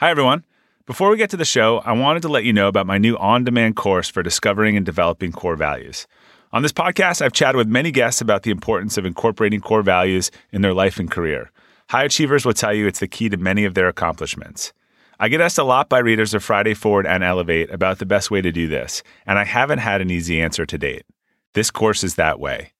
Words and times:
Hi, 0.00 0.08
everyone. 0.08 0.44
Before 0.86 1.10
we 1.10 1.18
get 1.18 1.28
to 1.28 1.36
the 1.36 1.44
show, 1.44 1.80
I 1.84 1.92
wanted 1.92 2.22
to 2.22 2.28
let 2.28 2.44
you 2.44 2.54
know 2.54 2.68
about 2.68 2.86
my 2.86 2.96
new 2.96 3.18
on 3.18 3.44
demand 3.44 3.76
course 3.76 4.08
for 4.08 4.22
discovering 4.22 4.74
and 4.74 4.86
developing 4.86 5.30
core 5.30 5.56
values. 5.56 6.06
On 6.54 6.62
this 6.62 6.72
podcast, 6.72 7.20
I've 7.20 7.34
chatted 7.34 7.58
with 7.58 7.68
many 7.68 7.90
guests 7.90 8.22
about 8.22 8.42
the 8.42 8.50
importance 8.50 8.96
of 8.96 9.04
incorporating 9.04 9.60
core 9.60 9.82
values 9.82 10.30
in 10.52 10.62
their 10.62 10.72
life 10.72 10.98
and 10.98 11.10
career. 11.10 11.52
High 11.90 12.04
achievers 12.04 12.46
will 12.46 12.54
tell 12.54 12.72
you 12.72 12.86
it's 12.86 13.00
the 13.00 13.08
key 13.08 13.28
to 13.28 13.36
many 13.36 13.66
of 13.66 13.74
their 13.74 13.88
accomplishments. 13.88 14.72
I 15.18 15.28
get 15.28 15.42
asked 15.42 15.58
a 15.58 15.64
lot 15.64 15.90
by 15.90 15.98
readers 15.98 16.32
of 16.32 16.42
Friday 16.42 16.72
Forward 16.72 17.06
and 17.06 17.22
Elevate 17.22 17.70
about 17.70 17.98
the 17.98 18.06
best 18.06 18.30
way 18.30 18.40
to 18.40 18.50
do 18.50 18.68
this, 18.68 19.02
and 19.26 19.38
I 19.38 19.44
haven't 19.44 19.80
had 19.80 20.00
an 20.00 20.10
easy 20.10 20.40
answer 20.40 20.64
to 20.64 20.78
date. 20.78 21.04
This 21.52 21.70
course 21.70 22.02
is 22.02 22.14
that 22.14 22.40
way. 22.40 22.72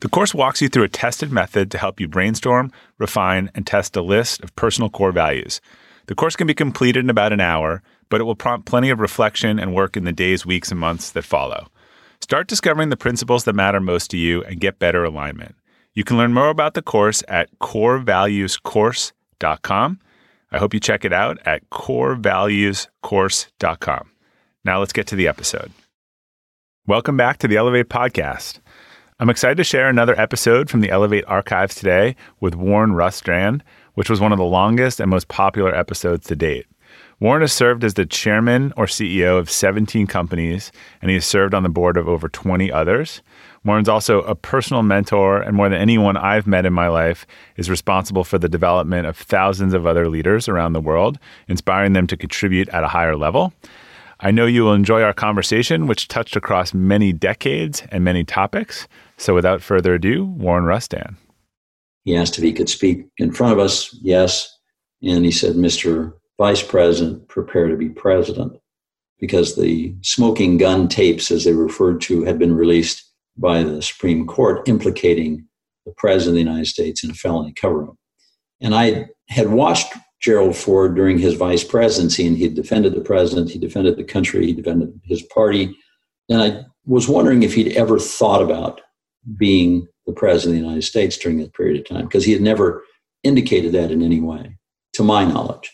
The 0.00 0.08
course 0.08 0.34
walks 0.34 0.60
you 0.60 0.68
through 0.68 0.82
a 0.82 0.88
tested 0.88 1.30
method 1.30 1.70
to 1.70 1.78
help 1.78 2.00
you 2.00 2.08
brainstorm, 2.08 2.72
refine, 2.98 3.48
and 3.54 3.64
test 3.64 3.94
a 3.94 4.02
list 4.02 4.42
of 4.42 4.56
personal 4.56 4.90
core 4.90 5.12
values. 5.12 5.60
The 6.06 6.14
course 6.14 6.36
can 6.36 6.46
be 6.46 6.54
completed 6.54 7.04
in 7.04 7.10
about 7.10 7.32
an 7.32 7.40
hour, 7.40 7.82
but 8.10 8.20
it 8.20 8.24
will 8.24 8.34
prompt 8.34 8.66
plenty 8.66 8.90
of 8.90 9.00
reflection 9.00 9.58
and 9.58 9.74
work 9.74 9.96
in 9.96 10.04
the 10.04 10.12
days, 10.12 10.44
weeks, 10.44 10.70
and 10.70 10.78
months 10.78 11.12
that 11.12 11.22
follow. 11.22 11.68
Start 12.20 12.46
discovering 12.46 12.90
the 12.90 12.96
principles 12.96 13.44
that 13.44 13.54
matter 13.54 13.80
most 13.80 14.10
to 14.10 14.16
you 14.16 14.42
and 14.44 14.60
get 14.60 14.78
better 14.78 15.04
alignment. 15.04 15.56
You 15.94 16.04
can 16.04 16.16
learn 16.16 16.32
more 16.34 16.50
about 16.50 16.74
the 16.74 16.82
course 16.82 17.22
at 17.28 17.48
corevaluescourse.com. 17.60 20.00
I 20.52 20.58
hope 20.58 20.74
you 20.74 20.80
check 20.80 21.04
it 21.04 21.12
out 21.12 21.38
at 21.46 21.68
corevaluescourse.com. 21.70 24.10
Now 24.64 24.78
let's 24.78 24.92
get 24.92 25.06
to 25.08 25.16
the 25.16 25.28
episode. 25.28 25.72
Welcome 26.86 27.16
back 27.16 27.38
to 27.38 27.48
the 27.48 27.56
Elevate 27.56 27.88
Podcast. 27.88 28.60
I'm 29.20 29.30
excited 29.30 29.56
to 29.58 29.64
share 29.64 29.88
another 29.88 30.18
episode 30.20 30.68
from 30.68 30.80
the 30.80 30.90
Elevate 30.90 31.24
archives 31.26 31.74
today 31.74 32.16
with 32.40 32.54
Warren 32.54 32.90
Rustand, 32.90 33.62
which 33.94 34.10
was 34.10 34.20
one 34.20 34.32
of 34.32 34.38
the 34.38 34.44
longest 34.44 35.00
and 35.00 35.10
most 35.10 35.28
popular 35.28 35.74
episodes 35.74 36.26
to 36.26 36.36
date. 36.36 36.66
Warren 37.20 37.42
has 37.42 37.52
served 37.52 37.84
as 37.84 37.94
the 37.94 38.06
chairman 38.06 38.72
or 38.76 38.86
CEO 38.86 39.38
of 39.38 39.50
17 39.50 40.06
companies, 40.06 40.72
and 41.00 41.10
he 41.10 41.14
has 41.14 41.24
served 41.24 41.54
on 41.54 41.62
the 41.62 41.68
board 41.68 41.96
of 41.96 42.08
over 42.08 42.28
20 42.28 42.70
others. 42.72 43.22
Warren's 43.64 43.88
also 43.88 44.20
a 44.22 44.34
personal 44.34 44.82
mentor, 44.82 45.40
and 45.40 45.56
more 45.56 45.68
than 45.68 45.80
anyone 45.80 46.16
I've 46.16 46.46
met 46.46 46.66
in 46.66 46.72
my 46.72 46.88
life, 46.88 47.26
is 47.56 47.70
responsible 47.70 48.24
for 48.24 48.36
the 48.36 48.48
development 48.48 49.06
of 49.06 49.16
thousands 49.16 49.74
of 49.74 49.86
other 49.86 50.08
leaders 50.08 50.48
around 50.48 50.72
the 50.72 50.80
world, 50.80 51.18
inspiring 51.48 51.92
them 51.92 52.06
to 52.08 52.16
contribute 52.16 52.68
at 52.70 52.84
a 52.84 52.88
higher 52.88 53.16
level. 53.16 53.54
I 54.20 54.30
know 54.30 54.46
you 54.46 54.64
will 54.64 54.74
enjoy 54.74 55.02
our 55.02 55.14
conversation, 55.14 55.86
which 55.86 56.08
touched 56.08 56.36
across 56.36 56.74
many 56.74 57.12
decades 57.12 57.82
and 57.90 58.04
many 58.04 58.24
topics. 58.24 58.86
So, 59.16 59.34
without 59.34 59.62
further 59.62 59.94
ado, 59.94 60.24
Warren 60.24 60.64
Rustand. 60.64 61.16
He 62.04 62.16
asked 62.16 62.38
if 62.38 62.44
he 62.44 62.52
could 62.52 62.68
speak 62.68 63.06
in 63.18 63.32
front 63.32 63.52
of 63.52 63.58
us. 63.58 63.96
Yes. 64.02 64.48
And 65.02 65.24
he 65.24 65.30
said, 65.30 65.54
Mr. 65.54 66.12
Vice 66.38 66.62
President, 66.62 67.28
prepare 67.28 67.68
to 67.68 67.76
be 67.76 67.88
president. 67.88 68.52
Because 69.18 69.56
the 69.56 69.94
smoking 70.02 70.58
gun 70.58 70.88
tapes, 70.88 71.30
as 71.30 71.44
they 71.44 71.52
referred 71.52 72.00
to, 72.02 72.24
had 72.24 72.38
been 72.38 72.54
released 72.54 73.02
by 73.36 73.62
the 73.62 73.80
Supreme 73.80 74.26
Court 74.26 74.68
implicating 74.68 75.46
the 75.86 75.94
President 75.96 76.30
of 76.30 76.34
the 76.34 76.50
United 76.50 76.66
States 76.66 77.04
in 77.04 77.10
a 77.10 77.14
felony 77.14 77.52
cover 77.52 77.84
up. 77.84 77.96
And 78.60 78.74
I 78.74 79.06
had 79.28 79.50
watched 79.50 79.94
Gerald 80.20 80.56
Ford 80.56 80.94
during 80.94 81.18
his 81.18 81.34
vice 81.34 81.64
presidency, 81.64 82.26
and 82.26 82.36
he 82.36 82.48
defended 82.48 82.94
the 82.94 83.00
president, 83.00 83.50
he 83.50 83.58
defended 83.58 83.96
the 83.96 84.04
country, 84.04 84.46
he 84.46 84.52
defended 84.52 84.98
his 85.04 85.22
party. 85.22 85.76
And 86.28 86.40
I 86.40 86.64
was 86.86 87.08
wondering 87.08 87.42
if 87.42 87.54
he'd 87.54 87.76
ever 87.76 87.98
thought 87.98 88.42
about 88.42 88.80
being 89.36 89.86
the 90.06 90.12
president 90.12 90.56
of 90.56 90.60
the 90.60 90.66
United 90.66 90.82
States 90.82 91.16
during 91.16 91.38
that 91.38 91.54
period 91.54 91.80
of 91.80 91.88
time 91.88 92.06
because 92.06 92.24
he 92.24 92.32
had 92.32 92.42
never 92.42 92.84
indicated 93.22 93.72
that 93.72 93.90
in 93.90 94.02
any 94.02 94.20
way, 94.20 94.56
to 94.92 95.02
my 95.02 95.24
knowledge. 95.24 95.70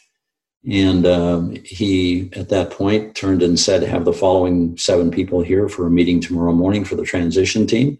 And 0.71 1.07
um, 1.07 1.57
he, 1.65 2.31
at 2.35 2.51
that 2.51 2.71
point, 2.71 3.15
turned 3.15 3.43
and 3.43 3.59
said, 3.59 3.83
Have 3.83 4.05
the 4.05 4.13
following 4.13 4.77
seven 4.77 5.11
people 5.11 5.43
here 5.43 5.69
for 5.69 5.87
a 5.87 5.91
meeting 5.91 6.21
tomorrow 6.21 6.53
morning 6.53 6.85
for 6.85 6.97
the 6.97 7.05
transition 7.05 7.67
team. 7.67 7.99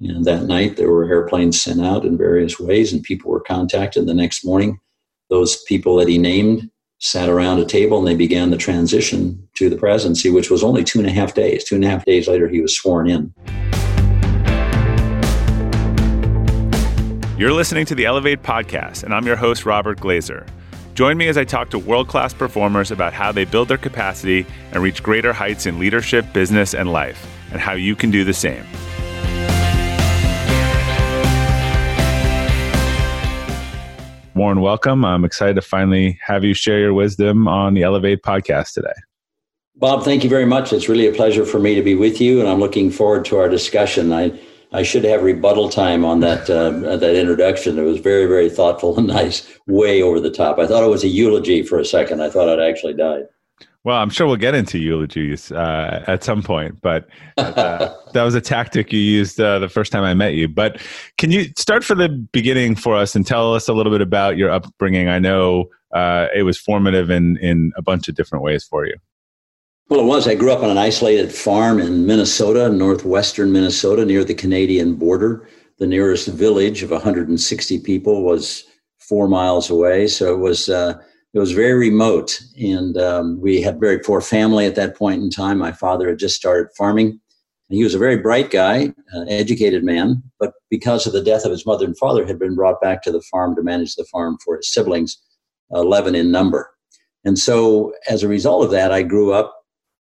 And 0.00 0.24
that 0.24 0.44
night, 0.44 0.76
there 0.76 0.90
were 0.90 1.08
airplanes 1.08 1.62
sent 1.62 1.80
out 1.80 2.04
in 2.04 2.18
various 2.18 2.58
ways, 2.58 2.92
and 2.92 3.04
people 3.04 3.30
were 3.30 3.40
contacted. 3.40 4.06
The 4.06 4.14
next 4.14 4.44
morning, 4.44 4.80
those 5.30 5.62
people 5.62 5.96
that 5.96 6.08
he 6.08 6.18
named 6.18 6.68
sat 6.98 7.28
around 7.28 7.58
a 7.58 7.64
table 7.64 7.98
and 7.98 8.06
they 8.06 8.14
began 8.14 8.50
the 8.50 8.56
transition 8.56 9.48
to 9.56 9.68
the 9.68 9.76
presidency, 9.76 10.30
which 10.30 10.50
was 10.50 10.62
only 10.62 10.84
two 10.84 10.98
and 10.98 11.08
a 11.08 11.12
half 11.12 11.34
days. 11.34 11.64
Two 11.64 11.76
and 11.76 11.84
a 11.84 11.88
half 11.88 12.04
days 12.04 12.26
later, 12.28 12.48
he 12.48 12.60
was 12.60 12.76
sworn 12.76 13.08
in. 13.08 13.32
You're 17.42 17.52
listening 17.52 17.86
to 17.86 17.96
the 17.96 18.04
Elevate 18.04 18.44
podcast, 18.44 19.02
and 19.02 19.12
I'm 19.12 19.26
your 19.26 19.34
host, 19.34 19.66
Robert 19.66 19.98
Glazer. 19.98 20.46
Join 20.94 21.16
me 21.16 21.26
as 21.26 21.36
I 21.36 21.42
talk 21.42 21.70
to 21.70 21.78
world 21.80 22.06
class 22.06 22.32
performers 22.32 22.92
about 22.92 23.12
how 23.12 23.32
they 23.32 23.44
build 23.44 23.66
their 23.66 23.78
capacity 23.78 24.46
and 24.70 24.80
reach 24.80 25.02
greater 25.02 25.32
heights 25.32 25.66
in 25.66 25.80
leadership, 25.80 26.32
business, 26.32 26.72
and 26.72 26.92
life, 26.92 27.26
and 27.50 27.60
how 27.60 27.72
you 27.72 27.96
can 27.96 28.12
do 28.12 28.22
the 28.22 28.32
same. 28.32 28.64
Warren, 34.36 34.60
welcome. 34.60 35.04
I'm 35.04 35.24
excited 35.24 35.56
to 35.56 35.62
finally 35.62 36.20
have 36.24 36.44
you 36.44 36.54
share 36.54 36.78
your 36.78 36.94
wisdom 36.94 37.48
on 37.48 37.74
the 37.74 37.82
Elevate 37.82 38.22
podcast 38.22 38.74
today. 38.74 38.94
Bob, 39.74 40.04
thank 40.04 40.22
you 40.22 40.30
very 40.30 40.46
much. 40.46 40.72
It's 40.72 40.88
really 40.88 41.08
a 41.08 41.12
pleasure 41.12 41.44
for 41.44 41.58
me 41.58 41.74
to 41.74 41.82
be 41.82 41.96
with 41.96 42.20
you, 42.20 42.38
and 42.38 42.48
I'm 42.48 42.60
looking 42.60 42.92
forward 42.92 43.24
to 43.24 43.38
our 43.38 43.48
discussion. 43.48 44.12
I 44.12 44.38
I 44.72 44.82
should 44.82 45.04
have 45.04 45.22
rebuttal 45.22 45.68
time 45.68 46.04
on 46.04 46.20
that 46.20 46.48
uh, 46.48 46.96
that 46.96 47.14
introduction. 47.14 47.78
It 47.78 47.82
was 47.82 48.00
very, 48.00 48.26
very 48.26 48.48
thoughtful 48.48 48.98
and 48.98 49.06
nice, 49.08 49.46
way 49.66 50.02
over 50.02 50.20
the 50.20 50.30
top. 50.30 50.58
I 50.58 50.66
thought 50.66 50.82
it 50.82 50.90
was 50.90 51.04
a 51.04 51.08
eulogy 51.08 51.62
for 51.62 51.78
a 51.78 51.84
second. 51.84 52.22
I 52.22 52.30
thought 52.30 52.48
I'd 52.48 52.66
actually 52.66 52.94
died. 52.94 53.24
Well, 53.84 53.96
I'm 53.96 54.10
sure 54.10 54.28
we'll 54.28 54.36
get 54.36 54.54
into 54.54 54.78
eulogies 54.78 55.50
uh, 55.50 56.04
at 56.06 56.22
some 56.22 56.40
point, 56.40 56.80
but 56.80 57.08
uh, 57.36 57.92
that 58.12 58.22
was 58.22 58.36
a 58.36 58.40
tactic 58.40 58.92
you 58.92 59.00
used 59.00 59.40
uh, 59.40 59.58
the 59.58 59.68
first 59.68 59.90
time 59.90 60.04
I 60.04 60.14
met 60.14 60.34
you. 60.34 60.46
But 60.46 60.80
can 61.18 61.32
you 61.32 61.46
start 61.56 61.82
for 61.82 61.96
the 61.96 62.08
beginning 62.08 62.76
for 62.76 62.96
us 62.96 63.16
and 63.16 63.26
tell 63.26 63.54
us 63.54 63.66
a 63.68 63.72
little 63.72 63.90
bit 63.90 64.00
about 64.00 64.36
your 64.36 64.50
upbringing? 64.50 65.08
I 65.08 65.18
know 65.18 65.68
uh, 65.92 66.28
it 66.32 66.44
was 66.44 66.58
formative 66.58 67.10
in 67.10 67.36
in 67.38 67.72
a 67.76 67.82
bunch 67.82 68.08
of 68.08 68.14
different 68.14 68.44
ways 68.44 68.62
for 68.62 68.86
you. 68.86 68.94
Well, 69.92 70.00
it 70.00 70.06
was. 70.06 70.26
I 70.26 70.34
grew 70.34 70.50
up 70.50 70.62
on 70.62 70.70
an 70.70 70.78
isolated 70.78 71.30
farm 71.30 71.78
in 71.78 72.06
Minnesota, 72.06 72.70
northwestern 72.70 73.52
Minnesota, 73.52 74.06
near 74.06 74.24
the 74.24 74.32
Canadian 74.32 74.94
border. 74.94 75.46
The 75.78 75.86
nearest 75.86 76.28
village 76.28 76.82
of 76.82 76.90
160 76.90 77.78
people 77.80 78.24
was 78.24 78.64
four 79.00 79.28
miles 79.28 79.68
away, 79.68 80.06
so 80.06 80.32
it 80.32 80.38
was 80.38 80.70
uh, 80.70 80.98
it 81.34 81.38
was 81.38 81.52
very 81.52 81.74
remote. 81.90 82.40
And 82.56 82.96
um, 82.96 83.38
we 83.38 83.60
had 83.60 83.78
very 83.78 83.98
poor 83.98 84.22
family 84.22 84.64
at 84.64 84.76
that 84.76 84.96
point 84.96 85.22
in 85.22 85.28
time. 85.28 85.58
My 85.58 85.72
father 85.72 86.08
had 86.08 86.18
just 86.18 86.36
started 86.36 86.72
farming. 86.74 87.08
And 87.08 87.76
he 87.76 87.84
was 87.84 87.94
a 87.94 87.98
very 87.98 88.16
bright 88.16 88.50
guy, 88.50 88.94
uh, 89.14 89.24
educated 89.28 89.84
man, 89.84 90.22
but 90.40 90.54
because 90.70 91.06
of 91.06 91.12
the 91.12 91.22
death 91.22 91.44
of 91.44 91.50
his 91.50 91.66
mother 91.66 91.84
and 91.84 91.98
father, 91.98 92.24
had 92.24 92.38
been 92.38 92.54
brought 92.54 92.80
back 92.80 93.02
to 93.02 93.12
the 93.12 93.20
farm 93.30 93.54
to 93.56 93.62
manage 93.62 93.96
the 93.96 94.06
farm 94.10 94.38
for 94.42 94.56
his 94.56 94.72
siblings, 94.72 95.18
11 95.72 96.14
in 96.14 96.30
number. 96.30 96.70
And 97.26 97.38
so, 97.38 97.92
as 98.08 98.22
a 98.22 98.28
result 98.28 98.64
of 98.64 98.70
that, 98.70 98.90
I 98.90 99.02
grew 99.02 99.34
up 99.34 99.54
uh, 99.54 99.61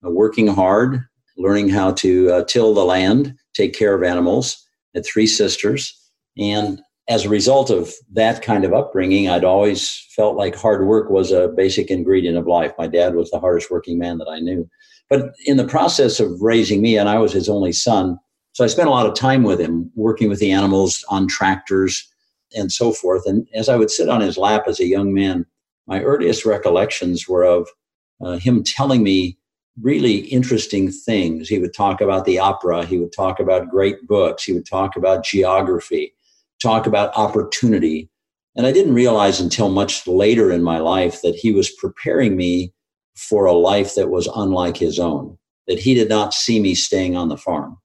working 0.02 0.46
hard, 0.46 1.00
learning 1.36 1.68
how 1.68 1.92
to 1.92 2.30
uh, 2.32 2.44
till 2.44 2.74
the 2.74 2.84
land, 2.84 3.34
take 3.54 3.74
care 3.74 3.94
of 3.94 4.02
animals. 4.02 4.64
Had 4.94 5.04
three 5.04 5.26
sisters, 5.26 5.94
and 6.38 6.80
as 7.08 7.24
a 7.24 7.28
result 7.28 7.70
of 7.70 7.92
that 8.12 8.42
kind 8.42 8.64
of 8.64 8.72
upbringing, 8.72 9.28
I'd 9.28 9.44
always 9.44 10.06
felt 10.14 10.36
like 10.36 10.54
hard 10.54 10.86
work 10.86 11.10
was 11.10 11.32
a 11.32 11.48
basic 11.48 11.90
ingredient 11.90 12.36
of 12.36 12.46
life. 12.46 12.72
My 12.78 12.86
dad 12.86 13.14
was 13.14 13.30
the 13.30 13.40
hardest 13.40 13.70
working 13.70 13.98
man 13.98 14.18
that 14.18 14.28
I 14.28 14.40
knew. 14.40 14.68
But 15.08 15.32
in 15.46 15.56
the 15.56 15.66
process 15.66 16.20
of 16.20 16.40
raising 16.40 16.82
me, 16.82 16.98
and 16.98 17.08
I 17.08 17.18
was 17.18 17.32
his 17.32 17.48
only 17.48 17.72
son, 17.72 18.18
so 18.52 18.64
I 18.64 18.66
spent 18.66 18.88
a 18.88 18.92
lot 18.92 19.06
of 19.06 19.14
time 19.14 19.42
with 19.42 19.60
him, 19.60 19.90
working 19.94 20.28
with 20.28 20.38
the 20.38 20.52
animals 20.52 21.04
on 21.08 21.28
tractors 21.28 22.06
and 22.56 22.72
so 22.72 22.92
forth. 22.92 23.22
And 23.26 23.46
as 23.54 23.68
I 23.68 23.76
would 23.76 23.90
sit 23.90 24.08
on 24.08 24.20
his 24.20 24.36
lap 24.36 24.64
as 24.66 24.80
a 24.80 24.86
young 24.86 25.14
man, 25.14 25.46
my 25.86 26.02
earliest 26.02 26.44
recollections 26.44 27.28
were 27.28 27.44
of 27.44 27.68
uh, 28.20 28.36
him 28.36 28.62
telling 28.64 29.02
me 29.02 29.38
really 29.82 30.18
interesting 30.18 30.90
things. 30.90 31.48
He 31.48 31.58
would 31.58 31.74
talk 31.74 32.00
about 32.00 32.24
the 32.24 32.38
opera, 32.38 32.84
he 32.84 32.98
would 32.98 33.12
talk 33.12 33.40
about 33.40 33.70
great 33.70 34.06
books, 34.06 34.44
he 34.44 34.52
would 34.52 34.66
talk 34.66 34.96
about 34.96 35.24
geography, 35.24 36.14
talk 36.60 36.86
about 36.86 37.16
opportunity. 37.16 38.10
And 38.56 38.66
I 38.66 38.72
didn't 38.72 38.94
realize 38.94 39.40
until 39.40 39.68
much 39.68 40.06
later 40.06 40.50
in 40.50 40.62
my 40.62 40.78
life 40.78 41.22
that 41.22 41.36
he 41.36 41.52
was 41.52 41.70
preparing 41.70 42.36
me 42.36 42.72
for 43.16 43.46
a 43.46 43.52
life 43.52 43.94
that 43.94 44.10
was 44.10 44.28
unlike 44.34 44.76
his 44.76 44.98
own, 44.98 45.36
that 45.66 45.78
he 45.78 45.94
did 45.94 46.08
not 46.08 46.34
see 46.34 46.60
me 46.60 46.74
staying 46.74 47.16
on 47.16 47.28
the 47.28 47.36
farm. 47.36 47.76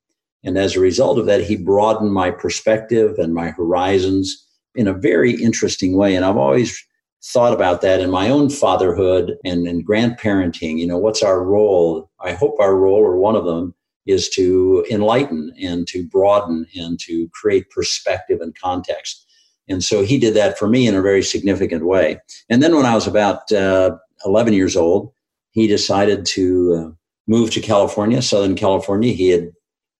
And 0.44 0.58
as 0.58 0.76
a 0.76 0.82
result 0.82 1.20
of 1.20 1.26
that, 1.28 1.44
he 1.44 1.56
broadened 1.56 2.14
my 2.14 2.32
perspective 2.32 3.18
and 3.18 3.34
my 3.34 3.50
horizons 3.50 4.46
in 4.76 4.88
a 4.88 4.94
very 4.94 5.32
interesting 5.32 5.96
way. 5.96 6.16
And 6.16 6.26
I've 6.26 6.38
always 6.38 6.84
thought 7.26 7.54
about 7.54 7.82
that 7.82 8.02
in 8.02 8.10
my 8.10 8.30
own 8.30 8.50
fatherhood 8.50 9.38
and, 9.46 9.68
and 9.68 9.88
grandparenting. 9.88 10.78
You 10.78 10.88
know, 10.88 10.98
what's 10.98 11.24
our 11.24 11.44
role? 11.44 12.10
I 12.20 12.34
hope 12.34 12.60
our 12.60 12.76
role, 12.76 13.00
or 13.00 13.18
one 13.18 13.36
of 13.36 13.46
them, 13.46 13.74
is 14.06 14.30
to 14.30 14.86
enlighten 14.92 15.54
and 15.62 15.88
to 15.88 16.06
broaden 16.06 16.66
and 16.76 17.00
to 17.00 17.30
create 17.30 17.70
perspective 17.70 18.42
and 18.42 18.58
context. 18.60 19.26
And 19.70 19.82
so 19.82 20.04
he 20.04 20.20
did 20.20 20.34
that 20.34 20.60
for 20.60 20.68
me 20.68 20.88
in 20.88 20.96
a 20.96 21.02
very 21.02 21.24
significant 21.24 21.86
way. 21.86 22.20
And 22.50 22.62
then 22.62 22.76
when 22.76 22.86
I 22.86 22.96
was 22.96 23.08
about 23.08 23.50
uh, 23.52 23.96
11 24.26 24.54
years 24.54 24.76
old, 24.76 25.14
he 25.52 25.68
decided 25.68 26.26
to 26.26 26.74
uh, 26.74 26.92
move 27.28 27.52
to 27.52 27.62
California, 27.62 28.22
Southern 28.22 28.56
California. 28.56 29.14
He 29.14 29.30
had 29.30 29.52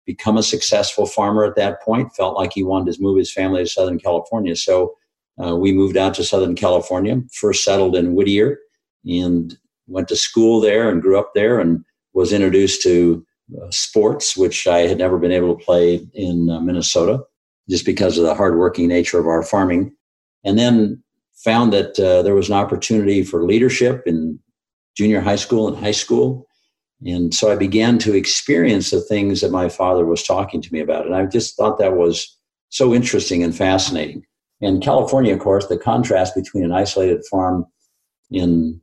become 0.06 0.36
a 0.36 0.44
successful 0.44 1.06
farmer 1.06 1.46
at 1.46 1.56
that 1.56 1.82
point, 1.82 2.14
felt 2.14 2.36
like 2.36 2.52
he 2.52 2.64
wanted 2.64 2.94
to 2.94 3.02
move 3.02 3.18
his 3.18 3.32
family 3.32 3.64
to 3.64 3.70
Southern 3.70 4.00
California. 4.00 4.58
So 4.58 4.96
uh, 5.42 5.56
we 5.56 5.72
moved 5.72 5.98
out 5.98 6.14
to 6.16 6.24
Southern 6.24 6.56
California, 6.56 7.22
first 7.34 7.64
settled 7.64 7.96
in 7.96 8.14
Whittier, 8.14 8.60
and 9.06 9.58
went 9.88 10.08
to 10.08 10.16
school 10.16 10.60
there 10.62 10.90
and 10.90 11.02
grew 11.02 11.20
up 11.20 11.32
there 11.34 11.60
and 11.60 11.84
was 12.14 12.32
introduced 12.32 12.82
to 12.84 13.26
uh, 13.62 13.70
sports, 13.72 14.38
which 14.38 14.68
I 14.68 14.80
had 14.80 14.98
never 14.98 15.18
been 15.18 15.32
able 15.32 15.56
to 15.56 15.64
play 15.64 16.08
in 16.14 16.50
uh, 16.50 16.60
Minnesota 16.60 17.24
just 17.70 17.86
because 17.86 18.18
of 18.18 18.26
the 18.26 18.36
hardworking 18.36 18.88
nature 18.88 19.20
of 19.20 19.28
our 19.28 19.44
farming. 19.44 19.94
And 20.44 20.58
then 20.60 21.04
found 21.36 21.74
that 21.74 22.00
uh, 22.00 22.22
there 22.22 22.36
was 22.36 22.50
an 22.50 22.56
opportunity 22.56 23.24
for 23.24 23.44
leadership 23.44 24.04
in 24.06 24.40
junior 24.96 25.22
high 25.22 25.36
school 25.36 25.68
and 25.68 25.78
high 25.78 25.92
school. 25.92 26.48
And 27.06 27.34
so 27.34 27.52
I 27.52 27.56
began 27.56 27.98
to 28.00 28.14
experience 28.14 28.92
the 28.92 29.02
things 29.02 29.42
that 29.42 29.52
my 29.52 29.68
father 29.68 30.06
was 30.06 30.24
talking 30.24 30.62
to 30.62 30.74
me 30.74 30.80
about. 30.80 31.06
And 31.06 31.16
I 31.16 31.26
just 31.26 31.58
thought 31.58 31.80
that 31.80 31.98
was 31.98 32.38
so 32.70 32.94
interesting 32.94 33.44
and 33.44 33.56
fascinating. 33.56 34.24
In 34.64 34.80
California, 34.80 35.34
of 35.34 35.40
course, 35.40 35.68
the 35.68 35.78
contrast 35.78 36.36
between 36.36 36.64
an 36.64 36.72
isolated 36.72 37.22
farm 37.30 37.66
in 38.32 38.80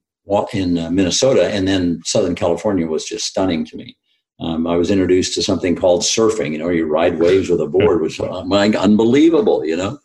in 0.53 0.79
uh, 0.79 0.91
Minnesota 0.91 1.49
and 1.49 1.67
then 1.67 2.03
Southern 2.05 2.35
California 2.35 2.87
was 2.87 3.05
just 3.05 3.25
stunning 3.25 3.65
to 3.65 3.77
me. 3.79 3.97
Um, 4.41 4.67
I 4.67 4.77
was 4.77 4.91
introduced 4.91 5.35
to 5.35 5.43
something 5.43 5.75
called 5.75 6.03
surfing. 6.03 6.53
You 6.53 6.59
know, 6.59 6.69
you 6.69 6.87
ride 6.87 7.19
waves 7.19 7.49
with 7.49 7.63
a 7.63 7.67
board, 7.67 8.03
which 8.03 8.19
was 8.21 8.75
unbelievable. 8.77 9.65
You 9.65 9.77
know, 9.77 9.99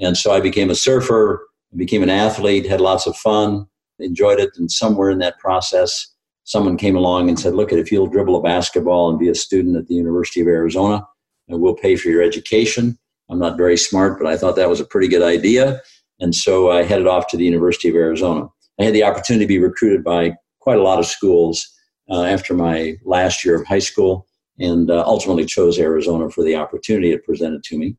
and 0.00 0.16
so 0.16 0.32
I 0.32 0.40
became 0.40 0.68
a 0.68 0.74
surfer, 0.74 1.46
became 1.76 2.02
an 2.02 2.10
athlete, 2.10 2.66
had 2.66 2.80
lots 2.80 3.06
of 3.06 3.16
fun, 3.16 3.66
enjoyed 4.00 4.40
it, 4.40 4.50
and 4.56 4.70
somewhere 4.70 5.10
in 5.10 5.20
that 5.20 5.38
process, 5.38 6.12
someone 6.42 6.76
came 6.76 6.96
along 6.96 7.28
and 7.28 7.38
said, 7.38 7.54
"Look, 7.54 7.72
if 7.72 7.92
you'll 7.92 8.08
dribble 8.08 8.34
a 8.34 8.42
basketball 8.42 9.10
and 9.10 9.18
be 9.18 9.28
a 9.28 9.34
student 9.36 9.76
at 9.76 9.86
the 9.86 9.94
University 9.94 10.40
of 10.40 10.48
Arizona, 10.48 11.06
we'll 11.46 11.76
pay 11.76 11.94
for 11.94 12.08
your 12.08 12.22
education." 12.22 12.98
I'm 13.30 13.38
not 13.38 13.56
very 13.56 13.76
smart, 13.76 14.18
but 14.18 14.26
I 14.26 14.36
thought 14.36 14.56
that 14.56 14.68
was 14.68 14.80
a 14.80 14.84
pretty 14.84 15.08
good 15.08 15.22
idea, 15.22 15.80
and 16.18 16.34
so 16.34 16.70
I 16.70 16.82
headed 16.82 17.06
off 17.06 17.28
to 17.28 17.36
the 17.36 17.44
University 17.44 17.88
of 17.88 17.94
Arizona. 17.94 18.48
I 18.80 18.84
had 18.84 18.94
the 18.94 19.04
opportunity 19.04 19.44
to 19.44 19.48
be 19.48 19.58
recruited 19.58 20.02
by 20.02 20.36
quite 20.60 20.78
a 20.78 20.82
lot 20.82 20.98
of 20.98 21.06
schools 21.06 21.66
uh, 22.10 22.24
after 22.24 22.54
my 22.54 22.96
last 23.04 23.44
year 23.44 23.54
of 23.60 23.66
high 23.66 23.78
school, 23.78 24.26
and 24.58 24.90
uh, 24.90 25.04
ultimately 25.06 25.46
chose 25.46 25.78
Arizona 25.78 26.28
for 26.30 26.44
the 26.44 26.56
opportunity 26.56 27.12
it 27.12 27.24
presented 27.24 27.62
to 27.64 27.78
me. 27.78 27.96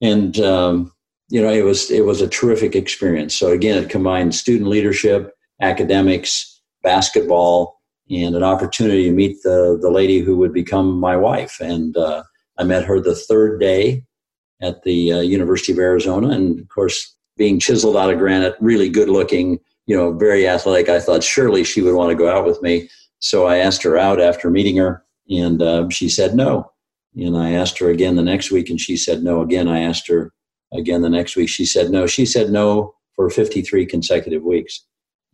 And 0.00 0.38
um, 0.40 0.92
you 1.28 1.40
know, 1.40 1.50
it 1.50 1.62
was 1.62 1.90
it 1.90 2.04
was 2.04 2.20
a 2.20 2.28
terrific 2.28 2.76
experience. 2.76 3.34
So 3.34 3.52
again, 3.52 3.82
it 3.82 3.88
combined 3.88 4.34
student 4.34 4.68
leadership, 4.68 5.32
academics, 5.60 6.60
basketball, 6.82 7.80
and 8.10 8.36
an 8.36 8.42
opportunity 8.42 9.04
to 9.04 9.12
meet 9.12 9.38
the 9.42 9.78
the 9.80 9.90
lady 9.90 10.18
who 10.18 10.36
would 10.36 10.52
become 10.52 11.00
my 11.00 11.16
wife. 11.16 11.58
And 11.60 11.96
uh, 11.96 12.24
I 12.58 12.64
met 12.64 12.84
her 12.84 13.00
the 13.00 13.14
third 13.14 13.60
day 13.60 14.04
at 14.62 14.82
the 14.84 15.12
uh, 15.12 15.20
University 15.20 15.72
of 15.72 15.78
Arizona, 15.78 16.28
and 16.28 16.60
of 16.60 16.68
course, 16.68 17.14
being 17.36 17.58
chiseled 17.58 17.96
out 17.96 18.10
of 18.10 18.18
granite, 18.18 18.56
really 18.60 18.88
good 18.88 19.08
looking, 19.08 19.58
you 19.86 19.96
know, 19.96 20.12
very 20.12 20.46
athletic. 20.46 20.88
I 20.88 21.00
thought 21.00 21.24
surely 21.24 21.64
she 21.64 21.82
would 21.82 21.94
want 21.94 22.10
to 22.10 22.16
go 22.16 22.30
out 22.30 22.46
with 22.46 22.62
me. 22.62 22.88
So 23.18 23.46
I 23.46 23.58
asked 23.58 23.82
her 23.82 23.96
out 23.98 24.20
after 24.20 24.50
meeting 24.50 24.76
her, 24.76 25.04
and 25.28 25.60
uh, 25.60 25.88
she 25.90 26.08
said 26.08 26.34
no. 26.34 26.70
And 27.16 27.36
I 27.36 27.52
asked 27.52 27.78
her 27.78 27.90
again 27.90 28.16
the 28.16 28.22
next 28.22 28.50
week, 28.50 28.70
and 28.70 28.80
she 28.80 28.96
said 28.96 29.22
no 29.22 29.42
again. 29.42 29.68
I 29.68 29.80
asked 29.80 30.08
her 30.08 30.32
again 30.72 31.02
the 31.02 31.10
next 31.10 31.36
week. 31.36 31.48
She 31.48 31.66
said 31.66 31.90
no. 31.90 32.06
She 32.06 32.24
said 32.24 32.50
no 32.50 32.94
for 33.14 33.28
53 33.28 33.86
consecutive 33.86 34.42
weeks. 34.42 34.84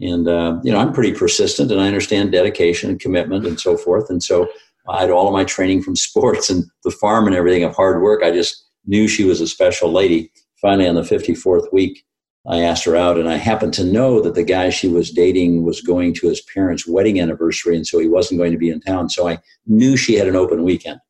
And, 0.01 0.29
uh, 0.29 0.59
you 0.63 0.73
know, 0.73 0.79
I'm 0.79 0.93
pretty 0.93 1.13
persistent 1.13 1.73
and 1.73 1.81
I 1.81 1.87
understand 1.87 2.33
dedication 2.33 2.91
and 2.91 3.01
commitment 3.01 3.47
and 3.47 3.59
so 3.59 3.77
forth. 3.77 4.11
And 4.11 4.23
so 4.23 4.49
I 4.89 5.01
had 5.01 5.11
all 5.11 5.27
of 5.27 5.33
my 5.33 5.45
training 5.45 5.83
from 5.83 5.97
sports 6.09 6.51
and 6.51 6.65
the 6.85 6.91
farm 6.91 7.27
and 7.27 7.35
everything 7.35 7.65
of 7.65 7.75
hard 7.75 8.03
work. 8.03 8.23
I 8.23 8.31
just 8.31 8.65
knew 8.87 9.09
she 9.09 9.25
was 9.25 9.41
a 9.41 9.47
special 9.47 9.93
lady. 9.93 10.33
Finally, 10.61 10.89
on 10.89 10.95
the 10.95 11.03
54th 11.03 11.73
week, 11.73 12.05
I 12.49 12.61
asked 12.61 12.85
her 12.85 12.97
out, 12.97 13.19
and 13.19 13.29
I 13.29 13.37
happened 13.37 13.75
to 13.75 13.85
know 13.85 14.21
that 14.21 14.35
the 14.35 14.45
guy 14.45 14.71
she 14.71 14.89
was 14.89 15.11
dating 15.11 15.65
was 15.65 15.81
going 15.81 16.15
to 16.15 16.29
his 16.29 16.41
parents' 16.41 16.87
wedding 16.87 17.21
anniversary, 17.21 17.77
and 17.77 17.87
so 17.87 17.99
he 17.99 18.09
wasn't 18.09 18.39
going 18.39 18.53
to 18.53 18.59
be 18.59 18.71
in 18.71 18.81
town. 18.81 19.11
So 19.11 19.29
I 19.29 19.39
knew 19.67 19.97
she 19.97 20.15
had 20.15 20.29
an 20.29 20.37
open 20.37 20.65
weekend. 20.65 21.01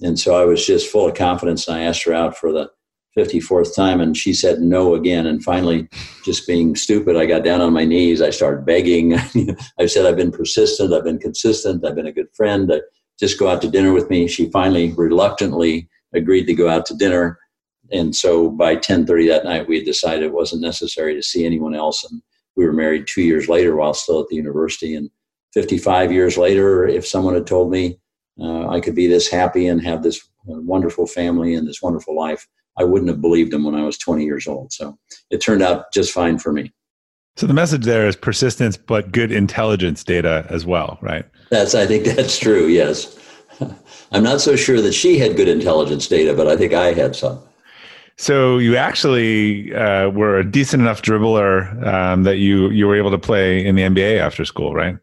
And 0.00 0.18
so 0.18 0.34
I 0.34 0.44
was 0.44 0.66
just 0.66 0.90
full 0.90 1.08
of 1.08 1.14
confidence, 1.14 1.68
and 1.68 1.76
I 1.76 1.82
asked 1.82 2.04
her 2.04 2.12
out 2.12 2.36
for 2.36 2.52
the 2.52 2.70
54th 3.16 3.74
time 3.74 4.00
and 4.00 4.16
she 4.16 4.32
said 4.32 4.60
no 4.60 4.94
again. 4.94 5.26
And 5.26 5.42
finally 5.42 5.88
just 6.24 6.46
being 6.46 6.74
stupid 6.74 7.16
i 7.16 7.26
got 7.26 7.44
down 7.44 7.60
on 7.60 7.72
my 7.72 7.84
knees. 7.84 8.22
I 8.22 8.30
started 8.30 8.64
begging. 8.64 9.14
I 9.78 9.86
said 9.86 10.06
i've 10.06 10.16
been 10.16 10.32
persistent. 10.32 10.92
I've 10.92 11.04
been 11.04 11.18
consistent. 11.18 11.84
I've 11.84 11.94
been 11.94 12.06
a 12.06 12.12
good 12.12 12.28
friend. 12.34 12.72
Just 13.20 13.38
go 13.38 13.48
out 13.48 13.60
to 13.62 13.70
dinner 13.70 13.92
with 13.92 14.08
me. 14.08 14.26
She 14.28 14.50
finally 14.50 14.92
reluctantly 14.92 15.88
agreed 16.14 16.44
to 16.46 16.54
go 16.54 16.68
out 16.68 16.86
to 16.86 16.96
dinner 16.96 17.38
and 17.90 18.14
so 18.14 18.50
by 18.50 18.76
10.30 18.76 19.28
that 19.28 19.44
night 19.44 19.68
we 19.68 19.76
had 19.76 19.84
decided 19.84 20.22
it 20.22 20.32
wasn't 20.32 20.60
necessary 20.60 21.14
to 21.14 21.22
see 21.22 21.44
anyone 21.44 21.74
else 21.74 22.04
and 22.10 22.22
we 22.56 22.64
were 22.64 22.72
married 22.72 23.06
two 23.06 23.22
years 23.22 23.48
later 23.48 23.76
while 23.76 23.94
still 23.94 24.20
at 24.20 24.28
the 24.28 24.36
university 24.36 24.94
and 24.94 25.10
55 25.54 26.12
years 26.12 26.36
later 26.36 26.86
if 26.86 27.06
someone 27.06 27.34
had 27.34 27.46
told 27.46 27.70
me 27.70 27.98
uh, 28.40 28.68
i 28.68 28.80
could 28.80 28.94
be 28.94 29.06
this 29.06 29.28
happy 29.28 29.66
and 29.66 29.82
have 29.82 30.02
this 30.02 30.28
wonderful 30.44 31.06
family 31.06 31.54
and 31.54 31.68
this 31.68 31.82
wonderful 31.82 32.16
life 32.16 32.46
I 32.78 32.84
wouldn't 32.84 33.10
have 33.10 33.20
believed 33.20 33.52
them 33.52 33.64
when 33.64 33.74
I 33.74 33.84
was 33.84 33.98
20 33.98 34.24
years 34.24 34.46
old. 34.46 34.72
So 34.72 34.98
it 35.30 35.38
turned 35.38 35.62
out 35.62 35.92
just 35.92 36.12
fine 36.12 36.38
for 36.38 36.52
me. 36.52 36.72
So 37.36 37.46
the 37.46 37.54
message 37.54 37.84
there 37.84 38.06
is 38.06 38.16
persistence, 38.16 38.76
but 38.76 39.10
good 39.12 39.32
intelligence 39.32 40.04
data 40.04 40.46
as 40.50 40.66
well, 40.66 40.98
right? 41.00 41.24
That's, 41.50 41.74
I 41.74 41.86
think 41.86 42.04
that's 42.04 42.38
true. 42.38 42.66
Yes. 42.66 43.18
I'm 44.12 44.22
not 44.22 44.40
so 44.40 44.56
sure 44.56 44.80
that 44.80 44.92
she 44.92 45.18
had 45.18 45.36
good 45.36 45.48
intelligence 45.48 46.06
data, 46.06 46.34
but 46.34 46.46
I 46.46 46.56
think 46.56 46.72
I 46.72 46.92
had 46.92 47.16
some. 47.16 47.40
So 48.18 48.58
you 48.58 48.76
actually 48.76 49.74
uh, 49.74 50.10
were 50.10 50.38
a 50.38 50.44
decent 50.44 50.82
enough 50.82 51.02
dribbler 51.02 51.84
um, 51.86 52.24
that 52.24 52.36
you 52.36 52.70
you 52.70 52.86
were 52.86 52.96
able 52.96 53.10
to 53.10 53.18
play 53.18 53.64
in 53.64 53.74
the 53.74 53.82
NBA 53.82 54.18
after 54.18 54.44
school, 54.44 54.74
right? 54.74 54.96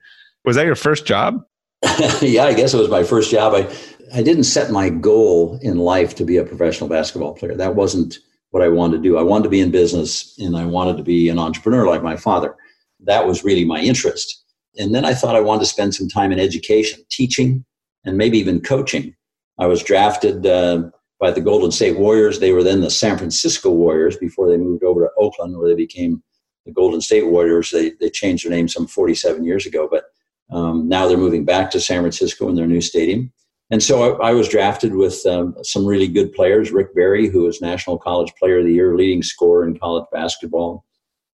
Was 0.45 0.56
that 0.56 0.65
your 0.65 0.75
first 0.75 1.06
job? 1.06 1.44
yeah, 2.21 2.45
I 2.45 2.53
guess 2.53 2.73
it 2.73 2.77
was 2.77 2.89
my 2.89 3.03
first 3.03 3.31
job. 3.31 3.53
I 3.56 3.67
I 4.13 4.23
didn't 4.23 4.45
set 4.45 4.71
my 4.71 4.89
goal 4.89 5.59
in 5.61 5.77
life 5.77 6.15
to 6.15 6.25
be 6.25 6.38
a 6.38 6.44
professional 6.44 6.89
basketball 6.89 7.33
player. 7.33 7.56
That 7.56 7.75
wasn't 7.75 8.17
what 8.51 8.63
I 8.63 8.69
wanted 8.69 8.97
to 8.97 9.03
do. 9.03 9.17
I 9.17 9.23
wanted 9.23 9.44
to 9.44 9.50
be 9.50 9.59
in 9.59 9.71
business 9.71 10.38
and 10.39 10.57
I 10.57 10.65
wanted 10.65 10.97
to 10.97 11.03
be 11.03 11.29
an 11.29 11.38
entrepreneur 11.38 11.88
like 11.88 12.01
my 12.01 12.15
father. 12.15 12.56
That 13.01 13.27
was 13.27 13.44
really 13.44 13.65
my 13.65 13.79
interest. 13.79 14.44
And 14.77 14.95
then 14.95 15.06
I 15.06 15.13
thought 15.13 15.35
I 15.35 15.41
wanted 15.41 15.61
to 15.61 15.65
spend 15.67 15.94
some 15.94 16.07
time 16.07 16.31
in 16.31 16.39
education, 16.39 17.04
teaching, 17.09 17.63
and 18.06 18.18
maybe 18.18 18.37
even 18.37 18.61
coaching. 18.61 19.15
I 19.57 19.68
was 19.68 19.83
drafted 19.83 20.45
uh, 20.45 20.89
by 21.19 21.31
the 21.31 21.41
Golden 21.41 21.71
State 21.71 21.97
Warriors. 21.97 22.39
They 22.39 22.51
were 22.51 22.63
then 22.63 22.81
the 22.81 22.89
San 22.89 23.18
Francisco 23.18 23.71
Warriors 23.71 24.18
before 24.18 24.49
they 24.49 24.57
moved 24.57 24.83
over 24.83 25.01
to 25.01 25.11
Oakland, 25.18 25.57
where 25.57 25.68
they 25.68 25.75
became 25.75 26.23
the 26.65 26.71
Golden 26.71 27.01
State 27.01 27.27
Warriors. 27.27 27.71
They, 27.71 27.91
they 27.99 28.09
changed 28.09 28.45
their 28.45 28.51
name 28.51 28.68
some 28.68 28.87
47 28.87 29.44
years 29.44 29.65
ago, 29.65 29.87
but 29.89 30.06
um, 30.51 30.87
now 30.87 31.07
they're 31.07 31.18
moving 31.18 31.45
back 31.45 31.69
to 31.71 31.79
San 31.79 32.01
Francisco 32.01 32.47
in 32.49 32.56
their 32.56 32.68
new 32.68 32.81
stadium. 32.81 33.31
And 33.71 33.83
so 33.83 34.18
I, 34.18 34.29
I 34.29 34.33
was 34.33 34.49
drafted 34.49 34.95
with 34.95 35.23
um, 35.25 35.56
some 35.63 35.85
really 35.85 36.07
good 36.07 36.33
players. 36.33 36.71
Rick 36.71 36.95
Barry, 36.95 37.27
who 37.27 37.44
was 37.44 37.61
National 37.61 37.97
College 37.97 38.33
Player 38.39 38.59
of 38.59 38.65
the 38.65 38.73
Year, 38.73 38.95
leading 38.95 39.21
scorer 39.21 39.68
in 39.68 39.77
college 39.77 40.06
basketball, 40.11 40.85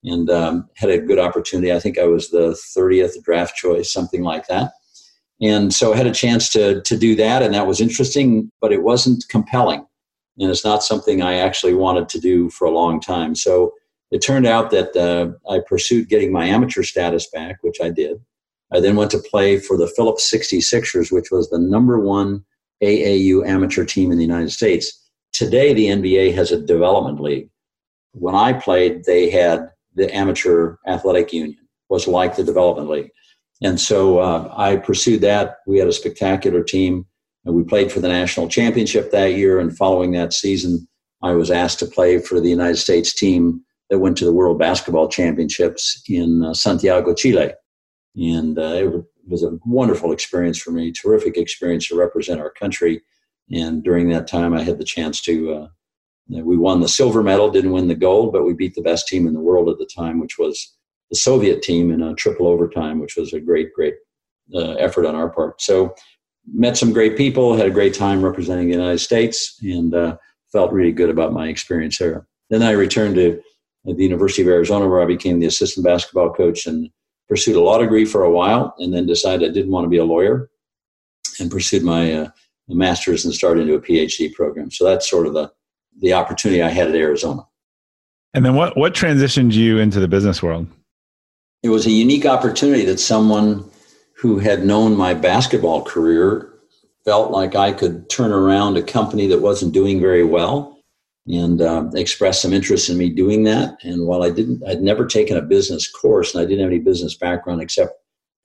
and 0.04 0.30
um, 0.30 0.70
had 0.76 0.90
a 0.90 1.00
good 1.00 1.20
opportunity. 1.20 1.72
I 1.72 1.80
think 1.80 1.98
I 1.98 2.06
was 2.06 2.30
the 2.30 2.60
30th 2.78 3.24
draft 3.24 3.56
choice, 3.56 3.92
something 3.92 4.22
like 4.22 4.48
that. 4.48 4.74
And 5.42 5.74
so 5.74 5.94
I 5.94 5.98
had 5.98 6.08
a 6.08 6.14
chance 6.14 6.50
to, 6.50 6.82
to 6.82 6.98
do 6.98 7.16
that, 7.16 7.44
and 7.44 7.54
that 7.54 7.68
was 7.68 7.82
interesting, 7.82 8.52
but 8.62 8.72
it 8.72 8.84
wasn't 8.84 9.26
compelling. 9.30 9.86
And 10.40 10.50
it's 10.50 10.66
not 10.66 10.84
something 10.84 11.22
I 11.22 11.36
actually 11.36 11.74
wanted 11.74 12.10
to 12.10 12.20
do 12.20 12.50
for 12.50 12.66
a 12.66 12.72
long 12.72 13.00
time. 13.00 13.36
So 13.36 13.74
it 14.12 14.20
turned 14.20 14.46
out 14.46 14.72
that 14.72 14.96
uh, 14.96 15.52
I 15.52 15.60
pursued 15.68 16.10
getting 16.10 16.32
my 16.32 16.46
amateur 16.46 16.84
status 16.84 17.30
back, 17.30 17.58
which 17.62 17.82
I 17.82 17.90
did. 17.90 18.18
I 18.72 18.80
then 18.80 18.96
went 18.96 19.12
to 19.12 19.20
play 19.20 19.60
for 19.60 19.78
the 19.78 19.88
Phillips 19.88 20.32
66ers, 20.32 21.12
which 21.12 21.32
was 21.32 21.50
the 21.50 21.60
number 21.60 22.00
one 22.00 22.44
AAU 22.84 23.48
amateur 23.48 23.86
team 23.86 24.12
in 24.12 24.18
the 24.18 24.24
United 24.24 24.52
States. 24.52 25.02
Today, 25.34 25.74
the 25.74 25.88
NBA 25.88 26.34
has 26.36 26.52
a 26.52 26.62
development 26.62 27.20
league. 27.20 27.50
When 28.14 28.36
I 28.36 28.54
played, 28.54 29.04
they 29.06 29.30
had 29.30 29.70
the 29.96 30.14
amateur 30.14 30.78
athletic 30.88 31.34
union, 31.34 31.68
was 31.90 32.08
like 32.08 32.36
the 32.36 32.44
development 32.44 32.90
league. 32.90 33.12
And 33.62 33.80
so 33.80 34.20
uh, 34.20 34.54
I 34.56 34.78
pursued 34.78 35.22
that. 35.22 35.58
We 35.66 35.80
had 35.80 35.88
a 35.88 35.94
spectacular 35.94 36.64
team. 36.64 37.06
And 37.46 37.56
we 37.56 37.64
played 37.64 37.92
for 37.92 38.00
the 38.00 38.08
national 38.08 38.50
championship 38.50 39.12
that 39.12 39.34
year. 39.34 39.60
And 39.60 39.76
following 39.76 40.12
that 40.12 40.34
season, 40.34 40.88
I 41.22 41.34
was 41.34 41.52
asked 41.52 41.80
to 41.80 41.86
play 41.86 42.20
for 42.20 42.40
the 42.40 42.50
United 42.50 42.78
States 42.78 43.14
team 43.14 43.62
that 43.90 44.00
went 44.00 44.18
to 44.18 44.26
the 44.26 44.34
World 44.34 44.58
Basketball 44.58 45.08
Championships 45.08 46.02
in 46.10 46.44
uh, 46.44 46.54
Santiago, 46.54 47.14
Chile. 47.14 47.52
And 48.16 48.58
uh, 48.58 48.62
it 48.62 49.04
was 49.28 49.44
a 49.44 49.58
wonderful 49.66 50.12
experience 50.12 50.58
for 50.58 50.72
me, 50.72 50.92
terrific 50.92 51.38
experience 51.38 51.88
to 51.88 51.98
represent 51.98 52.42
our 52.42 52.52
country. 52.52 53.02
And 53.52 53.84
during 53.84 54.10
that 54.10 54.28
time, 54.28 54.54
I 54.54 54.64
had 54.64 54.80
the 54.80 54.86
chance 54.86 55.22
to. 55.22 55.54
Uh, 55.54 55.68
we 56.28 56.58
won 56.58 56.80
the 56.80 56.88
silver 56.88 57.22
medal, 57.22 57.52
didn't 57.52 57.72
win 57.72 57.88
the 57.88 57.94
gold, 57.94 58.34
but 58.34 58.44
we 58.44 58.54
beat 58.54 58.74
the 58.74 58.82
best 58.82 59.08
team 59.08 59.28
in 59.28 59.34
the 59.34 59.40
world 59.40 59.70
at 59.70 59.78
the 59.78 59.86
time, 59.96 60.20
which 60.20 60.40
was 60.40 60.76
the 61.16 61.22
Soviet 61.22 61.62
team 61.62 61.92
in 61.92 62.02
a 62.02 62.14
triple 62.14 62.48
overtime, 62.48 63.00
which 63.00 63.16
was 63.16 63.32
a 63.32 63.40
great, 63.40 63.74
great 63.74 63.96
uh, 64.54 64.74
effort 64.74 65.06
on 65.06 65.16
our 65.16 65.30
part. 65.30 65.62
So, 65.62 65.96
met 66.54 66.78
some 66.78 66.94
great 66.94 67.18
people, 67.18 67.56
had 67.56 67.66
a 67.66 67.72
great 67.72 67.96
time 67.96 68.22
representing 68.22 68.68
the 68.68 68.74
United 68.74 69.00
States, 69.00 69.58
and 69.64 69.96
uh, 69.96 70.18
felt 70.52 70.74
really 70.74 70.92
good 70.92 71.10
about 71.10 71.34
my 71.34 71.48
experience 71.48 71.98
there. 71.98 72.28
Then 72.50 72.62
I 72.62 72.72
returned 72.72 73.16
to 73.16 73.42
the 73.86 74.04
University 74.04 74.42
of 74.42 74.50
Arizona, 74.50 74.88
where 74.88 75.02
I 75.02 75.06
became 75.06 75.40
the 75.40 75.48
assistant 75.48 75.86
basketball 75.86 76.34
coach 76.34 76.68
and 76.68 76.90
pursued 77.30 77.56
a 77.56 77.62
law 77.62 77.78
degree 77.78 78.06
for 78.06 78.24
a 78.24 78.32
while, 78.32 78.76
and 78.78 78.94
then 78.94 79.06
decided 79.06 79.50
I 79.50 79.54
didn't 79.54 79.72
want 79.72 79.86
to 79.86 79.90
be 79.90 79.98
a 79.98 80.06
lawyer, 80.06 80.50
and 81.40 81.50
pursued 81.50 81.84
my 81.84 82.14
uh, 82.14 82.30
master's 82.68 83.24
and 83.26 83.34
started 83.34 83.62
into 83.62 83.76
a 83.76 83.82
PhD 83.82 84.34
program. 84.34 84.70
So 84.70 84.86
that's 84.86 85.10
sort 85.10 85.28
of 85.28 85.34
the 85.34 85.52
the 86.02 86.12
opportunity 86.12 86.62
I 86.62 86.70
had 86.70 86.90
at 86.90 86.96
Arizona. 86.96 87.48
And 88.34 88.46
then 88.46 88.56
what 88.56 88.78
what 88.78 88.94
transitioned 88.94 89.54
you 89.54 89.80
into 89.80 90.00
the 90.00 90.10
business 90.10 90.44
world? 90.44 90.68
It 91.64 91.70
was 91.70 91.86
a 91.86 91.92
unique 91.92 92.26
opportunity 92.26 92.86
that 92.86 93.00
someone 93.00 93.70
who 94.18 94.40
had 94.40 94.66
known 94.66 94.96
my 94.96 95.14
basketball 95.14 95.84
career 95.84 96.54
felt 97.04 97.32
like 97.32 97.56
I 97.56 97.72
could 97.72 98.10
turn 98.10 98.32
around 98.32 98.78
a 98.78 98.84
company 98.84 99.28
that 99.28 99.42
wasn't 99.42 99.74
doing 99.74 100.00
very 100.00 100.24
well 100.24 100.80
and 101.28 101.62
uh, 101.62 101.90
expressed 101.96 102.42
some 102.42 102.54
interest 102.54 102.90
in 102.90 102.98
me 102.98 103.10
doing 103.10 103.44
that. 103.44 103.78
And 103.84 104.06
while 104.06 104.24
I 104.24 104.30
didn't, 104.30 104.64
I'd 104.68 104.82
never 104.82 105.06
taken 105.06 105.38
a 105.38 105.42
business 105.42 105.90
course 105.90 106.34
and 106.34 106.42
I 106.42 106.46
didn't 106.46 106.62
have 106.62 106.72
any 106.72 106.80
business 106.80 107.16
background 107.16 107.62
except 107.62 107.94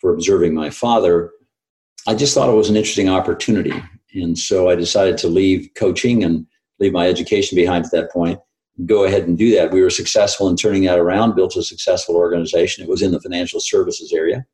for 0.01 0.13
observing 0.13 0.55
my 0.55 0.71
father, 0.71 1.31
I 2.07 2.15
just 2.15 2.35
thought 2.35 2.49
it 2.49 2.57
was 2.57 2.71
an 2.71 2.77
interesting 2.77 3.09
opportunity. 3.09 3.75
And 4.15 4.39
so 4.39 4.71
I 4.71 4.75
decided 4.75 5.19
to 5.19 5.29
leave 5.29 5.71
coaching 5.75 6.25
and 6.25 6.47
leave 6.79 6.93
my 6.93 7.07
education 7.07 7.57
behind 7.57 7.85
at 7.85 7.91
that 7.93 8.11
point 8.11 8.41
go 8.87 9.05
ahead 9.05 9.25
and 9.25 9.37
do 9.37 9.55
that. 9.55 9.73
We 9.73 9.83
were 9.83 9.91
successful 9.91 10.49
in 10.49 10.57
turning 10.57 10.85
that 10.85 10.99
around, 10.99 11.37
built 11.37 11.57
a 11.57 11.63
successful 11.63 12.17
organization. 12.17 12.85
It 12.85 12.91
was 12.91 13.03
in 13.03 13.13
the 13.13 13.21
financial 13.21 13.61
services 13.61 14.13
area. 14.13 14.45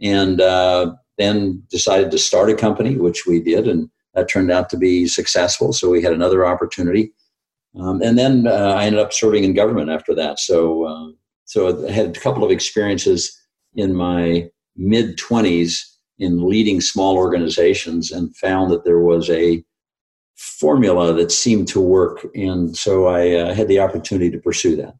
And 0.00 0.40
uh, 0.40 0.94
then 1.18 1.62
decided 1.70 2.10
to 2.10 2.18
start 2.18 2.50
a 2.50 2.54
company, 2.54 2.96
which 2.96 3.26
we 3.26 3.40
did, 3.40 3.66
and 3.66 3.88
that 4.14 4.28
turned 4.28 4.50
out 4.50 4.68
to 4.70 4.76
be 4.76 5.06
successful. 5.06 5.72
So 5.72 5.90
we 5.90 6.02
had 6.02 6.12
another 6.12 6.46
opportunity. 6.46 7.12
Um, 7.78 8.02
and 8.02 8.18
then 8.18 8.46
uh, 8.46 8.74
I 8.76 8.84
ended 8.84 9.00
up 9.00 9.12
serving 9.12 9.44
in 9.44 9.54
government 9.54 9.90
after 9.90 10.14
that. 10.14 10.38
So, 10.38 10.84
uh, 10.84 11.12
so 11.44 11.86
I 11.86 11.90
had 11.90 12.16
a 12.16 12.20
couple 12.20 12.44
of 12.44 12.50
experiences 12.50 13.38
in 13.74 13.94
my 13.94 14.48
mid 14.76 15.18
20s 15.18 15.78
in 16.18 16.48
leading 16.48 16.80
small 16.80 17.16
organizations 17.16 18.10
and 18.10 18.34
found 18.36 18.70
that 18.70 18.84
there 18.84 19.00
was 19.00 19.28
a 19.28 19.62
formula 20.36 21.12
that 21.14 21.32
seemed 21.32 21.68
to 21.68 21.80
work. 21.80 22.26
And 22.34 22.76
so 22.76 23.06
I 23.06 23.30
uh, 23.32 23.54
had 23.54 23.68
the 23.68 23.80
opportunity 23.80 24.30
to 24.30 24.38
pursue 24.38 24.76
that. 24.76 24.94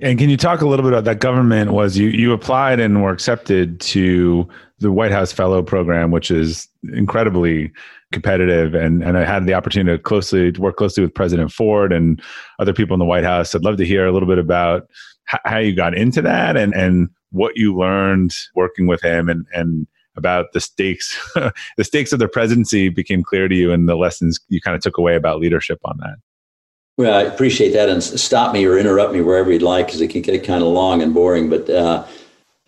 And 0.00 0.18
can 0.18 0.30
you 0.30 0.36
talk 0.36 0.60
a 0.60 0.66
little 0.66 0.84
bit 0.84 0.92
about 0.92 1.04
that 1.04 1.18
government 1.18 1.72
was 1.72 1.98
you 1.98 2.08
you 2.08 2.32
applied 2.32 2.78
and 2.78 3.02
were 3.02 3.10
accepted 3.10 3.80
to 3.80 4.48
the 4.78 4.92
White 4.92 5.10
House 5.10 5.32
Fellow 5.32 5.60
Program, 5.60 6.12
which 6.12 6.30
is 6.30 6.68
incredibly 6.92 7.72
competitive 8.12 8.74
and, 8.74 9.02
and 9.02 9.18
I 9.18 9.24
had 9.24 9.44
the 9.44 9.54
opportunity 9.54 9.96
to 9.96 10.02
closely 10.02 10.52
to 10.52 10.60
work 10.60 10.76
closely 10.76 11.02
with 11.02 11.14
President 11.14 11.52
Ford 11.52 11.92
and 11.92 12.22
other 12.58 12.72
people 12.72 12.94
in 12.94 13.00
the 13.00 13.04
White 13.04 13.24
House. 13.24 13.54
I'd 13.54 13.64
love 13.64 13.76
to 13.78 13.84
hear 13.84 14.06
a 14.06 14.12
little 14.12 14.28
bit 14.28 14.38
about 14.38 14.88
how 15.24 15.58
you 15.58 15.74
got 15.74 15.94
into 15.94 16.22
that 16.22 16.56
and, 16.56 16.72
and 16.74 17.10
what 17.32 17.56
you 17.56 17.76
learned 17.76 18.32
working 18.54 18.86
with 18.86 19.02
him 19.02 19.28
and, 19.28 19.46
and 19.52 19.86
about 20.18 20.52
the 20.52 20.60
stakes 20.60 21.16
the 21.76 21.84
stakes 21.84 22.12
of 22.12 22.18
the 22.18 22.28
presidency 22.28 22.90
became 22.90 23.22
clear 23.22 23.48
to 23.48 23.54
you 23.54 23.72
and 23.72 23.88
the 23.88 23.96
lessons 23.96 24.38
you 24.48 24.60
kind 24.60 24.74
of 24.74 24.82
took 24.82 24.98
away 24.98 25.16
about 25.16 25.40
leadership 25.40 25.78
on 25.84 25.96
that? 25.98 26.16
Well 26.98 27.16
i 27.16 27.22
appreciate 27.22 27.72
that 27.72 27.88
and 27.88 28.02
stop 28.02 28.52
me 28.52 28.66
or 28.66 28.76
interrupt 28.76 29.14
me 29.14 29.22
wherever 29.22 29.50
you'd 29.50 29.62
like 29.62 29.86
because 29.86 30.00
it 30.00 30.08
can 30.08 30.20
get 30.20 30.44
kind 30.44 30.62
of 30.62 30.68
long 30.68 31.00
and 31.00 31.14
boring 31.14 31.48
but 31.48 31.70
uh, 31.70 32.04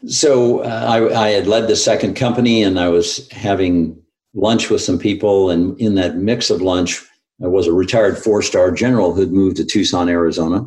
so 0.07 0.61
uh, 0.61 0.87
I, 1.12 1.26
I, 1.26 1.28
had 1.30 1.47
led 1.47 1.69
the 1.69 1.76
second 1.76 2.14
company 2.14 2.62
and 2.62 2.80
i 2.80 2.88
was 2.88 3.28
having 3.30 4.00
lunch 4.35 4.71
with 4.71 4.80
some 4.80 4.99
people 4.99 5.50
and 5.50 5.78
in 5.80 5.97
that 5.97 6.16
mix 6.16 6.49
of 6.49 6.62
lunch 6.62 7.04
I 7.42 7.47
was 7.47 7.66
a 7.66 7.73
retired 7.73 8.19
four-star 8.19 8.71
general 8.71 9.14
who'd 9.14 9.33
moved 9.33 9.57
to 9.57 9.64
tucson 9.64 10.09
arizona. 10.09 10.66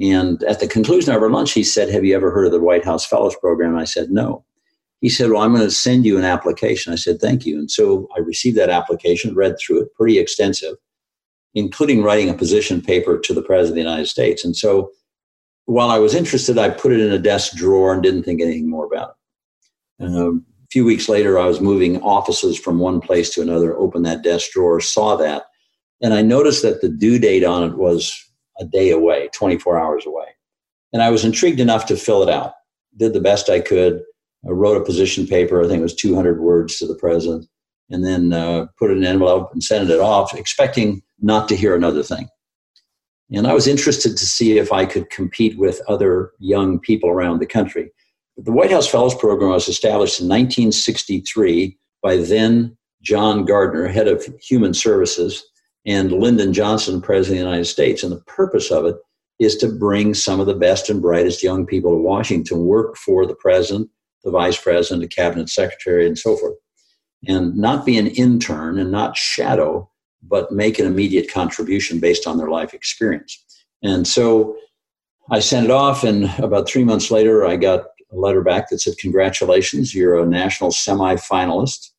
And 0.00 0.42
at 0.44 0.60
the 0.60 0.68
conclusion 0.68 1.14
of 1.14 1.22
our 1.22 1.30
lunch 1.30 1.52
he 1.52 1.62
said 1.62 1.88
have 1.90 2.04
you 2.04 2.14
ever 2.16 2.30
heard 2.30 2.46
of 2.46 2.52
the 2.52 2.60
white 2.60 2.84
house 2.84 3.06
fellows 3.06 3.36
program? 3.36 3.76
I 3.76 3.84
said 3.84 4.10
no 4.10 4.44
he 5.00 5.08
said, 5.08 5.30
Well, 5.30 5.42
I'm 5.42 5.54
going 5.54 5.64
to 5.64 5.70
send 5.70 6.04
you 6.04 6.18
an 6.18 6.24
application. 6.24 6.92
I 6.92 6.96
said, 6.96 7.20
Thank 7.20 7.46
you. 7.46 7.58
And 7.58 7.70
so 7.70 8.08
I 8.16 8.20
received 8.20 8.56
that 8.58 8.70
application, 8.70 9.34
read 9.34 9.56
through 9.58 9.82
it, 9.82 9.94
pretty 9.94 10.18
extensive, 10.18 10.76
including 11.54 12.02
writing 12.02 12.28
a 12.28 12.34
position 12.34 12.80
paper 12.80 13.18
to 13.18 13.34
the 13.34 13.42
President 13.42 13.70
of 13.70 13.74
the 13.74 13.90
United 13.90 14.06
States. 14.06 14.44
And 14.44 14.56
so 14.56 14.90
while 15.66 15.90
I 15.90 15.98
was 15.98 16.14
interested, 16.14 16.58
I 16.58 16.70
put 16.70 16.92
it 16.92 17.00
in 17.00 17.12
a 17.12 17.18
desk 17.18 17.56
drawer 17.56 17.92
and 17.92 18.02
didn't 18.02 18.22
think 18.22 18.40
anything 18.40 18.70
more 18.70 18.86
about 18.86 19.10
it. 20.00 20.04
Um, 20.04 20.44
a 20.62 20.68
few 20.70 20.84
weeks 20.84 21.08
later, 21.08 21.38
I 21.38 21.46
was 21.46 21.60
moving 21.60 22.00
offices 22.02 22.58
from 22.58 22.78
one 22.78 23.00
place 23.00 23.30
to 23.30 23.42
another, 23.42 23.76
opened 23.76 24.06
that 24.06 24.22
desk 24.22 24.50
drawer, 24.52 24.80
saw 24.80 25.16
that, 25.16 25.44
and 26.02 26.12
I 26.12 26.22
noticed 26.22 26.62
that 26.62 26.82
the 26.82 26.88
due 26.88 27.18
date 27.18 27.44
on 27.44 27.62
it 27.62 27.76
was 27.76 28.14
a 28.58 28.64
day 28.64 28.90
away, 28.90 29.28
24 29.32 29.78
hours 29.78 30.06
away. 30.06 30.26
And 30.92 31.02
I 31.02 31.10
was 31.10 31.24
intrigued 31.24 31.60
enough 31.60 31.86
to 31.86 31.96
fill 31.96 32.22
it 32.22 32.28
out, 32.28 32.52
did 32.96 33.12
the 33.12 33.20
best 33.20 33.48
I 33.48 33.60
could 33.60 34.02
I 34.44 34.50
wrote 34.50 34.80
a 34.80 34.84
position 34.84 35.26
paper, 35.26 35.62
I 35.62 35.68
think 35.68 35.80
it 35.80 35.84
was 35.84 35.94
200 35.94 36.40
words 36.40 36.78
to 36.78 36.86
the 36.86 36.94
president, 36.94 37.46
and 37.90 38.04
then 38.04 38.32
uh, 38.32 38.66
put 38.78 38.90
it 38.90 38.96
in 38.96 39.04
an 39.04 39.10
envelope 39.10 39.50
and 39.52 39.62
sent 39.62 39.90
it 39.90 40.00
off, 40.00 40.34
expecting 40.34 41.02
not 41.20 41.48
to 41.48 41.56
hear 41.56 41.74
another 41.74 42.02
thing. 42.02 42.28
And 43.32 43.46
I 43.46 43.54
was 43.54 43.66
interested 43.66 44.16
to 44.16 44.26
see 44.26 44.58
if 44.58 44.72
I 44.72 44.86
could 44.86 45.10
compete 45.10 45.58
with 45.58 45.80
other 45.88 46.30
young 46.38 46.78
people 46.78 47.10
around 47.10 47.40
the 47.40 47.46
country. 47.46 47.90
The 48.36 48.52
White 48.52 48.70
House 48.70 48.86
Fellows 48.86 49.14
Program 49.14 49.50
was 49.50 49.68
established 49.68 50.20
in 50.20 50.28
1963 50.28 51.76
by 52.02 52.18
then 52.18 52.76
John 53.02 53.44
Gardner, 53.44 53.88
head 53.88 54.08
of 54.08 54.24
Human 54.40 54.74
Services, 54.74 55.44
and 55.86 56.12
Lyndon 56.12 56.52
Johnson, 56.52 57.00
President 57.00 57.38
of 57.38 57.44
the 57.44 57.50
United 57.50 57.64
States. 57.64 58.02
And 58.02 58.12
the 58.12 58.22
purpose 58.26 58.70
of 58.70 58.84
it 58.84 58.96
is 59.38 59.56
to 59.58 59.68
bring 59.68 60.14
some 60.14 60.40
of 60.40 60.46
the 60.46 60.54
best 60.54 60.90
and 60.90 61.00
brightest 61.00 61.42
young 61.42 61.66
people 61.66 61.92
to 61.92 61.96
Washington, 61.96 62.64
work 62.64 62.96
for 62.96 63.26
the 63.26 63.34
president, 63.34 63.90
the 64.26 64.32
vice 64.32 64.60
president, 64.60 65.00
the 65.00 65.08
cabinet 65.08 65.48
secretary, 65.48 66.04
and 66.04 66.18
so 66.18 66.36
forth. 66.36 66.56
And 67.28 67.56
not 67.56 67.86
be 67.86 67.96
an 67.96 68.08
intern 68.08 68.78
and 68.78 68.90
not 68.90 69.16
shadow, 69.16 69.88
but 70.20 70.50
make 70.52 70.78
an 70.78 70.86
immediate 70.86 71.32
contribution 71.32 72.00
based 72.00 72.26
on 72.26 72.36
their 72.36 72.50
life 72.50 72.74
experience. 72.74 73.42
And 73.82 74.06
so 74.06 74.56
I 75.30 75.38
sent 75.38 75.64
it 75.64 75.70
off, 75.70 76.02
and 76.02 76.24
about 76.38 76.68
three 76.68 76.82
months 76.82 77.10
later, 77.10 77.46
I 77.46 77.56
got 77.56 77.84
a 78.12 78.16
letter 78.16 78.42
back 78.42 78.68
that 78.68 78.80
said, 78.80 78.98
Congratulations, 78.98 79.94
you're 79.94 80.20
a 80.20 80.26
national 80.26 80.72
semi-finalist. 80.72 81.90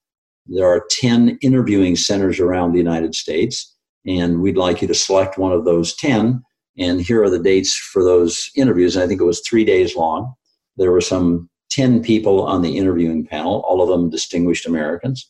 There 0.47 0.67
are 0.67 0.85
10 0.99 1.39
interviewing 1.41 1.95
centers 1.95 2.39
around 2.41 2.71
the 2.71 2.77
United 2.77 3.15
States, 3.15 3.73
and 4.05 4.41
we'd 4.41 4.57
like 4.57 4.81
you 4.81 4.87
to 4.89 4.93
select 4.93 5.37
one 5.37 5.53
of 5.53 5.63
those 5.63 5.95
10. 5.95 6.43
And 6.77 7.01
here 7.01 7.23
are 7.23 7.29
the 7.29 7.39
dates 7.39 7.75
for 7.75 8.03
those 8.03 8.51
interviews. 8.55 8.95
And 8.95 9.03
I 9.03 9.07
think 9.07 9.21
it 9.21 9.25
was 9.25 9.41
three 9.41 9.65
days 9.65 9.95
long. 9.95 10.33
There 10.75 10.91
were 10.91 11.01
some 11.01 11.49
10 11.69 12.01
people 12.01 12.43
on 12.43 12.61
the 12.61 12.77
interviewing 12.77 13.25
panel, 13.25 13.61
all 13.67 13.81
of 13.81 13.89
them 13.89 14.09
distinguished 14.09 14.65
Americans. 14.65 15.29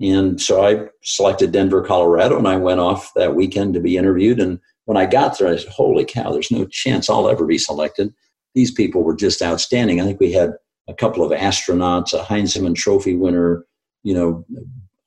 And 0.00 0.40
so 0.40 0.64
I 0.64 0.88
selected 1.02 1.52
Denver, 1.52 1.82
Colorado, 1.82 2.36
and 2.36 2.46
I 2.46 2.56
went 2.56 2.80
off 2.80 3.12
that 3.16 3.34
weekend 3.34 3.74
to 3.74 3.80
be 3.80 3.96
interviewed. 3.96 4.40
And 4.40 4.58
when 4.84 4.96
I 4.96 5.06
got 5.06 5.38
there, 5.38 5.48
I 5.48 5.56
said, 5.56 5.68
Holy 5.70 6.04
cow, 6.04 6.32
there's 6.32 6.50
no 6.50 6.66
chance 6.66 7.08
I'll 7.08 7.28
ever 7.28 7.46
be 7.46 7.58
selected. 7.58 8.12
These 8.54 8.72
people 8.72 9.02
were 9.02 9.16
just 9.16 9.42
outstanding. 9.42 10.00
I 10.00 10.04
think 10.04 10.20
we 10.20 10.32
had 10.32 10.52
a 10.88 10.94
couple 10.94 11.24
of 11.24 11.38
astronauts, 11.38 12.12
a 12.12 12.22
Heisman 12.22 12.74
Trophy 12.74 13.14
winner, 13.14 13.64
you 14.02 14.14
know, 14.14 14.44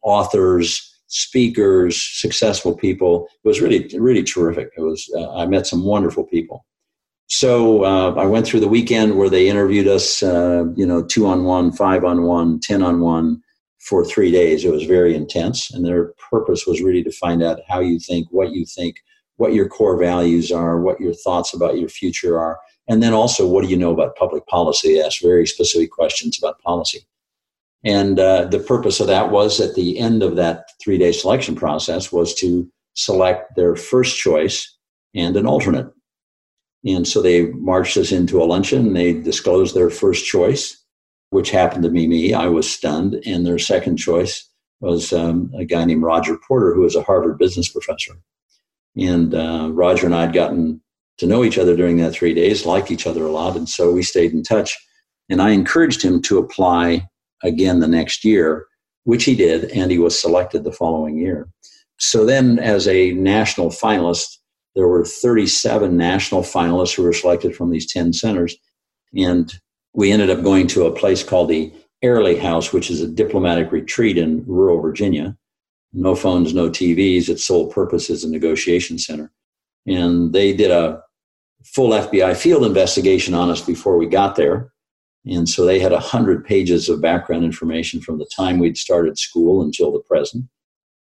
authors, 0.02 0.86
speakers, 1.08 2.02
successful 2.02 2.76
people. 2.76 3.28
It 3.44 3.48
was 3.48 3.62
really, 3.62 3.90
really 3.98 4.24
terrific. 4.24 4.72
It 4.78 4.82
was, 4.82 5.10
uh, 5.16 5.36
I 5.36 5.46
met 5.46 5.68
some 5.68 5.84
wonderful 5.84 6.24
people 6.24 6.66
so 7.30 7.84
uh, 7.86 8.16
I 8.16 8.26
went 8.26 8.48
through 8.48 8.62
the 8.62 8.68
weekend 8.68 9.16
where 9.16 9.30
they 9.30 9.50
interviewed 9.50 9.88
us, 9.88 10.24
uh, 10.24 10.66
you 10.76 10.86
know, 10.86 11.04
two 11.04 11.28
on 11.28 11.44
one, 11.44 11.72
five 11.72 12.04
on 12.04 12.24
one, 12.24 12.60
ten 12.60 12.82
on 12.82 13.02
one 13.02 13.42
for 13.80 14.04
three 14.04 14.32
days. 14.32 14.66
It 14.66 14.72
was 14.72 14.84
very 14.84 15.14
intense, 15.14 15.72
and 15.72 15.86
their 15.86 16.14
purpose 16.32 16.66
was 16.66 16.82
really 16.82 17.04
to 17.04 17.12
find 17.12 17.44
out 17.44 17.60
how 17.68 17.82
you 17.82 18.00
think, 18.00 18.28
what 18.32 18.52
you 18.52 18.66
think, 18.66 18.96
what 19.38 19.54
your 19.54 19.70
core 19.70 19.96
values 19.96 20.52
are, 20.52 20.82
what 20.82 21.00
your 21.00 21.14
thoughts 21.14 21.54
about 21.54 21.78
your 21.78 21.88
future 21.88 22.40
are, 22.40 22.60
and 22.88 23.04
then 23.04 23.14
also 23.14 23.48
what 23.48 23.64
do 23.64 23.70
you 23.70 23.78
know 23.78 23.92
about 23.92 24.16
public 24.16 24.46
policy? 24.48 24.96
They 24.96 25.04
asked 25.04 25.22
very 25.22 25.46
specific 25.46 25.92
questions 25.92 26.40
about 26.40 26.60
policy. 26.62 27.06
And 27.84 28.20
uh, 28.20 28.46
the 28.46 28.60
purpose 28.60 29.00
of 29.00 29.08
that 29.08 29.30
was 29.30 29.62
at 29.62 29.76
the 29.76 30.00
end 30.00 30.24
of 30.24 30.36
that 30.36 30.66
three 30.84 30.98
day 30.98 31.12
selection 31.12 31.56
process 31.56 32.12
was 32.12 32.34
to 32.36 32.70
select 32.96 33.56
their 33.56 33.76
first 33.76 34.18
choice 34.18 34.76
and 35.16 35.38
an 35.38 35.46
alternate 35.46 35.88
and 36.86 37.08
so 37.08 37.22
they 37.22 37.48
marched 37.48 37.98
us 37.98 38.12
into 38.12 38.42
a 38.42 38.46
luncheon. 38.46 38.88
and 38.88 38.96
They 38.96 39.14
disclosed 39.14 39.76
their 39.76 39.90
first 39.90 40.26
choice, 40.26 40.82
which 41.30 41.52
happened 41.52 41.84
to 41.84 41.90
be 41.90 42.08
me. 42.08 42.34
I 42.34 42.48
was 42.48 42.72
stunned. 42.72 43.22
And 43.26 43.46
their 43.46 43.60
second 43.60 43.98
choice 43.98 44.50
was 44.80 45.12
um, 45.12 45.52
a 45.58 45.66
guy 45.66 45.84
named 45.86 46.04
Roger 46.04 46.38
Porter, 46.48 46.74
who 46.74 46.82
was 46.82 46.96
a 46.96 47.04
Harvard 47.04 47.38
business 47.38 47.70
professor. 47.70 48.14
And 48.98 49.36
uh, 49.36 49.70
Roger 49.74 50.06
and 50.06 50.16
I 50.16 50.22
had 50.22 50.34
gotten 50.34 50.82
to 51.18 51.28
know 51.28 51.44
each 51.44 51.58
other 51.58 51.76
during 51.76 51.98
that 51.98 52.14
three 52.14 52.34
days, 52.34 52.66
liked 52.66 52.92
each 52.92 53.06
other 53.06 53.24
a 53.26 53.32
lot. 53.32 53.58
And 53.58 53.68
so 53.68 53.92
we 53.92 54.04
stayed 54.04 54.32
in 54.32 54.42
touch 54.42 54.78
And 55.30 55.42
I 55.42 55.52
encouraged 55.52 56.02
him 56.02 56.22
to 56.24 56.40
apply 56.40 57.08
again 57.44 57.80
the 57.80 57.88
next 57.88 58.26
year, 58.26 58.66
which 59.04 59.26
he 59.26 59.36
did, 59.36 59.66
and 59.72 59.92
he 59.92 59.98
was 59.98 60.20
selected 60.20 60.64
the 60.64 60.72
following 60.72 61.18
year. 61.18 61.48
So 62.00 62.26
then, 62.26 62.60
as 62.60 62.88
a 62.88 63.12
national 63.12 63.70
finalist, 63.70 64.38
there 64.80 64.88
were 64.88 65.04
37 65.04 65.98
national 65.98 66.42
finalists 66.42 66.96
who 66.96 67.04
were 67.04 67.12
selected 67.12 67.54
from 67.54 67.70
these 67.70 67.92
10 67.92 68.14
centers. 68.14 68.56
And 69.14 69.54
we 69.94 70.10
ended 70.10 70.30
up 70.30 70.42
going 70.42 70.68
to 70.68 70.86
a 70.86 70.96
place 70.96 71.22
called 71.22 71.50
the 71.50 71.74
Airlie 72.02 72.40
House, 72.40 72.72
which 72.72 72.90
is 72.90 73.02
a 73.02 73.08
diplomatic 73.08 73.74
retreat 73.74 74.18
in 74.18 74.46
rural 74.48 74.80
Virginia. 74.80 75.36
No 75.92 76.16
phones, 76.16 76.54
no 76.54 76.70
TVs. 76.70 77.28
Its 77.28 77.44
sole 77.44 77.70
purpose 77.70 78.10
is 78.10 78.24
a 78.24 78.30
negotiation 78.30 78.98
center. 78.98 79.34
And 79.86 80.32
they 80.32 80.54
did 80.54 80.72
a 80.72 81.02
full 81.66 81.90
FBI 81.90 82.38
field 82.38 82.64
investigation 82.64 83.34
on 83.34 83.50
us 83.50 83.60
before 83.60 83.98
we 83.98 84.06
got 84.06 84.38
there. 84.38 84.72
And 85.26 85.50
so 85.50 85.66
they 85.66 85.80
had 85.80 85.92
100 85.92 86.46
pages 86.46 86.88
of 86.88 87.02
background 87.02 87.44
information 87.44 88.00
from 88.00 88.18
the 88.18 88.30
time 88.34 88.60
we'd 88.60 88.78
started 88.78 89.20
school 89.20 89.62
until 89.62 89.92
the 89.92 90.00
present. 90.00 90.46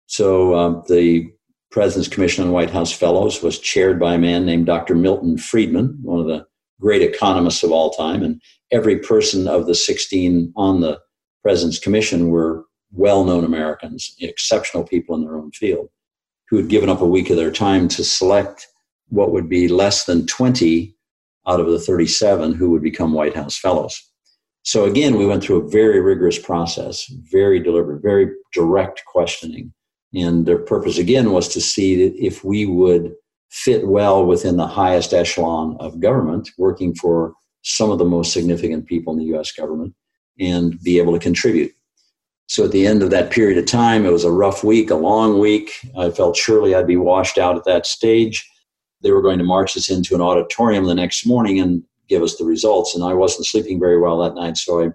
So 0.06 0.54
uh, 0.54 0.82
the 0.88 1.30
President's 1.70 2.08
Commission 2.08 2.44
on 2.44 2.52
White 2.52 2.70
House 2.70 2.92
Fellows 2.92 3.42
was 3.42 3.58
chaired 3.58 4.00
by 4.00 4.14
a 4.14 4.18
man 4.18 4.46
named 4.46 4.66
Dr. 4.66 4.94
Milton 4.94 5.36
Friedman, 5.36 5.98
one 6.02 6.20
of 6.20 6.26
the 6.26 6.46
great 6.80 7.02
economists 7.02 7.62
of 7.62 7.72
all 7.72 7.90
time. 7.90 8.22
And 8.22 8.40
every 8.70 8.98
person 8.98 9.46
of 9.46 9.66
the 9.66 9.74
16 9.74 10.52
on 10.56 10.80
the 10.80 10.98
President's 11.42 11.78
Commission 11.78 12.28
were 12.28 12.64
well 12.92 13.24
known 13.24 13.44
Americans, 13.44 14.14
exceptional 14.20 14.84
people 14.84 15.14
in 15.14 15.22
their 15.22 15.36
own 15.36 15.50
field, 15.52 15.88
who 16.48 16.56
had 16.56 16.68
given 16.68 16.88
up 16.88 17.02
a 17.02 17.06
week 17.06 17.28
of 17.30 17.36
their 17.36 17.52
time 17.52 17.86
to 17.88 18.04
select 18.04 18.66
what 19.08 19.32
would 19.32 19.48
be 19.48 19.68
less 19.68 20.04
than 20.04 20.26
20 20.26 20.94
out 21.46 21.60
of 21.60 21.66
the 21.66 21.78
37 21.78 22.52
who 22.52 22.70
would 22.70 22.82
become 22.82 23.12
White 23.12 23.36
House 23.36 23.58
Fellows. 23.58 24.00
So 24.62 24.84
again, 24.84 25.16
we 25.16 25.26
went 25.26 25.42
through 25.42 25.66
a 25.66 25.70
very 25.70 26.00
rigorous 26.00 26.38
process, 26.38 27.06
very 27.30 27.58
deliberate, 27.60 28.02
very 28.02 28.30
direct 28.52 29.02
questioning. 29.06 29.72
And 30.14 30.46
their 30.46 30.58
purpose 30.58 30.98
again 30.98 31.32
was 31.32 31.48
to 31.48 31.60
see 31.60 32.02
if 32.02 32.44
we 32.44 32.66
would 32.66 33.14
fit 33.50 33.86
well 33.86 34.24
within 34.24 34.56
the 34.56 34.66
highest 34.66 35.12
echelon 35.12 35.76
of 35.80 36.00
government, 36.00 36.50
working 36.58 36.94
for 36.94 37.34
some 37.62 37.90
of 37.90 37.98
the 37.98 38.04
most 38.04 38.32
significant 38.32 38.86
people 38.86 39.12
in 39.12 39.18
the 39.18 39.36
US 39.36 39.52
government, 39.52 39.94
and 40.38 40.80
be 40.82 40.98
able 40.98 41.12
to 41.12 41.18
contribute. 41.18 41.72
So 42.46 42.64
at 42.64 42.72
the 42.72 42.86
end 42.86 43.02
of 43.02 43.10
that 43.10 43.30
period 43.30 43.58
of 43.58 43.66
time, 43.66 44.06
it 44.06 44.12
was 44.12 44.24
a 44.24 44.32
rough 44.32 44.64
week, 44.64 44.90
a 44.90 44.94
long 44.94 45.38
week. 45.38 45.72
I 45.98 46.10
felt 46.10 46.36
surely 46.36 46.74
I'd 46.74 46.86
be 46.86 46.96
washed 46.96 47.36
out 47.36 47.56
at 47.56 47.64
that 47.64 47.86
stage 47.86 48.48
they 49.02 49.10
were 49.10 49.22
going 49.22 49.38
to 49.38 49.44
march 49.44 49.76
us 49.76 49.90
into 49.90 50.14
an 50.14 50.20
auditorium 50.20 50.84
the 50.84 50.94
next 50.94 51.26
morning 51.26 51.60
and 51.60 51.82
give 52.08 52.22
us 52.22 52.36
the 52.36 52.44
results. 52.44 52.94
And 52.94 53.04
I 53.04 53.14
wasn't 53.14 53.46
sleeping 53.46 53.78
very 53.78 53.98
well 53.98 54.18
that 54.18 54.34
night, 54.34 54.56
so 54.56 54.82
I 54.82 54.88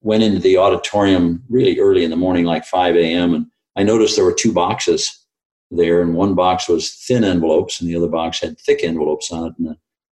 went 0.00 0.22
into 0.22 0.38
the 0.38 0.58
auditorium 0.58 1.42
really 1.48 1.78
early 1.80 2.04
in 2.04 2.10
the 2.10 2.16
morning, 2.16 2.44
like 2.44 2.64
5 2.64 2.94
a.m. 2.96 3.34
And 3.34 3.46
I 3.78 3.84
noticed 3.84 4.16
there 4.16 4.24
were 4.24 4.34
two 4.34 4.52
boxes 4.52 5.24
there, 5.70 6.02
and 6.02 6.14
one 6.14 6.34
box 6.34 6.68
was 6.68 6.92
thin 7.06 7.22
envelopes, 7.22 7.80
and 7.80 7.88
the 7.88 7.96
other 7.96 8.08
box 8.08 8.40
had 8.40 8.58
thick 8.58 8.82
envelopes 8.82 9.30
on 9.30 9.46
it. 9.46 9.52
And 9.58 9.68
the 9.68 9.76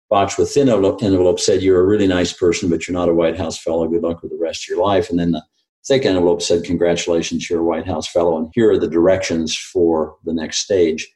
box 0.09 0.37
with 0.37 0.49
thin 0.51 0.67
envelopes 0.67 1.45
said, 1.45 1.61
"You're 1.61 1.79
a 1.79 1.85
really 1.85 2.07
nice 2.07 2.33
person, 2.33 2.69
but 2.69 2.87
you're 2.87 2.97
not 2.97 3.09
a 3.09 3.13
White 3.13 3.37
House 3.37 3.59
fellow. 3.59 3.87
Good 3.87 4.01
luck 4.01 4.23
with 4.23 4.31
the 4.31 4.37
rest 4.37 4.63
of 4.63 4.69
your 4.69 4.83
life." 4.83 5.11
And 5.11 5.19
then 5.19 5.31
the 5.31 5.43
thick 5.87 6.05
envelope 6.05 6.41
said, 6.41 6.63
"Congratulations, 6.63 7.49
you're 7.49 7.61
a 7.61 7.63
White 7.71 7.85
House 7.85 8.07
fellow, 8.07 8.35
and 8.37 8.49
here 8.55 8.71
are 8.71 8.79
the 8.79 8.87
directions 8.87 9.55
for 9.55 10.15
the 10.25 10.33
next 10.33 10.57
stage." 10.59 11.07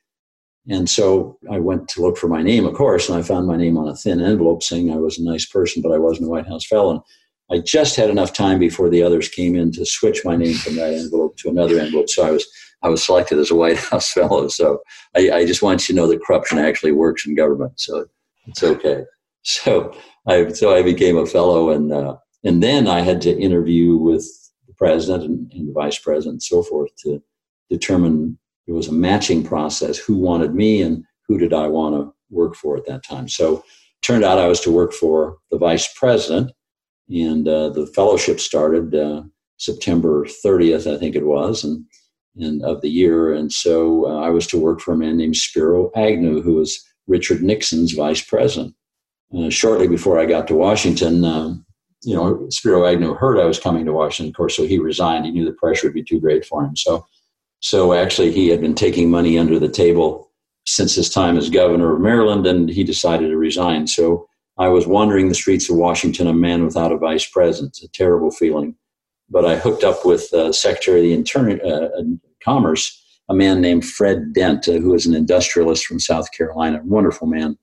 And 0.70 0.88
so 0.88 1.38
I 1.52 1.60
went 1.60 1.88
to 1.90 2.02
look 2.02 2.18
for 2.18 2.28
my 2.28 2.44
name, 2.44 2.66
of 2.66 2.74
course, 2.76 3.10
and 3.10 3.18
I 3.18 3.22
found 3.22 3.48
my 3.48 3.58
name 3.58 3.78
on 3.78 3.88
a 3.88 3.96
thin 3.96 4.22
envelope 4.22 4.62
saying 4.62 4.92
I 4.92 4.98
was 4.98 5.18
a 5.18 5.24
nice 5.24 5.46
person, 5.46 5.82
but 5.82 5.92
I 5.92 5.98
wasn't 5.98 6.28
a 6.28 6.30
White 6.30 6.48
House 6.48 6.66
fellow. 6.66 6.92
And 6.92 7.02
I 7.52 7.60
just 7.60 7.96
had 7.96 8.10
enough 8.10 8.34
time 8.34 8.60
before 8.60 8.90
the 8.90 9.04
others 9.04 9.30
came 9.30 9.56
in 9.56 9.72
to 9.74 9.86
switch 9.86 10.26
my 10.26 10.36
name 10.36 10.56
from 10.56 10.76
that 10.76 10.94
envelope 10.94 11.38
to 11.38 11.50
another 11.50 11.80
envelope. 11.80 12.10
So 12.10 12.26
I 12.26 12.32
was 12.32 12.46
I 12.82 12.90
was 12.90 13.04
selected 13.04 13.40
as 13.40 13.52
a 13.52 13.56
White 13.56 13.78
House 13.92 14.12
fellow. 14.12 14.48
So 14.48 14.82
I, 15.16 15.32
I 15.32 15.46
just 15.46 15.62
want 15.62 15.88
you 15.88 15.94
to 15.94 16.02
know 16.02 16.08
that 16.08 16.24
corruption 16.24 16.58
actually 16.60 16.92
works 16.92 17.26
in 17.26 17.36
government. 17.36 17.80
So 17.80 18.06
it's 18.48 18.64
okay. 18.64 19.04
So 19.44 19.96
I 20.28 20.50
so 20.50 20.76
I 20.76 20.82
became 20.82 21.18
a 21.18 21.26
fellow, 21.26 21.70
and 21.70 21.92
uh, 21.94 22.16
and 22.44 22.64
then 22.64 22.88
I 22.88 23.02
had 23.02 23.22
to 23.22 23.40
interview 23.40 23.96
with 23.96 24.26
the 24.68 24.74
president 24.74 25.24
and, 25.24 25.52
and 25.54 25.70
the 25.70 25.74
vice 25.74 26.00
president 26.00 26.34
and 26.34 26.44
so 26.44 26.64
forth 26.64 26.90
to 27.04 27.22
determine 27.70 28.38
it 28.68 28.72
was 28.72 28.88
a 28.88 28.94
matching 28.94 29.44
process 29.44 29.98
who 29.98 30.16
wanted 30.16 30.56
me 30.56 30.82
and 30.82 31.04
who 31.28 31.38
did 31.38 31.54
I 31.54 31.68
want 31.68 31.96
to 31.96 32.14
work 32.30 32.56
for 32.56 32.78
at 32.78 32.86
that 32.88 33.04
time. 33.04 33.28
So 33.28 33.64
turned 34.02 34.24
out 34.24 34.40
I 34.40 34.48
was 34.48 34.60
to 34.62 34.72
work 34.72 34.94
for 34.94 35.38
the 35.52 35.58
vice 35.58 35.92
president, 35.94 36.52
and 37.10 37.48
uh, 37.48 37.70
the 37.70 37.88
fellowship 37.88 38.40
started 38.40 38.96
uh, 38.96 39.24
September 39.58 40.26
30th, 40.26 40.94
I 40.94 40.98
think 40.98 41.16
it 41.16 41.26
was, 41.26 41.64
and, 41.64 41.86
and 42.38 42.64
of 42.64 42.82
the 42.82 42.90
year. 42.90 43.34
And 43.34 43.52
so 43.52 44.08
uh, 44.08 44.20
I 44.22 44.30
was 44.30 44.48
to 44.48 44.60
work 44.60 44.82
for 44.82 44.94
a 44.94 44.98
man 44.98 45.18
named 45.18 45.36
Spiro 45.36 45.92
Agnew, 45.96 46.42
who 46.42 46.56
was 46.56 46.84
Richard 47.08 47.42
Nixon's 47.42 47.94
vice 47.94 48.22
president. 48.22 48.74
Uh, 49.36 49.50
shortly 49.50 49.88
before 49.88 50.20
I 50.20 50.26
got 50.26 50.48
to 50.48 50.56
Washington, 50.56 51.26
um, 51.26 51.66
you 52.04 52.16
know, 52.16 52.48
Spiro 52.50 52.86
Agnew 52.86 53.16
heard 53.16 53.40
I 53.40 53.46
was 53.46 53.60
coming 53.60 53.86
to 53.86 53.94
Washington, 53.94 54.30
of 54.30 54.36
course, 54.36 54.56
so 54.56 54.66
he 54.66 54.78
resigned. 54.78 55.26
He 55.26 55.32
knew 55.32 55.46
the 55.46 55.54
pressure 55.54 55.88
would 55.88 55.94
be 55.94 56.04
too 56.04 56.20
great 56.20 56.46
for 56.46 56.64
him. 56.64 56.76
So 56.76 57.06
so 57.66 57.94
actually, 57.94 58.32
he 58.32 58.50
had 58.50 58.62
been 58.62 58.76
taking 58.76 59.10
money 59.10 59.40
under 59.40 59.58
the 59.58 59.68
table 59.68 60.32
since 60.68 60.94
his 60.94 61.10
time 61.10 61.36
as 61.36 61.50
governor 61.50 61.96
of 61.96 62.00
Maryland, 62.00 62.46
and 62.46 62.70
he 62.70 62.84
decided 62.84 63.30
to 63.30 63.38
resign. 63.38 63.88
So 63.88 64.28
I 64.58 64.70
was 64.70 64.88
wandering 64.88 65.28
the 65.28 65.36
streets 65.36 65.70
of 65.70 65.76
Washington, 65.76 66.28
a 66.28 66.34
man 66.34 66.64
without 66.64 66.92
a 66.92 66.98
vice 66.98 67.28
president. 67.28 67.78
a 67.84 67.88
terrible 67.90 68.32
feeling. 68.32 68.76
But 69.30 69.46
I 69.46 69.58
hooked 69.58 69.84
up 69.84 70.06
with 70.06 70.32
uh, 70.34 70.54
Secretary 70.54 71.00
of 71.00 71.04
the 71.06 71.14
Interior, 71.14 71.60
uh, 71.66 72.02
Commerce, 72.44 73.02
a 73.28 73.34
man 73.34 73.60
named 73.60 73.86
Fred 73.86 74.34
Dent, 74.34 74.68
uh, 74.68 74.74
who 74.74 74.94
is 74.94 75.06
an 75.06 75.16
industrialist 75.16 75.86
from 75.86 76.00
South 76.00 76.32
Carolina, 76.32 76.82
wonderful 76.86 77.28
man. 77.28 77.58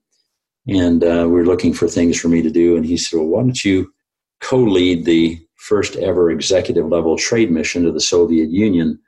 And 0.69 1.03
uh, 1.03 1.25
we 1.27 1.33
were 1.33 1.47
looking 1.47 1.73
for 1.73 1.89
things 1.89 2.21
for 2.21 2.29
me 2.29 2.43
to 2.43 2.51
do. 2.51 2.77
And 2.77 2.85
he 2.85 2.97
said, 2.97 3.19
Well, 3.19 3.29
why 3.29 3.41
don't 3.43 3.65
you 3.65 3.93
co 4.41 4.59
lead 4.59 5.05
the 5.05 5.41
first 5.57 5.97
ever 5.97 6.31
executive 6.31 6.89
level 6.89 7.17
trade 7.17 7.51
mission 7.51 7.85
to 7.85 7.93
the 7.93 8.01
Soviet 8.01 8.51
Union? 8.51 8.99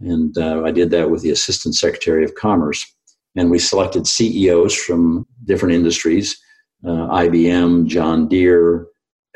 And 0.00 0.36
uh, 0.36 0.62
I 0.64 0.70
did 0.72 0.90
that 0.90 1.10
with 1.10 1.22
the 1.22 1.30
Assistant 1.30 1.74
Secretary 1.74 2.24
of 2.24 2.34
Commerce. 2.34 2.84
And 3.36 3.50
we 3.50 3.58
selected 3.58 4.06
CEOs 4.06 4.74
from 4.74 5.26
different 5.44 5.74
industries 5.74 6.40
uh, 6.84 7.08
IBM, 7.08 7.86
John 7.86 8.28
Deere, 8.28 8.86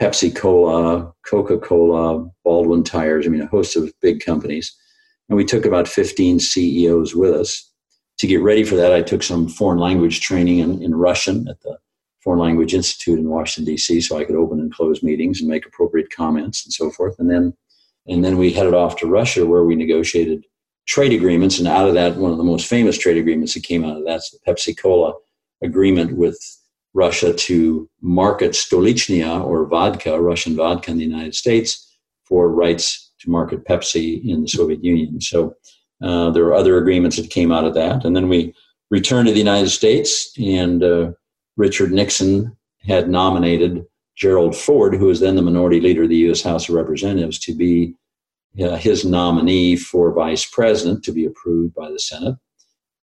Pepsi 0.00 0.34
Cola, 0.34 1.12
Coca 1.26 1.58
Cola, 1.58 2.28
Baldwin 2.44 2.82
Tires, 2.82 3.26
I 3.26 3.30
mean, 3.30 3.42
a 3.42 3.46
host 3.46 3.76
of 3.76 3.92
big 4.00 4.24
companies. 4.24 4.74
And 5.28 5.36
we 5.36 5.44
took 5.44 5.64
about 5.64 5.88
15 5.88 6.40
CEOs 6.40 7.14
with 7.14 7.32
us. 7.32 7.70
To 8.18 8.26
get 8.26 8.42
ready 8.42 8.64
for 8.64 8.76
that, 8.76 8.92
I 8.92 9.02
took 9.02 9.22
some 9.22 9.48
foreign 9.48 9.78
language 9.78 10.20
training 10.20 10.58
in, 10.58 10.82
in 10.82 10.94
Russian 10.94 11.48
at 11.48 11.60
the 11.62 11.78
Foreign 12.22 12.40
Language 12.40 12.72
Institute 12.72 13.18
in 13.18 13.28
Washington, 13.28 13.72
D.C., 13.72 14.00
so 14.00 14.18
I 14.18 14.24
could 14.24 14.36
open 14.36 14.58
and 14.58 14.72
close 14.72 15.02
meetings 15.02 15.40
and 15.40 15.48
make 15.48 15.66
appropriate 15.66 16.10
comments 16.10 16.64
and 16.64 16.72
so 16.72 16.90
forth. 16.90 17.16
And 17.18 17.28
then, 17.28 17.54
and 18.06 18.24
then 18.24 18.38
we 18.38 18.52
headed 18.52 18.72
off 18.72 18.96
to 18.98 19.06
Russia 19.06 19.44
where 19.44 19.64
we 19.64 19.74
negotiated 19.74 20.44
trade 20.86 21.12
agreements, 21.12 21.58
and 21.58 21.68
out 21.68 21.88
of 21.88 21.94
that, 21.94 22.16
one 22.16 22.30
of 22.30 22.38
the 22.38 22.44
most 22.44 22.66
famous 22.66 22.96
trade 22.96 23.16
agreements 23.16 23.54
that 23.54 23.62
came 23.62 23.84
out 23.84 23.96
of 23.96 24.04
that's 24.04 24.30
the 24.30 24.38
Pepsi 24.46 24.76
Cola 24.76 25.12
agreement 25.62 26.16
with 26.16 26.38
Russia 26.94 27.32
to 27.34 27.88
market 28.00 28.52
Stolichnaya 28.52 29.44
or 29.44 29.66
vodka, 29.66 30.20
Russian 30.20 30.56
vodka 30.56 30.92
in 30.92 30.98
the 30.98 31.04
United 31.04 31.34
States, 31.34 31.98
for 32.24 32.50
rights 32.50 33.12
to 33.20 33.30
market 33.30 33.64
Pepsi 33.64 34.24
in 34.24 34.42
the 34.42 34.48
Soviet 34.48 34.82
Union. 34.82 35.20
So 35.20 35.54
uh, 36.02 36.30
there 36.30 36.44
were 36.44 36.54
other 36.54 36.78
agreements 36.78 37.16
that 37.16 37.30
came 37.30 37.52
out 37.52 37.64
of 37.64 37.74
that. 37.74 38.04
And 38.04 38.14
then 38.14 38.28
we 38.28 38.54
returned 38.90 39.26
to 39.26 39.32
the 39.32 39.38
United 39.38 39.70
States, 39.70 40.32
and 40.38 40.82
uh, 40.82 41.12
Richard 41.56 41.92
Nixon 41.92 42.56
had 42.80 43.08
nominated 43.08 43.84
Gerald 44.16 44.56
Ford, 44.56 44.94
who 44.94 45.06
was 45.06 45.20
then 45.20 45.36
the 45.36 45.42
minority 45.42 45.80
leader 45.80 46.04
of 46.04 46.08
the 46.08 46.16
U.S. 46.28 46.42
House 46.42 46.68
of 46.68 46.74
Representatives, 46.74 47.38
to 47.40 47.54
be 47.54 47.94
uh, 48.62 48.76
his 48.76 49.04
nominee 49.04 49.74
for 49.74 50.12
vice 50.12 50.44
president 50.44 51.02
to 51.04 51.12
be 51.12 51.24
approved 51.24 51.74
by 51.74 51.90
the 51.90 51.98
Senate. 51.98 52.36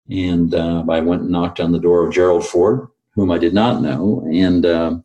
And 0.09 0.53
uh, 0.53 0.83
I 0.89 0.99
went 0.99 1.23
and 1.23 1.31
knocked 1.31 1.59
on 1.59 1.71
the 1.71 1.79
door 1.79 2.05
of 2.05 2.13
Gerald 2.13 2.45
Ford, 2.45 2.87
whom 3.17 3.31
I 3.31 3.39
did 3.39 3.53
not 3.53 3.81
know. 3.81 4.25
And 4.31 4.65
uh, 4.65 4.97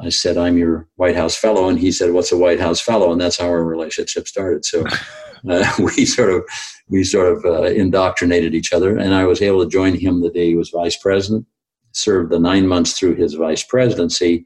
I 0.00 0.08
said, 0.08 0.36
I'm 0.36 0.58
your 0.58 0.88
White 0.96 1.14
House 1.14 1.36
fellow. 1.36 1.68
And 1.68 1.78
he 1.78 1.92
said, 1.92 2.12
What's 2.12 2.32
a 2.32 2.36
White 2.36 2.60
House 2.60 2.80
fellow? 2.80 3.12
And 3.12 3.20
that's 3.20 3.38
how 3.38 3.46
our 3.46 3.64
relationship 3.64 4.26
started. 4.26 4.64
So 4.64 4.84
uh, 5.48 5.72
we 5.78 6.04
sort 6.04 6.30
of 6.30 6.42
we 6.88 7.04
sort 7.04 7.32
of 7.32 7.44
uh, 7.44 7.62
indoctrinated 7.62 8.54
each 8.54 8.72
other. 8.72 8.98
And 8.98 9.14
I 9.14 9.24
was 9.24 9.40
able 9.40 9.62
to 9.62 9.70
join 9.70 9.94
him 9.94 10.20
the 10.20 10.30
day 10.30 10.48
he 10.48 10.56
was 10.56 10.70
vice 10.70 10.96
president, 10.96 11.46
served 11.92 12.32
the 12.32 12.40
nine 12.40 12.66
months 12.66 12.98
through 12.98 13.14
his 13.14 13.34
vice 13.34 13.62
presidency. 13.62 14.44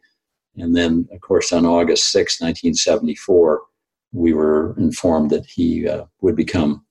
And 0.56 0.76
then, 0.76 1.08
of 1.10 1.20
course, 1.20 1.52
on 1.52 1.64
August 1.64 2.12
6, 2.12 2.40
1974, 2.40 3.62
we 4.12 4.34
were 4.34 4.76
informed 4.78 5.30
that 5.30 5.46
he 5.46 5.88
uh, 5.88 6.04
would 6.20 6.36
become 6.36 6.84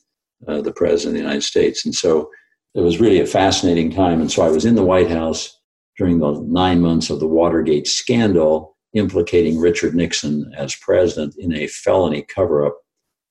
uh, 0.48 0.62
the 0.62 0.74
president 0.74 1.10
of 1.10 1.14
the 1.14 1.28
United 1.28 1.44
States. 1.44 1.86
And 1.86 1.94
so 1.96 2.30
it 2.74 2.82
was 2.82 3.00
really 3.00 3.22
a 3.22 3.26
fascinating 3.26 3.92
time. 3.92 4.20
And 4.20 4.30
so 4.30 4.42
I 4.42 4.50
was 4.50 4.66
in 4.66 4.76
the 4.76 4.84
White 4.84 5.10
House 5.10 5.60
during 5.98 6.20
the 6.20 6.42
nine 6.48 6.82
months 6.82 7.10
of 7.10 7.20
the 7.20 7.28
Watergate 7.28 7.88
scandal 7.88 8.76
implicating 8.94 9.60
Richard 9.60 9.96
Nixon 9.96 10.52
as 10.56 10.76
president 10.76 11.36
in 11.38 11.54
a 11.54 11.68
felony 11.68 12.24
cover 12.24 12.66
up 12.66 12.78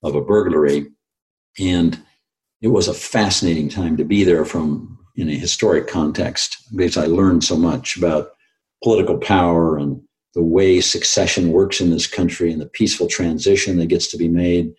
of 0.03 0.15
a 0.15 0.21
burglary. 0.21 0.87
And 1.59 2.01
it 2.61 2.69
was 2.69 2.89
a 2.89 2.95
fascinating 2.95 3.69
time 3.69 3.97
to 3.97 4.05
be 4.05 4.25
there 4.25 4.45
from 4.45 4.99
in 5.17 5.29
a 5.29 5.35
historic 5.35 5.89
context 5.89 6.57
because 6.75 6.97
I 6.97 7.07
learned 7.07 7.45
so 7.45 7.57
much 7.57 7.97
about 7.97 8.31
political 8.83 9.19
power 9.19 9.77
and 9.77 10.01
the 10.35 10.43
way 10.43 10.81
succession 10.81 11.53
works 11.53 11.81
in 11.81 11.91
this 11.91 12.07
country 12.07 12.51
and 12.51 12.61
the 12.61 12.67
peaceful 12.67 13.07
transition 13.07 13.77
that 13.77 13.87
gets 13.87 14.11
to 14.11 14.17
be 14.17 14.29
made. 14.29 14.73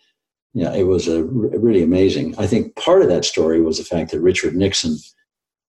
Yeah, 0.53 0.73
it 0.73 0.83
was 0.83 1.07
a 1.07 1.23
really 1.23 1.83
amazing. 1.83 2.35
I 2.37 2.47
think 2.47 2.75
part 2.75 3.01
of 3.01 3.07
that 3.09 3.25
story 3.25 3.61
was 3.61 3.77
the 3.77 3.83
fact 3.83 4.11
that 4.11 4.21
Richard 4.21 4.55
Nixon 4.55 4.97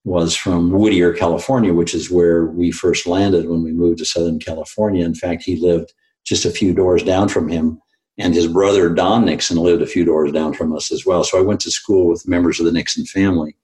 was 0.05 0.37
from 0.37 0.71
Whittier, 0.71 1.15
California, 1.15 1.73
which 1.73 1.95
is 1.95 2.11
where 2.11 2.45
we 2.45 2.71
first 2.71 3.07
landed 3.07 3.49
when 3.49 3.63
we 3.63 3.73
moved 3.73 3.99
to 3.99 4.05
Southern 4.05 4.39
California. 4.39 5.05
In 5.05 5.15
fact, 5.15 5.43
he 5.43 5.57
lived 5.57 5.93
just 6.25 6.45
a 6.45 6.51
few 6.51 6.75
doors 6.75 7.03
down 7.03 7.29
from 7.29 7.49
him, 7.49 7.81
and 8.19 8.35
his 8.35 8.47
brother 8.47 8.91
Don 8.91 9.25
Nixon 9.25 9.57
lived 9.57 9.83
a 9.83 9.87
few 9.87 10.05
doors 10.05 10.31
down 10.31 10.53
from 10.53 10.75
us 10.75 10.93
as 10.93 11.07
well. 11.07 11.25
So 11.25 11.39
I 11.39 11.43
went 11.43 11.61
to 11.61 11.71
school 11.71 12.07
with 12.07 12.29
members 12.29 12.61
of 12.61 12.67
the 12.67 12.73
Nixon 12.73 13.07
family 13.07 13.57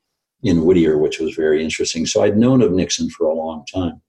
in 0.43 0.65
Whittier, 0.65 0.97
which 0.97 1.19
was 1.19 1.35
very 1.35 1.63
interesting. 1.63 2.07
So 2.07 2.23
I'd 2.23 2.39
known 2.39 2.63
of 2.63 2.73
Nixon 2.73 3.11
for 3.11 3.27
a 3.27 3.35
long 3.35 3.65
time. 3.67 4.01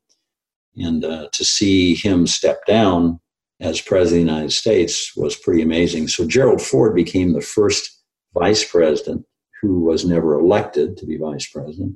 And 0.77 1.03
uh, 1.03 1.27
to 1.33 1.43
see 1.43 1.95
him 1.95 2.25
step 2.25 2.65
down 2.65 3.19
as 3.59 3.81
president 3.81 4.21
of 4.21 4.27
the 4.27 4.33
United 4.33 4.51
States 4.53 5.15
was 5.17 5.35
pretty 5.35 5.61
amazing. 5.61 6.07
So 6.07 6.25
Gerald 6.25 6.61
Ford 6.61 6.95
became 6.95 7.33
the 7.33 7.41
first 7.41 8.01
vice 8.33 8.63
president 8.63 9.25
who 9.61 9.81
was 9.81 10.05
never 10.05 10.39
elected 10.39 10.95
to 10.97 11.05
be 11.05 11.17
vice 11.17 11.47
president. 11.47 11.95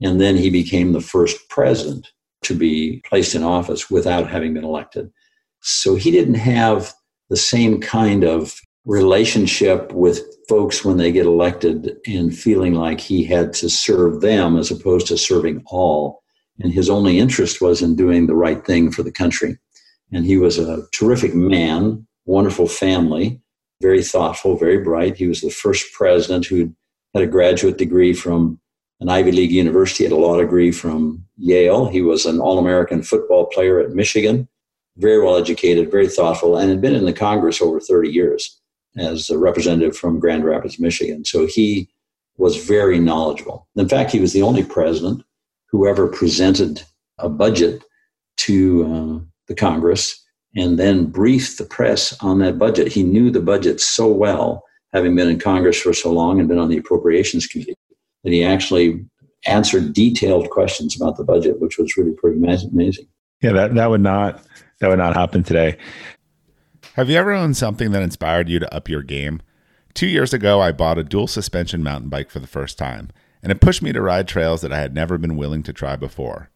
And 0.00 0.20
then 0.20 0.36
he 0.36 0.50
became 0.50 0.92
the 0.92 1.00
first 1.00 1.48
president 1.48 2.08
to 2.42 2.54
be 2.54 3.02
placed 3.06 3.34
in 3.34 3.42
office 3.42 3.90
without 3.90 4.28
having 4.28 4.54
been 4.54 4.64
elected. 4.64 5.10
So 5.60 5.94
he 5.94 6.10
didn't 6.10 6.34
have 6.34 6.92
the 7.30 7.36
same 7.36 7.80
kind 7.80 8.24
of 8.24 8.54
relationship 8.84 9.92
with 9.92 10.20
folks 10.48 10.84
when 10.84 10.98
they 10.98 11.10
get 11.10 11.24
elected 11.24 11.96
and 12.06 12.36
feeling 12.36 12.74
like 12.74 13.00
he 13.00 13.24
had 13.24 13.52
to 13.54 13.70
serve 13.70 14.20
them 14.20 14.58
as 14.58 14.70
opposed 14.70 15.06
to 15.06 15.16
serving 15.16 15.62
all. 15.66 16.22
And 16.60 16.72
his 16.72 16.90
only 16.90 17.18
interest 17.18 17.60
was 17.60 17.80
in 17.80 17.96
doing 17.96 18.26
the 18.26 18.34
right 18.34 18.64
thing 18.64 18.90
for 18.90 19.02
the 19.02 19.10
country. 19.10 19.56
And 20.12 20.26
he 20.26 20.36
was 20.36 20.58
a 20.58 20.82
terrific 20.92 21.34
man, 21.34 22.06
wonderful 22.26 22.68
family, 22.68 23.40
very 23.80 24.02
thoughtful, 24.02 24.56
very 24.56 24.78
bright. 24.78 25.16
He 25.16 25.26
was 25.26 25.40
the 25.40 25.50
first 25.50 25.92
president 25.94 26.46
who 26.46 26.74
had 27.14 27.22
a 27.22 27.26
graduate 27.26 27.78
degree 27.78 28.12
from 28.12 28.60
an 29.04 29.10
Ivy 29.10 29.32
League 29.32 29.52
university, 29.52 30.04
had 30.04 30.14
a 30.14 30.16
law 30.16 30.38
degree 30.38 30.72
from 30.72 31.22
Yale. 31.36 31.88
He 31.88 32.00
was 32.00 32.24
an 32.24 32.40
All 32.40 32.58
American 32.58 33.02
football 33.02 33.44
player 33.44 33.78
at 33.78 33.90
Michigan, 33.90 34.48
very 34.96 35.22
well 35.22 35.36
educated, 35.36 35.90
very 35.90 36.08
thoughtful, 36.08 36.56
and 36.56 36.70
had 36.70 36.80
been 36.80 36.94
in 36.94 37.04
the 37.04 37.12
Congress 37.12 37.60
over 37.60 37.80
30 37.80 38.08
years 38.08 38.58
as 38.96 39.28
a 39.28 39.36
representative 39.36 39.94
from 39.94 40.18
Grand 40.18 40.46
Rapids, 40.46 40.80
Michigan. 40.80 41.22
So 41.26 41.44
he 41.44 41.90
was 42.38 42.64
very 42.64 42.98
knowledgeable. 42.98 43.68
In 43.76 43.90
fact, 43.90 44.10
he 44.10 44.20
was 44.20 44.32
the 44.32 44.40
only 44.40 44.64
president 44.64 45.22
who 45.68 45.86
ever 45.86 46.08
presented 46.08 46.82
a 47.18 47.28
budget 47.28 47.84
to 48.38 48.86
uh, 48.86 49.24
the 49.48 49.54
Congress 49.54 50.18
and 50.56 50.78
then 50.78 51.04
briefed 51.04 51.58
the 51.58 51.66
press 51.66 52.16
on 52.22 52.38
that 52.38 52.58
budget. 52.58 52.88
He 52.88 53.02
knew 53.02 53.30
the 53.30 53.42
budget 53.42 53.82
so 53.82 54.10
well, 54.10 54.64
having 54.94 55.14
been 55.14 55.28
in 55.28 55.38
Congress 55.38 55.78
for 55.78 55.92
so 55.92 56.10
long 56.10 56.40
and 56.40 56.48
been 56.48 56.58
on 56.58 56.70
the 56.70 56.78
Appropriations 56.78 57.46
Committee, 57.46 57.74
that 58.24 58.32
he 58.32 58.42
actually 58.42 59.04
answered 59.46 59.92
detailed 59.92 60.50
questions 60.50 60.96
about 60.96 61.16
the 61.16 61.24
budget, 61.24 61.60
which 61.60 61.78
was 61.78 61.96
really 61.96 62.12
pretty 62.12 62.38
amazing. 62.38 63.06
Yeah, 63.40 63.52
that, 63.52 63.74
that 63.74 63.90
would 63.90 64.00
not 64.00 64.42
that 64.80 64.88
would 64.88 64.98
not 64.98 65.14
happen 65.14 65.42
today. 65.42 65.76
Have 66.94 67.10
you 67.10 67.16
ever 67.16 67.32
owned 67.32 67.56
something 67.56 67.92
that 67.92 68.02
inspired 68.02 68.48
you 68.48 68.58
to 68.58 68.74
up 68.74 68.88
your 68.88 69.02
game? 69.02 69.42
Two 69.94 70.06
years 70.06 70.32
ago, 70.32 70.60
I 70.60 70.72
bought 70.72 70.98
a 70.98 71.04
dual 71.04 71.26
suspension 71.26 71.82
mountain 71.82 72.08
bike 72.08 72.30
for 72.30 72.40
the 72.40 72.46
first 72.46 72.78
time, 72.78 73.10
and 73.42 73.52
it 73.52 73.60
pushed 73.60 73.82
me 73.82 73.92
to 73.92 74.02
ride 74.02 74.26
trails 74.26 74.60
that 74.62 74.72
I 74.72 74.80
had 74.80 74.94
never 74.94 75.18
been 75.18 75.36
willing 75.36 75.62
to 75.64 75.72
try 75.72 75.96
before. 75.96 76.50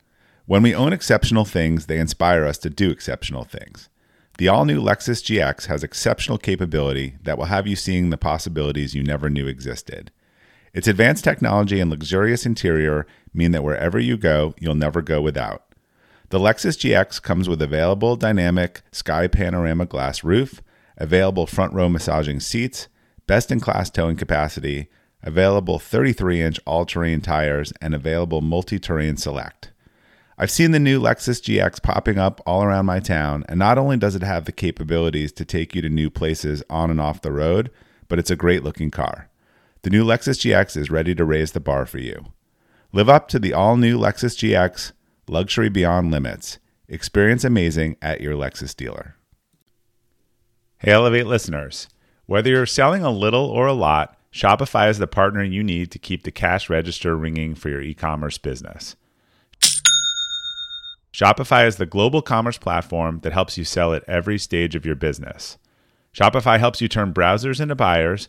When 0.46 0.62
we 0.62 0.74
own 0.74 0.92
exceptional 0.92 1.44
things, 1.44 1.86
they 1.86 1.98
inspire 1.98 2.44
us 2.44 2.58
to 2.58 2.70
do 2.70 2.90
exceptional 2.90 3.44
things. 3.44 3.88
The 4.38 4.48
all 4.48 4.64
new 4.64 4.80
Lexus 4.80 5.22
GX 5.22 5.66
has 5.66 5.84
exceptional 5.84 6.38
capability 6.38 7.16
that 7.22 7.36
will 7.36 7.46
have 7.46 7.66
you 7.66 7.76
seeing 7.76 8.10
the 8.10 8.16
possibilities 8.16 8.94
you 8.94 9.02
never 9.02 9.28
knew 9.28 9.46
existed. 9.46 10.10
Its 10.72 10.88
advanced 10.88 11.24
technology 11.24 11.80
and 11.80 11.90
luxurious 11.90 12.44
interior 12.46 13.06
mean 13.32 13.52
that 13.52 13.64
wherever 13.64 13.98
you 13.98 14.16
go, 14.16 14.54
you'll 14.58 14.74
never 14.74 15.02
go 15.02 15.20
without. 15.20 15.64
The 16.30 16.38
Lexus 16.38 16.76
GX 16.76 17.22
comes 17.22 17.48
with 17.48 17.62
available 17.62 18.14
dynamic 18.16 18.82
sky 18.92 19.28
panorama 19.28 19.86
glass 19.86 20.22
roof, 20.22 20.60
available 20.98 21.46
front 21.46 21.72
row 21.72 21.88
massaging 21.88 22.40
seats, 22.40 22.88
best 23.26 23.50
in 23.50 23.60
class 23.60 23.88
towing 23.88 24.16
capacity, 24.16 24.88
available 25.22 25.78
33 25.78 26.42
inch 26.42 26.60
all 26.66 26.84
terrain 26.84 27.20
tires, 27.20 27.72
and 27.80 27.94
available 27.94 28.42
multi 28.42 28.78
terrain 28.78 29.16
select. 29.16 29.72
I've 30.36 30.50
seen 30.50 30.70
the 30.70 30.78
new 30.78 31.00
Lexus 31.00 31.40
GX 31.42 31.82
popping 31.82 32.18
up 32.18 32.40
all 32.46 32.62
around 32.62 32.86
my 32.86 33.00
town, 33.00 33.44
and 33.48 33.58
not 33.58 33.78
only 33.78 33.96
does 33.96 34.14
it 34.14 34.22
have 34.22 34.44
the 34.44 34.52
capabilities 34.52 35.32
to 35.32 35.44
take 35.44 35.74
you 35.74 35.82
to 35.82 35.88
new 35.88 36.10
places 36.10 36.62
on 36.70 36.90
and 36.90 37.00
off 37.00 37.22
the 37.22 37.32
road, 37.32 37.70
but 38.06 38.18
it's 38.18 38.30
a 38.30 38.36
great 38.36 38.62
looking 38.62 38.90
car. 38.90 39.27
The 39.88 39.96
new 39.96 40.04
Lexus 40.04 40.38
GX 40.38 40.76
is 40.76 40.90
ready 40.90 41.14
to 41.14 41.24
raise 41.24 41.52
the 41.52 41.60
bar 41.60 41.86
for 41.86 41.96
you. 41.96 42.26
Live 42.92 43.08
up 43.08 43.26
to 43.28 43.38
the 43.38 43.54
all 43.54 43.78
new 43.78 43.98
Lexus 43.98 44.36
GX 44.36 44.92
Luxury 45.26 45.70
beyond 45.70 46.10
limits. 46.10 46.58
Experience 46.88 47.42
amazing 47.42 47.96
at 48.02 48.20
your 48.20 48.34
Lexus 48.34 48.76
dealer. 48.76 49.16
Hey, 50.76 50.92
Elevate 50.92 51.26
listeners. 51.26 51.88
Whether 52.26 52.50
you're 52.50 52.66
selling 52.66 53.02
a 53.02 53.10
little 53.10 53.46
or 53.46 53.66
a 53.66 53.72
lot, 53.72 54.14
Shopify 54.30 54.90
is 54.90 54.98
the 54.98 55.06
partner 55.06 55.42
you 55.42 55.64
need 55.64 55.90
to 55.92 55.98
keep 55.98 56.24
the 56.24 56.30
cash 56.30 56.68
register 56.68 57.16
ringing 57.16 57.54
for 57.54 57.70
your 57.70 57.80
e 57.80 57.94
commerce 57.94 58.36
business. 58.36 58.94
Shopify 61.14 61.66
is 61.66 61.76
the 61.76 61.86
global 61.86 62.20
commerce 62.20 62.58
platform 62.58 63.20
that 63.20 63.32
helps 63.32 63.56
you 63.56 63.64
sell 63.64 63.94
at 63.94 64.04
every 64.06 64.36
stage 64.36 64.74
of 64.74 64.84
your 64.84 64.96
business. 64.96 65.56
Shopify 66.12 66.58
helps 66.58 66.82
you 66.82 66.88
turn 66.88 67.14
browsers 67.14 67.58
into 67.58 67.74
buyers 67.74 68.28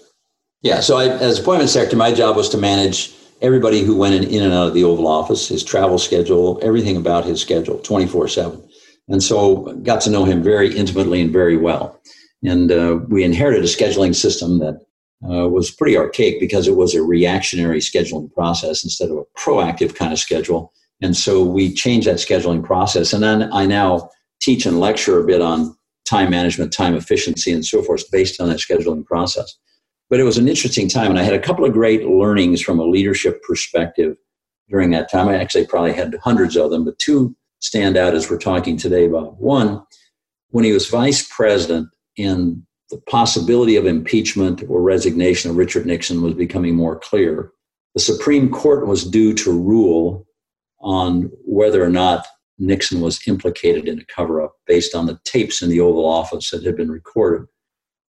Yeah. 0.61 0.79
So 0.79 0.97
I, 0.97 1.07
as 1.07 1.39
appointment 1.39 1.69
secretary, 1.69 1.97
my 1.97 2.13
job 2.13 2.35
was 2.35 2.49
to 2.49 2.57
manage 2.57 3.13
everybody 3.41 3.81
who 3.83 3.95
went 3.95 4.15
in, 4.15 4.23
in 4.23 4.43
and 4.43 4.53
out 4.53 4.67
of 4.67 4.73
the 4.73 4.83
Oval 4.83 5.07
Office, 5.07 5.47
his 5.47 5.63
travel 5.63 5.97
schedule, 5.97 6.59
everything 6.61 6.97
about 6.97 7.25
his 7.25 7.41
schedule, 7.41 7.79
24 7.79 8.27
7. 8.27 8.63
And 9.07 9.23
so 9.23 9.73
got 9.83 10.01
to 10.01 10.09
know 10.09 10.23
him 10.23 10.43
very 10.43 10.75
intimately 10.75 11.21
and 11.21 11.31
very 11.31 11.57
well. 11.57 11.99
And 12.43 12.71
uh, 12.71 12.99
we 13.07 13.23
inherited 13.23 13.63
a 13.63 13.67
scheduling 13.67 14.15
system 14.15 14.59
that 14.59 14.79
uh, 15.23 15.47
was 15.49 15.69
pretty 15.69 15.97
archaic 15.97 16.39
because 16.39 16.67
it 16.67 16.75
was 16.75 16.95
a 16.95 17.03
reactionary 17.03 17.79
scheduling 17.79 18.31
process 18.31 18.83
instead 18.83 19.09
of 19.09 19.17
a 19.17 19.39
proactive 19.39 19.95
kind 19.95 20.13
of 20.13 20.19
schedule. 20.19 20.71
And 21.01 21.17
so 21.17 21.43
we 21.43 21.73
changed 21.73 22.07
that 22.07 22.17
scheduling 22.17 22.63
process. 22.63 23.13
And 23.13 23.23
then 23.23 23.51
I 23.51 23.65
now 23.65 24.09
teach 24.41 24.65
and 24.65 24.79
lecture 24.79 25.19
a 25.19 25.25
bit 25.25 25.41
on 25.41 25.75
time 26.05 26.29
management, 26.29 26.73
time 26.73 26.95
efficiency, 26.95 27.51
and 27.51 27.65
so 27.65 27.81
forth 27.81 28.09
based 28.11 28.39
on 28.39 28.49
that 28.49 28.59
scheduling 28.59 29.05
process. 29.05 29.55
But 30.11 30.19
it 30.19 30.23
was 30.23 30.37
an 30.37 30.49
interesting 30.49 30.89
time, 30.89 31.09
and 31.09 31.17
I 31.17 31.23
had 31.23 31.33
a 31.33 31.39
couple 31.39 31.63
of 31.63 31.71
great 31.71 32.05
learnings 32.05 32.61
from 32.61 32.79
a 32.79 32.85
leadership 32.85 33.41
perspective 33.43 34.17
during 34.69 34.91
that 34.91 35.09
time. 35.09 35.29
I 35.29 35.37
actually 35.37 35.65
probably 35.65 35.93
had 35.93 36.15
hundreds 36.21 36.57
of 36.57 36.69
them, 36.69 36.83
but 36.83 36.99
two 36.99 37.33
stand 37.59 37.95
out 37.95 38.13
as 38.13 38.29
we're 38.29 38.37
talking 38.37 38.75
today 38.75 39.05
about. 39.05 39.39
One, 39.39 39.81
when 40.49 40.65
he 40.65 40.73
was 40.73 40.89
vice 40.89 41.25
president 41.33 41.87
and 42.17 42.61
the 42.89 42.97
possibility 43.09 43.77
of 43.77 43.85
impeachment 43.85 44.63
or 44.67 44.81
resignation 44.81 45.49
of 45.49 45.55
Richard 45.55 45.85
Nixon 45.85 46.21
was 46.21 46.33
becoming 46.33 46.75
more 46.75 46.99
clear. 46.99 47.53
The 47.95 48.01
Supreme 48.01 48.51
Court 48.51 48.87
was 48.87 49.09
due 49.09 49.33
to 49.35 49.51
rule 49.51 50.27
on 50.81 51.31
whether 51.45 51.81
or 51.81 51.89
not 51.89 52.27
Nixon 52.59 52.99
was 52.99 53.25
implicated 53.27 53.87
in 53.87 53.99
a 53.99 54.05
cover 54.13 54.41
up 54.41 54.55
based 54.67 54.93
on 54.93 55.05
the 55.05 55.19
tapes 55.23 55.61
in 55.61 55.69
the 55.69 55.79
Oval 55.79 56.05
Office 56.05 56.49
that 56.49 56.65
had 56.65 56.75
been 56.75 56.91
recorded. 56.91 57.47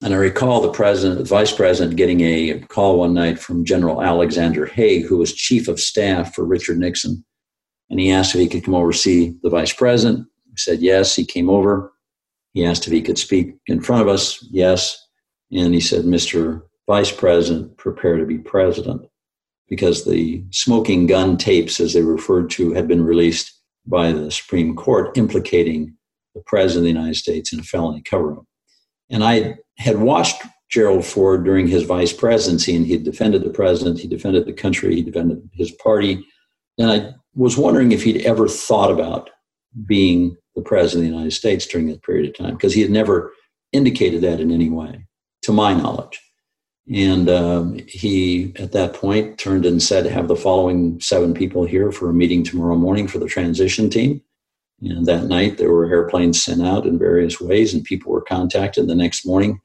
And 0.03 0.13
I 0.13 0.17
recall 0.17 0.59
the 0.59 0.69
president, 0.69 1.19
the 1.19 1.23
vice 1.23 1.53
president, 1.53 1.95
getting 1.95 2.19
a 2.19 2.59
call 2.67 2.99
one 2.99 3.13
night 3.13 3.39
from 3.39 3.63
General 3.63 4.03
Alexander 4.03 4.65
Haig, 4.65 5.05
who 5.05 5.17
was 5.17 5.33
chief 5.33 5.69
of 5.69 5.79
staff 5.79 6.35
for 6.35 6.43
Richard 6.43 6.77
Nixon. 6.77 7.23
And 7.89 8.01
he 8.01 8.11
asked 8.11 8.35
if 8.35 8.41
he 8.41 8.49
could 8.49 8.65
come 8.65 8.75
over 8.75 8.91
see 8.91 9.33
the 9.43 9.49
vice 9.49 9.71
president. 9.71 10.27
He 10.49 10.57
said 10.57 10.81
yes. 10.81 11.15
He 11.15 11.23
came 11.23 11.49
over. 11.49 11.93
He 12.51 12.65
asked 12.65 12.85
if 12.85 12.91
he 12.91 13.01
could 13.01 13.17
speak 13.17 13.55
in 13.67 13.79
front 13.79 14.01
of 14.01 14.09
us. 14.09 14.45
Yes. 14.51 15.07
And 15.53 15.73
he 15.73 15.79
said, 15.79 16.03
Mr. 16.03 16.63
Vice 16.85 17.11
President, 17.11 17.77
prepare 17.77 18.17
to 18.17 18.25
be 18.25 18.39
president. 18.39 19.03
Because 19.69 20.03
the 20.03 20.43
smoking 20.51 21.07
gun 21.07 21.37
tapes, 21.37 21.79
as 21.79 21.93
they 21.93 22.01
were 22.01 22.15
referred 22.15 22.49
to, 22.51 22.73
had 22.73 22.89
been 22.89 23.05
released 23.05 23.57
by 23.85 24.11
the 24.11 24.29
Supreme 24.31 24.75
Court 24.75 25.17
implicating 25.17 25.95
the 26.35 26.43
President 26.45 26.79
of 26.79 26.83
the 26.83 26.99
United 26.99 27.15
States 27.15 27.53
in 27.53 27.61
a 27.61 27.63
felony 27.63 28.01
cover 28.01 28.33
up. 28.33 28.43
And 29.13 29.23
I 29.23 29.60
had 29.78 29.99
watched 29.99 30.41
Gerald 30.69 31.06
Ford 31.06 31.45
during 31.45 31.67
his 31.67 31.84
vice 31.84 32.12
presidency, 32.12 32.76
and 32.76 32.86
he 32.86 32.97
defended 32.97 33.43
the 33.43 33.52
president, 33.52 33.99
he 33.99 34.08
defended 34.08 34.45
the 34.47 34.54
country, 34.54 34.95
he 34.95 35.04
defended 35.04 35.47
his 35.54 35.71
party. 35.71 36.26
And 36.80 36.91
I 36.91 37.13
was 37.36 37.56
wondering 37.56 37.91
if 37.91 38.04
he'd 38.04 38.26
ever 38.26 38.47
thought 38.47 38.91
about 38.91 39.30
being 39.86 40.36
the 40.56 40.63
president 40.63 41.06
of 41.06 41.12
the 41.12 41.15
United 41.15 41.32
States 41.32 41.67
during 41.67 41.88
that 41.88 42.02
period 42.02 42.28
of 42.28 42.36
time, 42.36 42.56
because 42.56 42.73
he 42.73 42.82
had 42.82 42.89
never 42.89 43.32
indicated 43.71 44.21
that 44.21 44.39
in 44.39 44.52
any 44.52 44.69
way, 44.69 45.06
to 45.43 45.54
my 45.54 45.73
knowledge. 45.76 46.19
And 46.91 47.30
um, 47.30 47.80
he, 47.88 48.52
at 48.58 48.71
that 48.71 48.95
point, 48.95 49.38
turned 49.38 49.65
and 49.65 49.82
said, 49.82 50.08
Have 50.08 50.28
the 50.28 50.36
following 50.36 50.99
seven 50.99 51.36
people 51.36 51.65
here 51.65 51.91
for 51.91 52.10
a 52.10 52.13
meeting 52.13 52.43
tomorrow 52.43 52.76
morning 52.76 53.08
for 53.08 53.19
the 53.19 53.28
transition 53.28 53.91
team. 53.91 54.21
And 54.81 55.05
that 55.05 55.25
night, 55.25 55.57
there 55.57 55.71
were 55.71 55.89
airplanes 55.89 56.43
sent 56.43 56.62
out 56.62 56.86
in 56.86 56.99
various 56.99 57.39
ways, 57.39 57.73
and 57.73 57.83
people 57.83 58.12
were 58.12 58.21
contacted. 58.21 58.88
The 58.88 58.95
next 58.95 59.25
morning, 59.25 59.62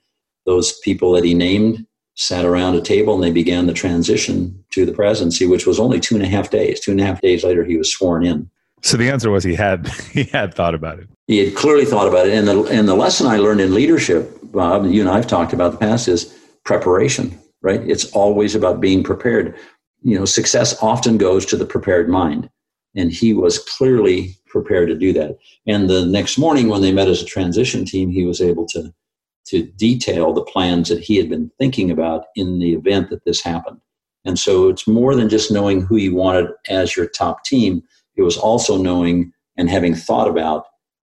those 0.46 0.78
people 0.80 1.12
that 1.12 1.24
he 1.24 1.34
named 1.34 1.86
sat 2.18 2.44
around 2.44 2.74
a 2.74 2.80
table 2.80 3.14
and 3.14 3.22
they 3.22 3.30
began 3.30 3.66
the 3.66 3.72
transition 3.72 4.64
to 4.72 4.84
the 4.84 4.92
presidency, 4.92 5.46
which 5.46 5.66
was 5.66 5.78
only 5.78 6.00
two 6.00 6.16
and 6.16 6.24
a 6.24 6.28
half 6.28 6.50
days. 6.50 6.80
Two 6.80 6.90
and 6.90 7.00
a 7.00 7.04
half 7.04 7.20
days 7.20 7.44
later, 7.44 7.64
he 7.64 7.76
was 7.76 7.92
sworn 7.92 8.26
in. 8.26 8.50
So 8.82 8.96
the 8.96 9.10
answer 9.10 9.30
was 9.30 9.44
he 9.44 9.54
had 9.54 9.88
he 10.12 10.24
had 10.24 10.54
thought 10.54 10.74
about 10.74 10.98
it. 10.98 11.08
He 11.26 11.38
had 11.38 11.54
clearly 11.54 11.84
thought 11.84 12.08
about 12.08 12.26
it, 12.26 12.34
and 12.34 12.46
the 12.46 12.62
and 12.64 12.88
the 12.88 12.94
lesson 12.94 13.26
I 13.26 13.36
learned 13.36 13.60
in 13.60 13.74
leadership, 13.74 14.30
Bob, 14.42 14.86
you 14.86 15.00
and 15.00 15.10
I've 15.10 15.26
talked 15.26 15.52
about 15.52 15.72
the 15.72 15.78
past 15.78 16.08
is 16.08 16.36
preparation. 16.64 17.38
Right? 17.60 17.80
It's 17.88 18.10
always 18.12 18.54
about 18.54 18.80
being 18.80 19.02
prepared. 19.02 19.56
You 20.02 20.18
know, 20.18 20.24
success 20.24 20.80
often 20.80 21.18
goes 21.18 21.44
to 21.46 21.56
the 21.56 21.66
prepared 21.66 22.08
mind, 22.08 22.48
and 22.94 23.12
he 23.12 23.34
was 23.34 23.58
clearly 23.58 24.36
prepared 24.60 24.88
to 24.88 24.94
do 24.96 25.12
that. 25.12 25.38
And 25.66 25.88
the 25.88 26.06
next 26.06 26.38
morning, 26.38 26.68
when 26.68 26.82
they 26.82 26.92
met 26.92 27.08
as 27.08 27.22
a 27.22 27.26
transition 27.26 27.84
team, 27.84 28.10
he 28.10 28.24
was 28.24 28.40
able 28.40 28.66
to 28.68 28.92
to 29.46 29.62
detail 29.62 30.34
the 30.34 30.42
plans 30.42 30.90
that 30.90 31.02
he 31.02 31.16
had 31.16 31.30
been 31.30 31.50
thinking 31.58 31.90
about 31.90 32.26
in 32.36 32.58
the 32.58 32.74
event 32.74 33.08
that 33.08 33.24
this 33.24 33.42
happened. 33.42 33.80
And 34.26 34.38
so 34.38 34.68
it's 34.68 34.86
more 34.86 35.14
than 35.14 35.30
just 35.30 35.50
knowing 35.50 35.80
who 35.80 35.96
you 35.96 36.14
wanted 36.14 36.50
as 36.68 36.94
your 36.94 37.06
top 37.06 37.44
team 37.44 37.82
it 38.18 38.22
was 38.22 38.36
also 38.36 38.76
knowing 38.76 39.32
and 39.56 39.70
having 39.70 39.94
thought 39.94 40.28
about 40.28 40.66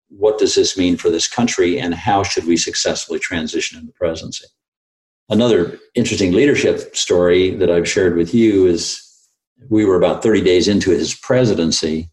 what 0.08 0.38
does 0.38 0.54
this 0.54 0.78
mean 0.78 0.96
for 0.96 1.10
this 1.10 1.28
country 1.28 1.78
and 1.78 1.94
how 1.94 2.22
should 2.22 2.46
we 2.46 2.56
successfully 2.56 3.18
transition 3.18 3.78
in 3.78 3.86
the 3.86 3.92
presidency. 3.92 4.46
Another 5.28 5.78
interesting 5.94 6.32
leadership 6.32 6.96
story 6.96 7.50
that 7.56 7.70
I've 7.70 7.88
shared 7.88 8.16
with 8.16 8.32
you 8.32 8.66
is 8.66 9.06
we 9.68 9.84
were 9.84 9.96
about 9.96 10.22
30 10.22 10.40
days 10.42 10.66
into 10.66 10.90
his 10.90 11.14
presidency, 11.14 12.10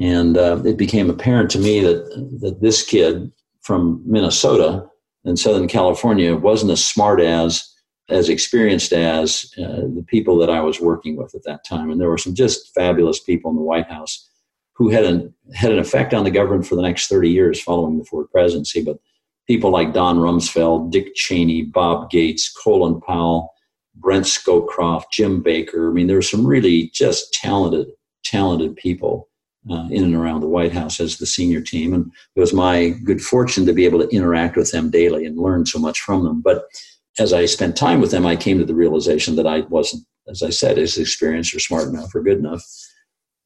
and 0.00 0.36
uh, 0.36 0.60
it 0.64 0.76
became 0.76 1.08
apparent 1.08 1.50
to 1.52 1.58
me 1.58 1.80
that, 1.80 2.04
that 2.40 2.60
this 2.60 2.84
kid 2.84 3.30
from 3.62 4.02
Minnesota 4.04 4.86
in 5.24 5.36
Southern 5.36 5.68
California 5.68 6.36
wasn't 6.36 6.72
as 6.72 6.84
smart 6.84 7.20
as, 7.20 7.72
as 8.08 8.28
experienced 8.28 8.92
as 8.92 9.52
uh, 9.58 9.86
the 9.94 10.04
people 10.06 10.36
that 10.38 10.50
I 10.50 10.60
was 10.60 10.80
working 10.80 11.16
with 11.16 11.34
at 11.34 11.44
that 11.44 11.64
time. 11.64 11.90
And 11.90 12.00
there 12.00 12.10
were 12.10 12.18
some 12.18 12.34
just 12.34 12.74
fabulous 12.74 13.20
people 13.20 13.50
in 13.50 13.56
the 13.56 13.62
White 13.62 13.88
House 13.88 14.28
who 14.74 14.90
had 14.90 15.04
an, 15.04 15.32
had 15.54 15.72
an 15.72 15.78
effect 15.78 16.12
on 16.12 16.24
the 16.24 16.30
government 16.30 16.66
for 16.66 16.74
the 16.74 16.82
next 16.82 17.06
30 17.06 17.30
years 17.30 17.62
following 17.62 17.98
the 17.98 18.04
Ford 18.04 18.26
presidency. 18.30 18.82
But 18.82 18.98
people 19.46 19.70
like 19.70 19.94
Don 19.94 20.18
Rumsfeld, 20.18 20.90
Dick 20.90 21.14
Cheney, 21.14 21.62
Bob 21.62 22.10
Gates, 22.10 22.52
Colin 22.52 23.00
Powell, 23.00 23.54
Brent 23.94 24.24
Scowcroft, 24.24 25.04
Jim 25.12 25.40
Baker. 25.40 25.88
I 25.88 25.92
mean, 25.92 26.08
there 26.08 26.16
were 26.16 26.22
some 26.22 26.44
really 26.44 26.90
just 26.92 27.32
talented, 27.32 27.86
talented 28.24 28.74
people 28.74 29.28
uh, 29.70 29.88
in 29.90 30.04
and 30.04 30.14
around 30.14 30.40
the 30.40 30.48
White 30.48 30.72
House 30.72 31.00
as 31.00 31.18
the 31.18 31.26
senior 31.26 31.60
team. 31.60 31.94
And 31.94 32.10
it 32.36 32.40
was 32.40 32.52
my 32.52 32.90
good 33.04 33.22
fortune 33.22 33.66
to 33.66 33.72
be 33.72 33.84
able 33.84 34.00
to 34.00 34.08
interact 34.14 34.56
with 34.56 34.70
them 34.70 34.90
daily 34.90 35.26
and 35.26 35.38
learn 35.38 35.66
so 35.66 35.78
much 35.78 36.00
from 36.00 36.24
them. 36.24 36.42
But 36.42 36.64
as 37.18 37.32
I 37.32 37.46
spent 37.46 37.76
time 37.76 38.00
with 38.00 38.10
them, 38.10 38.26
I 38.26 38.36
came 38.36 38.58
to 38.58 38.64
the 38.64 38.74
realization 38.74 39.36
that 39.36 39.46
I 39.46 39.60
wasn't, 39.60 40.04
as 40.28 40.42
I 40.42 40.50
said, 40.50 40.78
as 40.78 40.98
experienced 40.98 41.54
or 41.54 41.60
smart 41.60 41.88
enough 41.88 42.14
or 42.14 42.22
good 42.22 42.38
enough 42.38 42.64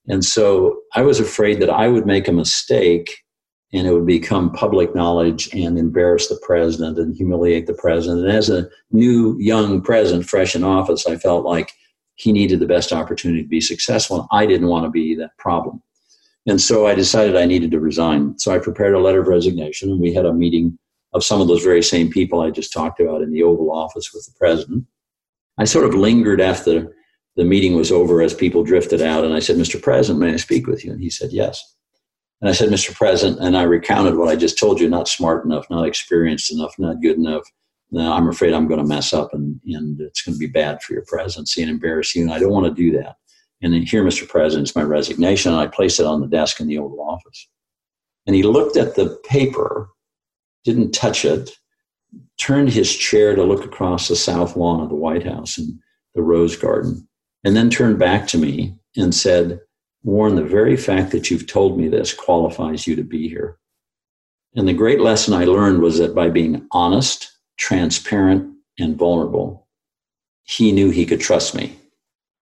and 0.08 0.24
so 0.24 0.80
I 0.94 1.02
was 1.02 1.20
afraid 1.20 1.60
that 1.60 1.70
I 1.70 1.88
would 1.88 2.06
make 2.06 2.28
a 2.28 2.32
mistake 2.32 3.24
and 3.72 3.86
it 3.86 3.92
would 3.92 4.06
become 4.06 4.50
public 4.52 4.94
knowledge 4.94 5.50
and 5.52 5.78
embarrass 5.78 6.28
the 6.28 6.40
president 6.42 6.98
and 6.98 7.14
humiliate 7.14 7.66
the 7.66 7.74
president. 7.74 8.24
And 8.24 8.32
as 8.32 8.48
a 8.48 8.68
new 8.90 9.36
young 9.38 9.82
president, 9.82 10.26
fresh 10.26 10.56
in 10.56 10.64
office, 10.64 11.06
I 11.06 11.16
felt 11.16 11.44
like 11.44 11.70
he 12.14 12.32
needed 12.32 12.60
the 12.60 12.66
best 12.66 12.92
opportunity 12.92 13.42
to 13.42 13.48
be 13.48 13.60
successful. 13.60 14.20
And 14.20 14.28
I 14.32 14.46
didn't 14.46 14.68
want 14.68 14.86
to 14.86 14.90
be 14.90 15.14
that 15.16 15.36
problem. 15.36 15.82
And 16.48 16.60
so 16.60 16.86
I 16.86 16.94
decided 16.94 17.36
I 17.36 17.44
needed 17.44 17.70
to 17.72 17.80
resign. 17.80 18.38
So 18.38 18.54
I 18.54 18.58
prepared 18.58 18.94
a 18.94 18.98
letter 18.98 19.20
of 19.20 19.28
resignation, 19.28 19.90
and 19.90 20.00
we 20.00 20.14
had 20.14 20.24
a 20.24 20.32
meeting 20.32 20.78
of 21.12 21.22
some 21.22 21.42
of 21.42 21.46
those 21.46 21.62
very 21.62 21.82
same 21.82 22.10
people 22.10 22.40
I 22.40 22.50
just 22.50 22.72
talked 22.72 23.00
about 23.00 23.20
in 23.20 23.30
the 23.30 23.42
Oval 23.42 23.70
Office 23.70 24.12
with 24.14 24.24
the 24.24 24.32
president. 24.38 24.86
I 25.58 25.64
sort 25.64 25.84
of 25.84 25.94
lingered 25.94 26.40
after 26.40 26.96
the 27.36 27.44
meeting 27.44 27.74
was 27.74 27.92
over 27.92 28.22
as 28.22 28.32
people 28.32 28.64
drifted 28.64 29.02
out. 29.02 29.24
And 29.24 29.34
I 29.34 29.40
said, 29.40 29.56
Mr. 29.56 29.80
President, 29.80 30.20
may 30.20 30.32
I 30.32 30.36
speak 30.36 30.66
with 30.66 30.84
you? 30.84 30.90
And 30.90 31.00
he 31.00 31.10
said, 31.10 31.32
Yes. 31.32 31.62
And 32.40 32.48
I 32.48 32.52
said, 32.52 32.70
Mr. 32.70 32.94
President, 32.94 33.40
and 33.40 33.56
I 33.56 33.64
recounted 33.64 34.16
what 34.16 34.28
I 34.28 34.36
just 34.36 34.58
told 34.58 34.80
you 34.80 34.88
not 34.88 35.08
smart 35.08 35.44
enough, 35.44 35.68
not 35.70 35.86
experienced 35.86 36.52
enough, 36.52 36.72
not 36.78 37.02
good 37.02 37.16
enough. 37.16 37.42
Now, 37.90 38.12
I'm 38.12 38.28
afraid 38.28 38.54
I'm 38.54 38.68
going 38.68 38.80
to 38.80 38.86
mess 38.86 39.12
up 39.12 39.34
and, 39.34 39.60
and 39.66 40.00
it's 40.00 40.22
going 40.22 40.34
to 40.34 40.38
be 40.38 40.46
bad 40.46 40.82
for 40.82 40.92
your 40.92 41.04
presidency 41.06 41.62
and 41.62 41.70
embarrass 41.70 42.14
you. 42.14 42.22
And 42.22 42.32
I 42.32 42.38
don't 42.38 42.52
want 42.52 42.66
to 42.66 42.82
do 42.82 42.96
that. 42.98 43.16
And 43.62 43.72
then 43.72 43.82
here, 43.82 44.04
Mr. 44.04 44.28
President, 44.28 44.68
is 44.68 44.76
my 44.76 44.82
resignation. 44.82 45.52
And 45.52 45.60
I 45.60 45.66
placed 45.66 46.00
it 46.00 46.06
on 46.06 46.20
the 46.20 46.28
desk 46.28 46.60
in 46.60 46.68
the 46.68 46.78
Oval 46.78 47.00
Office. 47.00 47.48
And 48.26 48.36
he 48.36 48.42
looked 48.42 48.76
at 48.76 48.94
the 48.94 49.18
paper, 49.28 49.88
didn't 50.64 50.92
touch 50.92 51.24
it, 51.24 51.50
turned 52.38 52.70
his 52.70 52.94
chair 52.94 53.34
to 53.34 53.42
look 53.42 53.64
across 53.64 54.08
the 54.08 54.16
south 54.16 54.56
lawn 54.56 54.80
of 54.80 54.88
the 54.88 54.94
White 54.94 55.26
House 55.26 55.58
and 55.58 55.78
the 56.14 56.22
Rose 56.22 56.56
Garden 56.56 57.08
and 57.44 57.56
then 57.56 57.70
turned 57.70 57.98
back 57.98 58.26
to 58.28 58.38
me 58.38 58.76
and 58.96 59.14
said, 59.14 59.60
Warren, 60.02 60.36
the 60.36 60.42
very 60.42 60.76
fact 60.76 61.10
that 61.12 61.30
you've 61.30 61.46
told 61.46 61.78
me 61.78 61.88
this 61.88 62.12
qualifies 62.14 62.86
you 62.86 62.96
to 62.96 63.02
be 63.02 63.28
here. 63.28 63.58
And 64.54 64.66
the 64.66 64.72
great 64.72 65.00
lesson 65.00 65.34
I 65.34 65.44
learned 65.44 65.80
was 65.80 65.98
that 65.98 66.14
by 66.14 66.30
being 66.30 66.66
honest, 66.72 67.32
transparent, 67.56 68.54
and 68.78 68.96
vulnerable, 68.96 69.66
he 70.44 70.72
knew 70.72 70.90
he 70.90 71.06
could 71.06 71.20
trust 71.20 71.54
me. 71.54 71.77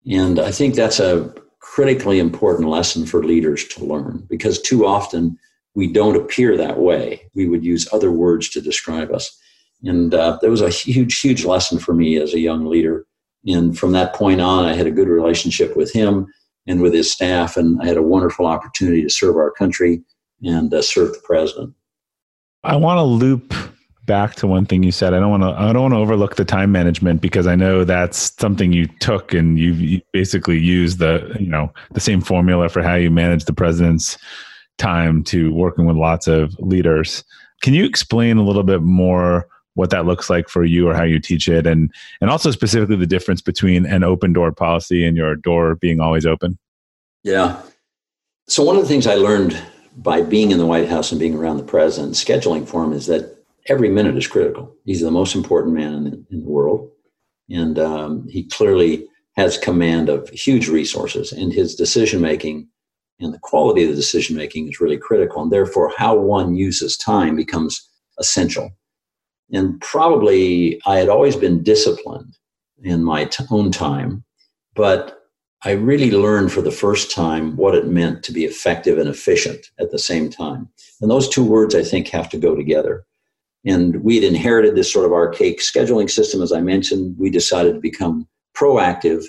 And 0.09 0.39
I 0.39 0.51
think 0.51 0.75
that's 0.75 0.99
a 0.99 1.33
critically 1.59 2.19
important 2.19 2.69
lesson 2.69 3.05
for 3.05 3.23
leaders 3.23 3.67
to 3.69 3.85
learn 3.85 4.25
because 4.29 4.61
too 4.61 4.85
often 4.85 5.37
we 5.75 5.91
don't 5.91 6.17
appear 6.17 6.55
that 6.57 6.79
way. 6.79 7.23
We 7.33 7.47
would 7.47 7.63
use 7.63 7.87
other 7.91 8.11
words 8.11 8.49
to 8.49 8.61
describe 8.61 9.11
us. 9.11 9.35
And 9.83 10.13
uh, 10.13 10.37
that 10.41 10.49
was 10.49 10.61
a 10.61 10.69
huge, 10.69 11.19
huge 11.19 11.45
lesson 11.45 11.79
for 11.79 11.93
me 11.93 12.17
as 12.17 12.33
a 12.33 12.39
young 12.39 12.65
leader 12.65 13.05
and 13.45 13.77
from 13.77 13.91
that 13.91 14.13
point 14.13 14.41
on, 14.41 14.65
I 14.65 14.73
had 14.73 14.87
a 14.87 14.91
good 14.91 15.07
relationship 15.07 15.75
with 15.75 15.91
him 15.91 16.27
and 16.65 16.81
with 16.81 16.93
his 16.93 17.11
staff, 17.11 17.57
and 17.57 17.81
I 17.81 17.87
had 17.87 17.97
a 17.97 18.01
wonderful 18.01 18.45
opportunity 18.45 19.03
to 19.03 19.09
serve 19.09 19.35
our 19.35 19.51
country 19.51 20.01
and 20.41 20.73
uh, 20.73 20.81
serve 20.81 21.11
the 21.13 21.21
president. 21.23 21.73
I 22.63 22.77
want 22.77 22.99
to 22.99 23.03
loop 23.03 23.53
back 24.05 24.35
to 24.35 24.47
one 24.47 24.65
thing 24.65 24.83
you 24.83 24.91
said. 24.91 25.13
I 25.13 25.19
don't 25.19 25.29
want 25.29 25.43
to. 25.43 25.49
I 25.49 25.73
don't 25.73 25.83
want 25.83 25.93
to 25.93 25.99
overlook 25.99 26.35
the 26.35 26.45
time 26.45 26.71
management 26.71 27.21
because 27.21 27.47
I 27.47 27.55
know 27.55 27.83
that's 27.83 28.33
something 28.39 28.73
you 28.73 28.87
took 28.99 29.33
and 29.33 29.57
you, 29.57 29.73
you 29.73 30.01
basically 30.11 30.59
used 30.59 30.99
the 30.99 31.35
you 31.39 31.47
know 31.47 31.71
the 31.91 31.99
same 31.99 32.21
formula 32.21 32.69
for 32.69 32.81
how 32.81 32.95
you 32.95 33.11
manage 33.11 33.45
the 33.45 33.53
president's 33.53 34.17
time 34.77 35.23
to 35.25 35.53
working 35.53 35.85
with 35.85 35.95
lots 35.95 36.27
of 36.27 36.57
leaders. 36.59 37.23
Can 37.61 37.73
you 37.73 37.85
explain 37.85 38.37
a 38.37 38.43
little 38.43 38.63
bit 38.63 38.81
more 38.81 39.47
what 39.75 39.89
that 39.89 40.05
looks 40.05 40.29
like 40.29 40.49
for 40.49 40.63
you 40.63 40.87
or 40.87 40.93
how 40.93 41.03
you 41.03 41.19
teach 41.19 41.47
it 41.47 41.65
and 41.65 41.91
and 42.21 42.29
also 42.29 42.51
specifically 42.51 42.95
the 42.95 43.07
difference 43.07 43.41
between 43.41 43.85
an 43.85 44.03
open 44.03 44.33
door 44.33 44.51
policy 44.51 45.05
and 45.05 45.17
your 45.17 45.35
door 45.35 45.75
being 45.75 45.99
always 45.99 46.25
open 46.25 46.57
yeah 47.23 47.59
so 48.47 48.63
one 48.63 48.75
of 48.75 48.83
the 48.83 48.87
things 48.87 49.07
i 49.07 49.15
learned 49.15 49.59
by 49.97 50.21
being 50.21 50.51
in 50.51 50.57
the 50.57 50.65
white 50.65 50.87
house 50.87 51.11
and 51.11 51.19
being 51.19 51.35
around 51.35 51.57
the 51.57 51.63
president 51.63 52.13
scheduling 52.13 52.67
for 52.67 52.83
him 52.83 52.93
is 52.93 53.07
that 53.07 53.42
every 53.67 53.89
minute 53.89 54.17
is 54.17 54.27
critical. 54.27 54.75
He's 54.85 55.01
the 55.01 55.11
most 55.11 55.35
important 55.35 55.73
man 55.73 55.93
in 55.93 56.03
the, 56.03 56.25
in 56.31 56.39
the 56.41 56.49
world. 56.49 56.89
And 57.49 57.77
um, 57.79 58.27
he 58.29 58.43
clearly 58.43 59.07
has 59.35 59.57
command 59.57 60.09
of 60.09 60.29
huge 60.29 60.67
resources, 60.67 61.31
and 61.31 61.51
his 61.51 61.75
decision 61.75 62.21
making 62.21 62.67
and 63.19 63.33
the 63.33 63.39
quality 63.39 63.83
of 63.83 63.89
the 63.89 63.95
decision 63.95 64.35
making 64.35 64.67
is 64.67 64.79
really 64.79 64.97
critical. 64.97 65.41
And 65.41 65.51
therefore, 65.51 65.91
how 65.97 66.15
one 66.15 66.55
uses 66.55 66.97
time 66.97 67.35
becomes 67.35 67.89
essential. 68.19 68.71
And 69.51 69.79
probably 69.81 70.81
I 70.85 70.97
had 70.97 71.09
always 71.09 71.35
been 71.35 71.63
disciplined 71.63 72.37
in 72.83 73.03
my 73.03 73.25
t- 73.25 73.45
own 73.51 73.71
time, 73.71 74.23
but 74.75 75.19
I 75.63 75.71
really 75.71 76.11
learned 76.11 76.51
for 76.51 76.61
the 76.61 76.71
first 76.71 77.11
time 77.11 77.55
what 77.55 77.75
it 77.75 77.87
meant 77.87 78.23
to 78.23 78.33
be 78.33 78.45
effective 78.45 78.97
and 78.97 79.07
efficient 79.07 79.67
at 79.79 79.91
the 79.91 79.99
same 79.99 80.29
time. 80.29 80.67
And 81.01 81.09
those 81.09 81.29
two 81.29 81.45
words, 81.45 81.75
I 81.75 81.83
think, 81.83 82.09
have 82.09 82.29
to 82.29 82.37
go 82.37 82.55
together. 82.55 83.05
And 83.65 84.03
we'd 84.03 84.23
inherited 84.23 84.75
this 84.75 84.91
sort 84.91 85.05
of 85.05 85.13
archaic 85.13 85.59
scheduling 85.59 86.09
system, 86.09 86.41
as 86.41 86.51
I 86.51 86.61
mentioned. 86.61 87.15
We 87.17 87.29
decided 87.29 87.73
to 87.73 87.79
become 87.79 88.27
proactive 88.55 89.23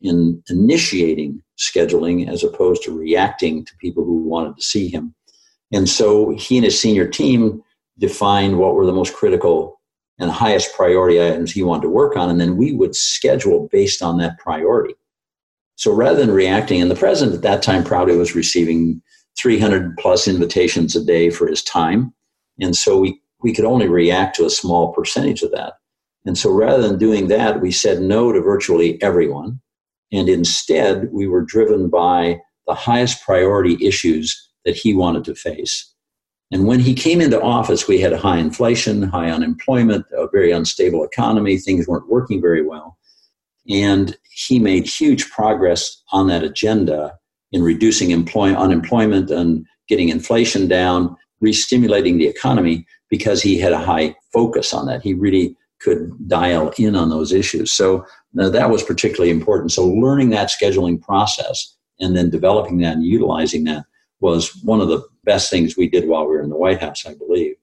in 0.00 0.42
initiating 0.48 1.42
scheduling 1.58 2.28
as 2.28 2.44
opposed 2.44 2.82
to 2.84 2.96
reacting 2.96 3.64
to 3.64 3.76
people 3.78 4.04
who 4.04 4.22
wanted 4.22 4.56
to 4.56 4.62
see 4.62 4.88
him. 4.88 5.14
And 5.72 5.88
so 5.88 6.30
he 6.30 6.56
and 6.56 6.64
his 6.64 6.78
senior 6.78 7.08
team 7.08 7.62
defined 7.98 8.58
what 8.58 8.74
were 8.74 8.86
the 8.86 8.92
most 8.92 9.14
critical 9.14 9.80
and 10.18 10.30
highest 10.30 10.74
priority 10.74 11.22
items 11.22 11.52
he 11.52 11.62
wanted 11.62 11.82
to 11.82 11.88
work 11.88 12.16
on. 12.16 12.30
And 12.30 12.40
then 12.40 12.56
we 12.56 12.72
would 12.72 12.94
schedule 12.94 13.68
based 13.70 14.02
on 14.02 14.18
that 14.18 14.38
priority. 14.38 14.94
So 15.76 15.92
rather 15.92 16.18
than 16.18 16.30
reacting, 16.30 16.82
and 16.82 16.90
the 16.90 16.96
president 16.96 17.36
at 17.36 17.42
that 17.42 17.62
time 17.62 17.84
probably 17.84 18.16
was 18.16 18.34
receiving 18.34 19.00
300 19.38 19.96
plus 19.96 20.26
invitations 20.26 20.96
a 20.96 21.04
day 21.04 21.30
for 21.30 21.46
his 21.46 21.62
time. 21.62 22.12
And 22.60 22.74
so 22.74 22.98
we, 22.98 23.20
we 23.42 23.54
could 23.54 23.64
only 23.64 23.88
react 23.88 24.36
to 24.36 24.46
a 24.46 24.50
small 24.50 24.92
percentage 24.92 25.42
of 25.42 25.50
that. 25.52 25.74
And 26.24 26.36
so 26.36 26.50
rather 26.50 26.86
than 26.86 26.98
doing 26.98 27.28
that, 27.28 27.60
we 27.60 27.70
said 27.70 28.00
no 28.00 28.32
to 28.32 28.40
virtually 28.40 29.00
everyone. 29.02 29.60
And 30.12 30.28
instead, 30.28 31.08
we 31.12 31.26
were 31.26 31.42
driven 31.42 31.88
by 31.88 32.40
the 32.66 32.74
highest 32.74 33.24
priority 33.24 33.78
issues 33.84 34.48
that 34.64 34.76
he 34.76 34.94
wanted 34.94 35.24
to 35.24 35.34
face. 35.34 35.92
And 36.50 36.66
when 36.66 36.80
he 36.80 36.94
came 36.94 37.20
into 37.20 37.40
office, 37.40 37.86
we 37.86 38.00
had 38.00 38.12
high 38.14 38.38
inflation, 38.38 39.02
high 39.02 39.30
unemployment, 39.30 40.06
a 40.12 40.28
very 40.32 40.50
unstable 40.50 41.04
economy, 41.04 41.58
things 41.58 41.86
weren't 41.86 42.08
working 42.08 42.40
very 42.40 42.66
well. 42.66 42.98
And 43.68 44.16
he 44.32 44.58
made 44.58 44.86
huge 44.86 45.30
progress 45.30 46.02
on 46.12 46.26
that 46.28 46.42
agenda 46.42 47.18
in 47.52 47.62
reducing 47.62 48.10
employ- 48.10 48.54
unemployment 48.54 49.30
and 49.30 49.66
getting 49.88 50.08
inflation 50.08 50.68
down, 50.68 51.16
re-stimulating 51.40 52.18
the 52.18 52.26
economy 52.26 52.86
because 53.10 53.42
he 53.42 53.58
had 53.58 53.72
a 53.72 53.78
high 53.78 54.14
focus 54.32 54.72
on 54.72 54.86
that. 54.86 55.02
He 55.02 55.14
really 55.14 55.56
could 55.80 56.10
dial 56.28 56.72
in 56.78 56.96
on 56.96 57.10
those 57.10 57.32
issues. 57.32 57.72
So 57.72 58.04
uh, 58.38 58.48
that 58.50 58.70
was 58.70 58.82
particularly 58.82 59.30
important. 59.30 59.72
So 59.72 59.86
learning 59.86 60.30
that 60.30 60.50
scheduling 60.50 61.00
process 61.00 61.76
and 62.00 62.16
then 62.16 62.30
developing 62.30 62.78
that 62.78 62.94
and 62.94 63.04
utilizing 63.04 63.64
that 63.64 63.84
was 64.20 64.50
one 64.64 64.80
of 64.80 64.88
the 64.88 65.02
best 65.24 65.50
things 65.50 65.76
we 65.76 65.88
did 65.88 66.08
while 66.08 66.26
we 66.26 66.36
were 66.36 66.42
in 66.42 66.50
the 66.50 66.56
White 66.56 66.80
House, 66.80 67.06
I 67.06 67.14
believe. 67.14 67.54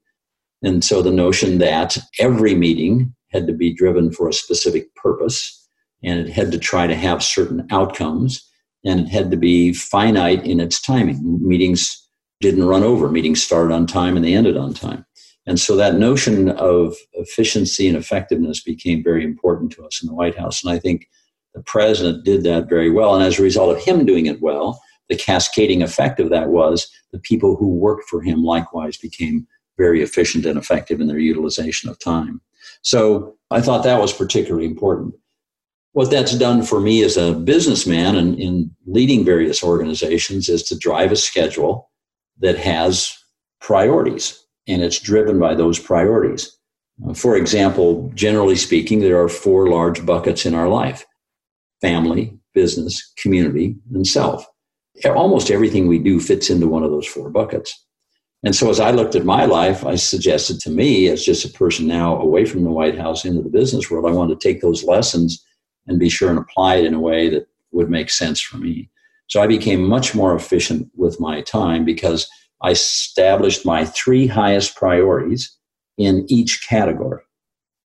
And 0.64 0.84
so 0.84 1.02
the 1.02 1.12
notion 1.12 1.58
that 1.60 1.98
every 2.20 2.56
meeting 2.56 3.14
had 3.32 3.48
to 3.48 3.54
be 3.54 3.74
driven 3.74 4.12
for 4.12 4.30
a 4.30 4.34
specific 4.34 4.94
purpose 4.96 5.68
and 6.04 6.20
it 6.20 6.30
had 6.30 6.52
to 6.52 6.60
try 6.60 6.88
to 6.88 6.96
have 6.96 7.24
certain 7.24 7.68
outcomes 7.72 8.50
and 8.86 9.02
it 9.02 9.08
had 9.10 9.32
to 9.32 9.38
be 9.38 9.74
finite 9.74 10.46
in 10.46 10.60
its 10.60 10.80
timing. 10.80 11.40
Meetings 11.46 12.08
didn't 12.40 12.66
run 12.66 12.84
over, 12.84 13.10
meetings 13.10 13.44
started 13.44 13.74
on 13.74 13.88
time 13.88 14.16
and 14.16 14.24
they 14.24 14.34
ended 14.34 14.58
on 14.58 14.74
time. 14.74 15.06
And 15.46 15.60
so 15.60 15.76
that 15.76 15.96
notion 15.96 16.50
of 16.50 16.96
efficiency 17.14 17.88
and 17.88 17.98
effectiveness 17.98 18.62
became 18.62 19.04
very 19.04 19.24
important 19.24 19.72
to 19.74 19.86
us 19.86 20.02
in 20.02 20.08
the 20.08 20.16
White 20.16 20.38
House. 20.38 20.64
And 20.64 20.74
I 20.74 20.80
think 20.80 21.08
the 21.54 21.62
president 21.62 22.26
did 22.26 22.44
that 22.44 22.68
very 22.68 22.90
well. 22.90 23.16
And 23.16 23.24
as 23.24 23.40
a 23.40 23.44
result 23.44 23.76
of 23.76 23.84
him 23.84 24.06
doing 24.06 24.26
it 24.26 24.42
well, 24.42 24.82
the 25.08 25.16
cascading 25.16 25.84
effect 25.84 26.20
of 26.20 26.30
that 26.32 26.50
was 26.50 26.90
the 27.12 27.20
people 27.20 27.56
who 27.56 27.68
worked 27.68 28.10
for 28.10 28.22
him 28.22 28.44
likewise 28.44 28.98
became 28.98 29.48
very 29.78 30.02
efficient 30.02 30.46
and 30.46 30.58
effective 30.58 31.00
in 31.00 31.08
their 31.08 31.20
utilization 31.20 31.90
of 31.90 32.00
time. 32.00 32.42
So 32.82 33.36
I 33.52 33.62
thought 33.62 33.84
that 33.84 34.02
was 34.02 34.14
particularly 34.14 34.66
important. 34.66 35.14
What 35.92 36.12
that's 36.12 36.38
done 36.38 36.64
for 36.64 36.82
me 36.82 37.04
as 37.04 37.18
a 37.18 37.34
businessman 37.34 38.16
and 38.16 38.38
in 38.40 38.72
leading 38.86 39.24
various 39.24 39.64
organizations 39.64 40.50
is 40.50 40.64
to 40.64 40.78
drive 40.78 41.12
a 41.12 41.16
schedule 41.16 41.90
that 42.40 42.58
has 42.58 43.16
priorities 43.62 44.45
and 44.68 44.82
it's 44.82 45.00
driven 45.00 45.40
by 45.40 45.56
those 45.56 45.80
priorities. 45.80 46.56
For 47.14 47.36
example, 47.36 48.12
generally 48.16 48.56
speaking, 48.56 49.00
there 49.00 49.22
are 49.22 49.30
four 49.30 49.68
large 49.68 50.06
buckets 50.06 50.46
in 50.46 50.54
our 50.54 50.70
life 50.70 51.06
family, 51.82 52.38
business, 52.54 53.14
community, 53.22 53.76
and 53.94 54.08
self. 54.08 54.46
Almost 55.06 55.52
everything 55.52 55.88
we 55.88 56.00
do 56.00 56.20
fits 56.20 56.50
into 56.50 56.68
one 56.68 56.84
of 56.84 56.92
those 56.92 57.06
four 57.06 57.30
buckets. 57.30 57.86
And 58.44 58.56
so, 58.56 58.70
as 58.70 58.80
I 58.80 58.92
looked 58.92 59.16
at 59.16 59.26
my 59.26 59.46
life, 59.46 59.86
I 59.86 59.96
suggested 59.96 60.60
to 60.60 60.70
me, 60.70 61.08
as 61.10 61.26
just 61.26 61.46
a 61.46 61.58
person 61.58 61.88
now 61.88 62.20
away 62.20 62.46
from 62.46 62.64
the 62.64 62.70
White 62.70 62.98
House 62.98 63.26
into 63.26 63.42
the 63.42 63.50
business 63.50 63.90
world, 63.90 64.06
I 64.06 64.16
wanted 64.16 64.40
to 64.40 64.48
take 64.48 64.62
those 64.62 64.84
lessons 64.84 65.44
and 65.88 66.00
be 66.00 66.10
sure 66.10 66.30
and 66.30 66.40
apply 66.40 66.76
it 66.76 66.86
in 66.86 66.94
a 66.94 67.00
way 67.00 67.28
that 67.30 67.48
would 67.72 67.90
make 67.90 68.10
sense 68.10 68.40
for 68.40 68.58
me. 68.58 68.90
So, 69.28 69.42
I 69.42 69.48
became 69.48 69.84
much 69.84 70.14
more 70.14 70.36
efficient 70.36 70.90
with 70.96 71.20
my 71.20 71.42
time 71.42 71.86
because 71.86 72.30
I 72.66 72.72
established 72.72 73.64
my 73.64 73.86
three 73.86 74.26
highest 74.26 74.76
priorities 74.76 75.56
in 76.00 76.26
each 76.30 76.68
category 76.68 77.22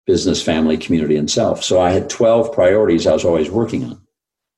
business, 0.05 0.43
family, 0.43 0.77
community, 0.77 1.17
and 1.17 1.31
self. 1.31 1.63
So 1.63 1.81
I 1.81 1.93
had 1.93 2.11
12 2.11 2.53
priorities 2.53 3.07
I 3.07 3.13
was 3.13 3.25
always 3.25 3.51
working 3.51 3.85
on. 3.85 4.03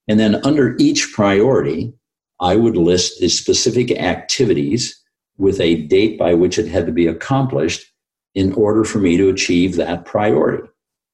And 0.09 0.18
then 0.18 0.40
under 0.44 0.74
each 0.79 1.12
priority, 1.12 1.92
I 2.40 2.57
would 2.57 2.79
list 2.79 3.20
the 3.20 3.29
specific 3.29 3.90
activities 3.92 4.98
with 5.37 5.61
a 5.61 5.83
date 5.83 6.18
by 6.18 6.33
which 6.33 6.59
it 6.59 6.66
had 6.66 6.87
to 6.87 6.92
be 6.92 7.07
accomplished 7.07 7.85
in 8.35 8.55
order 8.55 8.85
for 8.85 8.98
me 8.98 9.18
to 9.18 9.29
achieve 9.29 9.76
that 9.76 10.07
priority. 10.07 10.66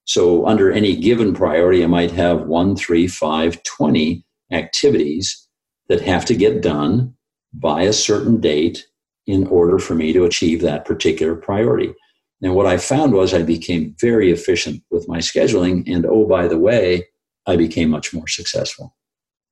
So 0.04 0.46
under 0.46 0.70
any 0.70 0.94
given 0.94 1.34
priority, 1.34 1.82
I 1.82 1.88
might 1.88 2.12
have 2.12 2.42
one, 2.42 2.76
three, 2.76 3.08
five, 3.08 3.60
20 3.64 4.24
activities 4.52 5.48
that 5.88 6.02
have 6.02 6.24
to 6.26 6.36
get 6.36 6.62
done 6.62 7.14
by 7.52 7.82
a 7.82 7.92
certain 7.92 8.40
date 8.40 8.86
in 9.26 9.46
order 9.46 9.78
for 9.78 9.94
me 9.94 10.12
to 10.12 10.24
achieve 10.24 10.61
that 10.61 10.85
particular 10.85 11.35
priority. 11.35 11.94
And 12.42 12.54
what 12.54 12.66
I 12.66 12.76
found 12.76 13.12
was 13.12 13.32
I 13.32 13.42
became 13.42 13.94
very 14.00 14.32
efficient 14.32 14.82
with 14.90 15.08
my 15.08 15.18
scheduling. 15.18 15.85
And 15.92 16.04
oh, 16.04 16.26
by 16.26 16.48
the 16.48 16.58
way, 16.58 17.06
I 17.46 17.56
became 17.56 17.90
much 17.90 18.12
more 18.12 18.26
successful. 18.26 18.96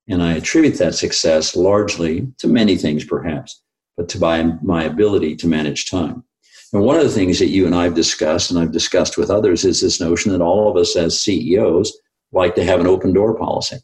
And 0.08 0.22
I 0.22 0.32
attribute 0.32 0.78
that 0.78 0.96
success 0.96 1.54
largely 1.54 2.26
to 2.38 2.48
many 2.48 2.76
things, 2.76 3.04
perhaps, 3.04 3.62
but 3.96 4.08
to 4.10 4.18
my, 4.18 4.42
my 4.60 4.84
ability 4.84 5.36
to 5.36 5.46
manage 5.46 5.88
time. 5.88 6.24
And 6.72 6.82
one 6.82 6.96
of 6.96 7.04
the 7.04 7.10
things 7.10 7.38
that 7.38 7.48
you 7.48 7.66
and 7.66 7.74
I 7.74 7.84
have 7.84 7.94
discussed, 7.94 8.50
and 8.50 8.58
I've 8.58 8.72
discussed 8.72 9.16
with 9.16 9.30
others, 9.30 9.64
is 9.64 9.80
this 9.80 10.00
notion 10.00 10.32
that 10.32 10.40
all 10.40 10.68
of 10.68 10.76
us 10.76 10.96
as 10.96 11.20
CEOs 11.20 11.96
like 12.32 12.54
to 12.56 12.64
have 12.64 12.80
an 12.80 12.86
open 12.86 13.12
door 13.12 13.36
policy. 13.36 13.76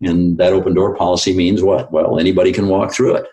And 0.00 0.38
that 0.38 0.52
open 0.52 0.74
door 0.74 0.94
policy 0.96 1.34
means 1.34 1.62
what? 1.62 1.90
Well, 1.92 2.18
anybody 2.18 2.52
can 2.52 2.68
walk 2.68 2.92
through 2.92 3.16
it. 3.16 3.26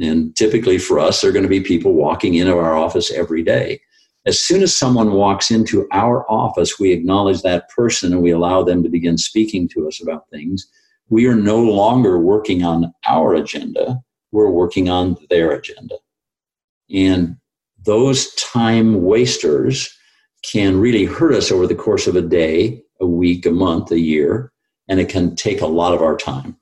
And 0.00 0.34
typically 0.34 0.78
for 0.78 0.98
us, 0.98 1.20
there 1.20 1.30
are 1.30 1.32
going 1.32 1.44
to 1.44 1.48
be 1.48 1.60
people 1.60 1.92
walking 1.92 2.34
into 2.34 2.56
our 2.56 2.76
office 2.76 3.12
every 3.12 3.42
day. 3.42 3.80
As 4.26 4.40
soon 4.40 4.62
as 4.62 4.74
someone 4.74 5.12
walks 5.12 5.50
into 5.50 5.86
our 5.92 6.28
office, 6.30 6.78
we 6.78 6.92
acknowledge 6.92 7.42
that 7.42 7.68
person 7.68 8.12
and 8.12 8.22
we 8.22 8.30
allow 8.30 8.62
them 8.62 8.82
to 8.82 8.88
begin 8.88 9.18
speaking 9.18 9.68
to 9.68 9.86
us 9.86 10.02
about 10.02 10.28
things. 10.30 10.66
We 11.10 11.26
are 11.26 11.36
no 11.36 11.62
longer 11.62 12.18
working 12.18 12.64
on 12.64 12.92
our 13.06 13.34
agenda, 13.34 14.00
we're 14.32 14.50
working 14.50 14.88
on 14.88 15.16
their 15.30 15.52
agenda. 15.52 15.96
And 16.92 17.36
those 17.84 18.34
time 18.34 19.04
wasters 19.04 19.96
can 20.50 20.80
really 20.80 21.04
hurt 21.04 21.34
us 21.34 21.52
over 21.52 21.66
the 21.66 21.74
course 21.74 22.06
of 22.06 22.16
a 22.16 22.22
day, 22.22 22.82
a 23.00 23.06
week, 23.06 23.46
a 23.46 23.50
month, 23.50 23.90
a 23.90 24.00
year, 24.00 24.52
and 24.88 25.00
it 25.00 25.08
can 25.08 25.36
take 25.36 25.60
a 25.60 25.66
lot 25.66 25.94
of 25.94 26.02
our 26.02 26.16
time. 26.16 26.56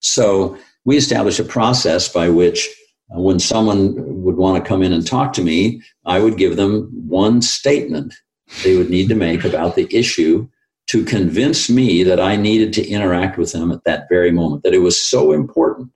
So 0.00 0.56
we 0.86 0.96
established 0.96 1.40
a 1.40 1.44
process 1.44 2.08
by 2.08 2.30
which 2.30 2.68
uh, 3.14 3.20
when 3.20 3.38
someone 3.38 4.22
would 4.22 4.36
want 4.36 4.62
to 4.62 4.66
come 4.66 4.82
in 4.82 4.92
and 4.92 5.06
talk 5.06 5.34
to 5.34 5.42
me, 5.42 5.82
I 6.06 6.20
would 6.20 6.38
give 6.38 6.56
them 6.56 6.88
one 7.06 7.42
statement 7.42 8.14
they 8.62 8.76
would 8.76 8.88
need 8.88 9.08
to 9.08 9.14
make 9.14 9.44
about 9.44 9.74
the 9.74 9.88
issue 9.90 10.48
to 10.86 11.04
convince 11.04 11.68
me 11.68 12.04
that 12.04 12.20
I 12.20 12.36
needed 12.36 12.72
to 12.74 12.86
interact 12.86 13.36
with 13.36 13.52
them 13.52 13.72
at 13.72 13.82
that 13.84 14.08
very 14.08 14.30
moment, 14.30 14.62
that 14.62 14.74
it 14.74 14.78
was 14.78 15.04
so 15.04 15.32
important 15.32 15.90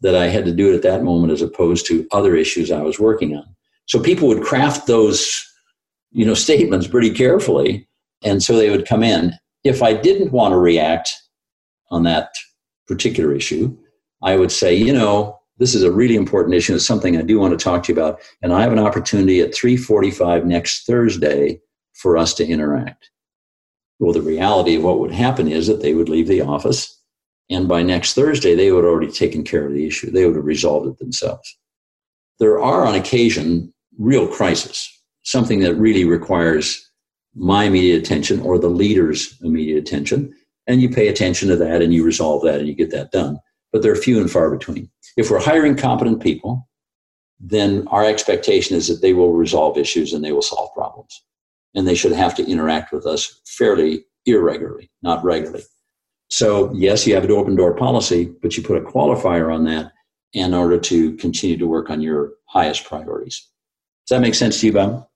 that 0.00 0.16
I 0.16 0.26
had 0.26 0.44
to 0.46 0.52
do 0.52 0.72
it 0.72 0.74
at 0.74 0.82
that 0.82 1.04
moment 1.04 1.32
as 1.32 1.40
opposed 1.40 1.86
to 1.86 2.06
other 2.10 2.34
issues 2.34 2.72
I 2.72 2.82
was 2.82 2.98
working 2.98 3.36
on. 3.36 3.46
So 3.86 4.00
people 4.00 4.26
would 4.26 4.42
craft 4.42 4.88
those, 4.88 5.40
you 6.10 6.26
know, 6.26 6.34
statements 6.34 6.88
pretty 6.88 7.10
carefully. 7.10 7.88
And 8.24 8.42
so 8.42 8.56
they 8.56 8.70
would 8.70 8.86
come 8.86 9.04
in. 9.04 9.34
If 9.62 9.80
I 9.80 9.92
didn't 9.92 10.32
want 10.32 10.52
to 10.52 10.58
react 10.58 11.10
on 11.90 12.02
that 12.02 12.30
particular 12.88 13.32
issue, 13.32 13.76
I 14.22 14.36
would 14.36 14.52
say, 14.52 14.74
you 14.74 14.92
know, 14.92 15.38
this 15.58 15.74
is 15.74 15.82
a 15.82 15.92
really 15.92 16.16
important 16.16 16.54
issue. 16.54 16.74
It's 16.74 16.86
something 16.86 17.16
I 17.16 17.22
do 17.22 17.38
want 17.38 17.58
to 17.58 17.62
talk 17.62 17.82
to 17.84 17.92
you 17.92 17.98
about. 17.98 18.20
And 18.42 18.52
I 18.52 18.62
have 18.62 18.72
an 18.72 18.78
opportunity 18.78 19.40
at 19.40 19.54
345 19.54 20.46
next 20.46 20.86
Thursday 20.86 21.60
for 21.94 22.16
us 22.16 22.34
to 22.34 22.46
interact. 22.46 23.10
Well, 23.98 24.12
the 24.12 24.22
reality 24.22 24.76
of 24.76 24.84
what 24.84 25.00
would 25.00 25.10
happen 25.10 25.48
is 25.48 25.66
that 25.66 25.82
they 25.82 25.94
would 25.94 26.08
leave 26.08 26.28
the 26.28 26.42
office, 26.42 26.98
and 27.50 27.66
by 27.66 27.82
next 27.82 28.14
Thursday, 28.14 28.54
they 28.54 28.70
would 28.70 28.84
have 28.84 28.92
already 28.92 29.10
taken 29.10 29.42
care 29.42 29.66
of 29.66 29.72
the 29.72 29.86
issue. 29.86 30.10
They 30.10 30.26
would 30.26 30.36
have 30.36 30.44
resolved 30.44 30.86
it 30.86 30.98
themselves. 30.98 31.58
There 32.38 32.60
are, 32.60 32.86
on 32.86 32.94
occasion, 32.94 33.72
real 33.98 34.28
crises, 34.28 34.88
something 35.22 35.60
that 35.60 35.74
really 35.74 36.04
requires 36.04 36.88
my 37.34 37.64
immediate 37.64 37.98
attention 37.98 38.40
or 38.40 38.58
the 38.58 38.68
leader's 38.68 39.38
immediate 39.42 39.78
attention. 39.78 40.34
And 40.66 40.82
you 40.82 40.90
pay 40.90 41.08
attention 41.08 41.48
to 41.48 41.56
that 41.56 41.82
and 41.82 41.94
you 41.94 42.04
resolve 42.04 42.42
that 42.44 42.58
and 42.60 42.68
you 42.68 42.74
get 42.74 42.90
that 42.90 43.10
done. 43.10 43.38
But 43.72 43.82
they're 43.82 43.96
few 43.96 44.20
and 44.20 44.30
far 44.30 44.50
between. 44.50 44.90
If 45.16 45.30
we're 45.30 45.40
hiring 45.40 45.76
competent 45.76 46.22
people, 46.22 46.68
then 47.40 47.86
our 47.88 48.04
expectation 48.04 48.76
is 48.76 48.88
that 48.88 49.02
they 49.02 49.12
will 49.12 49.32
resolve 49.32 49.76
issues 49.76 50.12
and 50.12 50.24
they 50.24 50.32
will 50.32 50.42
solve 50.42 50.72
problems. 50.74 51.22
And 51.74 51.86
they 51.86 51.94
should 51.94 52.12
have 52.12 52.34
to 52.36 52.46
interact 52.46 52.92
with 52.92 53.06
us 53.06 53.40
fairly 53.46 54.04
irregularly, 54.26 54.90
not 55.02 55.22
regularly. 55.22 55.64
So, 56.30 56.72
yes, 56.74 57.06
you 57.06 57.14
have 57.14 57.24
an 57.24 57.30
open 57.30 57.56
door 57.56 57.74
policy, 57.74 58.32
but 58.42 58.56
you 58.56 58.62
put 58.62 58.76
a 58.76 58.84
qualifier 58.84 59.54
on 59.54 59.64
that 59.64 59.92
in 60.32 60.52
order 60.54 60.78
to 60.78 61.16
continue 61.16 61.56
to 61.56 61.66
work 61.66 61.90
on 61.90 62.00
your 62.00 62.32
highest 62.46 62.84
priorities. 62.84 63.46
Does 64.06 64.16
that 64.16 64.20
make 64.20 64.34
sense 64.34 64.60
to 64.60 64.66
you, 64.66 64.72
Bob? 64.72 65.06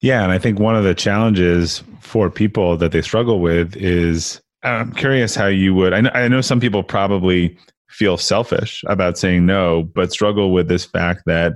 Yeah, 0.00 0.22
and 0.22 0.30
I 0.30 0.38
think 0.38 0.58
one 0.58 0.76
of 0.76 0.84
the 0.84 0.94
challenges 0.94 1.82
for 2.00 2.30
people 2.30 2.76
that 2.76 2.92
they 2.92 3.02
struggle 3.02 3.40
with 3.40 3.76
is 3.76 4.40
I'm 4.62 4.92
curious 4.92 5.34
how 5.34 5.46
you 5.46 5.74
would. 5.74 5.92
I 5.92 6.00
know, 6.02 6.10
I 6.10 6.28
know 6.28 6.40
some 6.40 6.60
people 6.60 6.82
probably 6.82 7.56
feel 7.88 8.16
selfish 8.16 8.84
about 8.86 9.18
saying 9.18 9.46
no, 9.46 9.82
but 9.94 10.12
struggle 10.12 10.52
with 10.52 10.68
this 10.68 10.84
fact 10.84 11.22
that 11.26 11.54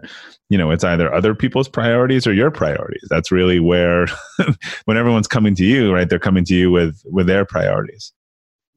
you 0.48 0.58
know 0.58 0.70
it's 0.70 0.84
either 0.84 1.12
other 1.12 1.34
people's 1.34 1.68
priorities 1.68 2.26
or 2.26 2.32
your 2.32 2.50
priorities. 2.50 3.06
That's 3.08 3.30
really 3.30 3.60
where 3.60 4.06
when 4.84 4.96
everyone's 4.96 5.28
coming 5.28 5.54
to 5.56 5.64
you, 5.64 5.92
right? 5.92 6.08
They're 6.08 6.18
coming 6.18 6.44
to 6.46 6.54
you 6.54 6.70
with 6.70 7.00
with 7.04 7.26
their 7.26 7.44
priorities. 7.44 8.12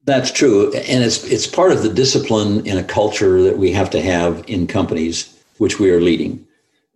That's 0.04 0.30
true, 0.30 0.72
and 0.72 1.02
it's 1.02 1.24
it's 1.24 1.46
part 1.46 1.72
of 1.72 1.82
the 1.82 1.92
discipline 1.92 2.64
in 2.66 2.78
a 2.78 2.84
culture 2.84 3.42
that 3.42 3.58
we 3.58 3.72
have 3.72 3.90
to 3.90 4.00
have 4.00 4.44
in 4.46 4.66
companies, 4.66 5.36
which 5.58 5.80
we 5.80 5.90
are 5.90 6.00
leading, 6.00 6.46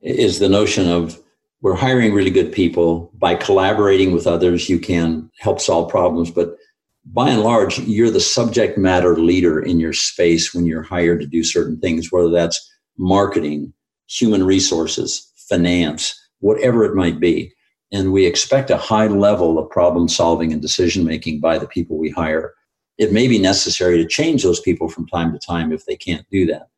is 0.02 0.38
the 0.38 0.48
notion 0.48 0.88
of 0.88 1.18
we're 1.62 1.74
hiring 1.74 2.14
really 2.14 2.30
good 2.30 2.52
people. 2.52 3.10
By 3.14 3.34
collaborating 3.34 4.12
with 4.12 4.26
others, 4.26 4.68
you 4.68 4.78
can 4.78 5.30
help 5.38 5.60
solve 5.60 5.90
problems. 5.90 6.30
But 6.30 6.56
by 7.04 7.30
and 7.30 7.42
large, 7.42 7.78
you're 7.80 8.10
the 8.10 8.20
subject 8.20 8.78
matter 8.78 9.16
leader 9.16 9.60
in 9.60 9.80
your 9.80 9.92
space 9.92 10.54
when 10.54 10.66
you're 10.66 10.82
hired 10.82 11.20
to 11.20 11.26
do 11.26 11.42
certain 11.42 11.78
things, 11.80 12.12
whether 12.12 12.30
that's 12.30 12.70
marketing, 12.98 13.72
human 14.08 14.44
resources, 14.44 15.32
finance, 15.48 16.14
whatever 16.40 16.84
it 16.84 16.94
might 16.94 17.18
be. 17.18 17.52
And 17.92 18.12
we 18.12 18.26
expect 18.26 18.70
a 18.70 18.76
high 18.76 19.08
level 19.08 19.58
of 19.58 19.70
problem 19.70 20.08
solving 20.08 20.52
and 20.52 20.62
decision 20.62 21.04
making 21.04 21.40
by 21.40 21.58
the 21.58 21.66
people 21.66 21.98
we 21.98 22.10
hire. 22.10 22.54
It 22.98 23.12
may 23.12 23.26
be 23.26 23.38
necessary 23.38 23.96
to 23.98 24.06
change 24.06 24.42
those 24.42 24.60
people 24.60 24.88
from 24.88 25.08
time 25.08 25.32
to 25.32 25.38
time 25.38 25.72
if 25.72 25.86
they 25.86 25.96
can't 25.96 26.26
do 26.30 26.46
that. 26.46 26.68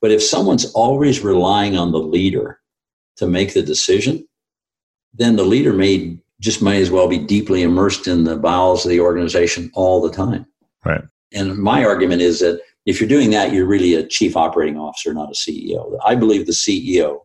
But 0.00 0.12
if 0.12 0.22
someone's 0.22 0.70
always 0.72 1.20
relying 1.20 1.76
on 1.76 1.92
the 1.92 1.98
leader 1.98 2.60
to 3.16 3.26
make 3.26 3.54
the 3.54 3.62
decision, 3.62 4.26
then 5.12 5.36
the 5.36 5.44
leader 5.44 5.72
may 5.72 6.18
just 6.40 6.62
may 6.62 6.80
as 6.80 6.90
well 6.90 7.06
be 7.06 7.18
deeply 7.18 7.62
immersed 7.62 8.08
in 8.08 8.24
the 8.24 8.36
bowels 8.36 8.84
of 8.84 8.90
the 8.90 9.00
organization 9.00 9.70
all 9.74 10.00
the 10.00 10.10
time. 10.10 10.46
Right. 10.84 11.02
And 11.32 11.56
my 11.56 11.84
argument 11.84 12.22
is 12.22 12.40
that 12.40 12.60
if 12.86 13.00
you're 13.00 13.08
doing 13.08 13.30
that, 13.30 13.52
you're 13.52 13.66
really 13.66 13.94
a 13.94 14.06
chief 14.06 14.36
operating 14.36 14.78
officer, 14.78 15.12
not 15.12 15.30
a 15.30 15.34
CEO. 15.34 15.98
I 16.04 16.14
believe 16.14 16.46
the 16.46 16.52
CEO 16.52 17.20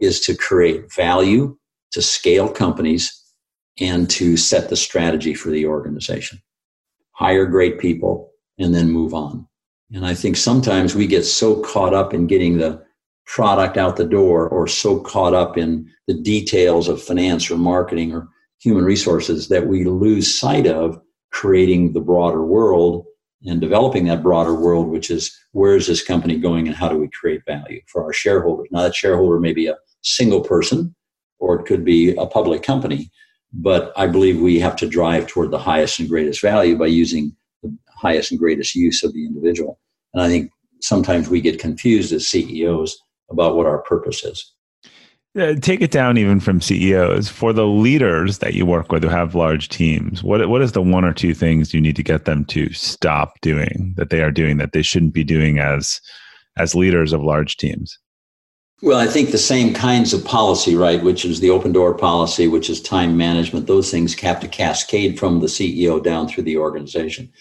is 0.00 0.20
to 0.20 0.34
create 0.34 0.92
value, 0.92 1.56
to 1.92 2.02
scale 2.02 2.48
companies, 2.48 3.22
and 3.78 4.08
to 4.10 4.36
set 4.36 4.68
the 4.68 4.76
strategy 4.76 5.34
for 5.34 5.50
the 5.50 5.66
organization. 5.66 6.42
Hire 7.12 7.46
great 7.46 7.78
people 7.78 8.30
and 8.58 8.74
then 8.74 8.90
move 8.90 9.12
on. 9.14 9.46
And 9.92 10.04
I 10.04 10.14
think 10.14 10.36
sometimes 10.36 10.94
we 10.94 11.06
get 11.06 11.24
so 11.24 11.60
caught 11.60 11.94
up 11.94 12.12
in 12.12 12.26
getting 12.26 12.56
the 12.56 12.82
product 13.26 13.76
out 13.76 13.96
the 13.96 14.04
door 14.04 14.48
or 14.48 14.66
so 14.66 14.98
caught 15.00 15.34
up 15.34 15.58
in 15.58 15.88
the 16.06 16.14
details 16.14 16.88
of 16.88 17.02
finance 17.02 17.50
or 17.50 17.58
marketing 17.58 18.12
or 18.12 18.28
human 18.60 18.84
resources 18.84 19.48
that 19.48 19.66
we 19.66 19.84
lose 19.84 20.38
sight 20.38 20.66
of 20.66 21.00
creating 21.30 21.92
the 21.92 22.00
broader 22.00 22.44
world 22.44 23.04
and 23.44 23.60
developing 23.60 24.06
that 24.06 24.22
broader 24.22 24.54
world, 24.54 24.88
which 24.88 25.10
is 25.10 25.36
where 25.52 25.76
is 25.76 25.86
this 25.86 26.02
company 26.02 26.38
going 26.38 26.66
and 26.66 26.76
how 26.76 26.88
do 26.88 26.98
we 26.98 27.08
create 27.08 27.42
value 27.46 27.80
for 27.86 28.02
our 28.02 28.12
shareholders? 28.12 28.68
Now, 28.70 28.82
that 28.82 28.94
shareholder 28.94 29.38
may 29.38 29.52
be 29.52 29.66
a 29.66 29.76
single 30.02 30.40
person 30.40 30.94
or 31.38 31.60
it 31.60 31.66
could 31.66 31.84
be 31.84 32.14
a 32.16 32.26
public 32.26 32.62
company, 32.62 33.10
but 33.52 33.92
I 33.96 34.06
believe 34.06 34.40
we 34.40 34.58
have 34.60 34.76
to 34.76 34.88
drive 34.88 35.26
toward 35.26 35.50
the 35.50 35.58
highest 35.58 36.00
and 36.00 36.08
greatest 36.08 36.40
value 36.40 36.78
by 36.78 36.86
using 36.86 37.36
the 37.62 37.76
highest 37.94 38.30
and 38.30 38.40
greatest 38.40 38.74
use 38.74 39.02
of 39.04 39.12
the 39.12 39.26
individual. 39.26 39.78
And 40.14 40.22
I 40.22 40.28
think 40.28 40.50
sometimes 40.80 41.28
we 41.28 41.40
get 41.40 41.60
confused 41.60 42.12
as 42.12 42.28
CEOs 42.28 42.98
about 43.30 43.56
what 43.56 43.66
our 43.66 43.78
purpose 43.82 44.24
is. 44.24 44.54
Take 45.36 45.82
it 45.82 45.90
down 45.90 46.16
even 46.16 46.40
from 46.40 46.60
CEOs 46.60 47.28
for 47.28 47.52
the 47.52 47.66
leaders 47.66 48.38
that 48.38 48.54
you 48.54 48.64
work 48.64 48.90
with 48.90 49.02
who 49.02 49.08
have 49.08 49.34
large 49.34 49.68
teams. 49.68 50.22
What 50.22 50.48
what 50.48 50.62
is 50.62 50.72
the 50.72 50.82
one 50.82 51.04
or 51.04 51.12
two 51.12 51.34
things 51.34 51.74
you 51.74 51.80
need 51.80 51.96
to 51.96 52.02
get 52.02 52.24
them 52.24 52.44
to 52.46 52.72
stop 52.72 53.40
doing 53.42 53.94
that 53.96 54.10
they 54.10 54.22
are 54.22 54.30
doing 54.30 54.56
that 54.58 54.72
they 54.72 54.82
shouldn't 54.82 55.12
be 55.12 55.24
doing 55.24 55.58
as 55.58 56.00
as 56.56 56.74
leaders 56.74 57.12
of 57.12 57.22
large 57.22 57.56
teams? 57.56 57.98
Well, 58.82 58.98
I 58.98 59.06
think 59.06 59.30
the 59.30 59.38
same 59.38 59.72
kinds 59.72 60.12
of 60.12 60.24
policy, 60.24 60.74
right, 60.74 61.02
which 61.02 61.24
is 61.24 61.40
the 61.40 61.50
open 61.50 61.72
door 61.72 61.94
policy, 61.94 62.46
which 62.46 62.68
is 62.68 62.80
time 62.82 63.16
management, 63.16 63.66
those 63.66 63.90
things 63.90 64.14
have 64.20 64.40
to 64.40 64.48
cascade 64.48 65.18
from 65.18 65.40
the 65.40 65.46
CEO 65.46 66.02
down 66.02 66.28
through 66.28 66.44
the 66.44 66.58
organization. 66.58 67.32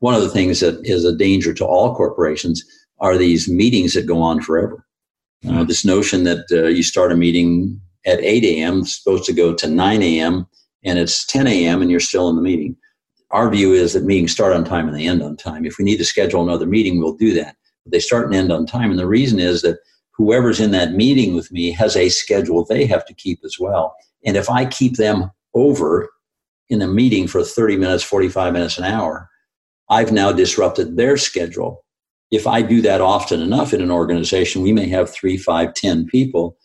One 0.00 0.14
of 0.14 0.20
the 0.20 0.28
things 0.28 0.60
that 0.60 0.84
is 0.84 1.04
a 1.04 1.16
danger 1.16 1.54
to 1.54 1.64
all 1.64 1.94
corporations 1.94 2.62
are 2.98 3.16
these 3.16 3.48
meetings 3.48 3.94
that 3.94 4.06
go 4.06 4.20
on 4.20 4.42
forever 4.42 4.86
uh, 5.48 5.64
this 5.64 5.84
notion 5.84 6.24
that 6.24 6.46
uh, 6.50 6.68
you 6.68 6.82
start 6.82 7.12
a 7.12 7.16
meeting 7.16 7.80
at 8.06 8.20
8 8.20 8.44
a.m., 8.44 8.84
supposed 8.84 9.24
to 9.24 9.32
go 9.32 9.54
to 9.54 9.66
9 9.66 10.02
a.m., 10.02 10.46
and 10.84 10.98
it's 10.98 11.24
10 11.26 11.46
a.m., 11.46 11.82
and 11.82 11.90
you're 11.90 12.00
still 12.00 12.28
in 12.28 12.36
the 12.36 12.42
meeting. 12.42 12.76
Our 13.30 13.50
view 13.50 13.72
is 13.72 13.94
that 13.94 14.04
meetings 14.04 14.32
start 14.32 14.52
on 14.52 14.64
time 14.64 14.88
and 14.88 14.96
they 14.96 15.06
end 15.06 15.22
on 15.22 15.36
time. 15.36 15.64
If 15.64 15.78
we 15.78 15.84
need 15.84 15.96
to 15.96 16.04
schedule 16.04 16.42
another 16.42 16.66
meeting, 16.66 16.98
we'll 16.98 17.14
do 17.14 17.32
that. 17.34 17.56
But 17.84 17.92
they 17.92 18.00
start 18.00 18.26
and 18.26 18.34
end 18.34 18.52
on 18.52 18.66
time. 18.66 18.90
And 18.90 18.98
the 18.98 19.06
reason 19.06 19.38
is 19.38 19.62
that 19.62 19.78
whoever's 20.10 20.60
in 20.60 20.70
that 20.72 20.92
meeting 20.92 21.34
with 21.34 21.50
me 21.50 21.70
has 21.72 21.96
a 21.96 22.10
schedule 22.10 22.64
they 22.64 22.84
have 22.84 23.06
to 23.06 23.14
keep 23.14 23.40
as 23.42 23.56
well. 23.58 23.96
And 24.26 24.36
if 24.36 24.50
I 24.50 24.66
keep 24.66 24.96
them 24.96 25.30
over 25.54 26.10
in 26.68 26.82
a 26.82 26.86
meeting 26.86 27.26
for 27.26 27.42
30 27.42 27.78
minutes, 27.78 28.02
45 28.02 28.52
minutes, 28.52 28.76
an 28.76 28.84
hour, 28.84 29.30
I've 29.88 30.12
now 30.12 30.30
disrupted 30.32 30.96
their 30.96 31.16
schedule 31.16 31.84
if 32.32 32.46
I 32.46 32.62
do 32.62 32.80
that 32.80 33.02
often 33.02 33.42
enough 33.42 33.74
in 33.74 33.82
an 33.82 33.90
organization, 33.90 34.62
we 34.62 34.72
may 34.72 34.88
have 34.88 35.10
three, 35.10 35.36
five, 35.36 35.74
ten 35.74 36.06
people, 36.06 36.56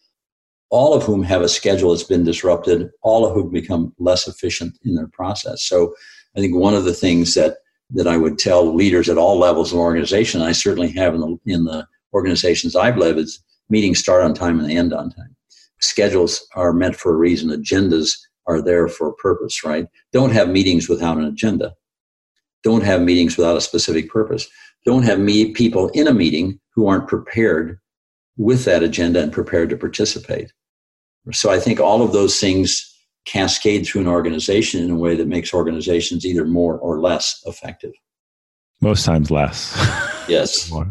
all 0.70 0.94
of 0.94 1.04
whom 1.04 1.24
have 1.24 1.42
a 1.42 1.50
schedule 1.50 1.92
that's 1.92 2.04
been 2.04 2.24
disrupted, 2.24 2.90
all 3.04 3.26
of 3.26 3.34
whom 3.34 3.52
become 3.52 3.94
less 4.00 4.28
efficient 4.28 4.78
in 4.86 4.96
their 4.96 5.10
process. 5.10 5.62
So 5.64 5.94
I 6.36 6.40
think 6.40 6.56
one 6.56 6.74
of 6.74 6.86
the 6.86 6.94
things 6.94 7.36
that 7.36 7.58
that 7.92 8.08
I 8.08 8.18
would 8.18 8.38
tell 8.38 8.74
leaders 8.76 9.08
at 9.08 9.18
all 9.18 9.40
levels 9.40 9.72
of 9.72 9.80
organization, 9.80 10.42
I 10.42 10.52
certainly 10.52 10.90
have 10.92 11.14
in 11.14 11.20
the 11.22 11.38
in 11.46 11.66
the 11.66 11.86
organizations 12.14 12.76
I've 12.76 12.98
led, 12.98 13.18
is 13.18 13.44
meetings 13.70 14.00
start 14.00 14.24
on 14.24 14.34
time 14.34 14.60
and 14.62 14.72
end 14.72 14.94
on 14.94 15.12
time. 15.12 15.36
Schedules 15.82 16.48
are 16.56 16.74
meant 16.74 16.96
for 16.96 17.14
a 17.14 17.18
reason. 17.18 17.50
Agendas 17.50 18.14
are 18.46 18.62
there 18.62 18.88
for 18.88 19.10
a 19.10 19.16
purpose, 19.16 19.66
right? 19.66 19.86
Don't 20.14 20.32
have 20.32 20.50
meetings 20.50 20.88
without 20.88 21.18
an 21.18 21.26
agenda. 21.26 21.74
Don't 22.64 22.84
have 22.84 23.02
meetings 23.02 23.38
without 23.38 23.58
a 23.58 23.62
specific 23.62 24.10
purpose 24.10 24.48
don't 24.88 25.04
have 25.04 25.20
me 25.20 25.52
people 25.52 25.90
in 25.90 26.08
a 26.08 26.14
meeting 26.14 26.58
who 26.74 26.88
aren't 26.88 27.10
prepared 27.10 27.78
with 28.38 28.64
that 28.64 28.84
agenda 28.84 29.22
and 29.22 29.34
prepared 29.34 29.70
to 29.70 29.76
participate. 29.76 30.54
So 31.34 31.52
I 31.52 31.60
think 31.60 31.82
all 31.82 32.02
of 32.02 32.14
those 32.14 32.40
things 32.40 32.90
cascade 33.26 33.86
through 33.86 34.02
an 34.02 34.08
organization 34.08 34.82
in 34.82 34.90
a 34.90 34.96
way 34.96 35.16
that 35.18 35.28
makes 35.28 35.54
organizations 35.54 36.26
either 36.26 36.46
more 36.46 36.78
or 36.80 37.02
less 37.02 37.44
effective. 37.46 37.92
Most 38.82 39.06
times 39.06 39.30
less. 39.30 39.76
Yes. 40.28 40.70
All 40.74 40.84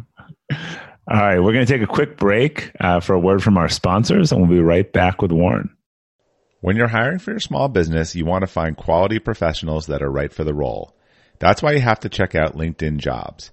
right, 1.11 1.39
we're 1.39 1.53
going 1.53 1.67
to 1.67 1.71
take 1.71 1.83
a 1.83 1.87
quick 1.87 2.17
break 2.17 2.73
uh, 2.81 3.01
for 3.01 3.13
a 3.13 3.21
word 3.21 3.43
from 3.43 3.59
our 3.59 3.69
sponsors, 3.69 4.33
and 4.33 4.41
we'll 4.41 4.51
be 4.51 4.63
right 4.63 4.91
back 4.91 5.21
with 5.21 5.31
Warren. 5.31 5.77
When 6.63 6.75
you're 6.75 6.89
hiring 6.89 7.19
for 7.19 7.33
your 7.33 7.41
small 7.41 7.69
business, 7.69 8.15
you 8.15 8.25
want 8.25 8.41
to 8.45 8.47
find 8.47 8.79
quality 8.79 9.19
professionals 9.19 9.89
that 9.89 10.01
are 10.01 10.11
right 10.11 10.33
for 10.33 10.43
the 10.43 10.55
role. 10.55 10.97
That's 11.39 11.63
why 11.63 11.73
you 11.73 11.81
have 11.81 12.01
to 12.01 12.09
check 12.09 12.35
out 12.35 12.57
LinkedIn 12.57 12.97
Jobs. 12.97 13.53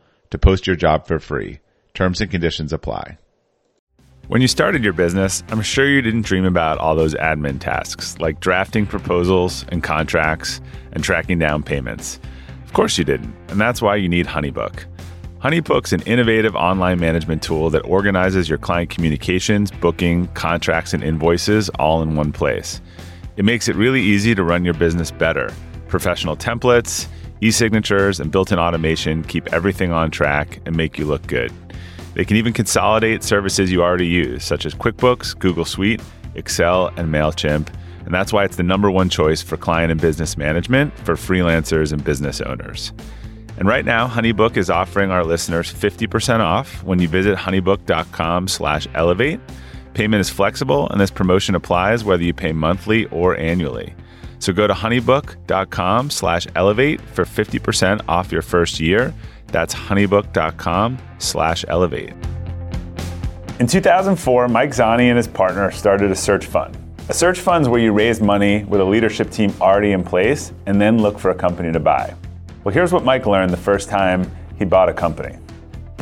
to 0.31 0.37
post 0.37 0.65
your 0.65 0.75
job 0.75 1.05
for 1.05 1.19
free. 1.19 1.59
Terms 1.93 2.19
and 2.21 2.31
conditions 2.31 2.73
apply. 2.73 3.17
When 4.27 4.41
you 4.41 4.47
started 4.47 4.83
your 4.83 4.93
business, 4.93 5.43
I'm 5.49 5.61
sure 5.61 5.89
you 5.89 6.01
didn't 6.01 6.21
dream 6.21 6.45
about 6.45 6.77
all 6.77 6.95
those 6.95 7.15
admin 7.15 7.59
tasks 7.59 8.17
like 8.19 8.39
drafting 8.39 8.85
proposals 8.85 9.65
and 9.69 9.83
contracts 9.83 10.61
and 10.93 11.03
tracking 11.03 11.37
down 11.37 11.63
payments. 11.63 12.19
Of 12.63 12.73
course 12.73 12.97
you 12.97 13.03
didn't, 13.03 13.35
and 13.49 13.59
that's 13.59 13.81
why 13.81 13.97
you 13.97 14.07
need 14.07 14.27
HoneyBook. 14.27 14.85
HoneyBook's 15.43 15.91
an 15.91 16.01
innovative 16.03 16.55
online 16.55 16.99
management 16.99 17.43
tool 17.43 17.69
that 17.71 17.79
organizes 17.79 18.47
your 18.47 18.57
client 18.57 18.89
communications, 18.89 19.69
booking, 19.69 20.27
contracts, 20.27 20.93
and 20.93 21.03
invoices 21.03 21.67
all 21.71 22.01
in 22.01 22.15
one 22.15 22.31
place. 22.31 22.79
It 23.35 23.43
makes 23.43 23.67
it 23.67 23.75
really 23.75 24.01
easy 24.01 24.33
to 24.35 24.43
run 24.43 24.63
your 24.63 24.75
business 24.75 25.11
better. 25.11 25.51
Professional 25.89 26.37
templates, 26.37 27.07
e 27.41 27.51
signatures, 27.51 28.19
and 28.19 28.31
built 28.31 28.51
in 28.51 28.59
automation 28.59 29.23
keep 29.23 29.51
everything 29.51 29.91
on 29.91 30.11
track 30.11 30.61
and 30.65 30.75
make 30.75 30.97
you 30.97 31.05
look 31.05 31.25
good. 31.27 31.51
They 32.13 32.25
can 32.25 32.37
even 32.37 32.53
consolidate 32.53 33.23
services 33.23 33.71
you 33.71 33.81
already 33.81 34.07
use, 34.07 34.43
such 34.43 34.65
as 34.65 34.73
QuickBooks, 34.73 35.37
Google 35.37 35.65
Suite, 35.65 36.01
Excel, 36.35 36.87
and 36.97 37.09
MailChimp. 37.13 37.67
And 38.05 38.13
that's 38.13 38.33
why 38.33 38.43
it's 38.43 38.57
the 38.57 38.63
number 38.63 38.91
one 38.91 39.09
choice 39.09 39.41
for 39.41 39.57
client 39.57 39.91
and 39.91 40.01
business 40.01 40.37
management 40.37 40.97
for 40.99 41.15
freelancers 41.15 41.93
and 41.93 42.03
business 42.03 42.41
owners. 42.41 42.91
And 43.57 43.67
right 43.67 43.85
now, 43.85 44.07
HoneyBook 44.07 44.57
is 44.57 44.69
offering 44.69 45.11
our 45.11 45.23
listeners 45.23 45.71
50% 45.71 46.39
off 46.39 46.83
when 46.83 46.99
you 46.99 47.07
visit 47.07 47.37
honeybook.com 47.37 48.47
slash 48.47 48.87
elevate. 48.95 49.39
Payment 49.93 50.19
is 50.19 50.29
flexible, 50.29 50.89
and 50.89 50.99
this 50.99 51.11
promotion 51.11 51.53
applies 51.53 52.03
whether 52.03 52.23
you 52.23 52.33
pay 52.33 52.53
monthly 52.53 53.05
or 53.07 53.37
annually. 53.37 53.93
So 54.41 54.51
go 54.51 54.67
to 54.67 54.73
honeybook.com 54.73 56.09
slash 56.09 56.47
elevate 56.55 56.99
for 56.99 57.23
50% 57.23 58.01
off 58.09 58.31
your 58.31 58.41
first 58.41 58.79
year 58.79 59.13
that's 59.51 59.73
honeybook.com 59.73 60.97
slash 61.19 61.65
elevate. 61.67 62.13
In 63.59 63.67
2004, 63.67 64.47
Mike 64.47 64.71
Zani 64.71 65.03
and 65.03 65.17
his 65.17 65.27
partner 65.27 65.69
started 65.71 66.09
a 66.09 66.15
search 66.15 66.45
fund. 66.45 66.77
A 67.09 67.13
search 67.13 67.39
fund 67.39 67.63
is 67.63 67.69
where 67.69 67.81
you 67.81 67.91
raise 67.91 68.21
money 68.21 68.63
with 68.63 68.81
a 68.81 68.85
leadership 68.85 69.29
team 69.29 69.53
already 69.61 69.91
in 69.91 70.03
place 70.03 70.53
and 70.65 70.81
then 70.81 70.99
look 70.99 71.19
for 71.19 71.29
a 71.29 71.35
company 71.35 71.71
to 71.71 71.79
buy. 71.79 72.15
Well, 72.63 72.73
here's 72.73 72.93
what 72.93 73.03
Mike 73.03 73.25
learned 73.25 73.51
the 73.51 73.57
first 73.57 73.89
time 73.89 74.29
he 74.57 74.65
bought 74.65 74.89
a 74.89 74.93
company. 74.93 75.37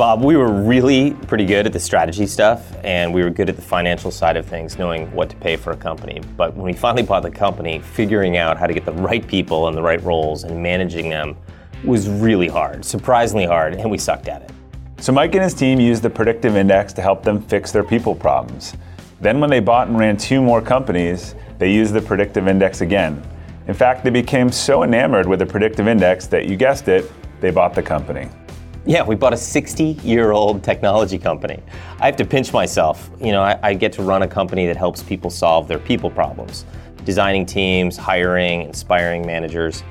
Bob, 0.00 0.24
we 0.24 0.34
were 0.34 0.50
really 0.50 1.10
pretty 1.26 1.44
good 1.44 1.66
at 1.66 1.74
the 1.74 1.78
strategy 1.78 2.26
stuff 2.26 2.74
and 2.84 3.12
we 3.12 3.22
were 3.22 3.28
good 3.28 3.50
at 3.50 3.56
the 3.56 3.60
financial 3.60 4.10
side 4.10 4.34
of 4.38 4.46
things, 4.46 4.78
knowing 4.78 5.12
what 5.12 5.28
to 5.28 5.36
pay 5.36 5.56
for 5.56 5.72
a 5.72 5.76
company. 5.76 6.22
But 6.38 6.56
when 6.56 6.64
we 6.64 6.72
finally 6.72 7.02
bought 7.02 7.22
the 7.22 7.30
company, 7.30 7.80
figuring 7.80 8.38
out 8.38 8.56
how 8.56 8.66
to 8.66 8.72
get 8.72 8.86
the 8.86 8.94
right 8.94 9.28
people 9.28 9.68
in 9.68 9.74
the 9.74 9.82
right 9.82 10.02
roles 10.02 10.44
and 10.44 10.62
managing 10.62 11.10
them 11.10 11.36
was 11.84 12.08
really 12.08 12.48
hard, 12.48 12.82
surprisingly 12.82 13.44
hard, 13.44 13.74
and 13.74 13.90
we 13.90 13.98
sucked 13.98 14.28
at 14.28 14.40
it. 14.40 14.50
So 15.00 15.12
Mike 15.12 15.34
and 15.34 15.44
his 15.44 15.52
team 15.52 15.78
used 15.78 16.02
the 16.02 16.08
predictive 16.08 16.56
index 16.56 16.94
to 16.94 17.02
help 17.02 17.22
them 17.22 17.42
fix 17.42 17.70
their 17.70 17.84
people 17.84 18.14
problems. 18.14 18.78
Then 19.20 19.38
when 19.38 19.50
they 19.50 19.60
bought 19.60 19.88
and 19.88 19.98
ran 19.98 20.16
two 20.16 20.40
more 20.40 20.62
companies, 20.62 21.34
they 21.58 21.70
used 21.70 21.92
the 21.92 22.00
predictive 22.00 22.48
index 22.48 22.80
again. 22.80 23.22
In 23.68 23.74
fact, 23.74 24.02
they 24.02 24.08
became 24.08 24.50
so 24.50 24.82
enamored 24.82 25.26
with 25.26 25.40
the 25.40 25.46
predictive 25.46 25.86
index 25.86 26.26
that 26.28 26.46
you 26.46 26.56
guessed 26.56 26.88
it, 26.88 27.12
they 27.42 27.50
bought 27.50 27.74
the 27.74 27.82
company. 27.82 28.30
Yeah, 28.86 29.04
we 29.04 29.14
bought 29.14 29.34
a 29.34 29.36
60 29.36 29.98
year 30.02 30.32
old 30.32 30.64
technology 30.64 31.18
company. 31.18 31.62
I 32.00 32.06
have 32.06 32.16
to 32.16 32.24
pinch 32.24 32.52
myself. 32.52 33.10
You 33.20 33.32
know, 33.32 33.42
I, 33.42 33.58
I, 33.62 33.74
get 33.74 33.92
to 33.94 34.02
run 34.02 34.22
a 34.22 34.28
company 34.28 34.66
that 34.66 34.76
helps 34.76 35.02
people 35.02 35.28
solve 35.28 35.68
their 35.68 35.78
people 35.78 36.10
problems, 36.10 36.64
designing 37.04 37.44
teams, 37.44 37.98
hiring, 37.98 38.62
inspiring 38.62 39.26
managers. 39.26 39.84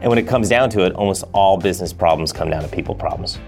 And 0.00 0.10
when 0.10 0.18
it 0.18 0.26
comes 0.26 0.48
down 0.48 0.70
to 0.70 0.84
it, 0.84 0.92
almost 0.94 1.22
all 1.32 1.56
business 1.56 1.92
problems 1.92 2.32
come 2.32 2.50
down 2.50 2.62
to 2.62 2.68
people 2.68 2.96
problems. 2.96 3.38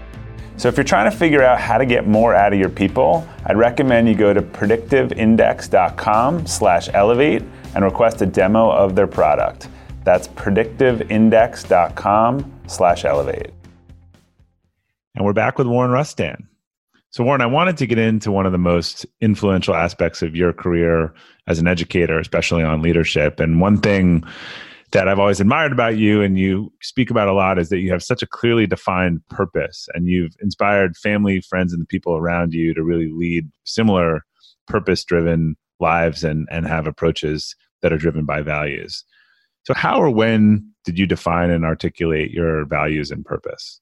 So 0.55 0.69
if 0.69 0.77
you're 0.77 0.85
trying 0.85 1.11
to 1.11 1.17
figure 1.17 1.43
out 1.43 1.59
how 1.59 1.77
to 1.77 1.85
get 1.85 2.07
more 2.07 2.33
out 2.33 2.53
of 2.53 2.59
your 2.59 2.69
people, 2.69 3.27
I'd 3.45 3.57
recommend 3.57 4.07
you 4.07 4.15
go 4.15 4.33
to 4.33 4.41
predictiveindex.com 4.41 6.47
slash 6.47 6.87
elevate 6.93 7.43
and 7.75 7.83
request 7.83 8.21
a 8.21 8.25
demo 8.25 8.71
of 8.71 8.95
their 8.95 9.07
product. 9.07 9.67
That's 10.05 10.29
predictiveindex.com 10.29 12.53
slash 12.67 13.03
elevate. 13.03 13.54
And 15.15 15.23
we're 15.23 15.33
back 15.33 15.57
with 15.57 15.67
Warren 15.67 15.91
Rustand. 15.91 16.45
So, 17.11 17.23
Warren, 17.23 17.39
I 17.39 17.45
wanted 17.45 17.77
to 17.77 17.87
get 17.87 17.97
into 17.97 18.31
one 18.31 18.45
of 18.45 18.51
the 18.51 18.57
most 18.57 19.05
influential 19.21 19.73
aspects 19.73 20.21
of 20.21 20.35
your 20.35 20.51
career 20.51 21.13
as 21.47 21.59
an 21.59 21.67
educator, 21.67 22.19
especially 22.19 22.63
on 22.63 22.81
leadership. 22.81 23.39
And 23.39 23.61
one 23.61 23.77
thing 23.77 24.25
that 24.91 25.07
I've 25.07 25.19
always 25.19 25.39
admired 25.39 25.71
about 25.71 25.97
you 25.97 26.21
and 26.21 26.37
you 26.37 26.73
speak 26.81 27.09
about 27.09 27.29
a 27.29 27.33
lot 27.33 27.57
is 27.57 27.69
that 27.69 27.79
you 27.79 27.91
have 27.91 28.03
such 28.03 28.21
a 28.21 28.27
clearly 28.27 28.67
defined 28.67 29.25
purpose 29.29 29.87
and 29.93 30.07
you've 30.07 30.35
inspired 30.41 30.97
family, 30.97 31.39
friends, 31.39 31.71
and 31.71 31.81
the 31.81 31.87
people 31.87 32.17
around 32.17 32.53
you 32.53 32.73
to 32.73 32.83
really 32.83 33.09
lead 33.09 33.49
similar 33.63 34.25
purpose 34.67 35.05
driven 35.05 35.55
lives 35.79 36.25
and, 36.25 36.47
and 36.51 36.67
have 36.67 36.87
approaches 36.87 37.55
that 37.81 37.93
are 37.93 37.97
driven 37.97 38.25
by 38.25 38.41
values. 38.41 39.05
So, 39.63 39.73
how 39.73 40.01
or 40.01 40.09
when 40.09 40.69
did 40.83 40.99
you 40.99 41.07
define 41.07 41.49
and 41.49 41.63
articulate 41.63 42.31
your 42.31 42.65
values 42.65 43.09
and 43.09 43.23
purpose? 43.23 43.79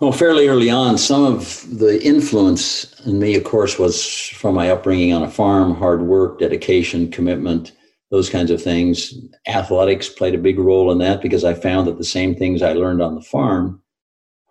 Well, 0.00 0.12
fairly 0.12 0.46
early 0.46 0.70
on, 0.70 0.96
some 0.96 1.24
of 1.24 1.66
the 1.76 2.00
influence 2.04 3.00
in 3.00 3.18
me, 3.18 3.34
of 3.34 3.42
course, 3.42 3.80
was 3.80 4.28
from 4.34 4.54
my 4.54 4.70
upbringing 4.70 5.12
on 5.12 5.24
a 5.24 5.30
farm, 5.30 5.74
hard 5.74 6.02
work, 6.02 6.38
dedication, 6.38 7.10
commitment 7.10 7.72
those 8.10 8.30
kinds 8.30 8.50
of 8.50 8.62
things. 8.62 9.12
Athletics 9.46 10.08
played 10.08 10.34
a 10.34 10.38
big 10.38 10.58
role 10.58 10.90
in 10.92 10.98
that 10.98 11.20
because 11.20 11.44
I 11.44 11.54
found 11.54 11.86
that 11.86 11.98
the 11.98 12.04
same 12.04 12.34
things 12.34 12.62
I 12.62 12.72
learned 12.72 13.02
on 13.02 13.14
the 13.14 13.22
farm 13.22 13.82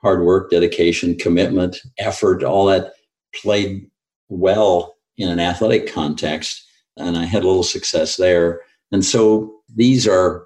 hard 0.01 0.23
work, 0.23 0.51
dedication, 0.51 1.17
commitment, 1.17 1.75
effort, 1.97 2.43
all 2.43 2.67
that 2.67 2.93
played 3.33 3.89
well 4.29 4.95
in 5.17 5.27
an 5.27 5.39
athletic 5.39 5.91
context. 5.91 6.63
And 6.97 7.17
I 7.17 7.25
had 7.25 7.43
a 7.43 7.47
little 7.47 7.63
success 7.63 8.15
there. 8.15 8.61
And 8.91 9.03
so 9.03 9.55
these 9.75 10.07
are 10.07 10.45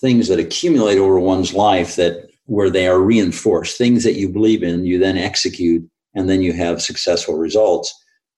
things 0.00 0.28
that 0.28 0.38
accumulate 0.38 0.98
over 0.98 1.18
one's 1.18 1.54
life 1.54 1.96
that 1.96 2.28
where 2.46 2.70
they 2.70 2.86
are 2.86 3.00
reinforced, 3.00 3.78
things 3.78 4.04
that 4.04 4.14
you 4.14 4.28
believe 4.28 4.62
in, 4.62 4.84
you 4.84 4.98
then 4.98 5.16
execute, 5.16 5.88
and 6.14 6.28
then 6.28 6.42
you 6.42 6.52
have 6.52 6.82
successful 6.82 7.36
results, 7.36 7.92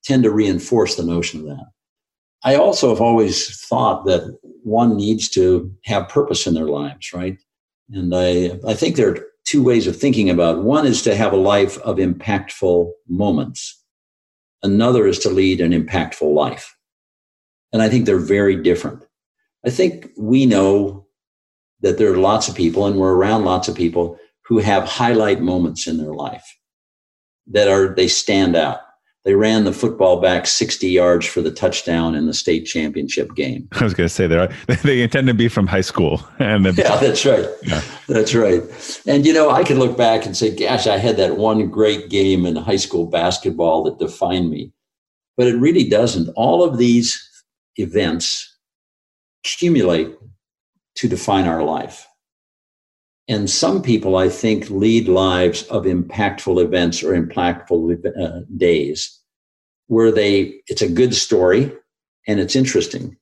tend 0.05 0.23
to 0.23 0.31
reinforce 0.31 0.95
the 0.95 1.05
notion 1.05 1.41
of 1.41 1.47
that. 1.47 1.67
I 2.45 2.55
also 2.55 2.91
have 2.91 3.01
always 3.01 3.61
thought 3.67 4.07
that 4.07 4.39
one 4.63 4.97
needs 4.97 5.29
to 5.31 5.73
have 5.85 6.09
purpose 6.09 6.47
in 6.47 6.55
their 6.55 6.67
lives, 6.67 7.13
right? 7.13 7.37
And 7.91 8.15
I, 8.15 8.59
I 8.67 8.75
think 8.75 8.97
there 8.97 9.11
are 9.11 9.27
two 9.45 9.63
ways 9.63 9.87
of 9.87 9.97
thinking 9.97 10.31
about 10.31 10.59
it. 10.59 10.63
One 10.63 10.87
is 10.87 11.03
to 11.03 11.17
have 11.17 11.33
a 11.33 11.37
life 11.37 11.79
of 11.79 11.97
impactful 11.97 12.91
moments. 13.09 13.83
Another 14.63 15.07
is 15.07 15.19
to 15.21 15.31
lead 15.31 15.61
an 15.61 15.73
impactful 15.73 16.33
life. 16.33 16.77
And 17.73 17.83
I 17.83 17.89
think 17.89 18.07
they're 18.07 18.19
very 18.19 18.57
different. 18.63 19.05
I 19.65 19.71
think 19.71 20.11
we 20.17 20.47
know 20.47 21.06
that 21.87 21.99
there 21.99 22.13
are 22.13 22.19
lots 22.19 22.49
of 22.49 22.55
people, 22.55 22.87
and 22.87 22.97
we're 22.97 23.15
around 23.15 23.45
lots 23.45 23.69
of 23.69 23.75
people 23.75 24.19
who 24.47 24.59
have 24.59 24.85
highlight 24.85 25.41
moments 25.41 25.87
in 25.87 25.97
their 25.97 26.13
life 26.13 26.45
that 27.47 27.69
are, 27.69 27.95
they 27.95 28.09
stand 28.09 28.57
out 28.57 28.81
they 29.27 29.35
ran 29.35 29.65
the 29.65 29.73
football 29.73 30.21
back 30.21 30.47
60 30.47 30.89
yards 30.89 31.27
for 31.27 31.43
the 31.43 31.51
touchdown 31.51 32.15
in 32.15 32.27
the 32.27 32.33
state 32.33 32.65
championship 32.65 33.35
game. 33.35 33.69
I 33.73 33.83
was 33.83 33.93
going 33.93 34.09
to 34.09 34.15
say 34.15 34.29
they 34.29 34.49
they 34.85 35.03
intend 35.03 35.27
to 35.27 35.35
be 35.35 35.49
from 35.49 35.67
high 35.67 35.81
school, 35.81 36.23
and 36.39 36.65
yeah, 36.65 36.97
that's 36.97 37.27
right, 37.27 37.47
yeah. 37.65 37.83
that's 38.07 38.37
right. 38.37 38.63
And 39.05 39.27
you 39.27 39.35
know, 39.35 39.51
I 39.51 39.65
can 39.65 39.81
look 39.81 39.99
back 39.99 40.25
and 40.25 40.37
say, 40.37 40.55
"Gosh, 40.55 40.87
I 40.87 40.99
had 40.99 41.17
that 41.17 41.37
one 41.37 41.69
great 41.69 42.09
game 42.09 42.47
in 42.47 42.55
high 42.55 42.77
school 42.77 43.07
basketball 43.07 43.83
that 43.85 43.99
defined 43.99 44.49
me," 44.49 44.73
but 45.37 45.49
it 45.49 45.57
really 45.57 45.89
doesn't. 45.89 46.29
All 46.37 46.63
of 46.63 46.79
these 46.79 47.21
events 47.75 48.57
accumulate 49.45 50.15
to 50.97 51.09
define 51.09 51.47
our 51.47 51.63
life. 51.63 52.07
And 53.29 53.51
some 53.51 53.83
people, 53.83 54.17
I 54.17 54.29
think, 54.29 54.71
lead 54.71 55.09
lives 55.09 55.65
of 55.65 55.85
impactful 55.85 56.63
events 56.63 57.03
or 57.03 57.13
impactful 57.13 58.07
uh, 58.23 58.41
days. 58.57 59.21
where 59.89 60.11
they 60.11 60.61
it's 60.67 60.83
a 60.83 60.89
good 60.89 61.15
story 61.15 61.73
and 62.27 62.41
it's 62.41 62.57
interesting 62.57 63.17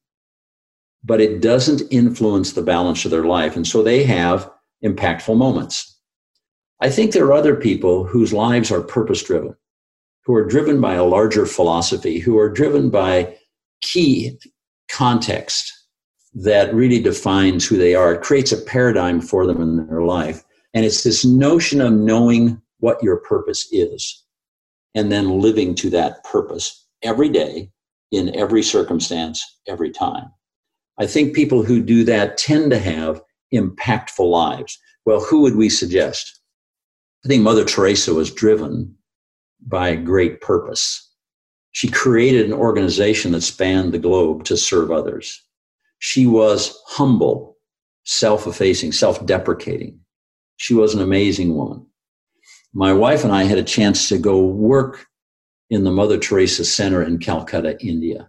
but 1.06 1.20
it 1.20 1.42
doesn't 1.42 1.82
influence 1.90 2.52
the 2.52 2.62
balance 2.62 3.04
of 3.04 3.10
their 3.10 3.24
life 3.24 3.56
and 3.56 3.66
so 3.66 3.82
they 3.82 4.02
have 4.04 4.50
impactful 4.84 5.36
moments 5.36 5.98
i 6.80 6.90
think 6.90 7.12
there 7.12 7.26
are 7.26 7.32
other 7.32 7.56
people 7.56 8.04
whose 8.04 8.32
lives 8.32 8.70
are 8.70 8.80
purpose 8.80 9.22
driven 9.22 9.54
who 10.24 10.34
are 10.34 10.46
driven 10.46 10.80
by 10.80 10.94
a 10.94 11.04
larger 11.04 11.46
philosophy 11.46 12.18
who 12.18 12.38
are 12.38 12.48
driven 12.48 12.90
by 12.90 13.36
key 13.82 14.38
context 14.90 15.72
that 16.34 16.74
really 16.74 17.00
defines 17.00 17.66
who 17.66 17.76
they 17.76 17.94
are. 17.94 18.14
It 18.14 18.22
creates 18.22 18.52
a 18.52 18.60
paradigm 18.60 19.20
for 19.20 19.46
them 19.46 19.60
in 19.60 19.86
their 19.86 20.02
life. 20.02 20.42
And 20.74 20.84
it's 20.84 21.04
this 21.04 21.24
notion 21.24 21.80
of 21.80 21.92
knowing 21.92 22.60
what 22.80 23.02
your 23.02 23.18
purpose 23.18 23.68
is 23.70 24.24
and 24.94 25.10
then 25.12 25.40
living 25.40 25.74
to 25.76 25.90
that 25.90 26.24
purpose 26.24 26.86
every 27.02 27.28
day 27.28 27.70
in 28.10 28.34
every 28.34 28.62
circumstance 28.62 29.42
every 29.68 29.90
time. 29.90 30.30
I 30.98 31.06
think 31.06 31.34
people 31.34 31.62
who 31.62 31.80
do 31.80 32.04
that 32.04 32.36
tend 32.36 32.70
to 32.70 32.78
have 32.78 33.22
impactful 33.52 34.28
lives. 34.28 34.78
Well 35.06 35.20
who 35.20 35.40
would 35.42 35.56
we 35.56 35.68
suggest? 35.68 36.40
I 37.24 37.28
think 37.28 37.42
mother 37.42 37.64
teresa 37.64 38.12
was 38.12 38.32
driven 38.32 38.94
by 39.66 39.88
a 39.88 39.96
great 39.96 40.40
purpose. 40.40 41.10
She 41.72 41.88
created 41.88 42.46
an 42.46 42.52
organization 42.52 43.32
that 43.32 43.42
spanned 43.42 43.92
the 43.92 43.98
globe 43.98 44.44
to 44.44 44.56
serve 44.56 44.90
others 44.90 45.43
she 46.04 46.26
was 46.26 46.78
humble 46.88 47.56
self-effacing 48.04 48.92
self-deprecating 48.92 49.98
she 50.56 50.74
was 50.74 50.94
an 50.94 51.00
amazing 51.00 51.54
woman 51.54 51.86
my 52.74 52.92
wife 52.92 53.22
and 53.22 53.32
I 53.32 53.44
had 53.44 53.58
a 53.58 53.62
chance 53.62 54.08
to 54.08 54.18
go 54.18 54.44
work 54.44 55.06
in 55.70 55.84
the 55.84 55.92
Mother 55.92 56.18
Teresa 56.18 56.64
Center 56.64 57.02
in 57.02 57.18
Calcutta, 57.18 57.76
India. 57.80 58.28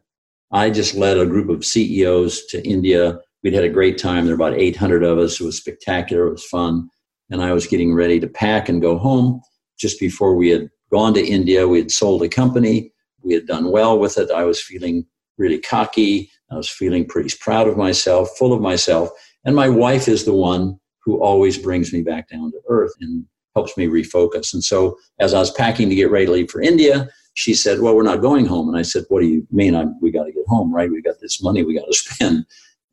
I 0.51 0.69
just 0.69 0.93
led 0.95 1.17
a 1.17 1.25
group 1.25 1.49
of 1.49 1.65
CEOs 1.65 2.45
to 2.47 2.65
India. 2.67 3.17
We'd 3.43 3.53
had 3.53 3.63
a 3.63 3.69
great 3.69 3.97
time. 3.97 4.25
There 4.25 4.35
were 4.35 4.47
about 4.47 4.59
800 4.59 5.03
of 5.03 5.17
us. 5.17 5.41
It 5.41 5.45
was 5.45 5.57
spectacular. 5.57 6.27
It 6.27 6.31
was 6.31 6.45
fun. 6.45 6.87
And 7.31 7.41
I 7.41 7.53
was 7.53 7.65
getting 7.65 7.93
ready 7.93 8.19
to 8.19 8.27
pack 8.27 8.69
and 8.69 8.81
go 8.81 8.97
home 8.99 9.41
just 9.79 9.99
before 9.99 10.35
we 10.35 10.49
had 10.49 10.69
gone 10.91 11.15
to 11.15 11.25
India. 11.25 11.67
We 11.67 11.79
had 11.79 11.91
sold 11.91 12.21
a 12.21 12.29
company. 12.29 12.91
We 13.23 13.33
had 13.33 13.47
done 13.47 13.71
well 13.71 13.97
with 13.97 14.17
it. 14.19 14.29
I 14.29 14.43
was 14.43 14.61
feeling 14.61 15.05
really 15.39 15.59
cocky. 15.59 16.29
I 16.51 16.55
was 16.55 16.69
feeling 16.69 17.05
pretty 17.07 17.35
proud 17.39 17.67
of 17.67 17.77
myself, 17.77 18.29
full 18.37 18.53
of 18.53 18.61
myself. 18.61 19.09
And 19.45 19.55
my 19.55 19.69
wife 19.69 20.07
is 20.07 20.25
the 20.25 20.33
one 20.33 20.79
who 21.03 21.21
always 21.21 21.57
brings 21.57 21.93
me 21.93 22.01
back 22.01 22.29
down 22.29 22.51
to 22.51 22.59
earth 22.67 22.93
and 22.99 23.25
helps 23.55 23.77
me 23.77 23.87
refocus. 23.87 24.53
And 24.53 24.63
so 24.63 24.97
as 25.19 25.33
I 25.33 25.39
was 25.39 25.51
packing 25.51 25.89
to 25.89 25.95
get 25.95 26.11
ready 26.11 26.25
to 26.25 26.31
leave 26.31 26.51
for 26.51 26.61
India, 26.61 27.07
she 27.35 27.53
said, 27.53 27.79
Well, 27.79 27.95
we're 27.95 28.03
not 28.03 28.21
going 28.21 28.45
home. 28.45 28.67
And 28.69 28.77
I 28.77 28.81
said, 28.81 29.05
What 29.09 29.21
do 29.21 29.27
you 29.27 29.47
mean? 29.51 29.75
I'm, 29.75 29.99
we 30.01 30.11
got 30.11 30.25
to 30.25 30.31
get 30.31 30.45
home, 30.47 30.73
right? 30.73 30.89
We 30.89 31.01
got 31.01 31.19
this 31.21 31.41
money 31.41 31.63
we 31.63 31.77
got 31.77 31.85
to 31.85 31.93
spend. 31.97 32.45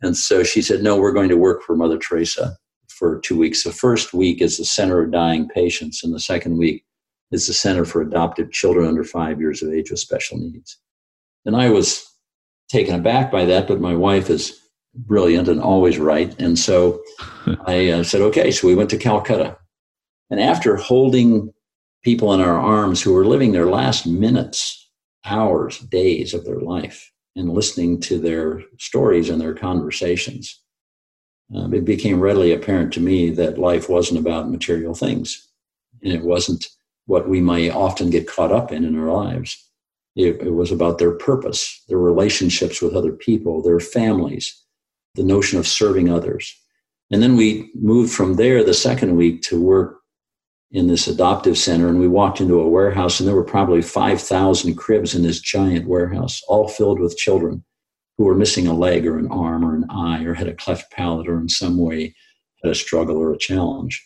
And 0.03 0.17
so 0.17 0.43
she 0.43 0.63
said, 0.63 0.83
No, 0.83 0.97
we're 0.97 1.13
going 1.13 1.29
to 1.31 1.37
work 1.37 1.63
for 1.63 1.77
Mother 1.77 1.99
Teresa 1.99 2.57
for 2.89 3.21
two 3.21 3.39
weeks. 3.39 3.65
The 3.65 3.73
first 3.73 4.13
week 4.13 4.43
is 4.43 4.59
the 4.59 4.65
Center 4.65 5.03
of 5.03 5.11
Dying 5.11 5.49
Patients, 5.49 6.05
and 6.05 6.15
the 6.15 6.21
second 6.21 6.59
week 6.59 6.85
is 7.31 7.47
the 7.47 7.55
Center 7.55 7.85
for 7.85 8.03
Adopted 8.03 8.53
Children 8.53 8.87
Under 8.87 9.05
Five 9.05 9.41
Years 9.41 9.63
of 9.63 9.73
Age 9.73 9.91
with 9.91 10.01
Special 10.01 10.39
Needs. 10.39 10.79
And 11.45 11.57
I 11.57 11.71
was 11.71 12.12
taken 12.73 12.95
aback 12.95 13.31
by 13.31 13.45
that, 13.45 13.69
but 13.69 13.81
my 13.81 13.95
wife 13.95 14.31
is 14.31 14.59
brilliant 14.95 15.49
and 15.49 15.61
always 15.61 15.99
right. 15.99 16.35
And 16.41 16.59
so 16.59 17.01
I 17.67 17.91
uh, 17.91 18.03
said, 18.03 18.23
Okay. 18.23 18.51
So 18.51 18.67
we 18.67 18.75
went 18.75 18.91
to 18.91 18.99
Calcutta 18.99 19.57
and 20.33 20.41
after 20.41 20.77
holding 20.77 21.53
people 22.03 22.33
in 22.33 22.41
our 22.41 22.59
arms 22.59 23.03
who 23.03 23.13
were 23.13 23.27
living 23.27 23.53
their 23.53 23.67
last 23.67 24.07
minutes, 24.07 24.91
hours, 25.27 25.79
days 25.79 26.33
of 26.33 26.47
their 26.47 26.61
life, 26.61 27.13
and 27.37 27.51
listening 27.51 28.01
to 28.01 28.19
their 28.19 28.63
stories 28.79 29.29
and 29.29 29.39
their 29.39 29.55
conversations, 29.55 30.59
um, 31.55 31.75
it 31.75 31.85
became 31.85 32.19
readily 32.19 32.51
apparent 32.51 32.95
to 32.95 33.01
me 33.01 33.29
that 33.29 33.59
life 33.59 33.91
wasn't 33.91 34.19
about 34.19 34.51
material 34.51 34.95
things. 34.95 35.49
And 36.03 36.15
it 36.15 36.23
wasn't 36.23 36.67
what 37.05 37.29
we 37.29 37.43
might 37.43 37.71
often 37.71 38.09
get 38.09 38.27
caught 38.27 38.53
up 38.53 38.73
in 38.73 38.85
in 38.85 38.99
our 38.99 39.13
lives. 39.13 39.71
It, 40.15 40.43
it 40.43 40.55
was 40.55 40.71
about 40.71 40.99
their 40.99 41.13
purpose, 41.13 41.83
their 41.89 41.99
relationships 41.99 42.83
with 42.83 42.95
other 42.95 43.13
people, 43.13 43.63
their 43.63 43.81
families, 43.81 44.63
the 45.15 45.25
notion 45.25 45.59
of 45.59 45.67
serving 45.67 46.11
others. 46.11 46.55
And 47.11 47.23
then 47.23 47.37
we 47.37 47.71
moved 47.75 48.13
from 48.13 48.35
there 48.35 48.63
the 48.65 48.75
second 48.75 49.17
week 49.17 49.43
to 49.43 49.61
work 49.61 49.99
in 50.71 50.87
this 50.87 51.07
adoptive 51.07 51.59
center 51.59 51.89
and 51.89 52.01
we 52.01 52.09
walked 52.09 52.41
into 52.41 52.59
a 52.59 52.69
warehouse 52.69 53.21
and 53.21 53.29
there 53.29 53.37
were 53.37 53.45
probably 53.45 53.83
5,000 53.83 54.75
cribs 54.75 55.15
in 55.15 55.23
this 55.23 55.39
giant 55.39 55.87
warehouse, 55.87 56.41
all 56.49 56.67
filled 56.67 56.99
with 56.99 57.19
children 57.19 57.63
who 58.17 58.25
were 58.25 58.35
missing 58.35 58.67
a 58.67 58.73
leg 58.73 59.07
or 59.07 59.19
an 59.19 59.29
arm 59.31 59.65
or 59.65 59.75
an 59.75 59.85
eye 59.91 60.25
or 60.25 60.33
had 60.33 60.49
a 60.49 60.55
cleft 60.55 60.91
palate 60.91 61.29
or 61.29 61.39
in 61.39 61.49
some 61.49 61.77
way 61.77 62.15
had 62.63 62.73
a 62.73 62.75
struggle 62.75 63.19
or 63.19 63.33
a 63.33 63.39
challenge. 63.39 64.03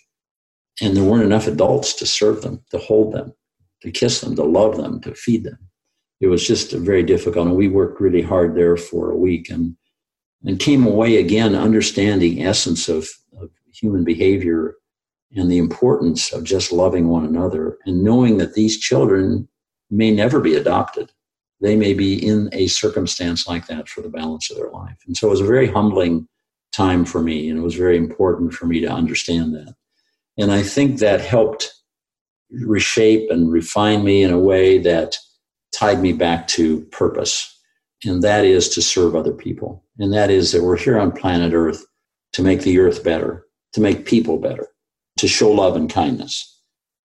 And 0.82 0.96
there 0.96 1.04
weren't 1.04 1.24
enough 1.24 1.46
adults 1.46 1.94
to 1.94 2.06
serve 2.06 2.42
them, 2.42 2.62
to 2.70 2.78
hold 2.78 3.12
them, 3.12 3.32
to 3.82 3.90
kiss 3.90 4.20
them, 4.20 4.34
to 4.36 4.44
love 4.44 4.76
them, 4.76 5.00
to 5.02 5.14
feed 5.14 5.44
them. 5.44 5.58
It 6.20 6.28
was 6.28 6.46
just 6.46 6.72
very 6.72 7.02
difficult. 7.02 7.48
And 7.48 7.56
we 7.56 7.68
worked 7.68 8.00
really 8.00 8.22
hard 8.22 8.54
there 8.54 8.76
for 8.76 9.10
a 9.10 9.16
week 9.16 9.50
and, 9.50 9.76
and 10.44 10.58
came 10.58 10.86
away 10.86 11.16
again 11.16 11.54
understanding 11.54 12.42
essence 12.42 12.88
of, 12.88 13.08
of 13.40 13.50
human 13.72 14.04
behavior 14.04 14.76
and 15.34 15.50
the 15.50 15.58
importance 15.58 16.32
of 16.32 16.44
just 16.44 16.72
loving 16.72 17.08
one 17.08 17.24
another 17.24 17.78
and 17.84 18.02
knowing 18.02 18.38
that 18.38 18.54
these 18.54 18.78
children 18.78 19.48
may 19.90 20.10
never 20.10 20.40
be 20.40 20.54
adopted. 20.54 21.12
They 21.60 21.76
may 21.76 21.94
be 21.94 22.14
in 22.14 22.48
a 22.52 22.66
circumstance 22.66 23.46
like 23.46 23.66
that 23.66 23.88
for 23.88 24.02
the 24.02 24.08
balance 24.08 24.50
of 24.50 24.56
their 24.56 24.70
life. 24.70 24.96
And 25.06 25.16
so 25.16 25.28
it 25.28 25.30
was 25.30 25.40
a 25.40 25.46
very 25.46 25.68
humbling 25.68 26.28
time 26.72 27.04
for 27.04 27.22
me, 27.22 27.48
and 27.48 27.58
it 27.58 27.62
was 27.62 27.74
very 27.74 27.96
important 27.96 28.52
for 28.52 28.66
me 28.66 28.80
to 28.80 28.88
understand 28.88 29.54
that. 29.54 29.74
And 30.36 30.52
I 30.52 30.62
think 30.62 30.98
that 30.98 31.20
helped 31.22 31.72
reshape 32.50 33.30
and 33.30 33.50
refine 33.50 34.04
me 34.04 34.22
in 34.22 34.30
a 34.30 34.38
way 34.38 34.78
that 34.78 35.16
tied 35.76 36.00
me 36.00 36.12
back 36.12 36.48
to 36.48 36.80
purpose. 36.86 37.52
And 38.04 38.22
that 38.22 38.44
is 38.44 38.68
to 38.70 38.82
serve 38.82 39.14
other 39.14 39.32
people. 39.32 39.84
And 39.98 40.12
that 40.12 40.30
is 40.30 40.52
that 40.52 40.62
we're 40.62 40.76
here 40.76 40.98
on 40.98 41.12
planet 41.12 41.52
Earth 41.52 41.84
to 42.32 42.42
make 42.42 42.62
the 42.62 42.78
earth 42.78 43.02
better, 43.02 43.46
to 43.72 43.80
make 43.80 44.06
people 44.06 44.38
better 44.38 44.68
to 45.18 45.28
show 45.28 45.50
love 45.50 45.76
and 45.76 45.90
kindness. 45.90 46.60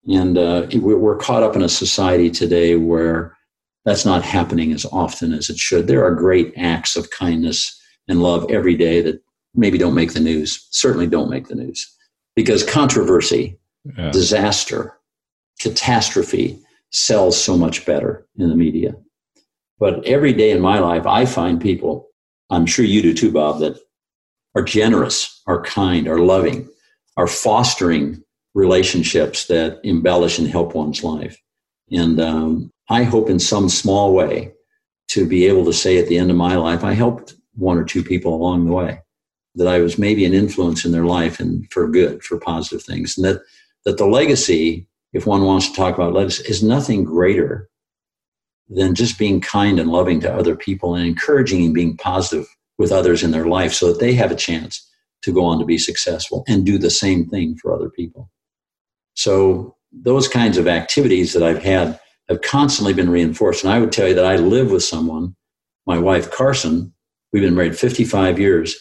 And 0.06 0.36
uh, 0.36 0.66
we're 0.74 1.16
caught 1.16 1.42
up 1.42 1.56
in 1.56 1.62
a 1.62 1.68
society 1.68 2.30
today 2.30 2.76
where 2.76 3.36
that's 3.84 4.04
not 4.04 4.22
happening 4.22 4.72
as 4.72 4.84
often 4.86 5.32
as 5.32 5.48
it 5.48 5.58
should. 5.58 5.86
There 5.86 6.04
are 6.04 6.14
great 6.14 6.52
acts 6.56 6.96
of 6.96 7.10
kindness 7.10 7.80
and 8.08 8.22
love 8.22 8.50
every 8.50 8.74
day 8.74 9.00
that 9.00 9.22
maybe 9.54 9.78
don't 9.78 9.94
make 9.94 10.12
the 10.12 10.20
news, 10.20 10.66
certainly 10.70 11.06
don't 11.06 11.30
make 11.30 11.48
the 11.48 11.54
news, 11.54 11.90
because 12.34 12.64
controversy, 12.64 13.58
yeah. 13.96 14.10
disaster, 14.10 14.98
catastrophe 15.60 16.58
sells 16.92 17.42
so 17.42 17.56
much 17.56 17.84
better 17.84 18.26
in 18.36 18.48
the 18.48 18.56
media. 18.56 18.94
But 19.78 20.04
every 20.06 20.32
day 20.32 20.50
in 20.50 20.60
my 20.60 20.78
life, 20.78 21.06
I 21.06 21.26
find 21.26 21.60
people, 21.60 22.08
I'm 22.50 22.66
sure 22.66 22.84
you 22.84 23.02
do 23.02 23.14
too, 23.14 23.32
Bob, 23.32 23.60
that 23.60 23.76
are 24.54 24.62
generous, 24.62 25.42
are 25.46 25.62
kind, 25.62 26.06
are 26.06 26.20
loving, 26.20 26.68
are 27.16 27.26
fostering 27.26 28.22
relationships 28.54 29.46
that 29.46 29.80
embellish 29.82 30.38
and 30.38 30.46
help 30.46 30.74
one's 30.74 31.02
life. 31.02 31.40
And 31.90 32.20
um, 32.20 32.70
I 32.90 33.02
hope 33.02 33.30
in 33.30 33.38
some 33.38 33.68
small 33.68 34.14
way 34.14 34.52
to 35.08 35.26
be 35.26 35.46
able 35.46 35.64
to 35.64 35.72
say 35.72 35.98
at 35.98 36.08
the 36.08 36.18
end 36.18 36.30
of 36.30 36.36
my 36.36 36.56
life, 36.56 36.84
I 36.84 36.92
helped 36.92 37.34
one 37.54 37.78
or 37.78 37.84
two 37.84 38.02
people 38.02 38.34
along 38.34 38.66
the 38.66 38.72
way, 38.72 39.00
that 39.54 39.68
I 39.68 39.80
was 39.80 39.98
maybe 39.98 40.24
an 40.24 40.34
influence 40.34 40.84
in 40.84 40.92
their 40.92 41.04
life 41.04 41.40
and 41.40 41.70
for 41.70 41.88
good, 41.88 42.22
for 42.22 42.38
positive 42.38 42.82
things. 42.82 43.16
And 43.16 43.26
that, 43.26 43.42
that 43.84 43.98
the 43.98 44.06
legacy, 44.06 44.86
if 45.12 45.26
one 45.26 45.44
wants 45.44 45.68
to 45.68 45.76
talk 45.76 45.94
about 45.94 46.14
legacy, 46.14 46.44
is 46.48 46.62
nothing 46.62 47.04
greater 47.04 47.68
than 48.68 48.94
just 48.94 49.18
being 49.18 49.40
kind 49.40 49.78
and 49.78 49.90
loving 49.90 50.20
to 50.20 50.32
other 50.32 50.56
people 50.56 50.94
and 50.94 51.06
encouraging 51.06 51.64
and 51.64 51.74
being 51.74 51.96
positive 51.96 52.46
with 52.78 52.92
others 52.92 53.22
in 53.22 53.30
their 53.30 53.46
life 53.46 53.72
so 53.72 53.88
that 53.88 54.00
they 54.00 54.14
have 54.14 54.30
a 54.30 54.36
chance 54.36 54.88
to 55.22 55.32
go 55.32 55.44
on 55.44 55.58
to 55.58 55.64
be 55.64 55.78
successful 55.78 56.44
and 56.48 56.64
do 56.64 56.78
the 56.78 56.90
same 56.90 57.26
thing 57.26 57.56
for 57.56 57.74
other 57.74 57.90
people. 57.90 58.30
So 59.14 59.76
those 59.92 60.26
kinds 60.26 60.56
of 60.56 60.66
activities 60.66 61.32
that 61.32 61.42
I've 61.42 61.62
had 61.62 62.00
have 62.28 62.40
constantly 62.40 62.94
been 62.94 63.10
reinforced. 63.10 63.62
And 63.62 63.72
I 63.72 63.78
would 63.78 63.92
tell 63.92 64.08
you 64.08 64.14
that 64.14 64.24
I 64.24 64.36
live 64.36 64.70
with 64.70 64.82
someone, 64.82 65.36
my 65.86 65.98
wife 65.98 66.30
Carson, 66.30 66.92
we've 67.32 67.42
been 67.42 67.54
married 67.54 67.78
55 67.78 68.38
years, 68.38 68.76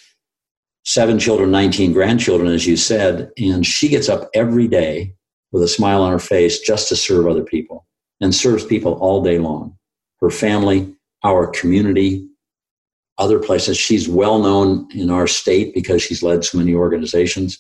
seven 0.86 1.20
children, 1.20 1.52
19 1.52 1.94
grandchildren, 1.94 2.52
as 2.52 2.66
you 2.66 2.78
said, 2.78 3.32
and 3.38 3.66
she 3.66 3.90
gets 3.90 4.08
up 4.10 4.30
every 4.34 4.68
day 4.68 5.14
with 5.52 5.64
a 5.64 5.68
smile 5.68 6.02
on 6.02 6.12
her 6.12 6.20
face 6.20 6.60
just 6.60 6.88
to 6.90 6.96
serve 6.96 7.28
other 7.28 7.44
people 7.44 7.86
and 8.20 8.34
serves 8.34 8.64
people 8.64 8.94
all 8.94 9.24
day 9.24 9.40
long. 9.40 9.78
Her 10.22 10.30
family, 10.30 10.94
our 11.24 11.48
community, 11.48 12.28
other 13.18 13.40
places. 13.40 13.78
She's 13.78 14.08
well 14.08 14.40
known 14.40 14.88
in 14.94 15.10
our 15.10 15.28
state 15.28 15.74
because 15.74 16.02
she's 16.02 16.24
led 16.24 16.44
so 16.44 16.58
many 16.58 16.74
organizations, 16.74 17.60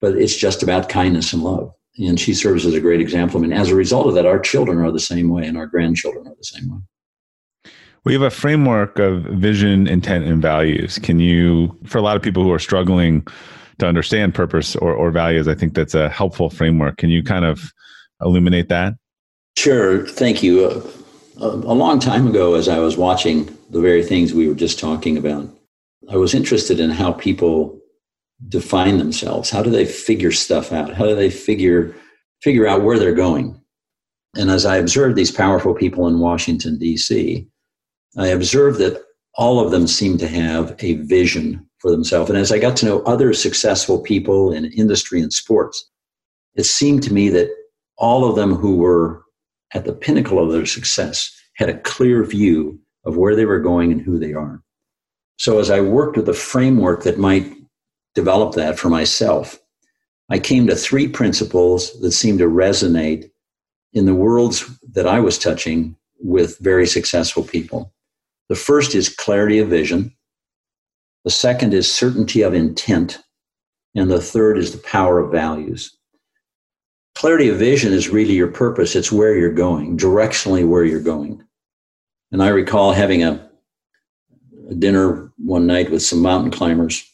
but 0.00 0.16
it's 0.16 0.36
just 0.36 0.62
about 0.62 0.88
kindness 0.88 1.32
and 1.32 1.42
love. 1.42 1.72
And 1.98 2.18
she 2.18 2.34
serves 2.34 2.64
as 2.66 2.74
a 2.74 2.80
great 2.80 3.00
example. 3.00 3.38
I 3.38 3.42
mean, 3.42 3.52
as 3.52 3.70
a 3.70 3.74
result 3.74 4.06
of 4.06 4.14
that, 4.14 4.26
our 4.26 4.38
children 4.38 4.78
are 4.78 4.92
the 4.92 5.00
same 5.00 5.28
way 5.28 5.46
and 5.46 5.56
our 5.56 5.66
grandchildren 5.66 6.26
are 6.26 6.34
the 6.36 6.44
same 6.44 6.70
way. 6.70 6.80
We 8.04 8.14
have 8.14 8.22
a 8.22 8.30
framework 8.30 8.98
of 8.98 9.22
vision, 9.24 9.86
intent, 9.86 10.24
and 10.24 10.40
values. 10.40 10.98
Can 10.98 11.20
you, 11.20 11.76
for 11.84 11.98
a 11.98 12.02
lot 12.02 12.16
of 12.16 12.22
people 12.22 12.42
who 12.42 12.52
are 12.52 12.58
struggling 12.58 13.26
to 13.80 13.86
understand 13.86 14.34
purpose 14.34 14.76
or, 14.76 14.92
or 14.92 15.10
values, 15.10 15.48
I 15.48 15.54
think 15.54 15.74
that's 15.74 15.94
a 15.94 16.08
helpful 16.08 16.50
framework. 16.50 16.96
Can 16.96 17.10
you 17.10 17.22
kind 17.22 17.44
of 17.44 17.72
illuminate 18.22 18.68
that? 18.68 18.94
Sure. 19.56 20.06
Thank 20.06 20.42
you. 20.42 20.64
Uh, 20.64 20.82
a 21.40 21.74
long 21.74 21.98
time 21.98 22.26
ago, 22.26 22.54
as 22.54 22.68
I 22.68 22.78
was 22.78 22.96
watching 22.96 23.56
the 23.70 23.80
very 23.80 24.02
things 24.02 24.32
we 24.32 24.48
were 24.48 24.54
just 24.54 24.78
talking 24.78 25.16
about, 25.16 25.48
I 26.10 26.16
was 26.16 26.34
interested 26.34 26.80
in 26.80 26.90
how 26.90 27.12
people 27.12 27.78
define 28.48 28.98
themselves. 28.98 29.50
How 29.50 29.62
do 29.62 29.70
they 29.70 29.84
figure 29.84 30.32
stuff 30.32 30.72
out? 30.72 30.94
How 30.94 31.04
do 31.04 31.14
they 31.14 31.30
figure 31.30 31.94
figure 32.42 32.66
out 32.66 32.82
where 32.82 32.98
they're 32.98 33.14
going? 33.14 33.60
And 34.36 34.50
as 34.50 34.64
I 34.64 34.76
observed 34.76 35.16
these 35.16 35.30
powerful 35.30 35.74
people 35.74 36.06
in 36.08 36.20
Washington 36.20 36.78
D.C., 36.78 37.46
I 38.16 38.26
observed 38.28 38.78
that 38.78 39.02
all 39.34 39.64
of 39.64 39.70
them 39.70 39.86
seem 39.86 40.18
to 40.18 40.28
have 40.28 40.74
a 40.78 40.94
vision 40.94 41.66
for 41.80 41.90
themselves. 41.90 42.30
And 42.30 42.38
as 42.38 42.52
I 42.52 42.58
got 42.58 42.76
to 42.78 42.86
know 42.86 43.02
other 43.02 43.32
successful 43.32 44.00
people 44.00 44.52
in 44.52 44.66
industry 44.66 45.20
and 45.20 45.32
sports, 45.32 45.88
it 46.54 46.64
seemed 46.64 47.02
to 47.04 47.12
me 47.12 47.28
that 47.30 47.50
all 47.96 48.28
of 48.28 48.36
them 48.36 48.54
who 48.54 48.76
were 48.76 49.22
at 49.74 49.84
the 49.84 49.92
pinnacle 49.92 50.42
of 50.42 50.52
their 50.52 50.66
success 50.66 51.34
had 51.56 51.68
a 51.68 51.78
clear 51.80 52.24
view 52.24 52.78
of 53.04 53.16
where 53.16 53.34
they 53.34 53.44
were 53.44 53.60
going 53.60 53.92
and 53.92 54.00
who 54.00 54.18
they 54.18 54.32
are. 54.32 54.62
So 55.38 55.58
as 55.58 55.70
I 55.70 55.80
worked 55.80 56.16
with 56.16 56.28
a 56.28 56.34
framework 56.34 57.02
that 57.04 57.18
might 57.18 57.50
develop 58.14 58.54
that 58.54 58.78
for 58.78 58.90
myself, 58.90 59.58
I 60.30 60.38
came 60.38 60.66
to 60.66 60.76
three 60.76 61.08
principles 61.08 61.98
that 62.00 62.12
seemed 62.12 62.38
to 62.40 62.46
resonate 62.46 63.30
in 63.92 64.06
the 64.06 64.14
worlds 64.14 64.64
that 64.92 65.06
I 65.06 65.20
was 65.20 65.38
touching 65.38 65.96
with 66.18 66.58
very 66.58 66.86
successful 66.86 67.42
people. 67.42 67.92
The 68.48 68.54
first 68.54 68.94
is 68.94 69.08
clarity 69.08 69.58
of 69.58 69.68
vision. 69.68 70.14
The 71.24 71.30
second 71.30 71.74
is 71.74 71.92
certainty 71.92 72.42
of 72.42 72.54
intent. 72.54 73.18
And 73.94 74.10
the 74.10 74.20
third 74.20 74.58
is 74.58 74.72
the 74.72 74.78
power 74.78 75.18
of 75.18 75.32
values. 75.32 75.96
Clarity 77.14 77.48
of 77.48 77.58
vision 77.58 77.92
is 77.92 78.08
really 78.08 78.34
your 78.34 78.48
purpose. 78.48 78.94
It's 78.94 79.12
where 79.12 79.36
you're 79.36 79.52
going, 79.52 79.98
directionally 79.98 80.66
where 80.66 80.84
you're 80.84 81.00
going. 81.00 81.42
And 82.32 82.42
I 82.42 82.48
recall 82.48 82.92
having 82.92 83.24
a, 83.24 83.50
a 84.70 84.74
dinner 84.74 85.32
one 85.36 85.66
night 85.66 85.90
with 85.90 86.02
some 86.02 86.22
mountain 86.22 86.52
climbers, 86.52 87.04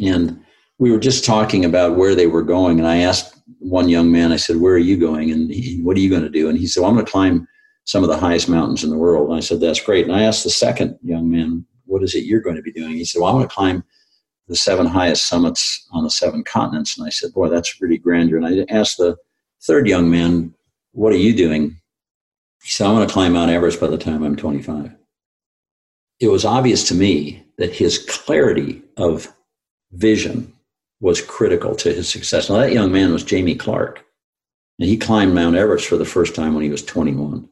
and 0.00 0.38
we 0.78 0.92
were 0.92 0.98
just 0.98 1.24
talking 1.24 1.64
about 1.64 1.96
where 1.96 2.14
they 2.14 2.26
were 2.26 2.42
going. 2.42 2.78
And 2.78 2.86
I 2.86 2.98
asked 2.98 3.34
one 3.58 3.88
young 3.88 4.12
man, 4.12 4.32
I 4.32 4.36
said, 4.36 4.56
Where 4.56 4.74
are 4.74 4.78
you 4.78 4.98
going? 4.98 5.30
And 5.30 5.50
he, 5.50 5.80
what 5.82 5.96
are 5.96 6.00
you 6.00 6.10
going 6.10 6.22
to 6.22 6.28
do? 6.28 6.50
And 6.50 6.58
he 6.58 6.66
said, 6.66 6.80
well, 6.80 6.90
I'm 6.90 6.96
going 6.96 7.06
to 7.06 7.10
climb 7.10 7.48
some 7.84 8.02
of 8.02 8.10
the 8.10 8.18
highest 8.18 8.48
mountains 8.48 8.84
in 8.84 8.90
the 8.90 8.98
world. 8.98 9.30
And 9.30 9.38
I 9.38 9.40
said, 9.40 9.60
That's 9.60 9.80
great. 9.80 10.06
And 10.06 10.14
I 10.14 10.22
asked 10.22 10.44
the 10.44 10.50
second 10.50 10.98
young 11.02 11.30
man, 11.30 11.64
What 11.96 12.04
is 12.04 12.14
it 12.14 12.24
you're 12.24 12.42
going 12.42 12.56
to 12.56 12.62
be 12.62 12.72
doing? 12.72 12.92
He 12.92 13.06
said, 13.06 13.22
Well, 13.22 13.30
I 13.30 13.34
want 13.34 13.48
to 13.48 13.54
climb 13.54 13.82
the 14.48 14.54
seven 14.54 14.84
highest 14.84 15.26
summits 15.26 15.88
on 15.92 16.04
the 16.04 16.10
seven 16.10 16.44
continents. 16.44 16.98
And 16.98 17.06
I 17.06 17.10
said, 17.10 17.32
Boy, 17.32 17.48
that's 17.48 17.80
really 17.80 17.96
grandeur. 17.96 18.36
And 18.36 18.46
I 18.46 18.66
asked 18.68 18.98
the 18.98 19.16
third 19.62 19.88
young 19.88 20.10
man, 20.10 20.52
What 20.92 21.14
are 21.14 21.16
you 21.16 21.34
doing? 21.34 21.80
He 22.62 22.68
said, 22.68 22.86
I 22.86 22.92
want 22.92 23.08
to 23.08 23.12
climb 23.14 23.32
Mount 23.32 23.50
Everest 23.50 23.80
by 23.80 23.86
the 23.86 23.96
time 23.96 24.22
I'm 24.22 24.36
25. 24.36 24.94
It 26.20 26.28
was 26.28 26.44
obvious 26.44 26.86
to 26.88 26.94
me 26.94 27.46
that 27.56 27.72
his 27.72 27.96
clarity 27.96 28.82
of 28.98 29.32
vision 29.92 30.52
was 31.00 31.22
critical 31.22 31.74
to 31.76 31.94
his 31.94 32.10
success. 32.10 32.50
Now, 32.50 32.58
that 32.58 32.74
young 32.74 32.92
man 32.92 33.10
was 33.10 33.24
Jamie 33.24 33.54
Clarke, 33.54 34.04
and 34.78 34.86
he 34.86 34.98
climbed 34.98 35.34
Mount 35.34 35.56
Everest 35.56 35.88
for 35.88 35.96
the 35.96 36.04
first 36.04 36.34
time 36.34 36.52
when 36.52 36.62
he 36.62 36.68
was 36.68 36.84
21. 36.84 37.48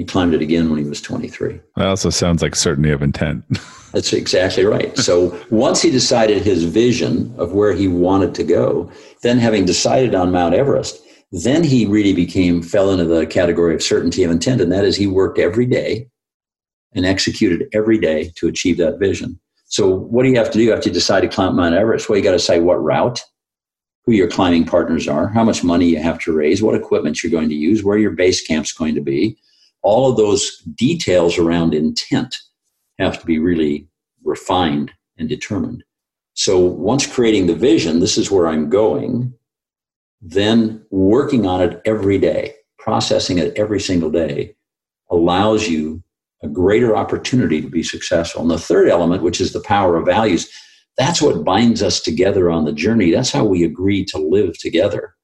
He 0.00 0.06
climbed 0.06 0.32
it 0.32 0.40
again 0.40 0.70
when 0.70 0.78
he 0.78 0.88
was 0.88 1.02
23. 1.02 1.60
That 1.76 1.86
also 1.86 2.08
sounds 2.08 2.40
like 2.40 2.56
certainty 2.56 2.90
of 2.90 3.02
intent. 3.02 3.44
That's 3.92 4.14
exactly 4.14 4.64
right. 4.64 4.96
So 4.96 5.38
once 5.50 5.82
he 5.82 5.90
decided 5.90 6.42
his 6.42 6.64
vision 6.64 7.34
of 7.36 7.52
where 7.52 7.74
he 7.74 7.86
wanted 7.86 8.34
to 8.36 8.42
go, 8.42 8.90
then 9.22 9.36
having 9.36 9.66
decided 9.66 10.14
on 10.14 10.32
Mount 10.32 10.54
Everest, 10.54 11.02
then 11.32 11.62
he 11.62 11.84
really 11.84 12.14
became, 12.14 12.62
fell 12.62 12.90
into 12.90 13.04
the 13.04 13.26
category 13.26 13.74
of 13.74 13.82
certainty 13.82 14.24
of 14.24 14.30
intent. 14.30 14.62
And 14.62 14.72
that 14.72 14.86
is 14.86 14.96
he 14.96 15.06
worked 15.06 15.38
every 15.38 15.66
day 15.66 16.08
and 16.94 17.04
executed 17.04 17.68
every 17.74 17.98
day 17.98 18.32
to 18.36 18.48
achieve 18.48 18.78
that 18.78 18.98
vision. 18.98 19.38
So 19.66 19.86
what 19.94 20.22
do 20.22 20.30
you 20.30 20.38
have 20.38 20.50
to 20.50 20.56
do? 20.56 20.64
You 20.64 20.70
have 20.70 20.80
to 20.80 20.90
decide 20.90 21.20
to 21.20 21.28
climb 21.28 21.56
Mount 21.56 21.74
Everest. 21.74 22.08
Well, 22.08 22.16
you 22.16 22.24
got 22.24 22.32
to 22.32 22.38
say 22.38 22.58
what 22.58 22.82
route, 22.82 23.20
who 24.06 24.12
your 24.12 24.30
climbing 24.30 24.64
partners 24.64 25.06
are, 25.06 25.28
how 25.28 25.44
much 25.44 25.62
money 25.62 25.90
you 25.90 25.98
have 25.98 26.18
to 26.20 26.32
raise, 26.32 26.62
what 26.62 26.74
equipment 26.74 27.22
you're 27.22 27.30
going 27.30 27.50
to 27.50 27.54
use, 27.54 27.84
where 27.84 27.98
your 27.98 28.12
base 28.12 28.40
camp's 28.40 28.72
going 28.72 28.94
to 28.94 29.02
be. 29.02 29.36
All 29.82 30.10
of 30.10 30.16
those 30.16 30.58
details 30.58 31.38
around 31.38 31.74
intent 31.74 32.36
have 32.98 33.18
to 33.20 33.26
be 33.26 33.38
really 33.38 33.88
refined 34.24 34.92
and 35.18 35.28
determined. 35.28 35.84
So 36.34 36.58
once 36.58 37.06
creating 37.06 37.46
the 37.46 37.54
vision, 37.54 38.00
this 38.00 38.16
is 38.16 38.30
where 38.30 38.46
I'm 38.46 38.68
going, 38.70 39.34
then 40.20 40.84
working 40.90 41.46
on 41.46 41.62
it 41.62 41.80
every 41.84 42.18
day, 42.18 42.54
processing 42.78 43.38
it 43.38 43.56
every 43.56 43.80
single 43.80 44.10
day 44.10 44.54
allows 45.10 45.68
you 45.68 46.02
a 46.42 46.48
greater 46.48 46.96
opportunity 46.96 47.60
to 47.60 47.68
be 47.68 47.82
successful. 47.82 48.42
And 48.42 48.50
the 48.50 48.58
third 48.58 48.88
element, 48.88 49.22
which 49.22 49.40
is 49.40 49.52
the 49.52 49.60
power 49.60 49.96
of 49.96 50.06
values, 50.06 50.50
that's 50.96 51.20
what 51.20 51.44
binds 51.44 51.82
us 51.82 52.00
together 52.00 52.50
on 52.50 52.64
the 52.64 52.72
journey. 52.72 53.10
That's 53.10 53.32
how 53.32 53.44
we 53.44 53.64
agree 53.64 54.04
to 54.06 54.18
live 54.18 54.58
together. 54.58 55.14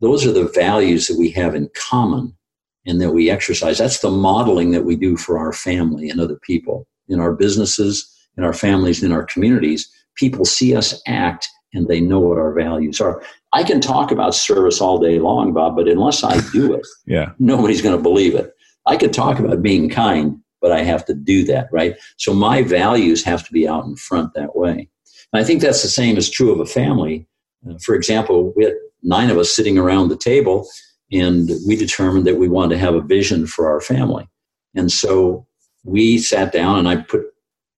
Those 0.00 0.26
are 0.26 0.32
the 0.32 0.50
values 0.54 1.06
that 1.06 1.18
we 1.18 1.30
have 1.30 1.54
in 1.54 1.70
common 1.74 2.36
and 2.86 3.00
that 3.00 3.12
we 3.12 3.30
exercise. 3.30 3.78
That's 3.78 4.00
the 4.00 4.10
modeling 4.10 4.70
that 4.72 4.84
we 4.84 4.96
do 4.96 5.16
for 5.16 5.38
our 5.38 5.52
family 5.52 6.10
and 6.10 6.20
other 6.20 6.38
people. 6.42 6.86
In 7.08 7.20
our 7.20 7.32
businesses, 7.32 8.10
in 8.36 8.44
our 8.44 8.52
families, 8.52 9.02
in 9.02 9.12
our 9.12 9.24
communities, 9.24 9.90
people 10.16 10.44
see 10.44 10.74
us 10.74 11.00
act 11.06 11.48
and 11.72 11.88
they 11.88 12.00
know 12.00 12.20
what 12.20 12.38
our 12.38 12.52
values 12.52 13.00
are. 13.00 13.22
I 13.52 13.64
can 13.64 13.80
talk 13.80 14.10
about 14.10 14.34
service 14.34 14.80
all 14.80 14.98
day 14.98 15.18
long, 15.18 15.52
Bob, 15.52 15.76
but 15.76 15.88
unless 15.88 16.22
I 16.22 16.40
do 16.52 16.72
it, 16.72 16.86
yeah. 17.06 17.32
nobody's 17.38 17.82
going 17.82 17.96
to 17.96 18.02
believe 18.02 18.34
it. 18.34 18.52
I 18.86 18.96
could 18.96 19.12
talk 19.12 19.38
about 19.38 19.62
being 19.62 19.88
kind, 19.88 20.38
but 20.60 20.72
I 20.72 20.82
have 20.82 21.04
to 21.06 21.14
do 21.14 21.44
that, 21.44 21.68
right? 21.72 21.96
So 22.16 22.32
my 22.32 22.62
values 22.62 23.24
have 23.24 23.44
to 23.46 23.52
be 23.52 23.66
out 23.66 23.84
in 23.84 23.96
front 23.96 24.34
that 24.34 24.56
way. 24.56 24.88
And 25.32 25.42
I 25.42 25.44
think 25.44 25.60
that's 25.60 25.82
the 25.82 25.88
same 25.88 26.16
as 26.16 26.30
true 26.30 26.52
of 26.52 26.60
a 26.60 26.66
family. 26.66 27.26
Uh, 27.68 27.74
for 27.84 27.94
example, 27.94 28.52
we 28.56 28.64
had 28.64 28.74
nine 29.02 29.30
of 29.30 29.38
us 29.38 29.54
sitting 29.54 29.78
around 29.78 30.08
the 30.08 30.16
table, 30.16 30.68
and 31.12 31.50
we 31.66 31.76
determined 31.76 32.26
that 32.26 32.38
we 32.38 32.48
wanted 32.48 32.74
to 32.74 32.80
have 32.80 32.94
a 32.94 33.00
vision 33.00 33.46
for 33.46 33.70
our 33.70 33.80
family. 33.80 34.28
And 34.74 34.90
so 34.90 35.46
we 35.84 36.18
sat 36.18 36.52
down, 36.52 36.78
and 36.78 36.88
I 36.88 36.96
put 36.96 37.26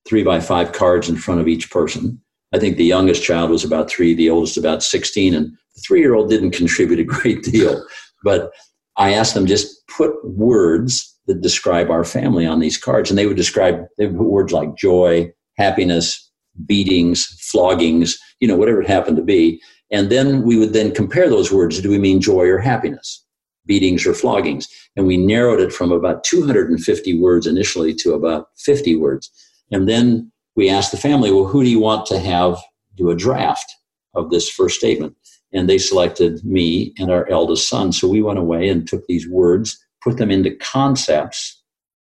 three 0.07 0.23
by 0.23 0.41
five 0.41 0.73
cards 0.73 1.09
in 1.09 1.17
front 1.17 1.41
of 1.41 1.49
each 1.49 1.71
person. 1.71 2.21
I 2.55 2.59
think 2.59 2.77
the 2.77 2.85
youngest 2.85 3.23
child 3.23 3.51
was 3.51 3.65
about 3.65 3.91
three, 3.91 4.15
the 4.15 4.31
oldest 4.31 4.57
about 4.57 4.83
16, 4.83 5.35
and 5.35 5.51
the 5.75 5.81
three 5.81 6.01
year 6.01 6.15
old 6.15 6.31
didn't 6.31 6.51
contribute 6.53 7.01
a 7.01 7.05
great 7.05 7.43
deal. 7.43 7.85
But 8.25 8.53
I 8.97 9.13
asked 9.13 9.35
them 9.35 9.47
just 9.47 9.87
put 9.89 10.13
words 10.25 11.15
that 11.27 11.41
describe 11.41 11.91
our 11.91 12.05
family 12.05 12.47
on 12.47 12.61
these 12.61 12.79
cards. 12.79 13.11
And 13.11 13.19
they 13.19 13.27
would 13.27 13.37
describe 13.37 13.85
they 13.99 14.07
would 14.07 14.17
put 14.17 14.31
words 14.31 14.53
like 14.53 14.77
joy, 14.77 15.33
happiness, 15.59 16.31
beatings, 16.65 17.27
floggings, 17.53 18.17
you 18.41 18.49
know, 18.49 18.57
whatever 18.57 18.81
it 18.81 18.89
happened 18.89 19.17
to 19.17 19.23
be. 19.23 19.61
And 19.91 20.11
then 20.11 20.43
we 20.43 20.59
would 20.59 20.73
then 20.73 20.95
compare 20.95 21.29
those 21.29 21.53
words. 21.53 21.81
Do 21.81 21.91
we 21.91 21.99
mean 21.99 22.21
joy 22.21 22.47
or 22.49 22.59
happiness? 22.59 23.25
Beatings 23.67 24.07
or 24.07 24.13
floggings? 24.13 24.67
And 24.97 25.07
we 25.07 25.17
narrowed 25.17 25.61
it 25.61 25.73
from 25.73 25.93
about 25.93 26.25
250 26.25 27.21
words 27.21 27.47
initially 27.47 27.95
to 27.97 28.15
about 28.15 28.49
50 28.59 28.97
words. 28.97 29.31
And 29.71 29.89
then 29.89 30.31
we 30.55 30.69
asked 30.69 30.91
the 30.91 30.97
family, 30.97 31.31
well, 31.31 31.47
who 31.47 31.63
do 31.63 31.71
you 31.71 31.81
want 31.81 32.07
to 32.07 32.19
have 32.19 32.59
do 32.97 33.11
a 33.11 33.17
draft 33.17 33.71
of 34.15 34.31
this 34.31 34.49
first 34.49 34.79
statement? 34.79 35.15
And 35.53 35.69
they 35.69 35.79
selected 35.79 36.45
me 36.45 36.95
and 36.99 37.11
our 37.11 37.29
eldest 37.29 37.69
son. 37.69 37.93
So 37.93 38.09
we 38.09 38.23
went 38.23 38.39
away 38.39 38.69
and 38.69 38.87
took 38.87 39.07
these 39.07 39.29
words 39.29 39.79
put 40.07 40.19
them 40.19 40.31
into 40.31 40.55
concepts, 40.57 41.61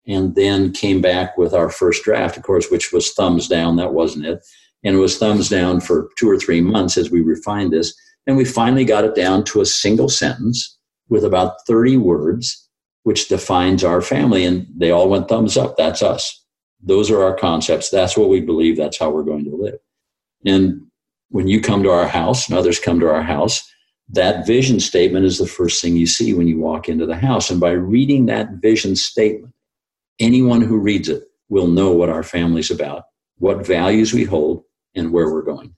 and 0.05 0.35
then 0.35 0.73
came 0.73 1.01
back 1.01 1.37
with 1.37 1.53
our 1.53 1.69
first 1.69 2.03
draft, 2.03 2.35
of 2.35 2.43
course, 2.43 2.69
which 2.69 2.91
was 2.91 3.13
thumbs 3.13 3.47
down. 3.47 3.77
That 3.77 3.93
wasn't 3.93 4.25
it. 4.25 4.39
And 4.83 4.95
it 4.95 4.99
was 4.99 5.17
thumbs 5.17 5.49
down 5.49 5.81
for 5.81 6.09
two 6.17 6.29
or 6.29 6.37
three 6.37 6.61
months 6.61 6.97
as 6.97 7.09
we 7.09 7.21
refined 7.21 7.73
this. 7.73 7.93
And 8.25 8.37
we 8.37 8.45
finally 8.45 8.85
got 8.85 9.05
it 9.05 9.15
down 9.15 9.43
to 9.45 9.61
a 9.61 9.65
single 9.65 10.09
sentence 10.09 10.77
with 11.09 11.23
about 11.23 11.65
30 11.65 11.97
words, 11.97 12.69
which 13.03 13.27
defines 13.27 13.83
our 13.83 14.01
family. 14.01 14.45
And 14.45 14.67
they 14.75 14.91
all 14.91 15.09
went 15.09 15.29
thumbs 15.29 15.57
up. 15.57 15.77
That's 15.77 16.01
us. 16.01 16.43
Those 16.81 17.09
are 17.09 17.23
our 17.23 17.35
concepts. 17.35 17.89
That's 17.89 18.17
what 18.17 18.29
we 18.29 18.41
believe. 18.41 18.77
That's 18.77 18.99
how 18.99 19.09
we're 19.09 19.23
going 19.23 19.45
to 19.45 19.55
live. 19.55 19.79
And 20.45 20.81
when 21.29 21.47
you 21.47 21.61
come 21.61 21.83
to 21.83 21.89
our 21.89 22.07
house 22.07 22.47
and 22.47 22.57
others 22.57 22.79
come 22.79 22.99
to 22.99 23.09
our 23.09 23.23
house, 23.23 23.67
that 24.09 24.47
vision 24.47 24.79
statement 24.79 25.25
is 25.25 25.37
the 25.37 25.47
first 25.47 25.81
thing 25.81 25.95
you 25.95 26.07
see 26.07 26.33
when 26.33 26.47
you 26.47 26.59
walk 26.59 26.87
into 26.87 27.05
the 27.05 27.15
house. 27.15 27.49
And 27.49 27.59
by 27.59 27.71
reading 27.71 28.25
that 28.27 28.49
vision 28.61 28.95
statement, 28.95 29.53
anyone 30.19 30.61
who 30.61 30.77
reads 30.77 31.09
it 31.09 31.23
will 31.49 31.67
know 31.67 31.91
what 31.91 32.09
our 32.09 32.23
family's 32.23 32.71
about, 32.71 33.03
what 33.37 33.65
values 33.65 34.13
we 34.13 34.23
hold, 34.23 34.63
and 34.95 35.11
where 35.11 35.31
we're 35.31 35.41
going. 35.41 35.75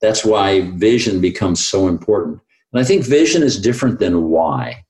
That's 0.00 0.24
why 0.24 0.62
vision 0.72 1.20
becomes 1.20 1.64
so 1.64 1.88
important. 1.88 2.40
And 2.72 2.80
I 2.80 2.84
think 2.84 3.04
vision 3.04 3.42
is 3.42 3.60
different 3.60 3.98
than 4.00 4.28
why. 4.28 4.84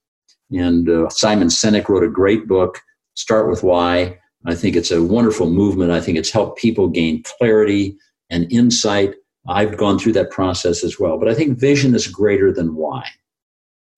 And 0.50 0.88
uh, 0.88 1.08
Simon 1.10 1.48
Sinek 1.48 1.88
wrote 1.88 2.04
a 2.04 2.08
great 2.08 2.46
book, 2.46 2.80
Start 3.14 3.48
with 3.48 3.62
Why. 3.62 4.18
I 4.46 4.54
think 4.54 4.76
it's 4.76 4.90
a 4.90 5.02
wonderful 5.02 5.48
movement. 5.48 5.90
I 5.90 6.00
think 6.00 6.18
it's 6.18 6.30
helped 6.30 6.58
people 6.58 6.88
gain 6.88 7.22
clarity 7.22 7.96
and 8.30 8.50
insight. 8.52 9.14
I've 9.48 9.76
gone 9.76 9.98
through 9.98 10.12
that 10.14 10.30
process 10.30 10.84
as 10.84 10.98
well. 10.98 11.18
But 11.18 11.28
I 11.28 11.34
think 11.34 11.58
vision 11.58 11.94
is 11.94 12.06
greater 12.06 12.52
than 12.52 12.74
why. 12.74 13.06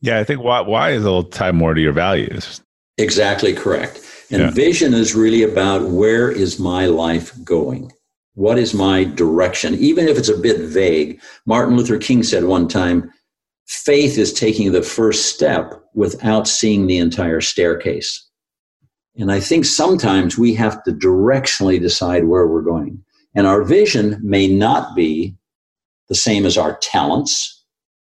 Yeah, 0.01 0.19
I 0.19 0.25
think 0.25 0.43
why, 0.43 0.61
why 0.61 0.91
is 0.91 1.03
a 1.03 1.07
little 1.07 1.25
tied 1.25 1.55
more 1.55 1.75
to 1.75 1.81
your 1.81 1.93
values. 1.93 2.61
Exactly 2.99 3.53
correct. 3.55 4.01
And 4.31 4.43
Yeah. 4.43 4.51
vision 4.51 4.93
is 4.95 5.15
really 5.15 5.43
about 5.43 5.89
where 5.89 6.31
is 6.31 6.59
my 6.59 6.87
life 6.87 7.33
going? 7.45 7.93
What 8.37 8.59
is 8.59 8.75
my 8.75 9.05
direction? 9.05 9.75
Even 9.77 10.09
if 10.09 10.19
it's 10.19 10.29
a 10.29 10.37
bit 10.37 10.61
vague. 10.61 11.21
Martin 11.47 11.75
Luther 11.75 11.97
King 11.97 12.23
said 12.23 12.45
one 12.45 12.69
time, 12.69 13.11
faith 13.67 14.19
is 14.19 14.31
taking 14.31 14.73
the 14.73 14.83
first 14.83 15.35
step 15.35 15.73
without 15.95 16.47
seeing 16.47 16.87
the 16.87 16.99
entire 16.99 17.41
staircase. 17.41 18.29
And 19.17 19.33
I 19.33 19.41
think 19.41 19.65
sometimes 19.65 20.37
we 20.37 20.53
have 20.53 20.85
to 20.85 20.93
directionally 20.93 21.81
decide 21.81 22.27
where 22.27 22.47
we're 22.47 22.61
going. 22.61 23.03
And 23.35 23.47
our 23.47 23.65
vision 23.65 24.21
may 24.23 24.47
not 24.47 24.95
be 24.95 25.35
the 26.11 26.15
same 26.15 26.45
as 26.45 26.59
our 26.59 26.77
talents. 26.83 27.65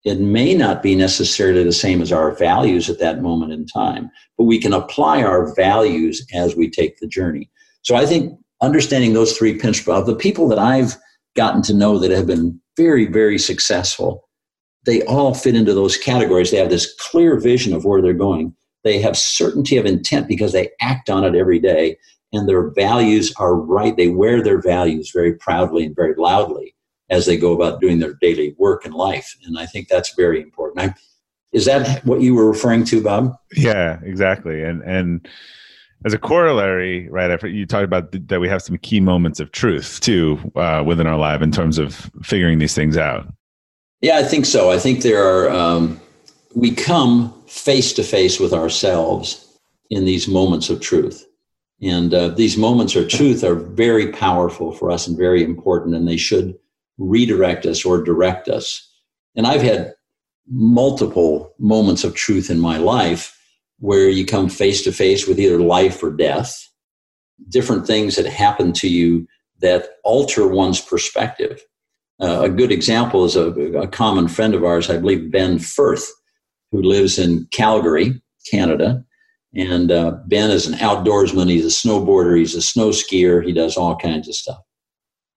It 0.02 0.18
may 0.18 0.52
not 0.52 0.82
be 0.82 0.96
necessarily 0.96 1.62
the 1.62 1.72
same 1.72 2.02
as 2.02 2.10
our 2.10 2.32
values 2.32 2.90
at 2.90 2.98
that 2.98 3.22
moment 3.22 3.52
in 3.52 3.66
time, 3.66 4.10
but 4.36 4.44
we 4.44 4.58
can 4.60 4.72
apply 4.72 5.22
our 5.22 5.54
values 5.54 6.26
as 6.34 6.56
we 6.56 6.68
take 6.68 6.98
the 6.98 7.06
journey. 7.06 7.48
So 7.82 7.94
I 7.94 8.04
think 8.04 8.36
understanding 8.61 9.12
those 9.12 9.36
three 9.36 9.59
principles 9.59 9.98
of 10.00 10.06
the 10.06 10.16
people 10.16 10.48
that 10.48 10.59
I've 10.59 10.96
gotten 11.36 11.62
to 11.62 11.74
know 11.74 11.98
that 11.98 12.11
have 12.11 12.26
been 12.26 12.61
very, 12.76 13.06
very 13.06 13.38
successful, 13.38 14.28
they 14.84 15.02
all 15.02 15.34
fit 15.34 15.54
into 15.54 15.74
those 15.74 15.96
categories. 15.96 16.50
They 16.50 16.56
have 16.59 16.70
this 16.70 16.94
clear 16.98 17.38
vision 17.38 17.74
of 17.74 17.84
where 17.84 18.00
they're 18.00 18.12
going. 18.12 18.54
They 18.84 19.00
have 19.00 19.16
certainty 19.16 19.76
of 19.76 19.86
intent 19.86 20.28
because 20.28 20.52
they 20.52 20.70
act 20.80 21.11
on 21.11 21.24
it 21.24 21.34
every 21.34 21.59
day, 21.59 21.96
and 22.32 22.48
their 22.48 22.70
values 22.70 23.32
are 23.36 23.54
right. 23.54 23.96
They 23.96 24.09
wear 24.09 24.42
their 24.42 24.61
values 24.61 25.11
very 25.12 25.34
proudly 25.34 25.84
and 25.84 25.94
very 25.94 26.14
loudly 26.16 26.74
as 27.11 27.26
they 27.26 27.36
go 27.36 27.52
about 27.52 27.80
doing 27.80 27.98
their 27.98 28.14
daily 28.20 28.54
work 28.59 28.84
and 28.84 28.94
life. 28.94 29.34
And 29.44 29.59
I 29.59 29.66
think 29.66 29.88
that's 29.88 30.14
very 30.14 30.40
important. 30.40 30.90
I, 30.90 30.94
is 31.52 31.64
that 31.64 32.04
what 32.04 32.20
you 32.20 32.34
were 32.34 32.48
referring 32.48 32.84
to, 32.84 33.02
Bob? 33.02 33.34
Yeah, 33.54 33.98
exactly. 34.02 34.62
And 34.62 34.82
and 34.82 35.28
as 36.05 36.14
a 36.14 36.18
corollary, 36.18 37.09
right? 37.09 37.42
You 37.44 37.66
talked 37.66 37.84
about 37.84 38.12
th- 38.12 38.24
that, 38.28 38.40
we 38.40 38.49
have 38.49 38.62
some 38.62 38.78
key 38.78 39.01
moments 39.01 39.40
of 39.40 39.53
truth 39.53 40.01
too 40.01 40.38
uh, 40.55 40.82
within 40.86 41.07
our 41.07 41.18
life 41.18 41.42
in 41.42 41.51
terms 41.51 41.78
of 41.78 42.11
figuring 42.22 42.59
these 42.59 42.74
things 42.74 42.96
out. 42.96 43.26
Yeah, 44.01 44.18
I 44.18 44.22
think 44.22 44.46
so. 44.46 44.70
I 44.70 44.78
think 44.78 45.03
there 45.03 45.22
are, 45.22 45.51
um, 45.51 46.01
we 46.55 46.70
come 46.72 47.34
face 47.46 47.92
to 47.94 48.03
face 48.05 48.38
with 48.38 48.53
ourselves 48.53 49.59
in 49.90 50.05
these 50.05 50.28
moments 50.28 50.70
of 50.70 50.80
truth. 50.80 51.26
And 51.80 52.12
uh, 52.12 52.28
these 52.28 52.57
moments 52.57 52.94
of 52.96 53.09
truth 53.09 53.44
are 53.44 53.55
very 53.55 54.11
powerful 54.12 54.72
for 54.72 54.90
us 54.90 55.07
and 55.07 55.16
very 55.16 55.44
important, 55.44 55.94
and 55.94 56.09
they 56.09 56.16
should 56.16 56.59
redirect 56.99 57.66
us 57.66 57.84
or 57.84 58.03
direct 58.03 58.49
us. 58.49 58.84
And 59.36 59.46
I've 59.46 59.62
had 59.62 59.94
multiple 60.49 61.55
moments 61.59 62.03
of 62.03 62.14
truth 62.14 62.51
in 62.51 62.59
my 62.59 62.78
life 62.78 63.38
where 63.78 64.08
you 64.08 64.24
come 64.24 64.48
face 64.48 64.82
to 64.82 64.92
face 64.92 65.26
with 65.26 65.38
either 65.38 65.60
life 65.60 66.02
or 66.02 66.10
death, 66.10 66.68
different 67.48 67.86
things 67.86 68.16
that 68.16 68.26
happen 68.26 68.72
to 68.72 68.88
you 68.88 69.26
that 69.60 69.88
alter 70.04 70.46
one's 70.46 70.80
perspective. 70.80 71.60
Uh, 72.20 72.42
a 72.42 72.48
good 72.48 72.72
example 72.72 73.24
is 73.24 73.36
a, 73.36 73.50
a 73.78 73.86
common 73.86 74.26
friend 74.26 74.54
of 74.54 74.64
ours, 74.64 74.90
I 74.90 74.98
believe 74.98 75.30
Ben 75.30 75.58
Firth, 75.58 76.08
who 76.72 76.82
lives 76.82 77.18
in 77.18 77.46
Calgary, 77.52 78.20
Canada. 78.50 79.04
And 79.54 79.90
uh, 79.90 80.18
Ben 80.26 80.50
is 80.50 80.66
an 80.66 80.74
outdoorsman. 80.74 81.48
He's 81.48 81.64
a 81.64 81.88
snowboarder. 81.88 82.36
He's 82.36 82.54
a 82.54 82.62
snow 82.62 82.90
skier. 82.90 83.44
He 83.44 83.52
does 83.52 83.76
all 83.76 83.96
kinds 83.96 84.28
of 84.28 84.34
stuff. 84.34 84.58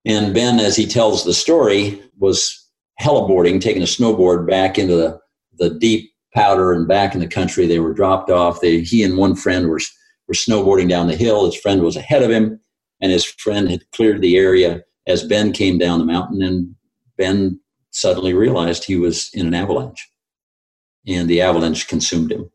And 0.06 0.34
Ben, 0.34 0.60
as 0.60 0.76
he 0.76 0.88
tells 0.88 1.24
the 1.24 1.34
story, 1.34 2.02
was 2.18 2.58
heliboarding, 3.00 3.62
taking 3.62 3.84
a 3.84 3.86
snowboard 3.86 4.48
back 4.48 4.78
into 4.78 4.96
the, 4.96 5.20
the 5.58 5.70
deep 5.70 6.11
powder 6.34 6.74
and 6.74 6.88
back 6.88 7.14
in 7.14 7.20
the 7.20 7.28
country. 7.28 7.68
They 7.68 7.80
were 7.80 7.94
dropped 7.94 8.30
off. 8.30 8.62
They, 8.62 8.82
he 8.82 9.04
and 9.04 9.18
one 9.18 9.36
friend 9.36 9.68
were, 9.68 9.80
were 10.28 10.34
snowboarding 10.34 10.90
down 10.90 11.08
the 11.08 11.16
hill. 11.16 11.46
His 11.46 11.60
friend 11.60 11.82
was 11.82 11.96
ahead 11.96 12.24
of 12.24 12.32
him, 12.32 12.60
and 13.02 13.12
his 13.12 13.26
friend 13.26 13.70
had 13.70 13.90
cleared 13.92 14.22
the 14.22 14.38
area 14.38 14.84
as 15.08 15.24
Ben 15.24 15.52
came 15.52 15.78
down 15.78 16.00
the 16.00 16.06
mountain. 16.06 16.42
And 16.42 16.76
Ben 17.18 17.60
suddenly 17.92 18.34
realized 18.34 18.84
he 18.84 18.96
was 18.96 19.30
in 19.34 19.48
an 19.48 19.54
avalanche, 19.54 20.10
and 21.08 21.30
the 21.30 21.42
avalanche 21.42 21.88
consumed 21.88 22.32
him. 22.32 22.50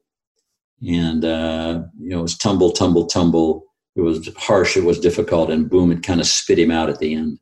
And, 0.87 1.25
uh, 1.25 1.83
you 1.99 2.11
know, 2.11 2.19
it 2.21 2.23
was 2.23 2.37
tumble, 2.37 2.71
tumble, 2.71 3.07
tumble. 3.07 3.65
It 3.95 4.03
was 4.03 4.29
harsh, 4.37 4.77
it 4.77 4.85
was 4.85 5.01
difficult, 5.01 5.51
and 5.51 5.71
boom, 5.71 5.91
it 5.91 6.03
kind 6.03 6.21
of 6.21 6.27
spit 6.27 6.59
him 6.59 6.71
out 6.71 6.91
at 6.91 6.99
the 6.99 7.15
end. 7.15 7.39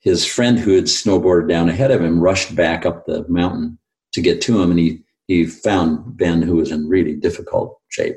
His 0.00 0.24
friend 0.24 0.56
who 0.56 0.76
had 0.76 0.84
snowboarded 0.84 1.48
down 1.48 1.68
ahead 1.68 1.90
of 1.90 2.00
him 2.00 2.20
rushed 2.20 2.54
back 2.54 2.86
up 2.86 3.06
the 3.06 3.26
mountain 3.28 3.76
to 4.12 4.20
get 4.20 4.40
to 4.42 4.62
him, 4.62 4.70
and 4.70 4.78
he, 4.78 5.02
he 5.28 5.46
found 5.46 6.16
Ben, 6.16 6.42
who 6.42 6.56
was 6.56 6.72
in 6.72 6.88
really 6.88 7.14
difficult 7.14 7.78
shape. 7.88 8.16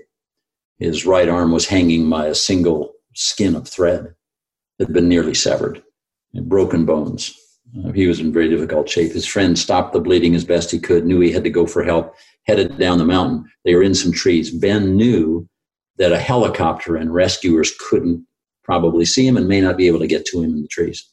His 0.79 1.05
right 1.05 1.29
arm 1.29 1.51
was 1.51 1.67
hanging 1.67 2.09
by 2.09 2.25
a 2.25 2.33
single 2.33 2.93
skin 3.13 3.53
of 3.53 3.67
thread 3.67 4.15
that 4.79 4.87
had 4.87 4.93
been 4.93 5.09
nearly 5.09 5.33
severed, 5.33 5.83
and 6.33 6.49
broken 6.49 6.85
bones. 6.85 7.37
Uh, 7.85 7.91
he 7.91 8.07
was 8.07 8.19
in 8.19 8.33
very 8.33 8.49
difficult 8.49 8.89
shape. 8.89 9.11
His 9.11 9.27
friend 9.27 9.59
stopped 9.59 9.93
the 9.93 9.99
bleeding 9.99 10.35
as 10.35 10.45
best 10.45 10.71
he 10.71 10.79
could, 10.79 11.05
knew 11.05 11.19
he 11.19 11.31
had 11.31 11.43
to 11.43 11.49
go 11.49 11.67
for 11.67 11.83
help, 11.83 12.15
headed 12.47 12.77
down 12.79 12.97
the 12.97 13.05
mountain. 13.05 13.45
They 13.65 13.75
were 13.75 13.83
in 13.83 13.93
some 13.93 14.11
trees. 14.11 14.49
Ben 14.49 14.95
knew 14.95 15.47
that 15.97 16.13
a 16.13 16.19
helicopter 16.19 16.95
and 16.95 17.13
rescuers 17.13 17.73
couldn't 17.79 18.25
probably 18.63 19.05
see 19.05 19.27
him 19.27 19.37
and 19.37 19.47
may 19.47 19.61
not 19.61 19.77
be 19.77 19.87
able 19.87 19.99
to 19.99 20.07
get 20.07 20.25
to 20.27 20.41
him 20.41 20.51
in 20.51 20.61
the 20.61 20.67
trees. 20.69 21.07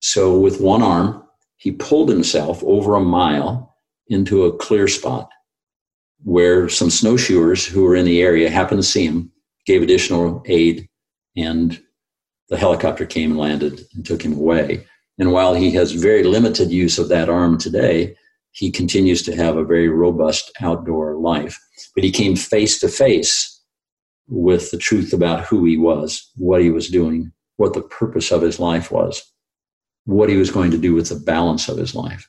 So, 0.00 0.38
with 0.38 0.60
one 0.60 0.82
arm, 0.82 1.24
he 1.56 1.72
pulled 1.72 2.10
himself 2.10 2.62
over 2.62 2.94
a 2.94 3.00
mile 3.00 3.75
into 4.08 4.44
a 4.44 4.56
clear 4.56 4.88
spot 4.88 5.28
where 6.22 6.68
some 6.68 6.90
snowshoers 6.90 7.66
who 7.66 7.82
were 7.82 7.96
in 7.96 8.04
the 8.04 8.22
area 8.22 8.50
happened 8.50 8.80
to 8.80 8.88
see 8.88 9.06
him, 9.06 9.30
gave 9.66 9.82
additional 9.82 10.42
aid, 10.46 10.88
and 11.36 11.82
the 12.48 12.56
helicopter 12.56 13.04
came 13.04 13.32
and 13.32 13.40
landed 13.40 13.80
and 13.94 14.04
took 14.04 14.22
him 14.22 14.32
away. 14.32 14.84
And 15.18 15.32
while 15.32 15.54
he 15.54 15.70
has 15.72 15.92
very 15.92 16.24
limited 16.24 16.70
use 16.70 16.98
of 16.98 17.08
that 17.08 17.28
arm 17.28 17.58
today, 17.58 18.16
he 18.52 18.70
continues 18.70 19.22
to 19.22 19.36
have 19.36 19.56
a 19.56 19.64
very 19.64 19.88
robust 19.88 20.50
outdoor 20.60 21.16
life. 21.16 21.58
But 21.94 22.04
he 22.04 22.10
came 22.10 22.36
face 22.36 22.78
to 22.80 22.88
face 22.88 23.60
with 24.28 24.70
the 24.70 24.78
truth 24.78 25.12
about 25.12 25.44
who 25.44 25.64
he 25.64 25.76
was, 25.76 26.30
what 26.36 26.60
he 26.60 26.70
was 26.70 26.88
doing, 26.88 27.32
what 27.56 27.74
the 27.74 27.82
purpose 27.82 28.30
of 28.30 28.42
his 28.42 28.58
life 28.58 28.90
was, 28.90 29.22
what 30.04 30.28
he 30.28 30.36
was 30.36 30.50
going 30.50 30.70
to 30.70 30.78
do 30.78 30.94
with 30.94 31.08
the 31.08 31.16
balance 31.16 31.68
of 31.68 31.76
his 31.76 31.94
life. 31.94 32.28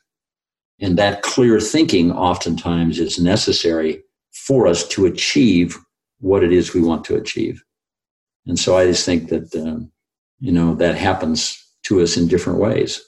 And 0.79 0.97
that 0.97 1.23
clear 1.23 1.59
thinking 1.59 2.11
oftentimes 2.11 2.99
is 2.99 3.19
necessary 3.19 4.03
for 4.31 4.67
us 4.67 4.87
to 4.89 5.05
achieve 5.05 5.77
what 6.19 6.43
it 6.43 6.53
is 6.53 6.73
we 6.73 6.81
want 6.81 7.03
to 7.05 7.15
achieve. 7.15 7.63
And 8.45 8.57
so 8.57 8.77
I 8.77 8.85
just 8.85 9.05
think 9.05 9.29
that, 9.29 9.53
um, 9.55 9.91
you 10.39 10.51
know, 10.51 10.75
that 10.75 10.95
happens 10.95 11.61
to 11.83 12.01
us 12.01 12.17
in 12.17 12.27
different 12.27 12.59
ways. 12.59 13.01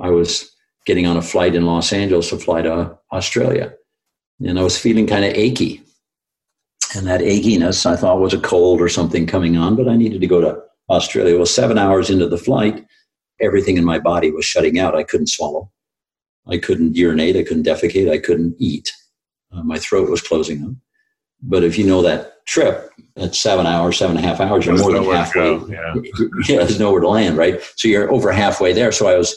I 0.00 0.10
was 0.10 0.50
getting 0.86 1.06
on 1.06 1.16
a 1.16 1.22
flight 1.22 1.54
in 1.54 1.66
Los 1.66 1.92
Angeles 1.92 2.30
to 2.30 2.38
fly 2.38 2.62
to 2.62 2.98
Australia, 3.12 3.74
and 4.40 4.58
I 4.58 4.62
was 4.62 4.78
feeling 4.78 5.06
kind 5.06 5.24
of 5.24 5.32
achy. 5.34 5.82
And 6.96 7.06
that 7.06 7.20
achiness 7.20 7.84
I 7.84 7.96
thought 7.96 8.20
was 8.20 8.32
a 8.32 8.40
cold 8.40 8.80
or 8.80 8.88
something 8.88 9.26
coming 9.26 9.56
on, 9.56 9.76
but 9.76 9.88
I 9.88 9.96
needed 9.96 10.20
to 10.20 10.26
go 10.26 10.40
to 10.40 10.60
Australia. 10.90 11.36
Well, 11.36 11.46
seven 11.46 11.78
hours 11.78 12.08
into 12.10 12.26
the 12.28 12.38
flight, 12.38 12.86
everything 13.40 13.76
in 13.76 13.84
my 13.84 13.98
body 13.98 14.30
was 14.30 14.44
shutting 14.44 14.78
out. 14.78 14.94
I 14.94 15.02
couldn't 15.02 15.28
swallow. 15.28 15.70
I 16.48 16.58
couldn't 16.58 16.96
urinate. 16.96 17.36
I 17.36 17.42
couldn't 17.42 17.66
defecate. 17.66 18.10
I 18.10 18.18
couldn't 18.18 18.56
eat. 18.58 18.92
Uh, 19.52 19.62
my 19.62 19.78
throat 19.78 20.10
was 20.10 20.22
closing 20.22 20.64
up. 20.64 20.72
But 21.42 21.62
if 21.62 21.78
you 21.78 21.86
know 21.86 22.02
that 22.02 22.44
trip, 22.46 22.90
at 23.16 23.34
seven 23.34 23.66
hours, 23.66 23.98
seven 23.98 24.16
and 24.16 24.24
a 24.24 24.28
half 24.28 24.40
hours, 24.40 24.66
you're 24.66 24.78
more 24.78 24.92
than 24.92 25.04
halfway. 25.04 25.58
yeah. 25.68 25.94
yeah, 26.48 26.58
there's 26.58 26.80
nowhere 26.80 27.00
to 27.00 27.08
land, 27.08 27.36
right? 27.36 27.60
So 27.76 27.88
you're 27.88 28.10
over 28.12 28.32
halfway 28.32 28.72
there. 28.72 28.92
So 28.92 29.08
I 29.08 29.16
was 29.16 29.36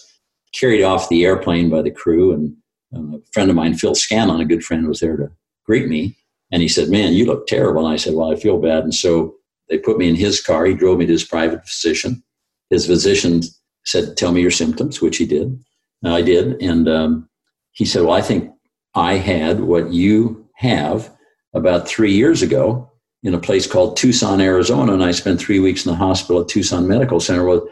carried 0.53 0.83
off 0.83 1.09
the 1.09 1.25
airplane 1.25 1.69
by 1.69 1.81
the 1.81 1.91
crew, 1.91 2.33
and 2.33 2.55
um, 2.95 3.15
a 3.15 3.31
friend 3.31 3.49
of 3.49 3.55
mine, 3.55 3.75
Phil 3.75 3.95
Scanlon, 3.95 4.41
a 4.41 4.45
good 4.45 4.63
friend, 4.63 4.87
was 4.87 4.99
there 4.99 5.17
to 5.17 5.29
greet 5.65 5.87
me. 5.87 6.15
And 6.51 6.61
he 6.61 6.67
said, 6.67 6.89
Man, 6.89 7.13
you 7.13 7.25
look 7.25 7.47
terrible. 7.47 7.85
And 7.85 7.93
I 7.93 7.97
said, 7.97 8.13
Well, 8.13 8.31
I 8.31 8.35
feel 8.35 8.59
bad. 8.59 8.83
And 8.83 8.93
so 8.93 9.35
they 9.69 9.77
put 9.77 9.97
me 9.97 10.09
in 10.09 10.15
his 10.15 10.41
car. 10.41 10.65
He 10.65 10.73
drove 10.73 10.99
me 10.99 11.05
to 11.05 11.11
his 11.11 11.23
private 11.23 11.65
physician. 11.67 12.23
His 12.69 12.85
physician 12.85 13.41
said, 13.85 14.17
Tell 14.17 14.31
me 14.31 14.41
your 14.41 14.51
symptoms, 14.51 15.01
which 15.01 15.17
he 15.17 15.25
did. 15.25 15.57
And 16.03 16.13
I 16.13 16.21
did. 16.21 16.61
And 16.61 16.87
um, 16.87 17.29
he 17.71 17.85
said, 17.85 18.03
Well, 18.03 18.13
I 18.13 18.21
think 18.21 18.51
I 18.95 19.15
had 19.15 19.61
what 19.61 19.91
you 19.91 20.47
have 20.55 21.11
about 21.53 21.87
three 21.87 22.13
years 22.13 22.41
ago 22.41 22.91
in 23.23 23.33
a 23.33 23.39
place 23.39 23.67
called 23.67 23.97
Tucson, 23.97 24.41
Arizona. 24.41 24.93
And 24.93 25.03
I 25.03 25.11
spent 25.11 25.39
three 25.39 25.59
weeks 25.59 25.85
in 25.85 25.91
the 25.91 25.97
hospital 25.97 26.41
at 26.41 26.47
Tucson 26.47 26.87
Medical 26.87 27.19
Center. 27.19 27.45
Well, 27.45 27.67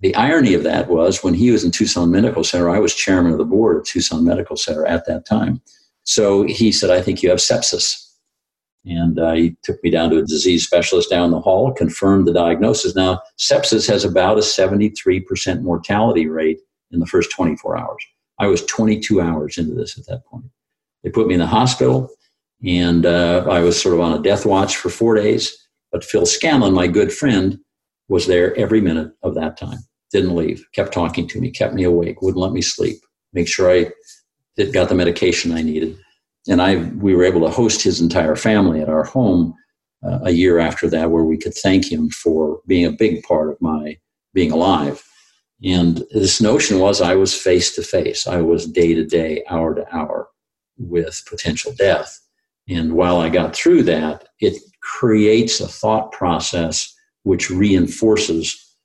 the 0.00 0.14
irony 0.14 0.54
of 0.54 0.62
that 0.62 0.88
was 0.88 1.24
when 1.24 1.34
he 1.34 1.50
was 1.50 1.64
in 1.64 1.70
Tucson 1.70 2.10
Medical 2.10 2.44
Center, 2.44 2.68
I 2.68 2.78
was 2.78 2.94
chairman 2.94 3.32
of 3.32 3.38
the 3.38 3.44
board 3.44 3.78
of 3.78 3.84
Tucson 3.84 4.24
Medical 4.24 4.56
Center 4.56 4.86
at 4.86 5.06
that 5.06 5.26
time. 5.26 5.60
So 6.04 6.44
he 6.44 6.70
said, 6.70 6.90
I 6.90 7.00
think 7.00 7.22
you 7.22 7.30
have 7.30 7.38
sepsis. 7.38 8.02
And 8.84 9.18
uh, 9.18 9.32
he 9.32 9.56
took 9.64 9.82
me 9.82 9.90
down 9.90 10.10
to 10.10 10.18
a 10.18 10.22
disease 10.22 10.64
specialist 10.64 11.10
down 11.10 11.32
the 11.32 11.40
hall, 11.40 11.72
confirmed 11.72 12.26
the 12.26 12.32
diagnosis. 12.32 12.94
Now, 12.94 13.20
sepsis 13.38 13.88
has 13.88 14.04
about 14.04 14.38
a 14.38 14.42
73% 14.42 15.62
mortality 15.62 16.28
rate 16.28 16.60
in 16.90 17.00
the 17.00 17.06
first 17.06 17.30
24 17.30 17.78
hours. 17.78 18.04
I 18.38 18.46
was 18.46 18.64
22 18.66 19.20
hours 19.20 19.58
into 19.58 19.74
this 19.74 19.98
at 19.98 20.06
that 20.06 20.24
point. 20.26 20.44
They 21.02 21.10
put 21.10 21.26
me 21.26 21.34
in 21.34 21.40
the 21.40 21.46
hospital, 21.46 22.10
and 22.64 23.06
uh, 23.06 23.46
I 23.48 23.60
was 23.60 23.80
sort 23.80 23.94
of 23.94 24.00
on 24.00 24.18
a 24.18 24.22
death 24.22 24.44
watch 24.44 24.76
for 24.76 24.90
four 24.90 25.14
days. 25.14 25.56
But 25.92 26.04
Phil 26.04 26.26
Scanlon, 26.26 26.74
my 26.74 26.86
good 26.86 27.12
friend, 27.12 27.58
was 28.08 28.26
there 28.26 28.56
every 28.56 28.80
minute 28.80 29.12
of 29.22 29.34
that 29.34 29.56
time. 29.56 29.78
Didn't 30.12 30.36
leave, 30.36 30.64
kept 30.74 30.92
talking 30.92 31.26
to 31.28 31.40
me, 31.40 31.50
kept 31.50 31.74
me 31.74 31.84
awake, 31.84 32.22
wouldn't 32.22 32.42
let 32.42 32.52
me 32.52 32.62
sleep, 32.62 32.98
make 33.32 33.48
sure 33.48 33.70
I 33.70 33.90
got 34.72 34.88
the 34.88 34.94
medication 34.94 35.52
I 35.52 35.62
needed 35.62 35.98
and 36.48 36.62
I 36.62 36.76
we 36.76 37.14
were 37.14 37.24
able 37.24 37.40
to 37.42 37.50
host 37.50 37.82
his 37.82 38.00
entire 38.00 38.36
family 38.36 38.80
at 38.80 38.88
our 38.88 39.04
home 39.04 39.54
uh, 40.06 40.20
a 40.24 40.30
year 40.30 40.58
after 40.58 40.88
that, 40.90 41.10
where 41.10 41.24
we 41.24 41.36
could 41.36 41.54
thank 41.54 41.90
him 41.90 42.10
for 42.10 42.60
being 42.66 42.86
a 42.86 42.92
big 42.92 43.22
part 43.22 43.50
of 43.50 43.60
my 43.60 43.98
being 44.34 44.52
alive. 44.52 45.02
And 45.64 46.04
this 46.10 46.40
notion 46.40 46.78
was 46.78 47.00
I 47.00 47.14
was 47.14 47.34
face 47.34 47.74
to 47.76 47.82
face, 47.82 48.26
I 48.26 48.40
was 48.40 48.66
day 48.66 48.94
to 48.94 49.04
day, 49.04 49.42
hour 49.48 49.74
to 49.74 49.96
hour 49.96 50.28
with 50.78 51.22
potential 51.28 51.72
death. 51.78 52.20
And 52.68 52.94
while 52.94 53.18
I 53.18 53.28
got 53.28 53.56
through 53.56 53.84
that, 53.84 54.28
it 54.40 54.60
creates 54.82 55.60
a 55.60 55.68
thought 55.68 56.12
process 56.12 56.94
which 57.22 57.50
reinforces 57.50 58.76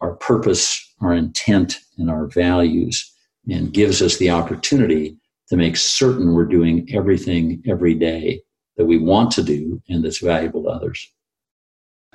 our 0.00 0.14
purpose, 0.16 0.94
our 1.00 1.14
intent, 1.14 1.78
and 1.98 2.10
our 2.10 2.26
values, 2.26 3.12
and 3.48 3.72
gives 3.72 4.02
us 4.02 4.16
the 4.16 4.30
opportunity 4.30 5.16
to 5.48 5.56
make 5.56 5.76
certain 5.76 6.34
we're 6.34 6.44
doing 6.44 6.88
everything 6.92 7.62
every 7.68 7.94
day 7.94 8.42
that 8.76 8.84
we 8.86 8.98
want 8.98 9.30
to 9.30 9.42
do 9.42 9.80
and 9.88 10.04
that's 10.04 10.18
valuable 10.18 10.64
to 10.64 10.68
others. 10.68 11.10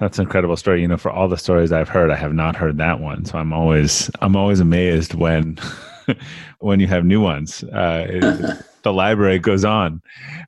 That's 0.02 0.18
an 0.18 0.24
incredible 0.24 0.58
story. 0.58 0.82
You 0.82 0.88
know, 0.88 0.98
for 0.98 1.12
all 1.12 1.28
the 1.28 1.38
stories 1.38 1.72
I've 1.72 1.88
heard, 1.88 2.10
I 2.10 2.16
have 2.16 2.34
not 2.34 2.56
heard 2.56 2.80
that 2.80 3.00
one. 3.00 3.24
So 3.24 3.38
I'm 3.38 3.54
always 3.54 4.10
I'm 4.20 4.36
always 4.36 4.60
amazed 4.60 5.14
when 5.14 5.60
when 6.60 6.80
you 6.80 6.88
have 6.88 7.06
new 7.06 7.22
ones. 7.22 7.64
Uh, 7.66 8.08
it, 8.10 8.66
the 8.82 8.94
library 8.94 9.38
goes 9.38 9.64
on, 9.64 10.02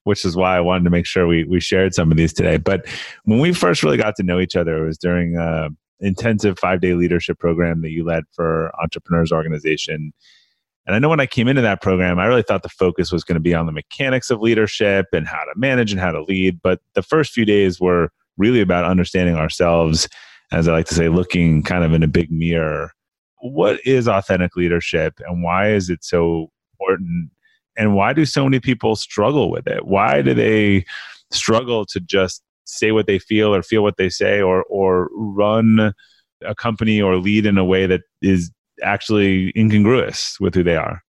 which 0.05 0.25
is 0.25 0.35
why 0.35 0.57
I 0.57 0.59
wanted 0.59 0.85
to 0.85 0.89
make 0.89 1.05
sure 1.05 1.27
we 1.27 1.43
we 1.43 1.59
shared 1.59 1.93
some 1.93 2.09
of 2.09 2.17
these 2.17 2.33
today. 2.33 2.57
But 2.57 2.87
when 3.25 3.37
we 3.37 3.53
first 3.53 3.83
really 3.83 3.95
got 3.95 4.15
to 4.15 4.23
know 4.23 4.39
each 4.39 4.55
other, 4.55 4.83
it 4.83 4.87
was 4.87 4.97
during 4.97 5.37
a 5.37 5.69
intensive 5.99 6.57
five 6.57 6.81
day 6.81 6.95
leadership 6.95 7.37
program 7.37 7.83
that 7.83 7.91
you 7.91 8.03
led 8.03 8.23
for 8.33 8.71
Entrepreneurs 8.81 9.31
Organization 9.31 10.13
and 10.85 10.95
I 10.97 10.99
know 10.99 11.07
when 11.07 11.21
I 11.21 11.25
came 11.27 11.47
into 11.47 11.61
that 11.61 11.81
program, 11.81 12.19
I 12.19 12.25
really 12.25 12.41
thought 12.41 12.63
the 12.63 12.67
focus 12.67 13.09
was 13.09 13.23
going 13.23 13.35
to 13.35 13.39
be 13.39 13.53
on 13.53 13.67
the 13.67 13.71
mechanics 13.71 14.29
of 14.29 14.41
leadership 14.41 15.05
and 15.13 15.25
how 15.25 15.39
to 15.45 15.53
manage 15.55 15.93
and 15.93 16.01
how 16.01 16.11
to 16.11 16.23
lead. 16.23 16.61
But 16.61 16.81
the 16.93 17.01
first 17.01 17.31
few 17.31 17.45
days 17.45 17.79
were 17.79 18.11
really 18.37 18.61
about 18.61 18.85
understanding 18.85 19.35
ourselves, 19.35 20.07
as 20.51 20.67
I 20.67 20.73
like 20.73 20.87
to 20.87 20.95
say, 20.95 21.09
looking 21.09 21.63
kind 21.63 21.83
of 21.83 21.93
in 21.93 22.03
a 22.03 22.07
big 22.07 22.31
mirror. 22.31 22.91
What 23.41 23.79
is 23.85 24.07
authentic 24.07 24.55
leadership 24.55 25.19
and 25.27 25.43
why 25.43 25.71
is 25.71 25.89
it 25.89 26.03
so 26.03 26.49
important? 26.73 27.29
And 27.75 27.95
why 27.95 28.13
do 28.13 28.25
so 28.25 28.43
many 28.43 28.59
people 28.59 28.95
struggle 28.95 29.49
with 29.49 29.67
it? 29.67 29.85
Why 29.85 30.21
do 30.21 30.33
they 30.33 30.85
struggle 31.31 31.85
to 31.87 31.99
just 31.99 32.43
say 32.65 32.91
what 32.91 33.07
they 33.07 33.19
feel 33.19 33.53
or 33.53 33.63
feel 33.63 33.83
what 33.83 33.97
they 33.97 34.09
say 34.09 34.41
or, 34.41 34.63
or 34.63 35.09
run 35.13 35.93
a 36.45 36.55
company 36.55 37.01
or 37.01 37.17
lead 37.17 37.45
in 37.45 37.57
a 37.57 37.65
way 37.65 37.85
that 37.87 38.01
is 38.21 38.51
actually 38.83 39.51
incongruous 39.55 40.39
with 40.39 40.55
who 40.55 40.63
they 40.63 40.75
are? 40.75 41.01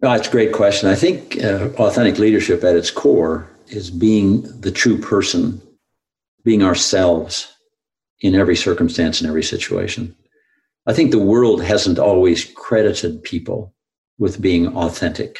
That's 0.00 0.28
a 0.28 0.30
great 0.30 0.52
question. 0.52 0.88
I 0.88 0.94
think 0.94 1.42
uh, 1.42 1.68
authentic 1.76 2.18
leadership 2.18 2.64
at 2.64 2.74
its 2.74 2.90
core 2.90 3.48
is 3.68 3.90
being 3.90 4.42
the 4.60 4.70
true 4.70 4.98
person, 4.98 5.60
being 6.44 6.62
ourselves 6.62 7.52
in 8.20 8.34
every 8.34 8.56
circumstance 8.56 9.20
and 9.20 9.28
every 9.28 9.42
situation. 9.42 10.14
I 10.86 10.92
think 10.92 11.10
the 11.10 11.18
world 11.18 11.62
hasn't 11.62 11.98
always 11.98 12.44
credited 12.44 13.22
people 13.22 13.74
with 14.18 14.40
being 14.40 14.76
authentic. 14.76 15.38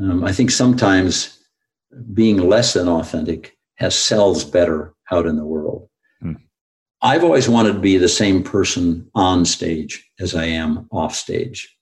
Um, 0.00 0.24
I 0.24 0.32
think 0.32 0.50
sometimes 0.50 1.38
being 2.12 2.38
less 2.38 2.74
than 2.74 2.88
authentic 2.88 3.56
has 3.76 3.94
sells 3.94 4.44
better 4.44 4.94
out 5.10 5.26
in 5.26 5.36
the 5.36 5.44
world. 5.44 5.88
I've 7.02 7.24
always 7.24 7.48
wanted 7.48 7.74
to 7.74 7.78
be 7.78 7.98
the 7.98 8.08
same 8.08 8.42
person 8.42 9.08
on 9.14 9.44
stage 9.44 10.04
as 10.18 10.34
I 10.34 10.46
am 10.46 10.88
off 10.90 11.14
stage. 11.14 11.72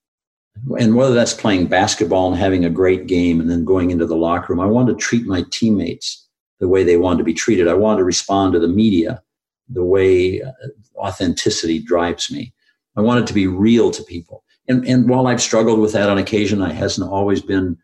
And 0.79 0.95
whether 0.95 1.15
that's 1.15 1.35
playing 1.35 1.67
basketball 1.67 2.29
and 2.29 2.37
having 2.37 2.65
a 2.65 2.71
great 2.71 3.07
game 3.07 3.41
and 3.41 3.51
then 3.51 3.65
going 3.65 3.91
into 3.91 4.07
the 4.07 4.17
locker 4.17 4.53
room, 4.53 4.61
I 4.61 4.67
want 4.67 4.89
to 4.89 4.95
treat 4.95 5.27
my 5.27 5.45
teammates 5.51 6.24
the 6.61 6.69
way 6.69 6.85
they 6.85 6.97
wanted 6.97 7.19
to 7.19 7.25
be 7.25 7.35
treated. 7.35 7.69
I 7.69 7.75
wanted 7.75 7.99
to 7.99 8.05
respond 8.05 8.53
to 8.53 8.59
the 8.59 8.69
media 8.69 9.23
the 9.69 9.85
way 9.85 10.43
uh, 10.43 10.53
authenticity 10.97 11.79
drives 11.79 12.31
me. 12.31 12.53
I 12.97 13.01
wanted 13.01 13.27
to 13.27 13.35
be 13.35 13.47
real 13.47 13.91
to 13.91 14.03
people. 14.05 14.45
And, 14.69 14.87
and 14.87 15.09
while 15.09 15.27
I've 15.27 15.43
struggled 15.43 15.81
with 15.81 15.93
that 15.93 16.09
on 16.09 16.19
occasion, 16.19 16.63
I 16.63 16.73
hasn't 16.73 17.11
always 17.11 17.41
been 17.41 17.77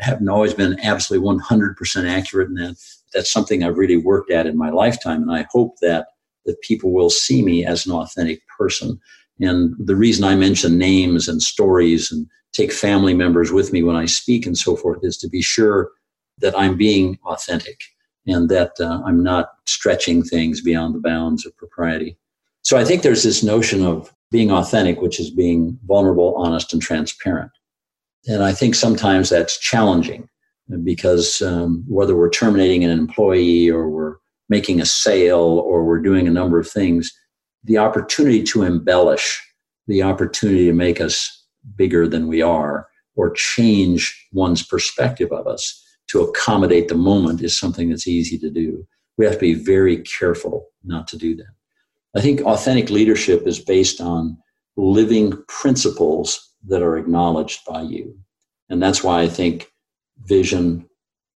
haven't 0.00 0.28
always 0.28 0.54
been 0.54 0.78
absolutely 0.84 1.26
100% 1.28 2.08
accurate 2.08 2.48
in 2.48 2.54
that. 2.54 2.76
That's 3.12 3.32
something 3.32 3.64
I've 3.64 3.76
really 3.76 3.96
worked 3.96 4.30
at 4.30 4.46
in 4.46 4.56
my 4.56 4.70
lifetime. 4.70 5.22
And 5.22 5.32
I 5.32 5.46
hope 5.50 5.78
that 5.80 6.06
that 6.46 6.60
people 6.62 6.92
will 6.92 7.10
see 7.10 7.42
me 7.42 7.66
as 7.66 7.84
an 7.84 7.92
authentic 7.92 8.40
person. 8.56 8.98
And 9.40 9.74
the 9.78 9.96
reason 9.96 10.24
I 10.24 10.36
mention 10.36 10.78
names 10.78 11.28
and 11.28 11.42
stories 11.42 12.10
and 12.10 12.26
take 12.52 12.72
family 12.72 13.14
members 13.14 13.52
with 13.52 13.72
me 13.72 13.82
when 13.82 13.96
I 13.96 14.06
speak 14.06 14.46
and 14.46 14.56
so 14.56 14.76
forth 14.76 15.00
is 15.02 15.16
to 15.18 15.28
be 15.28 15.42
sure 15.42 15.90
that 16.38 16.58
I'm 16.58 16.76
being 16.76 17.18
authentic 17.26 17.80
and 18.30 18.48
that 18.48 18.72
uh, 18.80 19.00
I'm 19.04 19.22
not 19.22 19.50
stretching 19.66 20.22
things 20.22 20.60
beyond 20.60 20.94
the 20.94 21.00
bounds 21.00 21.46
of 21.46 21.56
propriety. 21.56 22.16
So 22.62 22.76
I 22.76 22.84
think 22.84 23.02
there's 23.02 23.22
this 23.22 23.42
notion 23.42 23.84
of 23.84 24.12
being 24.30 24.50
authentic, 24.52 25.00
which 25.00 25.18
is 25.18 25.30
being 25.30 25.78
vulnerable, 25.86 26.34
honest, 26.36 26.72
and 26.72 26.80
transparent. 26.80 27.50
And 28.26 28.42
I 28.42 28.52
think 28.52 28.74
sometimes 28.74 29.30
that's 29.30 29.58
challenging 29.58 30.28
because 30.84 31.42
um, 31.42 31.84
whether 31.88 32.16
we're 32.16 32.30
terminating 32.30 32.84
an 32.84 32.90
employee 32.90 33.68
or 33.68 33.88
we're 33.88 34.16
making 34.48 34.80
a 34.80 34.86
sale 34.86 35.38
or 35.38 35.84
we're 35.84 36.00
doing 36.00 36.28
a 36.28 36.32
number 36.32 36.58
of 36.58 36.70
things, 36.70 37.12
the 37.64 37.78
opportunity 37.78 38.42
to 38.42 38.62
embellish, 38.62 39.42
the 39.86 40.02
opportunity 40.02 40.66
to 40.66 40.72
make 40.72 41.00
us 41.00 41.44
bigger 41.76 42.06
than 42.06 42.28
we 42.28 42.40
are, 42.42 42.86
or 43.16 43.30
change 43.30 44.28
one's 44.32 44.62
perspective 44.62 45.32
of 45.32 45.46
us 45.46 45.84
to 46.10 46.22
accommodate 46.22 46.88
the 46.88 46.94
moment 46.94 47.42
is 47.42 47.58
something 47.58 47.88
that's 47.88 48.08
easy 48.08 48.38
to 48.38 48.50
do. 48.50 48.86
We 49.16 49.24
have 49.24 49.34
to 49.34 49.40
be 49.40 49.54
very 49.54 49.98
careful 49.98 50.66
not 50.84 51.06
to 51.08 51.18
do 51.18 51.36
that. 51.36 51.54
I 52.16 52.20
think 52.20 52.40
authentic 52.42 52.90
leadership 52.90 53.46
is 53.46 53.60
based 53.60 54.00
on 54.00 54.36
living 54.76 55.32
principles 55.48 56.54
that 56.66 56.82
are 56.82 56.96
acknowledged 56.96 57.60
by 57.66 57.82
you. 57.82 58.18
And 58.68 58.82
that's 58.82 59.04
why 59.04 59.22
I 59.22 59.28
think 59.28 59.70
vision, 60.24 60.88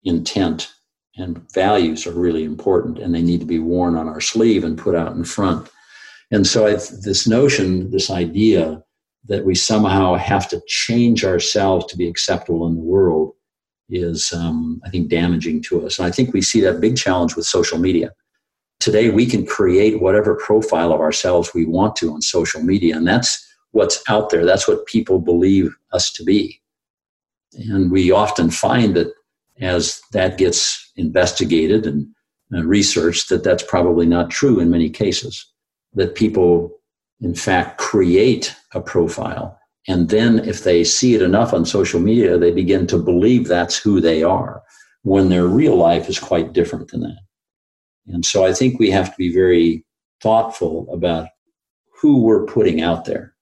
intent, 0.04 0.72
and 1.16 1.50
values 1.52 2.06
are 2.06 2.12
really 2.12 2.44
important 2.44 2.98
and 2.98 3.14
they 3.14 3.22
need 3.22 3.40
to 3.40 3.46
be 3.46 3.58
worn 3.58 3.96
on 3.96 4.08
our 4.08 4.20
sleeve 4.20 4.64
and 4.64 4.78
put 4.78 4.94
out 4.94 5.12
in 5.12 5.24
front. 5.24 5.68
And 6.30 6.46
so 6.46 6.66
I, 6.66 6.72
this 6.72 7.28
notion, 7.28 7.90
this 7.90 8.10
idea 8.10 8.82
that 9.26 9.44
we 9.44 9.54
somehow 9.54 10.14
have 10.14 10.48
to 10.48 10.62
change 10.66 11.24
ourselves 11.24 11.86
to 11.86 11.96
be 11.96 12.08
acceptable 12.08 12.66
in 12.66 12.74
the 12.74 12.80
world 12.80 13.34
is, 13.88 14.32
um, 14.32 14.80
I 14.84 14.90
think, 14.90 15.08
damaging 15.08 15.62
to 15.64 15.86
us. 15.86 15.98
And 15.98 16.06
I 16.06 16.10
think 16.10 16.32
we 16.32 16.42
see 16.42 16.60
that 16.62 16.80
big 16.80 16.96
challenge 16.96 17.36
with 17.36 17.46
social 17.46 17.78
media. 17.78 18.12
Today, 18.80 19.10
we 19.10 19.26
can 19.26 19.46
create 19.46 20.00
whatever 20.00 20.34
profile 20.34 20.92
of 20.92 21.00
ourselves 21.00 21.52
we 21.54 21.64
want 21.64 21.94
to 21.96 22.12
on 22.12 22.22
social 22.22 22.62
media, 22.62 22.96
and 22.96 23.06
that's 23.06 23.46
what's 23.70 24.02
out 24.08 24.30
there. 24.30 24.44
That's 24.44 24.66
what 24.66 24.86
people 24.86 25.18
believe 25.18 25.74
us 25.92 26.10
to 26.12 26.24
be. 26.24 26.60
And 27.54 27.90
we 27.90 28.10
often 28.10 28.50
find 28.50 28.96
that 28.96 29.12
as 29.60 30.00
that 30.12 30.38
gets 30.38 30.90
investigated 30.96 31.86
and 31.86 32.08
uh, 32.54 32.64
researched, 32.64 33.28
that 33.28 33.44
that's 33.44 33.62
probably 33.62 34.06
not 34.06 34.30
true 34.30 34.58
in 34.58 34.70
many 34.70 34.90
cases. 34.90 35.46
That 35.94 36.14
people, 36.14 36.80
in 37.20 37.34
fact, 37.34 37.78
create 37.78 38.54
a 38.74 38.80
profile. 38.80 39.58
And 39.88 40.08
then 40.10 40.40
if 40.40 40.64
they 40.64 40.84
see 40.84 41.14
it 41.14 41.22
enough 41.22 41.52
on 41.52 41.64
social 41.64 42.00
media, 42.00 42.38
they 42.38 42.52
begin 42.52 42.86
to 42.88 42.98
believe 42.98 43.48
that's 43.48 43.76
who 43.76 44.00
they 44.00 44.22
are 44.22 44.62
when 45.02 45.28
their 45.28 45.46
real 45.46 45.76
life 45.76 46.08
is 46.08 46.18
quite 46.18 46.52
different 46.52 46.88
than 46.88 47.00
that. 47.00 47.18
And 48.06 48.24
so 48.24 48.44
I 48.44 48.52
think 48.52 48.78
we 48.78 48.90
have 48.90 49.10
to 49.10 49.16
be 49.18 49.32
very 49.32 49.84
thoughtful 50.22 50.88
about 50.92 51.28
who 52.00 52.22
we're 52.22 52.46
putting 52.46 52.80
out 52.80 53.04
there 53.04 53.34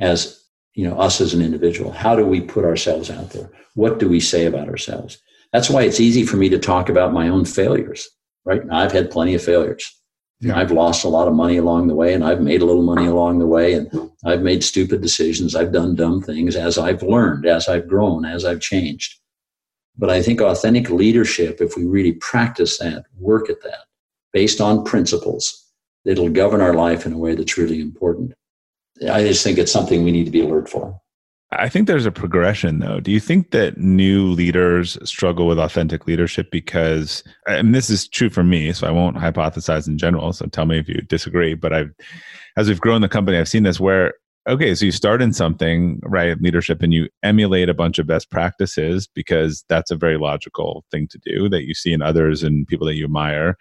as 0.00 0.42
you 0.74 0.88
know 0.88 0.98
us 0.98 1.20
as 1.20 1.34
an 1.34 1.42
individual 1.42 1.90
how 1.90 2.14
do 2.14 2.24
we 2.24 2.40
put 2.40 2.64
ourselves 2.64 3.10
out 3.10 3.30
there 3.30 3.50
what 3.74 3.98
do 3.98 4.08
we 4.08 4.20
say 4.20 4.46
about 4.46 4.68
ourselves 4.68 5.20
that's 5.52 5.70
why 5.70 5.82
it's 5.82 6.00
easy 6.00 6.24
for 6.24 6.36
me 6.36 6.48
to 6.50 6.58
talk 6.58 6.88
about 6.88 7.12
my 7.12 7.28
own 7.28 7.44
failures, 7.44 8.08
right? 8.44 8.62
I've 8.70 8.92
had 8.92 9.10
plenty 9.10 9.34
of 9.34 9.42
failures. 9.42 9.97
Yeah. 10.40 10.56
I've 10.56 10.70
lost 10.70 11.04
a 11.04 11.08
lot 11.08 11.26
of 11.26 11.34
money 11.34 11.56
along 11.56 11.88
the 11.88 11.96
way, 11.96 12.14
and 12.14 12.22
I've 12.22 12.40
made 12.40 12.62
a 12.62 12.64
little 12.64 12.84
money 12.84 13.06
along 13.06 13.40
the 13.40 13.46
way, 13.46 13.74
and 13.74 13.90
I've 14.24 14.42
made 14.42 14.62
stupid 14.62 15.00
decisions. 15.00 15.56
I've 15.56 15.72
done 15.72 15.96
dumb 15.96 16.22
things 16.22 16.54
as 16.54 16.78
I've 16.78 17.02
learned, 17.02 17.44
as 17.44 17.68
I've 17.68 17.88
grown, 17.88 18.24
as 18.24 18.44
I've 18.44 18.60
changed. 18.60 19.18
But 19.96 20.10
I 20.10 20.22
think 20.22 20.40
authentic 20.40 20.90
leadership, 20.90 21.60
if 21.60 21.76
we 21.76 21.86
really 21.86 22.12
practice 22.12 22.78
that, 22.78 23.06
work 23.18 23.50
at 23.50 23.62
that, 23.62 23.86
based 24.32 24.60
on 24.60 24.84
principles, 24.84 25.64
it'll 26.04 26.30
govern 26.30 26.60
our 26.60 26.74
life 26.74 27.04
in 27.04 27.12
a 27.12 27.18
way 27.18 27.34
that's 27.34 27.58
really 27.58 27.80
important. 27.80 28.32
I 29.10 29.22
just 29.22 29.42
think 29.42 29.58
it's 29.58 29.72
something 29.72 30.04
we 30.04 30.12
need 30.12 30.26
to 30.26 30.30
be 30.30 30.40
alert 30.40 30.68
for. 30.68 31.00
I 31.50 31.70
think 31.70 31.86
there's 31.86 32.04
a 32.04 32.12
progression 32.12 32.78
though. 32.78 33.00
Do 33.00 33.10
you 33.10 33.20
think 33.20 33.52
that 33.52 33.78
new 33.78 34.26
leaders 34.32 34.98
struggle 35.08 35.46
with 35.46 35.58
authentic 35.58 36.06
leadership 36.06 36.50
because 36.50 37.24
and 37.46 37.74
this 37.74 37.88
is 37.88 38.06
true 38.06 38.28
for 38.28 38.44
me, 38.44 38.72
so 38.72 38.86
I 38.86 38.90
won't 38.90 39.16
hypothesize 39.16 39.88
in 39.88 39.96
general, 39.96 40.32
so 40.32 40.46
tell 40.46 40.66
me 40.66 40.78
if 40.78 40.88
you 40.88 41.00
disagree, 41.02 41.54
but 41.54 41.72
I've 41.72 41.90
as 42.58 42.68
we've 42.68 42.80
grown 42.80 43.00
the 43.00 43.08
company, 43.08 43.38
I've 43.38 43.48
seen 43.48 43.62
this 43.62 43.80
where 43.80 44.14
okay, 44.46 44.74
so 44.74 44.86
you 44.86 44.92
start 44.92 45.20
in 45.20 45.32
something, 45.32 46.00
right, 46.02 46.40
leadership 46.40 46.82
and 46.82 46.92
you 46.92 47.08
emulate 47.22 47.68
a 47.68 47.74
bunch 47.74 47.98
of 47.98 48.06
best 48.06 48.30
practices 48.30 49.06
because 49.06 49.64
that's 49.68 49.90
a 49.90 49.96
very 49.96 50.16
logical 50.16 50.84
thing 50.90 51.06
to 51.08 51.18
do 51.18 51.48
that 51.50 51.66
you 51.66 51.74
see 51.74 51.92
in 51.92 52.00
others 52.00 52.42
and 52.42 52.66
people 52.66 52.86
that 52.86 52.94
you 52.94 53.04
admire. 53.04 53.56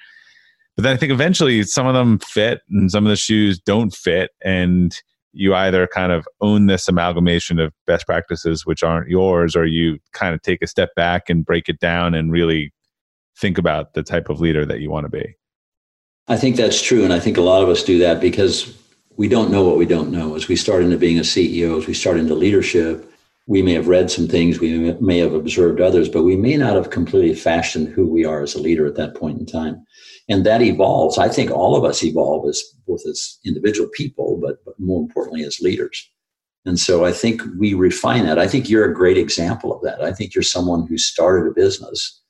But 0.75 0.83
then 0.83 0.93
I 0.93 0.97
think 0.97 1.11
eventually 1.11 1.63
some 1.63 1.87
of 1.87 1.93
them 1.93 2.19
fit 2.19 2.61
and 2.69 2.89
some 2.91 3.05
of 3.05 3.09
the 3.09 3.15
shoes 3.15 3.59
don't 3.59 3.93
fit 3.93 4.31
and 4.43 4.97
you 5.33 5.53
either 5.53 5.87
kind 5.87 6.11
of 6.11 6.27
own 6.41 6.67
this 6.67 6.87
amalgamation 6.87 7.59
of 7.59 7.73
best 7.85 8.05
practices 8.05 8.65
which 8.65 8.83
aren't 8.83 9.09
yours 9.09 9.55
or 9.55 9.65
you 9.65 9.99
kind 10.13 10.33
of 10.33 10.41
take 10.41 10.61
a 10.61 10.67
step 10.67 10.89
back 10.95 11.29
and 11.29 11.45
break 11.45 11.69
it 11.69 11.79
down 11.79 12.13
and 12.13 12.31
really 12.31 12.73
think 13.37 13.57
about 13.57 13.93
the 13.93 14.03
type 14.03 14.29
of 14.29 14.39
leader 14.41 14.65
that 14.65 14.79
you 14.79 14.89
want 14.89 15.05
to 15.05 15.09
be. 15.09 15.35
I 16.27 16.37
think 16.37 16.55
that's 16.55 16.81
true 16.81 17.03
and 17.03 17.13
i 17.13 17.19
think 17.19 17.37
a 17.37 17.41
lot 17.41 17.63
of 17.63 17.69
us 17.69 17.83
do 17.83 17.99
that 17.99 18.19
because 18.19 18.77
we 19.15 19.27
don't 19.27 19.49
know 19.49 19.63
what 19.63 19.77
we 19.77 19.85
don't 19.85 20.11
know. 20.11 20.35
As 20.35 20.47
we 20.47 20.55
start 20.55 20.83
into 20.83 20.97
being 20.97 21.17
a 21.17 21.21
ceo 21.21 21.77
as 21.77 21.87
we 21.87 21.93
start 21.93 22.17
into 22.17 22.35
leadership 22.35 23.09
we 23.47 23.61
may 23.61 23.73
have 23.73 23.87
read 23.87 24.11
some 24.11 24.27
things 24.27 24.59
we 24.59 24.91
may 24.99 25.19
have 25.19 25.33
observed 25.33 25.79
others 25.79 26.09
but 26.09 26.23
we 26.23 26.35
may 26.35 26.57
not 26.57 26.75
have 26.75 26.89
completely 26.89 27.33
fashioned 27.33 27.87
who 27.87 28.05
we 28.05 28.25
are 28.25 28.41
as 28.41 28.55
a 28.55 28.59
leader 28.59 28.85
at 28.85 28.95
that 28.95 29.15
point 29.15 29.39
in 29.39 29.45
time 29.45 29.85
and 30.29 30.45
that 30.45 30.61
evolves. 30.61 31.17
I 31.17 31.29
think 31.29 31.51
all 31.51 31.75
of 31.75 31.85
us 31.85 32.03
evolve 32.03 32.47
as 32.49 32.61
both 32.87 33.01
as 33.09 33.39
individual 33.45 33.89
people, 33.93 34.39
but, 34.41 34.63
but 34.65 34.79
more 34.79 35.01
importantly 35.01 35.43
as 35.43 35.59
leaders. 35.59 36.09
And 36.65 36.79
so 36.79 37.05
I 37.05 37.13
think 37.13 37.41
we 37.57 37.73
refine 37.73 38.25
that. 38.25 38.37
I 38.37 38.47
think 38.47 38.69
you're 38.69 38.89
a 38.89 38.93
great 38.93 39.17
example 39.17 39.73
of 39.73 39.81
that. 39.83 40.03
I 40.03 40.11
think 40.11 40.35
you're 40.35 40.43
someone 40.43 40.85
who 40.85 40.97
started 40.97 41.49
a 41.49 41.53
business 41.53 42.21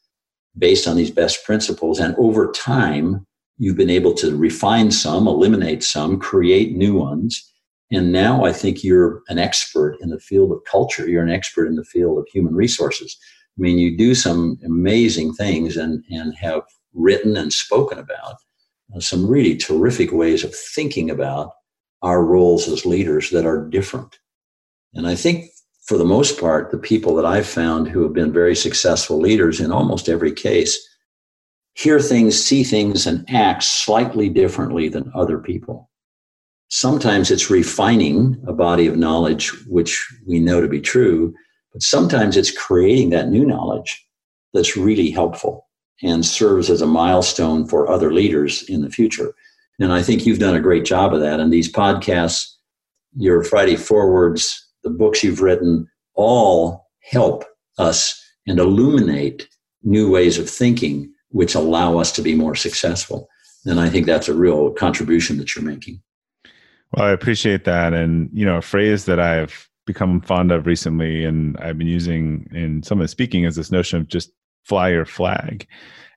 based 0.58 0.88
on 0.88 0.96
these 0.96 1.12
best 1.12 1.44
principles. 1.44 2.00
And 2.00 2.16
over 2.18 2.52
time, 2.52 3.26
you've 3.58 3.78
been 3.78 3.90
able 3.90 4.14
to 4.16 4.38
refine 4.38 4.92
some, 4.92 5.28
eliminate 5.28 5.84
some, 5.84 6.20
create 6.20 6.76
new 6.76 6.94
ones. 6.94 7.52
And 7.92 8.12
now 8.12 8.46
I 8.46 8.54
think 8.54 8.84
you're 8.84 9.24
an 9.30 9.40
expert 9.40 9.98
in 10.02 10.10
the 10.10 10.20
field 10.20 10.52
of 10.52 10.64
culture. 10.70 11.10
You're 11.10 11.24
an 11.24 11.32
expert 11.32 11.66
in 11.68 11.76
the 11.76 11.84
field 11.84 12.20
of 12.20 12.28
human 12.32 12.54
resources. 12.54 13.18
I 13.58 13.62
mean, 13.62 13.80
you 13.80 13.98
do 13.98 14.14
some 14.14 14.60
amazing 14.64 15.34
things 15.34 15.78
and, 15.78 16.04
and 16.12 16.36
have 16.36 16.62
written 16.98 17.38
and 17.38 17.54
spoken 17.54 18.00
about 18.00 18.36
uh, 18.96 19.00
some 19.00 19.28
really 19.28 19.56
terrific 19.56 20.12
ways 20.12 20.44
of 20.44 20.54
thinking 20.54 21.10
about 21.10 21.52
our 22.02 22.24
roles 22.24 22.68
as 22.68 22.86
leaders 22.86 23.30
that 23.30 23.46
are 23.46 23.68
different. 23.68 24.20
And 24.94 25.08
I 25.08 25.16
think 25.16 25.46
for 25.86 25.98
the 25.98 26.06
most 26.06 26.40
part, 26.40 26.72
the 26.72 26.78
people 26.78 27.16
that 27.16 27.26
I've 27.26 27.48
found 27.48 27.88
who 27.88 28.04
have 28.04 28.14
been 28.14 28.34
very 28.34 28.56
successful 28.56 29.20
leaders 29.20 29.60
in 29.60 29.72
almost 29.72 30.10
every 30.10 30.32
case 30.32 30.78
hear 31.76 32.00
things, 32.00 32.44
see 32.44 32.64
things, 32.64 33.06
and 33.06 33.24
act 33.30 33.64
slightly 33.64 34.30
differently 34.30 34.90
than 34.90 35.12
other 35.14 35.38
people. 35.38 35.92
Sometimes 36.70 37.30
it's 37.30 37.52
refining 37.52 38.44
a 38.48 38.54
body 38.54 38.88
of 38.88 38.98
knowledge 38.98 39.52
which 39.68 40.06
we 40.26 40.40
know 40.40 40.60
to 40.60 40.68
be 40.68 40.82
true, 40.82 41.34
but 41.72 41.84
sometimes 41.84 42.36
it's 42.36 42.52
creating 42.52 43.12
that 43.12 43.30
new 43.30 43.46
knowledge 43.46 44.04
that's 44.54 44.76
really 44.76 45.12
helpful 45.12 45.67
and 46.04 46.26
serves 46.26 46.70
as 46.70 46.82
a 46.82 46.88
milestone 46.88 47.68
for 47.68 47.90
other 47.90 48.14
leaders 48.14 48.64
in 48.64 48.82
the 48.82 48.90
future. 48.90 49.34
And 49.80 49.94
I 49.94 50.02
think 50.02 50.26
you've 50.26 50.40
done 50.40 50.56
a 50.56 50.62
great 50.62 50.86
job 50.86 51.14
of 51.14 51.20
that. 51.22 51.40
And 51.40 51.52
these 51.52 51.72
podcasts, 51.72 52.54
your 53.16 53.44
Friday 53.44 53.76
Forwards, 53.76 54.68
the 54.84 54.90
books 54.90 55.24
you've 55.24 55.42
written, 55.42 55.88
all 56.16 56.88
help 57.02 57.46
us 57.78 58.24
and 58.48 58.60
illuminate 58.60 59.48
new 59.84 60.10
ways 60.10 60.38
of 60.38 60.50
thinking, 60.50 61.12
which 61.30 61.56
allow 61.56 61.98
us 61.98 62.12
to 62.14 62.22
be 62.22 62.36
more 62.36 62.56
successful. 62.56 63.28
And 63.66 63.80
I 63.80 63.90
think 63.90 64.06
that's 64.06 64.30
a 64.30 64.34
real 64.34 64.72
contribution 64.72 65.38
that 65.38 65.56
you're 65.56 65.66
making. 65.66 66.02
Well, 66.94 67.06
I 67.06 67.12
appreciate 67.12 67.66
that. 67.66 67.94
And, 67.94 68.30
you 68.34 68.46
know, 68.46 68.58
a 68.58 68.62
phrase 68.62 69.06
that 69.06 69.20
I've 69.20 69.70
become 69.86 70.22
fond 70.22 70.52
of 70.52 70.66
recently 70.66 71.24
and 71.24 71.58
I've 71.58 71.78
been 71.78 71.88
using 71.88 72.48
in 72.54 72.84
some 72.84 73.00
of 73.00 73.04
the 73.04 73.10
speaking 73.10 73.44
is 73.44 73.56
this 73.56 73.72
notion 73.72 74.00
of 74.00 74.08
just 74.08 74.32
fly 74.68 74.90
your 74.90 75.06
flag. 75.06 75.68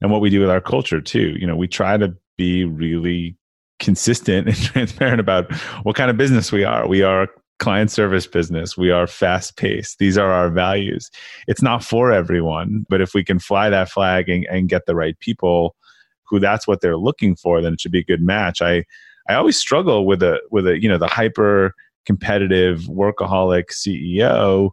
And 0.03 0.11
what 0.11 0.21
we 0.21 0.31
do 0.31 0.41
with 0.41 0.51
our 0.51 0.61
culture 0.61 1.01
too 1.01 1.37
you 1.39 1.47
know 1.47 1.57
we 1.57 1.69
try 1.69 1.97
to 1.97 2.15
be 2.37 2.65
really 2.65 3.37
consistent 3.79 4.47
and 4.49 4.57
transparent 4.57 5.21
about 5.21 5.53
what 5.83 5.97
kind 5.97 6.11
of 6.11 6.17
business 6.17 6.53
we 6.53 6.65
are. 6.65 6.87
We 6.87 7.03
are 7.03 7.23
a 7.25 7.29
client 7.59 7.91
service 7.91 8.27
business. 8.27 8.77
We 8.77 8.91
are 8.91 9.07
fast 9.07 9.59
paced. 9.59 9.99
These 9.99 10.17
are 10.17 10.31
our 10.31 10.49
values. 10.51 11.11
It's 11.47 11.63
not 11.63 11.85
for 11.85 12.13
everyone 12.13 12.87
but 12.89 13.01
if 13.01 13.15
we 13.15 13.25
can 13.25 13.39
fly 13.39 13.71
that 13.71 13.91
flag 13.91 14.29
and, 14.29 14.47
and 14.51 14.69
get 14.69 14.87
the 14.87 14.97
right 14.97 15.19
people 15.21 15.77
who 16.25 16.39
that's 16.39 16.67
what 16.67 16.81
they're 16.81 16.97
looking 16.97 17.37
for 17.37 17.61
then 17.61 17.75
it 17.75 17.81
should 17.81 17.93
be 17.93 18.01
a 18.01 18.05
good 18.05 18.23
match. 18.23 18.63
I 18.63 18.85
i 19.29 19.35
always 19.35 19.59
struggle 19.59 20.07
with 20.07 20.23
a 20.23 20.41
with 20.51 20.67
a 20.67 20.81
you 20.83 20.89
know 20.89 20.99
the 20.99 21.07
hyper 21.07 21.75
competitive 22.07 22.81
workaholic 22.89 23.67
ceo 23.71 24.71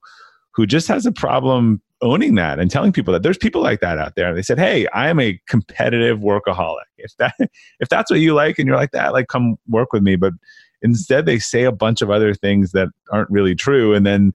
who 0.54 0.66
just 0.66 0.88
has 0.88 1.06
a 1.06 1.12
problem 1.12 1.82
owning 2.02 2.36
that 2.36 2.60
and 2.60 2.70
telling 2.70 2.92
people 2.92 3.12
that 3.12 3.24
there's 3.24 3.38
people 3.38 3.62
like 3.62 3.80
that 3.80 3.98
out 3.98 4.16
there. 4.16 4.28
And 4.30 4.38
they 4.38 4.44
said, 4.44 4.60
"Hey, 4.60 4.88
I 4.94 5.10
am 5.10 5.20
a 5.20 5.40
competitive 5.48 6.20
workaholic. 6.20 6.86
If 6.98 7.16
that 7.18 7.34
if 7.80 7.90
that's 7.90 8.12
what 8.12 8.20
you 8.20 8.34
like 8.34 8.60
and 8.60 8.68
you're 8.68 8.78
like 8.78 8.92
that, 8.92 9.14
like 9.14 9.28
come 9.28 9.58
work 9.68 9.94
with 9.94 10.04
me." 10.04 10.16
But 10.16 10.34
instead, 10.82 11.26
they 11.26 11.40
say 11.40 11.64
a 11.64 11.72
bunch 11.72 12.02
of 12.02 12.10
other 12.10 12.34
things 12.34 12.72
that 12.72 12.90
aren't 13.12 13.30
really 13.30 13.56
true, 13.56 13.94
and 13.94 14.06
then 14.06 14.34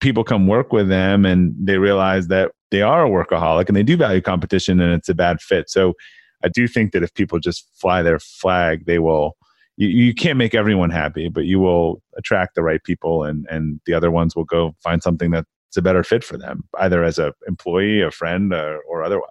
people 0.00 0.24
come 0.24 0.46
work 0.46 0.72
with 0.72 0.88
them 0.88 1.26
and 1.26 1.54
they 1.58 1.78
realize 1.78 2.28
that 2.28 2.52
they 2.70 2.82
are 2.82 3.04
a 3.04 3.10
workaholic 3.10 3.66
and 3.66 3.76
they 3.76 3.82
do 3.82 3.96
value 3.96 4.20
competition 4.20 4.78
and 4.80 4.92
it's 4.92 5.08
a 5.08 5.14
bad 5.14 5.40
fit. 5.40 5.68
So 5.68 5.94
I 6.44 6.48
do 6.48 6.68
think 6.68 6.92
that 6.92 7.02
if 7.02 7.12
people 7.14 7.40
just 7.40 7.68
fly 7.74 8.02
their 8.02 8.18
flag, 8.18 8.86
they 8.86 8.98
will. 8.98 9.36
You, 9.76 9.88
you 9.88 10.14
can't 10.14 10.38
make 10.38 10.54
everyone 10.54 10.90
happy, 10.90 11.28
but 11.28 11.44
you 11.44 11.60
will 11.60 12.02
attract 12.16 12.54
the 12.54 12.62
right 12.62 12.82
people, 12.82 13.24
and 13.24 13.46
and 13.48 13.80
the 13.86 13.94
other 13.94 14.10
ones 14.10 14.34
will 14.34 14.44
go 14.44 14.74
find 14.82 15.02
something 15.02 15.30
that 15.30 15.46
it's 15.68 15.76
a 15.76 15.82
better 15.82 16.02
fit 16.02 16.24
for 16.24 16.38
them, 16.38 16.64
either 16.78 17.04
as 17.04 17.18
an 17.18 17.32
employee, 17.46 18.00
a 18.00 18.10
friend, 18.10 18.52
uh, 18.52 18.78
or 18.88 19.02
otherwise. 19.02 19.30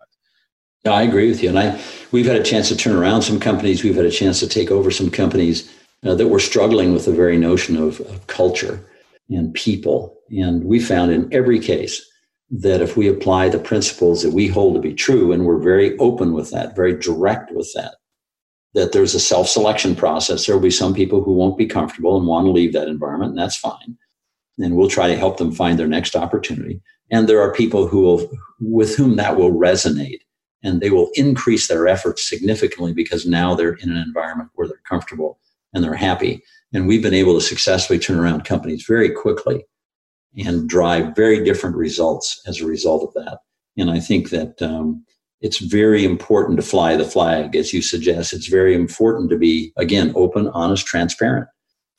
Yeah, 0.85 0.91
I 0.91 1.01
agree 1.01 1.29
with 1.29 1.41
you. 1.41 1.49
And 1.49 1.59
I, 1.59 1.81
we've 2.11 2.27
had 2.27 2.39
a 2.39 2.43
chance 2.43 2.69
to 2.69 2.77
turn 2.77 2.95
around 2.95 3.23
some 3.23 3.39
companies. 3.39 3.83
We've 3.83 3.95
had 3.95 4.05
a 4.05 4.11
chance 4.11 4.39
to 4.39 4.47
take 4.47 4.69
over 4.69 4.91
some 4.91 5.09
companies 5.09 5.73
uh, 6.05 6.13
that 6.15 6.27
were 6.27 6.39
struggling 6.39 6.93
with 6.93 7.05
the 7.05 7.11
very 7.11 7.37
notion 7.37 7.75
of, 7.75 7.99
of 8.01 8.27
culture 8.27 8.85
and 9.29 9.53
people. 9.55 10.15
And 10.29 10.63
we 10.63 10.79
found 10.79 11.11
in 11.11 11.27
every 11.33 11.59
case 11.59 12.05
that 12.51 12.81
if 12.81 12.95
we 12.95 13.07
apply 13.07 13.49
the 13.49 13.59
principles 13.59 14.21
that 14.21 14.31
we 14.31 14.47
hold 14.47 14.75
to 14.75 14.79
be 14.79 14.93
true, 14.93 15.31
and 15.31 15.45
we're 15.45 15.57
very 15.57 15.97
open 15.97 16.33
with 16.33 16.51
that, 16.51 16.75
very 16.75 16.97
direct 16.97 17.51
with 17.51 17.69
that, 17.75 17.95
that 18.75 18.93
there's 18.93 19.15
a 19.15 19.19
self 19.19 19.49
selection 19.49 19.95
process. 19.95 20.45
There 20.45 20.55
will 20.55 20.61
be 20.61 20.69
some 20.69 20.93
people 20.93 21.23
who 21.23 21.33
won't 21.33 21.57
be 21.57 21.65
comfortable 21.65 22.15
and 22.15 22.27
want 22.27 22.45
to 22.45 22.51
leave 22.51 22.73
that 22.73 22.87
environment, 22.87 23.31
and 23.31 23.39
that's 23.39 23.57
fine 23.57 23.97
and 24.59 24.75
we'll 24.75 24.89
try 24.89 25.07
to 25.07 25.15
help 25.15 25.37
them 25.37 25.51
find 25.51 25.77
their 25.77 25.87
next 25.87 26.15
opportunity. 26.15 26.81
And 27.11 27.27
there 27.27 27.41
are 27.41 27.53
people 27.53 27.87
who 27.87 28.01
will, 28.01 28.29
with 28.59 28.95
whom 28.95 29.15
that 29.15 29.37
will 29.37 29.53
resonate 29.53 30.19
and 30.63 30.81
they 30.81 30.89
will 30.89 31.09
increase 31.13 31.67
their 31.67 31.87
efforts 31.87 32.27
significantly 32.27 32.93
because 32.93 33.25
now 33.25 33.53
they're 33.53 33.75
in 33.75 33.91
an 33.91 33.97
environment 33.97 34.49
where 34.55 34.67
they're 34.67 34.81
comfortable 34.89 35.39
and 35.73 35.83
they're 35.83 35.93
happy. 35.93 36.43
And 36.73 36.87
we've 36.87 37.03
been 37.03 37.13
able 37.13 37.35
to 37.35 37.41
successfully 37.41 37.99
turn 37.99 38.19
around 38.19 38.43
companies 38.43 38.85
very 38.85 39.11
quickly 39.11 39.63
and 40.37 40.67
drive 40.67 41.15
very 41.15 41.43
different 41.43 41.75
results 41.75 42.41
as 42.47 42.59
a 42.59 42.67
result 42.67 43.03
of 43.03 43.13
that. 43.23 43.39
And 43.77 43.89
I 43.89 43.99
think 43.99 44.31
that 44.31 44.61
um, 44.61 45.05
it's 45.41 45.59
very 45.59 46.03
important 46.03 46.57
to 46.57 46.65
fly 46.65 46.95
the 46.95 47.05
flag, 47.05 47.55
as 47.55 47.73
you 47.73 47.81
suggest. 47.81 48.33
It's 48.33 48.47
very 48.47 48.73
important 48.73 49.29
to 49.29 49.37
be, 49.37 49.71
again, 49.77 50.11
open, 50.15 50.47
honest, 50.49 50.85
transparent, 50.85 51.47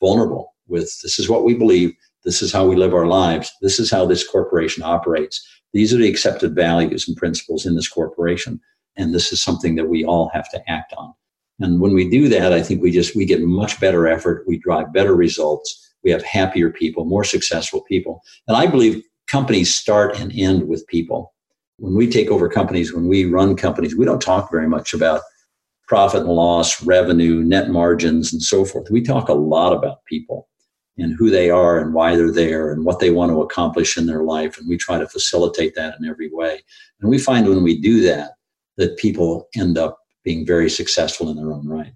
vulnerable 0.01 0.53
with 0.67 0.99
this 1.01 1.19
is 1.19 1.27
what 1.27 1.43
we 1.43 1.55
believe 1.55 1.93
this 2.25 2.41
is 2.41 2.51
how 2.51 2.65
we 2.65 2.75
live 2.75 2.93
our 2.93 3.07
lives. 3.07 3.51
This 3.61 3.79
is 3.79 3.89
how 3.89 4.05
this 4.05 4.27
corporation 4.27 4.83
operates. 4.83 5.45
These 5.73 5.93
are 5.93 5.97
the 5.97 6.09
accepted 6.09 6.55
values 6.55 7.07
and 7.07 7.15
principles 7.15 7.65
in 7.65 7.75
this 7.75 7.87
corporation. 7.87 8.59
And 8.97 9.13
this 9.13 9.31
is 9.31 9.41
something 9.41 9.75
that 9.75 9.87
we 9.87 10.03
all 10.03 10.29
have 10.33 10.49
to 10.51 10.61
act 10.69 10.93
on. 10.97 11.13
And 11.59 11.79
when 11.79 11.93
we 11.93 12.09
do 12.09 12.27
that, 12.29 12.53
I 12.53 12.61
think 12.61 12.81
we 12.81 12.91
just, 12.91 13.15
we 13.15 13.25
get 13.25 13.41
much 13.41 13.79
better 13.79 14.07
effort. 14.07 14.45
We 14.47 14.57
drive 14.57 14.93
better 14.93 15.15
results. 15.15 15.93
We 16.03 16.11
have 16.11 16.23
happier 16.23 16.71
people, 16.71 17.05
more 17.05 17.23
successful 17.23 17.81
people. 17.81 18.21
And 18.47 18.55
I 18.55 18.67
believe 18.67 19.03
companies 19.27 19.73
start 19.73 20.19
and 20.19 20.31
end 20.33 20.67
with 20.67 20.87
people. 20.87 21.33
When 21.77 21.95
we 21.95 22.09
take 22.09 22.29
over 22.29 22.49
companies, 22.49 22.93
when 22.93 23.07
we 23.07 23.25
run 23.25 23.55
companies, 23.55 23.95
we 23.95 24.05
don't 24.05 24.21
talk 24.21 24.51
very 24.51 24.67
much 24.67 24.93
about 24.93 25.21
profit 25.87 26.21
and 26.21 26.29
loss, 26.29 26.83
revenue, 26.83 27.41
net 27.43 27.69
margins, 27.69 28.33
and 28.33 28.41
so 28.41 28.65
forth. 28.65 28.91
We 28.91 29.01
talk 29.01 29.29
a 29.29 29.33
lot 29.33 29.73
about 29.73 30.03
people. 30.05 30.48
And 30.99 31.15
who 31.17 31.29
they 31.29 31.49
are 31.49 31.79
and 31.79 31.93
why 31.93 32.15
they're 32.15 32.31
there 32.31 32.71
and 32.71 32.85
what 32.85 32.99
they 32.99 33.09
want 33.09 33.31
to 33.31 33.41
accomplish 33.41 33.97
in 33.97 34.05
their 34.05 34.23
life. 34.23 34.57
And 34.57 34.67
we 34.67 34.77
try 34.77 34.99
to 34.99 35.07
facilitate 35.07 35.75
that 35.75 35.95
in 35.99 36.07
every 36.07 36.29
way. 36.31 36.61
And 37.01 37.09
we 37.09 37.17
find 37.17 37.47
when 37.47 37.63
we 37.63 37.79
do 37.79 38.01
that, 38.01 38.31
that 38.77 38.97
people 38.97 39.47
end 39.57 39.77
up 39.77 39.99
being 40.23 40.45
very 40.45 40.69
successful 40.69 41.29
in 41.29 41.37
their 41.37 41.51
own 41.51 41.67
right. 41.67 41.93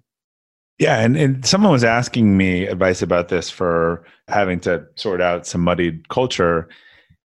Yeah, 0.78 1.00
and, 1.00 1.16
and 1.16 1.46
someone 1.46 1.70
was 1.70 1.84
asking 1.84 2.36
me 2.36 2.66
advice 2.66 3.00
about 3.00 3.28
this 3.28 3.48
for 3.48 4.04
having 4.26 4.58
to 4.60 4.84
sort 4.96 5.20
out 5.20 5.46
some 5.46 5.60
muddied 5.60 6.08
culture. 6.08 6.68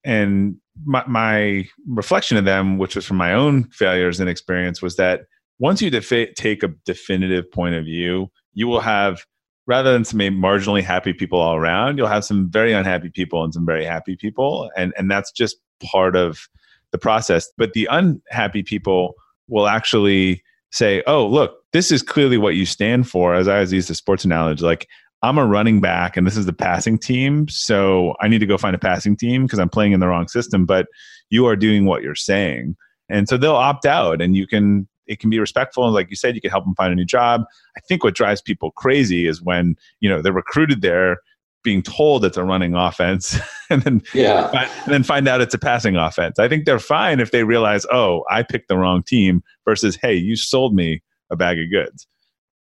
And 0.03 0.57
my, 0.83 1.03
my 1.07 1.67
reflection 1.87 2.37
of 2.37 2.45
them, 2.45 2.77
which 2.77 2.95
was 2.95 3.05
from 3.05 3.17
my 3.17 3.33
own 3.33 3.65
failures 3.65 4.19
and 4.19 4.29
experience, 4.29 4.81
was 4.81 4.95
that 4.95 5.21
once 5.59 5.81
you 5.81 5.89
defi- 5.89 6.33
take 6.35 6.63
a 6.63 6.69
definitive 6.85 7.49
point 7.51 7.75
of 7.75 7.85
view, 7.85 8.31
you 8.53 8.67
will 8.67 8.81
have 8.81 9.23
rather 9.67 9.91
than 9.91 10.05
some 10.05 10.19
marginally 10.19 10.83
happy 10.83 11.13
people 11.13 11.39
all 11.39 11.55
around, 11.55 11.97
you'll 11.97 12.07
have 12.07 12.25
some 12.25 12.49
very 12.49 12.73
unhappy 12.73 13.09
people 13.09 13.43
and 13.43 13.53
some 13.53 13.65
very 13.65 13.85
happy 13.85 14.15
people, 14.15 14.69
and 14.75 14.93
and 14.97 15.09
that's 15.09 15.31
just 15.31 15.57
part 15.83 16.15
of 16.15 16.47
the 16.91 16.97
process. 16.97 17.49
But 17.57 17.73
the 17.73 17.87
unhappy 17.91 18.63
people 18.63 19.15
will 19.47 19.67
actually 19.67 20.43
say, 20.71 21.03
"Oh, 21.07 21.27
look, 21.27 21.57
this 21.73 21.91
is 21.91 22.01
clearly 22.01 22.37
what 22.37 22.55
you 22.55 22.65
stand 22.65 23.09
for." 23.09 23.35
As 23.35 23.47
I 23.47 23.55
always 23.55 23.73
use 23.73 23.87
the 23.87 23.95
sports 23.95 24.25
analogy, 24.25 24.63
like 24.63 24.87
I'm 25.21 25.37
a 25.37 25.45
running 25.45 25.81
back 25.81 26.17
and 26.17 26.27
this 26.27 26.37
is 26.37 26.45
the 26.45 26.53
passing 26.53 26.99
team, 26.99 27.47
so 27.47 28.15
I 28.21 28.27
need 28.27 28.39
to 28.39 28.45
go 28.45 28.57
find 28.57 28.75
a 28.75 28.79
passing 28.79 29.17
team 29.17 29.43
because 29.43 29.59
I'm 29.59 29.69
playing 29.69 29.93
in 29.93 29.99
the 29.99 30.07
wrong 30.07 30.27
system. 30.27 30.65
But 30.65 30.87
you 31.29 31.45
are 31.47 31.55
doing 31.55 31.85
what 31.85 32.03
you're 32.03 32.15
saying, 32.15 32.75
and 33.09 33.27
so 33.27 33.37
they'll 33.37 33.55
opt 33.55 33.85
out, 33.85 34.21
and 34.21 34.35
you 34.35 34.47
can 34.47 34.87
it 35.07 35.19
can 35.19 35.29
be 35.29 35.39
respectful. 35.39 35.85
And 35.85 35.93
like 35.93 36.09
you 36.09 36.15
said 36.15 36.35
you 36.35 36.41
can 36.41 36.51
help 36.51 36.65
them 36.65 36.75
find 36.75 36.91
a 36.91 36.95
new 36.95 37.05
job. 37.05 37.43
I 37.77 37.81
think 37.81 38.03
what 38.03 38.15
drives 38.15 38.41
people 38.41 38.71
crazy 38.71 39.27
is 39.27 39.41
when 39.41 39.75
you 39.99 40.09
know 40.09 40.21
they're 40.21 40.33
recruited 40.33 40.81
there 40.81 41.17
being 41.63 41.81
told 41.81 42.23
it's 42.23 42.37
a 42.37 42.43
running 42.43 42.75
offense 42.75 43.37
and 43.69 43.81
then 43.81 44.01
yeah. 44.13 44.69
and 44.83 44.93
then 44.93 45.03
find 45.03 45.27
out 45.27 45.41
it's 45.41 45.53
a 45.53 45.59
passing 45.59 45.95
offense. 45.95 46.39
I 46.39 46.47
think 46.47 46.65
they're 46.65 46.79
fine 46.79 47.19
if 47.19 47.31
they 47.31 47.43
realize 47.43 47.85
oh 47.91 48.23
i 48.29 48.43
picked 48.43 48.69
the 48.69 48.77
wrong 48.77 49.03
team 49.03 49.43
versus 49.65 49.97
hey 50.01 50.13
you 50.13 50.35
sold 50.35 50.75
me 50.75 51.01
a 51.31 51.35
bag 51.35 51.59
of 51.59 51.69
goods. 51.69 52.07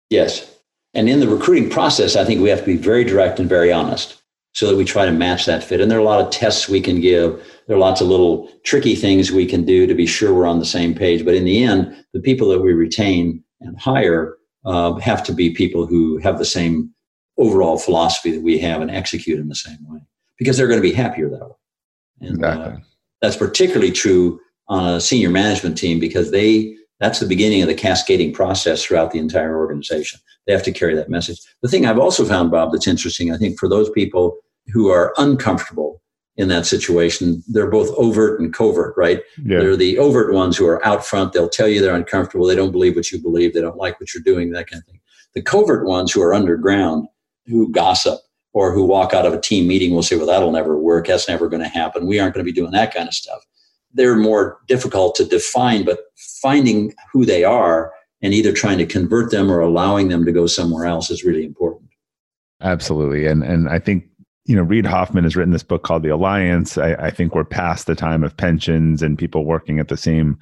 Yes. 0.10 0.50
And 0.96 1.10
in 1.10 1.20
the 1.20 1.28
recruiting 1.28 1.70
process 1.70 2.16
i 2.16 2.24
think 2.24 2.42
we 2.42 2.50
have 2.50 2.60
to 2.60 2.66
be 2.66 2.78
very 2.78 3.04
direct 3.04 3.40
and 3.40 3.50
very 3.50 3.72
honest 3.72 4.23
so 4.54 4.68
that 4.68 4.78
we 4.78 4.86
try 4.86 5.06
to 5.06 5.12
match 5.12 5.46
that 5.46 5.64
fit 5.64 5.82
and 5.82 5.90
there 5.90 5.98
are 5.98 6.02
a 6.02 6.06
lot 6.06 6.22
of 6.22 6.30
tests 6.30 6.70
we 6.70 6.80
can 6.80 7.02
give 7.02 7.42
there 7.68 7.76
are 7.76 7.80
lots 7.80 8.02
of 8.02 8.08
little 8.08 8.50
tricky 8.64 8.96
things 8.96 9.32
we 9.32 9.46
can 9.46 9.64
do 9.66 9.88
to 9.88 9.96
be 9.96 10.06
sure 10.06 10.34
we're 10.34 10.48
on 10.48 10.60
the 10.60 10.66
same 10.66 10.94
page. 10.94 11.24
But 11.24 11.36
in 11.36 11.46
the 11.46 11.64
end, 11.64 12.06
the 12.14 12.20
people 12.20 12.50
that 12.50 12.62
we 12.62 12.74
retain 12.74 13.44
and 13.62 13.80
hire 13.80 14.38
uh, 14.66 14.96
have 14.96 15.24
to 15.24 15.34
be 15.34 15.52
people 15.52 15.86
who 15.86 16.18
have 16.18 16.38
the 16.38 16.46
same 16.46 16.94
overall 17.38 17.78
philosophy 17.78 18.32
that 18.32 18.42
we 18.42 18.60
have 18.60 18.82
and 18.82 18.92
execute 18.92 19.40
in 19.40 19.48
the 19.48 19.56
same 19.56 19.78
way 19.88 20.00
because 20.38 20.58
they're 20.58 20.68
going 20.68 20.82
to 20.82 20.88
be 20.88 20.94
happier 20.94 21.30
that 21.30 21.48
way. 21.48 21.56
And 22.22 22.44
uh, 22.44 22.48
exactly. 22.48 22.74
uh, 22.74 22.78
that's 23.22 23.38
particularly 23.38 23.92
true 23.92 24.40
on 24.68 24.88
a 24.88 25.02
senior 25.02 25.30
management 25.30 25.78
team 25.78 26.00
because 26.00 26.32
they 26.32 26.76
that's 27.00 27.20
the 27.20 27.26
beginning 27.26 27.62
of 27.62 27.68
the 27.68 27.74
cascading 27.74 28.34
process 28.34 28.84
throughout 28.84 29.12
the 29.12 29.20
entire 29.20 29.58
organization. 29.58 30.20
They 30.46 30.54
have 30.54 30.64
to 30.64 30.72
carry 30.72 30.96
that 30.96 31.10
message. 31.10 31.40
The 31.62 31.70
thing 31.70 31.86
I've 31.86 32.00
also 32.00 32.26
found, 32.26 32.52
Bob, 32.52 32.72
that's 32.72 32.88
interesting, 32.88 33.32
I 33.32 33.38
think 33.38 33.60
for 33.60 33.68
those 33.68 33.90
people 33.90 34.38
who 34.68 34.90
are 34.90 35.14
uncomfortable 35.18 36.02
in 36.36 36.48
that 36.48 36.66
situation. 36.66 37.44
They're 37.48 37.70
both 37.70 37.90
overt 37.96 38.40
and 38.40 38.54
covert, 38.54 38.96
right? 38.98 39.22
Yeah. 39.38 39.60
They're 39.60 39.76
the 39.76 40.00
overt 40.00 40.34
ones 40.34 40.58
who 40.58 40.66
are 40.66 40.84
out 40.86 41.06
front. 41.06 41.34
They'll 41.34 41.50
tell 41.50 41.68
you 41.68 41.82
they're 41.82 41.96
uncomfortable. 41.96 42.48
They 42.48 42.56
don't 42.56 42.72
believe 42.72 42.96
what 42.96 43.12
you 43.12 43.22
believe. 43.22 43.54
They 43.54 43.62
don't 43.62 43.78
like 43.78 44.00
what 44.00 44.14
you're 44.14 44.24
doing, 44.24 44.52
that 44.52 44.70
kind 44.70 44.82
of 44.82 44.88
thing. 44.88 45.00
The 45.36 45.42
covert 45.42 45.86
ones 45.86 46.12
who 46.12 46.22
are 46.22 46.34
underground, 46.34 47.08
who 47.46 47.72
gossip 47.72 48.20
or 48.54 48.72
who 48.72 48.84
walk 48.84 49.14
out 49.14 49.26
of 49.26 49.34
a 49.34 49.42
team 49.42 49.68
meeting 49.68 49.94
will 49.94 50.04
say, 50.04 50.16
well, 50.16 50.28
that'll 50.28 50.52
never 50.52 50.78
work. 50.78 51.08
That's 51.08 51.28
never 51.28 51.50
going 51.50 51.62
to 51.62 51.68
happen. 51.68 52.08
We 52.08 52.20
aren't 52.20 52.34
going 52.36 52.46
to 52.46 52.52
be 52.52 52.56
doing 52.56 52.72
that 52.72 52.94
kind 52.94 53.08
of 53.08 53.14
stuff. 53.14 53.40
They're 53.94 54.16
more 54.16 54.60
difficult 54.68 55.16
to 55.16 55.26
define, 55.26 55.86
but 55.86 56.00
finding 56.44 56.94
who 57.12 57.26
they 57.26 57.44
are 57.44 57.92
and 58.22 58.34
either 58.34 58.54
trying 58.54 58.78
to 58.78 58.86
convert 58.86 59.32
them 59.32 59.52
or 59.52 59.60
allowing 59.60 60.10
them 60.10 60.26
to 60.26 60.32
go 60.32 60.46
somewhere 60.46 60.86
else 60.86 61.10
is 61.10 61.24
really 61.24 61.44
important. 61.44 61.90
Absolutely. 62.62 63.26
And 63.26 63.44
and 63.44 63.68
I 63.68 63.80
think 63.80 64.06
you 64.46 64.56
know, 64.56 64.64
Reid 64.64 64.86
Hoffman 64.86 65.24
has 65.24 65.36
written 65.36 65.54
this 65.54 65.64
book 65.64 65.84
called 65.84 66.04
The 66.04 66.10
Alliance. 66.10 66.78
I, 66.78 66.94
I, 66.96 67.12
think 67.12 67.34
we're 67.34 67.46
past 67.46 67.88
the 67.88 67.96
time 67.96 68.26
of 68.26 68.36
pensions 68.36 69.02
and 69.02 69.18
people 69.18 69.46
working 69.46 69.80
at 69.80 69.88
the 69.88 69.96
same 69.96 70.38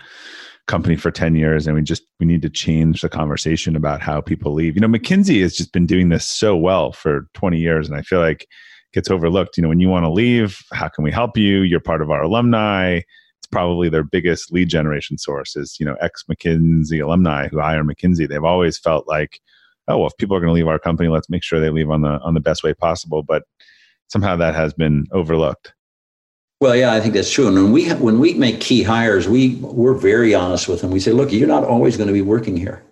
company 0.68 0.96
for 0.96 1.12
10 1.12 1.36
years. 1.36 1.68
And 1.68 1.76
we 1.76 1.84
just, 1.84 2.04
we 2.20 2.26
need 2.26 2.42
to 2.42 2.50
change 2.50 3.02
the 3.02 3.10
conversation 3.10 3.76
about 3.76 4.02
how 4.02 4.20
people 4.20 4.54
leave. 4.54 4.76
You 4.76 4.82
know, 4.82 4.88
McKinsey 4.88 5.42
has 5.44 5.56
just 5.56 5.72
been 5.72 5.86
doing 5.86 6.10
this 6.10 6.26
so 6.26 6.56
well 6.56 6.92
for 6.92 7.28
20 7.36 7.60
years. 7.60 7.88
And 7.88 7.96
I 7.96 8.02
feel 8.02 8.20
like 8.20 8.48
gets 8.94 9.12
overlooked. 9.12 9.58
You 9.58 9.64
know, 9.64 9.70
when 9.70 9.80
you 9.80 9.90
want 9.90 10.06
to 10.06 10.12
leave, 10.12 10.60
how 10.74 10.88
can 10.88 11.04
we 11.04 11.12
help 11.12 11.38
you? 11.38 11.62
You're 11.62 11.80
part 11.80 12.02
of 12.02 12.10
our 12.10 12.24
alumni. 12.24 13.02
Probably 13.52 13.90
their 13.90 14.04
biggest 14.04 14.52
lead 14.52 14.70
generation 14.70 15.18
source 15.18 15.56
is, 15.56 15.78
you 15.80 15.86
know, 15.86 15.96
ex 16.02 16.24
McKinsey 16.30 17.04
alumni 17.04 17.48
who 17.48 17.60
hire 17.60 17.84
McKinsey. 17.84 18.28
They've 18.28 18.44
always 18.44 18.78
felt 18.78 19.08
like, 19.08 19.42
oh, 19.88 19.98
well, 19.98 20.08
if 20.08 20.18
people 20.18 20.36
are 20.36 20.40
going 20.40 20.50
to 20.50 20.54
leave 20.54 20.68
our 20.68 20.80
company, 20.80 21.10
let's 21.10 21.30
make 21.30 21.44
sure 21.44 21.60
they 21.60 21.70
leave 21.70 21.90
on 21.90 22.02
the 22.02 22.20
on 22.22 22.34
the 22.34 22.40
best 22.40 22.64
way 22.64 22.74
possible. 22.74 23.24
But 23.24 23.44
somehow 24.08 24.36
that 24.38 24.56
has 24.56 24.74
been 24.74 25.06
overlooked. 25.12 25.74
Well, 26.62 26.76
yeah, 26.76 26.94
I 26.94 27.00
think 27.00 27.16
that's 27.16 27.32
true. 27.32 27.48
And 27.48 27.56
when 27.56 27.72
we 27.72 27.90
when 27.90 28.20
we 28.20 28.36
make 28.36 28.62
key 28.62 28.84
hires, 28.84 29.28
we 29.28 29.56
we're 29.56 29.96
very 29.96 30.36
honest 30.36 30.68
with 30.68 30.82
them. 30.82 30.92
We 30.92 31.00
say, 31.00 31.12
look, 31.12 31.32
you're 31.32 31.48
not 31.48 31.64
always 31.64 31.98
going 31.98 32.08
to 32.08 32.14
be 32.14 32.22
working 32.22 32.56
here. 32.56 32.84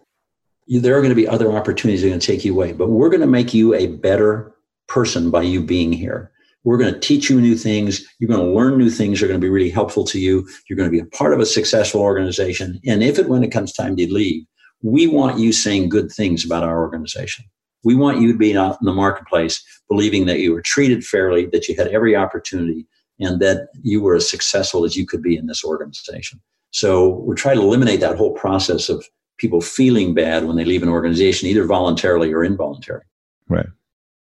There 0.68 0.98
are 0.98 1.02
going 1.02 1.10
to 1.10 1.15
be 1.15 1.27
other 1.27 1.52
opportunities 1.52 2.02
that 2.02 2.07
are 2.07 2.10
going 2.10 2.19
to 2.19 2.27
take 2.27 2.44
you 2.44 2.53
away, 2.53 2.73
but 2.73 2.90
we're 2.90 3.10
going 3.10 3.22
to 3.22 3.27
make 3.27 3.53
you 3.53 3.76
a 3.76 3.88
better 3.88 4.56
person 4.88 5.30
by 5.30 5.44
you 5.44 5.61
being 5.61 5.94
here. 5.94 6.31
We're 6.70 6.78
going 6.78 6.94
to 6.94 7.00
teach 7.00 7.32
you 7.32 7.41
new 7.41 7.56
things. 7.56 8.06
You're 8.20 8.28
going 8.28 8.46
to 8.46 8.54
learn 8.54 8.78
new 8.78 8.91
things. 8.91 9.24
Are 9.24 9.28
going 9.28 9.40
to 9.40 9.44
be 9.44 9.50
really 9.50 9.72
helpful 9.72 10.06
to 10.06 10.20
you. 10.20 10.48
You're 10.70 10.78
going 10.78 10.88
to 10.88 10.91
be 10.91 11.00
a 11.00 11.18
part 11.18 11.34
of 11.34 11.40
a 11.40 11.46
successful 11.48 12.00
organization. 12.00 12.80
And 12.86 13.02
if 13.02 13.18
it 13.18 13.28
when 13.28 13.44
it 13.44 13.52
comes 13.52 13.74
time 13.74 13.96
to 13.96 14.14
leave, 14.14 14.46
we 14.84 15.08
want 15.08 15.40
you 15.40 15.52
saying 15.52 15.90
good 15.90 16.12
things 16.12 16.46
about 16.46 16.62
our 16.62 16.80
organization. 16.80 17.46
We 17.84 17.96
want 17.96 18.22
you 18.22 18.32
to 18.32 18.38
be 18.38 18.56
out 18.56 18.78
in 18.80 18.86
the 18.86 18.94
marketplace 18.94 19.64
believing 19.88 20.28
that 20.28 20.41
you 20.41 20.54
were 20.54 20.62
treated 20.62 21.04
fairly, 21.04 21.48
that 21.48 21.68
you 21.68 21.76
had 21.76 21.88
every 21.88 22.16
opportunity, 22.16 22.86
and 23.20 23.40
that 23.40 23.70
you 23.82 24.04
were 24.04 24.14
as 24.14 24.30
successful 24.30 24.86
as 24.86 24.96
you 24.96 25.08
could 25.08 25.24
be 25.24 25.36
in 25.36 25.48
this 25.48 25.64
organization. 25.64 26.40
So 26.70 27.16
we're 27.26 27.34
trying 27.34 27.56
to 27.56 27.64
eliminate 27.64 28.00
that 28.02 28.16
whole 28.16 28.34
process 28.34 28.90
of 28.90 29.04
people 29.40 29.60
feeling 29.60 30.14
bad 30.14 30.46
when 30.46 30.56
they 30.56 30.66
leave 30.66 30.84
an 30.84 30.90
organization, 30.90 31.48
either 31.50 31.66
voluntarily 31.66 32.32
or 32.32 32.44
involuntarily. 32.44 33.06
Right. 33.48 33.70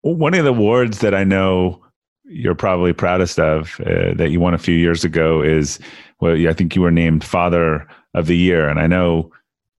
One 0.02 0.36
of 0.36 0.46
the 0.46 0.54
words 0.54 1.00
that 1.00 1.16
I 1.16 1.24
know 1.24 1.84
you're 2.30 2.56
probably 2.56 2.94
proudest 2.94 3.40
of 3.40 3.80
uh, 3.82 4.14
that 4.16 4.30
you 4.30 4.40
won 4.40 4.54
a 4.54 4.60
few 4.60 4.76
years 4.76 5.04
ago 5.04 5.42
is 5.42 5.80
well, 6.22 6.36
I 6.48 6.54
think 6.54 6.76
you 6.76 6.82
were 6.82 6.92
named 6.92 7.24
Father 7.24 7.88
of 8.14 8.28
the 8.28 8.38
Year, 8.38 8.68
and 8.68 8.80
I 8.80 8.88
know 8.88 9.32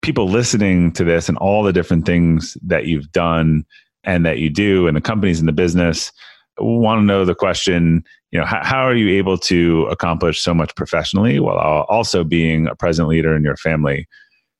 people 0.03 0.29
listening 0.29 0.93
to 0.93 1.05
this 1.05 1.29
and 1.29 1.37
all 1.39 1.63
the 1.63 1.73
different 1.73 2.07
things 2.07 2.57
that 2.63 2.87
you've 2.87 3.13
done 3.13 3.65
and 4.05 4.25
that 4.25 4.39
you 4.39 4.49
do 4.49 4.87
and 4.87 4.97
the 4.97 5.01
companies 5.01 5.41
in 5.41 5.47
the 5.47 5.53
business 5.53 6.11
want 6.59 6.99
to 6.99 7.05
know 7.05 7.25
the 7.25 7.35
question 7.35 8.03
you 8.31 8.39
know 8.39 8.47
how, 8.47 8.61
how, 8.63 8.83
are 8.83 8.95
you 8.95 9.09
able 9.17 9.37
to 9.37 9.87
accomplish 9.91 10.41
so 10.41 10.55
much 10.55 10.75
professionally 10.77 11.41
while 11.41 11.57
also 11.89 12.23
being 12.23 12.69
a 12.69 12.77
present 12.77 13.09
leader 13.09 13.35
in 13.35 13.43
your 13.43 13.57
family? 13.57 14.07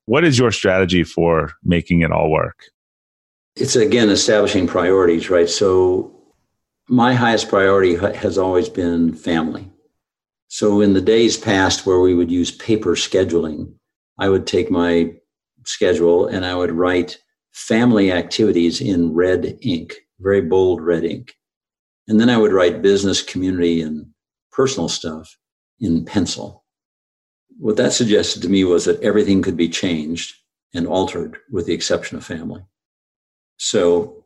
What 0.07 0.25
is 0.25 0.39
your 0.39 0.51
strategy 0.51 1.05
for 1.05 1.53
making 1.63 2.01
it 2.01 2.11
all 2.11 2.31
work? 2.31 2.65
It's 3.57 3.77
again 3.77 4.11
establishing 4.11 4.67
priorities 4.67 5.31
right? 5.31 5.49
So 5.49 6.13
my 6.91 7.15
highest 7.15 7.49
priority 7.49 7.95
has 7.95 8.37
always 8.37 8.69
been 8.69 9.15
family 9.15 9.71
so 10.49 10.81
in 10.81 10.93
the 10.93 11.01
days 11.01 11.37
past 11.37 11.87
where 11.87 12.01
we 12.01 12.15
would 12.15 12.31
use 12.31 12.51
paper 12.51 12.95
scheduling 12.95 13.73
i 14.19 14.29
would 14.29 14.47
take 14.47 14.71
my 14.71 15.11
schedule 15.67 16.27
and 16.27 16.45
I 16.45 16.55
would 16.55 16.73
write 16.73 17.19
family 17.53 18.13
activities 18.13 18.81
in 18.81 19.15
red 19.15 19.59
ink, 19.63 19.97
very 20.19 20.41
bold 20.41 20.81
red 20.81 21.05
ink. 21.05 21.35
And 22.09 22.21
then 22.21 22.31
I 22.31 22.39
would 22.39 22.53
write 22.53 22.83
business, 22.83 23.23
community, 23.23 23.81
and 23.83 24.07
personal 24.53 24.89
stuff 24.89 25.37
in 25.79 26.05
pencil. 26.05 26.65
What 27.59 27.77
that 27.77 27.93
suggested 27.93 28.43
to 28.43 28.49
me 28.49 28.65
was 28.65 28.85
that 28.85 29.03
everything 29.03 29.43
could 29.43 29.57
be 29.57 29.69
changed 29.69 30.35
and 30.75 30.87
altered 30.87 31.39
with 31.51 31.67
the 31.67 31.75
exception 31.75 32.17
of 32.17 32.25
family. 32.25 32.63
So 33.59 34.20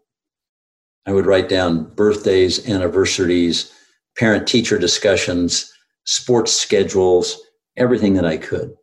I 1.06 1.12
would 1.12 1.26
write 1.26 1.48
down 1.48 1.94
birthdays, 1.94 2.68
anniversaries, 2.68 3.72
parent 4.16 4.46
teacher 4.46 4.78
discussions, 4.78 5.72
sports 6.04 6.52
schedules, 6.52 7.40
everything 7.76 8.14
that 8.14 8.24
I 8.24 8.36
could. 8.36 8.74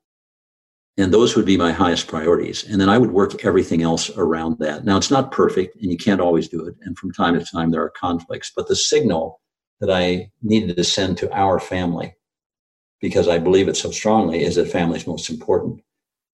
And 0.97 1.13
those 1.13 1.35
would 1.35 1.45
be 1.45 1.57
my 1.57 1.71
highest 1.71 2.07
priorities. 2.07 2.65
And 2.65 2.79
then 2.79 2.89
I 2.89 2.97
would 2.97 3.11
work 3.11 3.45
everything 3.45 3.81
else 3.81 4.09
around 4.17 4.59
that. 4.59 4.83
Now, 4.83 4.97
it's 4.97 5.09
not 5.09 5.31
perfect 5.31 5.81
and 5.81 5.89
you 5.91 5.97
can't 5.97 6.21
always 6.21 6.47
do 6.47 6.65
it. 6.65 6.75
And 6.81 6.97
from 6.97 7.13
time 7.13 7.39
to 7.39 7.45
time, 7.45 7.71
there 7.71 7.81
are 7.81 7.91
conflicts. 7.91 8.51
But 8.55 8.67
the 8.67 8.75
signal 8.75 9.39
that 9.79 9.89
I 9.89 10.29
needed 10.43 10.75
to 10.75 10.83
send 10.83 11.17
to 11.17 11.33
our 11.35 11.59
family, 11.59 12.13
because 12.99 13.27
I 13.27 13.39
believe 13.39 13.67
it 13.67 13.77
so 13.77 13.89
strongly, 13.89 14.43
is 14.43 14.55
that 14.55 14.69
family 14.69 14.97
is 14.97 15.07
most 15.07 15.29
important. 15.29 15.81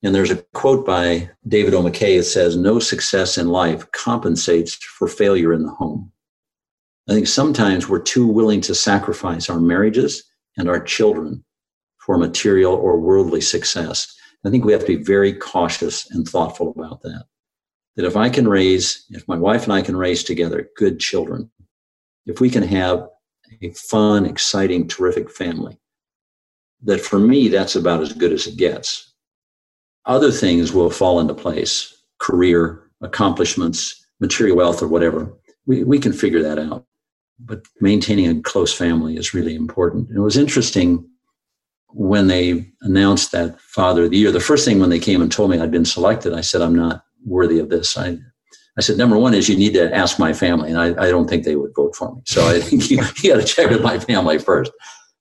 And 0.04 0.14
there's 0.14 0.32
a 0.32 0.44
quote 0.54 0.86
by 0.86 1.30
David 1.48 1.74
O. 1.74 1.82
McKay 1.82 2.20
It 2.20 2.24
says, 2.24 2.56
No 2.56 2.80
success 2.80 3.38
in 3.38 3.50
life 3.50 3.90
compensates 3.92 4.76
for 4.76 5.08
failure 5.08 5.54
in 5.54 5.64
the 5.64 5.72
home. 5.72 6.12
I 7.10 7.14
think 7.14 7.28
sometimes 7.28 7.88
we're 7.88 8.02
too 8.02 8.28
willing 8.28 8.62
to 8.62 8.76
sacrifice 8.76 9.50
our 9.50 9.60
marriages 9.60 10.24
and 10.58 10.70
our 10.70 10.82
children 10.82 11.44
for 11.98 12.18
material 12.18 12.74
or 12.74 13.00
worldly 13.00 13.42
success. 13.42 14.14
I 14.46 14.50
think 14.50 14.66
we 14.66 14.72
have 14.72 14.86
to 14.86 14.98
be 14.98 15.04
very 15.04 15.34
cautious 15.34 16.10
and 16.12 16.28
thoughtful 16.28 16.74
about 16.78 17.02
that. 17.02 17.26
That 17.96 18.06
if 18.06 18.16
I 18.16 18.30
can 18.30 18.48
raise, 18.48 19.06
if 19.10 19.28
my 19.28 19.38
wife 19.38 19.64
and 19.64 19.74
I 19.74 19.82
can 19.82 19.96
raise 19.96 20.24
together 20.24 20.70
good 20.78 21.00
children, 21.00 21.50
if 22.26 22.40
we 22.40 22.50
can 22.50 22.64
have 22.64 23.08
a 23.62 23.72
fun, 23.72 24.26
exciting, 24.26 24.88
terrific 24.88 25.32
family, 25.32 25.80
that 26.84 27.02
for 27.02 27.20
me, 27.20 27.48
that's 27.48 27.76
about 27.76 28.02
as 28.02 28.14
good 28.14 28.32
as 28.32 28.46
it 28.46 28.58
gets. 28.58 29.14
Other 30.08 30.32
things 30.32 30.74
will 30.74 30.90
fall 30.90 31.20
into 31.20 31.34
place 31.34 31.94
career, 32.20 32.82
accomplishments, 33.02 34.04
material 34.20 34.58
wealth, 34.58 34.82
or 34.82 34.88
whatever. 34.88 35.32
We, 35.68 35.84
we 35.84 36.00
can 36.00 36.14
figure 36.14 36.42
that 36.42 36.58
out. 36.58 36.86
But 37.40 37.62
maintaining 37.82 38.28
a 38.28 38.42
close 38.42 38.74
family 38.74 39.18
is 39.18 39.34
really 39.34 39.54
important. 39.54 40.10
And 40.10 40.18
it 40.18 40.22
was 40.22 40.38
interesting 40.38 41.08
when 41.90 42.28
they 42.28 42.66
announced 42.82 43.32
that 43.34 43.60
Father 43.62 44.06
of 44.06 44.12
the 44.12 44.18
Year. 44.18 44.32
The 44.32 44.40
first 44.40 44.66
thing 44.66 44.80
when 44.80 44.90
they 44.90 45.00
came 45.00 45.22
and 45.22 45.32
told 45.32 45.52
me 45.52 45.60
I'd 45.60 45.72
been 45.72 45.86
selected, 45.86 46.34
I 46.34 46.42
said, 46.42 46.62
I'm 46.62 46.76
not 46.76 47.04
worthy 47.26 47.60
of 47.60 47.70
this. 47.70 47.96
I, 47.96 48.18
I 48.78 48.82
said, 48.82 48.98
number 48.98 49.18
one 49.18 49.34
is 49.34 49.50
you 49.50 49.58
need 49.58 49.74
to 49.74 49.94
ask 49.94 50.20
my 50.20 50.34
family, 50.34 50.70
and 50.70 50.80
I, 50.80 50.88
I 51.04 51.10
don't 51.10 51.28
think 51.28 51.44
they 51.44 51.56
would 51.56 51.74
vote 51.76 51.96
for 51.96 52.16
me. 52.16 52.22
So 52.26 52.48
I 52.48 52.60
think 52.60 52.90
you, 52.90 53.04
you 53.24 53.34
got 53.34 53.42
to 53.42 53.44
check 53.44 53.70
with 53.70 53.82
my 53.82 54.00
family 54.00 54.40
first. 54.40 54.72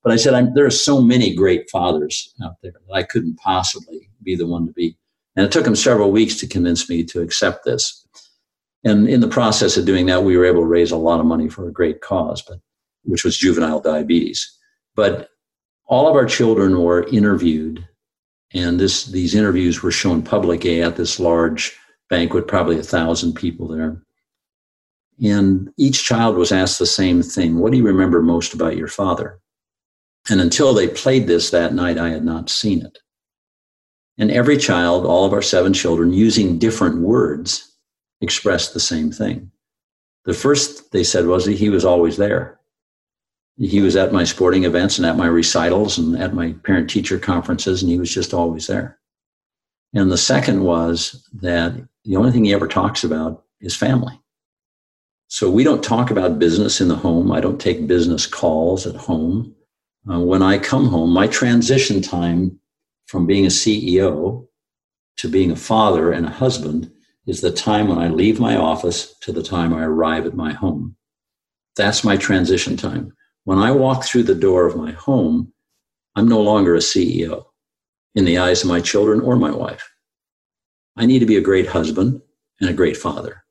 But 0.06 0.12
I 0.12 0.16
said, 0.18 0.34
I'm, 0.34 0.54
there 0.54 0.64
are 0.64 0.70
so 0.70 1.02
many 1.02 1.34
great 1.34 1.68
fathers 1.68 2.32
out 2.40 2.58
there 2.62 2.70
that 2.70 2.94
I 2.94 3.02
couldn't 3.02 3.38
possibly 3.38 4.08
be 4.22 4.36
the 4.36 4.46
one 4.46 4.64
to 4.68 4.72
be. 4.72 4.96
And 5.34 5.44
it 5.44 5.50
took 5.50 5.66
him 5.66 5.74
several 5.74 6.12
weeks 6.12 6.36
to 6.36 6.46
convince 6.46 6.88
me 6.88 7.02
to 7.06 7.22
accept 7.22 7.64
this. 7.64 8.06
And 8.84 9.08
in 9.08 9.18
the 9.20 9.26
process 9.26 9.76
of 9.76 9.84
doing 9.84 10.06
that, 10.06 10.22
we 10.22 10.36
were 10.36 10.44
able 10.44 10.60
to 10.60 10.68
raise 10.68 10.92
a 10.92 10.96
lot 10.96 11.18
of 11.18 11.26
money 11.26 11.48
for 11.48 11.66
a 11.66 11.72
great 11.72 12.02
cause, 12.02 12.40
but 12.40 12.60
which 13.02 13.24
was 13.24 13.36
juvenile 13.36 13.80
diabetes. 13.80 14.48
But 14.94 15.30
all 15.86 16.06
of 16.06 16.14
our 16.14 16.24
children 16.24 16.80
were 16.80 17.08
interviewed, 17.08 17.84
and 18.54 18.78
this 18.78 19.06
these 19.06 19.34
interviews 19.34 19.82
were 19.82 19.90
shown 19.90 20.22
publicly 20.22 20.82
at 20.82 20.94
this 20.94 21.18
large 21.18 21.76
banquet, 22.08 22.46
probably 22.46 22.78
a 22.78 22.84
thousand 22.84 23.34
people 23.34 23.66
there. 23.66 24.00
And 25.20 25.68
each 25.76 26.04
child 26.04 26.36
was 26.36 26.52
asked 26.52 26.78
the 26.78 26.86
same 26.86 27.22
thing 27.22 27.58
What 27.58 27.72
do 27.72 27.78
you 27.78 27.84
remember 27.84 28.22
most 28.22 28.54
about 28.54 28.76
your 28.76 28.86
father? 28.86 29.40
And 30.28 30.40
until 30.40 30.74
they 30.74 30.88
played 30.88 31.26
this 31.26 31.50
that 31.50 31.74
night, 31.74 31.98
I 31.98 32.10
had 32.10 32.24
not 32.24 32.50
seen 32.50 32.84
it. 32.84 32.98
And 34.18 34.30
every 34.30 34.56
child, 34.56 35.04
all 35.04 35.24
of 35.24 35.32
our 35.32 35.42
seven 35.42 35.72
children, 35.72 36.12
using 36.12 36.58
different 36.58 36.98
words, 37.00 37.76
expressed 38.20 38.74
the 38.74 38.80
same 38.80 39.12
thing. 39.12 39.50
The 40.24 40.34
first 40.34 40.90
they 40.92 41.04
said 41.04 41.26
was 41.26 41.44
that 41.44 41.52
he 41.52 41.68
was 41.68 41.84
always 41.84 42.16
there. 42.16 42.58
He 43.58 43.80
was 43.80 43.96
at 43.96 44.12
my 44.12 44.24
sporting 44.24 44.64
events 44.64 44.98
and 44.98 45.06
at 45.06 45.16
my 45.16 45.26
recitals 45.26 45.98
and 45.98 46.16
at 46.20 46.34
my 46.34 46.52
parent 46.64 46.90
teacher 46.90 47.18
conferences, 47.18 47.82
and 47.82 47.90
he 47.90 47.98
was 47.98 48.12
just 48.12 48.34
always 48.34 48.66
there. 48.66 48.98
And 49.94 50.10
the 50.10 50.18
second 50.18 50.62
was 50.62 51.26
that 51.34 51.74
the 52.04 52.16
only 52.16 52.32
thing 52.32 52.44
he 52.44 52.52
ever 52.52 52.68
talks 52.68 53.04
about 53.04 53.44
is 53.60 53.74
family. 53.74 54.20
So 55.28 55.50
we 55.50 55.64
don't 55.64 55.82
talk 55.82 56.10
about 56.10 56.38
business 56.38 56.80
in 56.80 56.88
the 56.88 56.96
home. 56.96 57.32
I 57.32 57.40
don't 57.40 57.60
take 57.60 57.86
business 57.86 58.26
calls 58.26 58.86
at 58.86 58.94
home. 58.94 59.55
Uh, 60.10 60.20
when 60.20 60.42
I 60.42 60.58
come 60.58 60.86
home, 60.86 61.10
my 61.10 61.26
transition 61.26 62.00
time 62.00 62.60
from 63.06 63.26
being 63.26 63.44
a 63.44 63.48
CEO 63.48 64.46
to 65.16 65.28
being 65.28 65.50
a 65.50 65.56
father 65.56 66.12
and 66.12 66.26
a 66.26 66.30
husband 66.30 66.90
is 67.26 67.40
the 67.40 67.50
time 67.50 67.88
when 67.88 67.98
I 67.98 68.08
leave 68.08 68.38
my 68.38 68.56
office 68.56 69.18
to 69.20 69.32
the 69.32 69.42
time 69.42 69.74
I 69.74 69.82
arrive 69.82 70.26
at 70.26 70.36
my 70.36 70.52
home. 70.52 70.96
That's 71.74 72.04
my 72.04 72.16
transition 72.16 72.76
time. 72.76 73.12
When 73.44 73.58
I 73.58 73.72
walk 73.72 74.04
through 74.04 74.24
the 74.24 74.34
door 74.34 74.66
of 74.66 74.76
my 74.76 74.92
home, 74.92 75.52
I'm 76.14 76.28
no 76.28 76.40
longer 76.40 76.74
a 76.74 76.78
CEO 76.78 77.44
in 78.14 78.24
the 78.24 78.38
eyes 78.38 78.62
of 78.62 78.68
my 78.68 78.80
children 78.80 79.20
or 79.20 79.36
my 79.36 79.50
wife. 79.50 79.88
I 80.96 81.04
need 81.04 81.18
to 81.18 81.26
be 81.26 81.36
a 81.36 81.42
great 81.42 81.66
husband 81.66 82.22
and 82.60 82.70
a 82.70 82.74
great 82.74 82.96
father. 82.96 83.44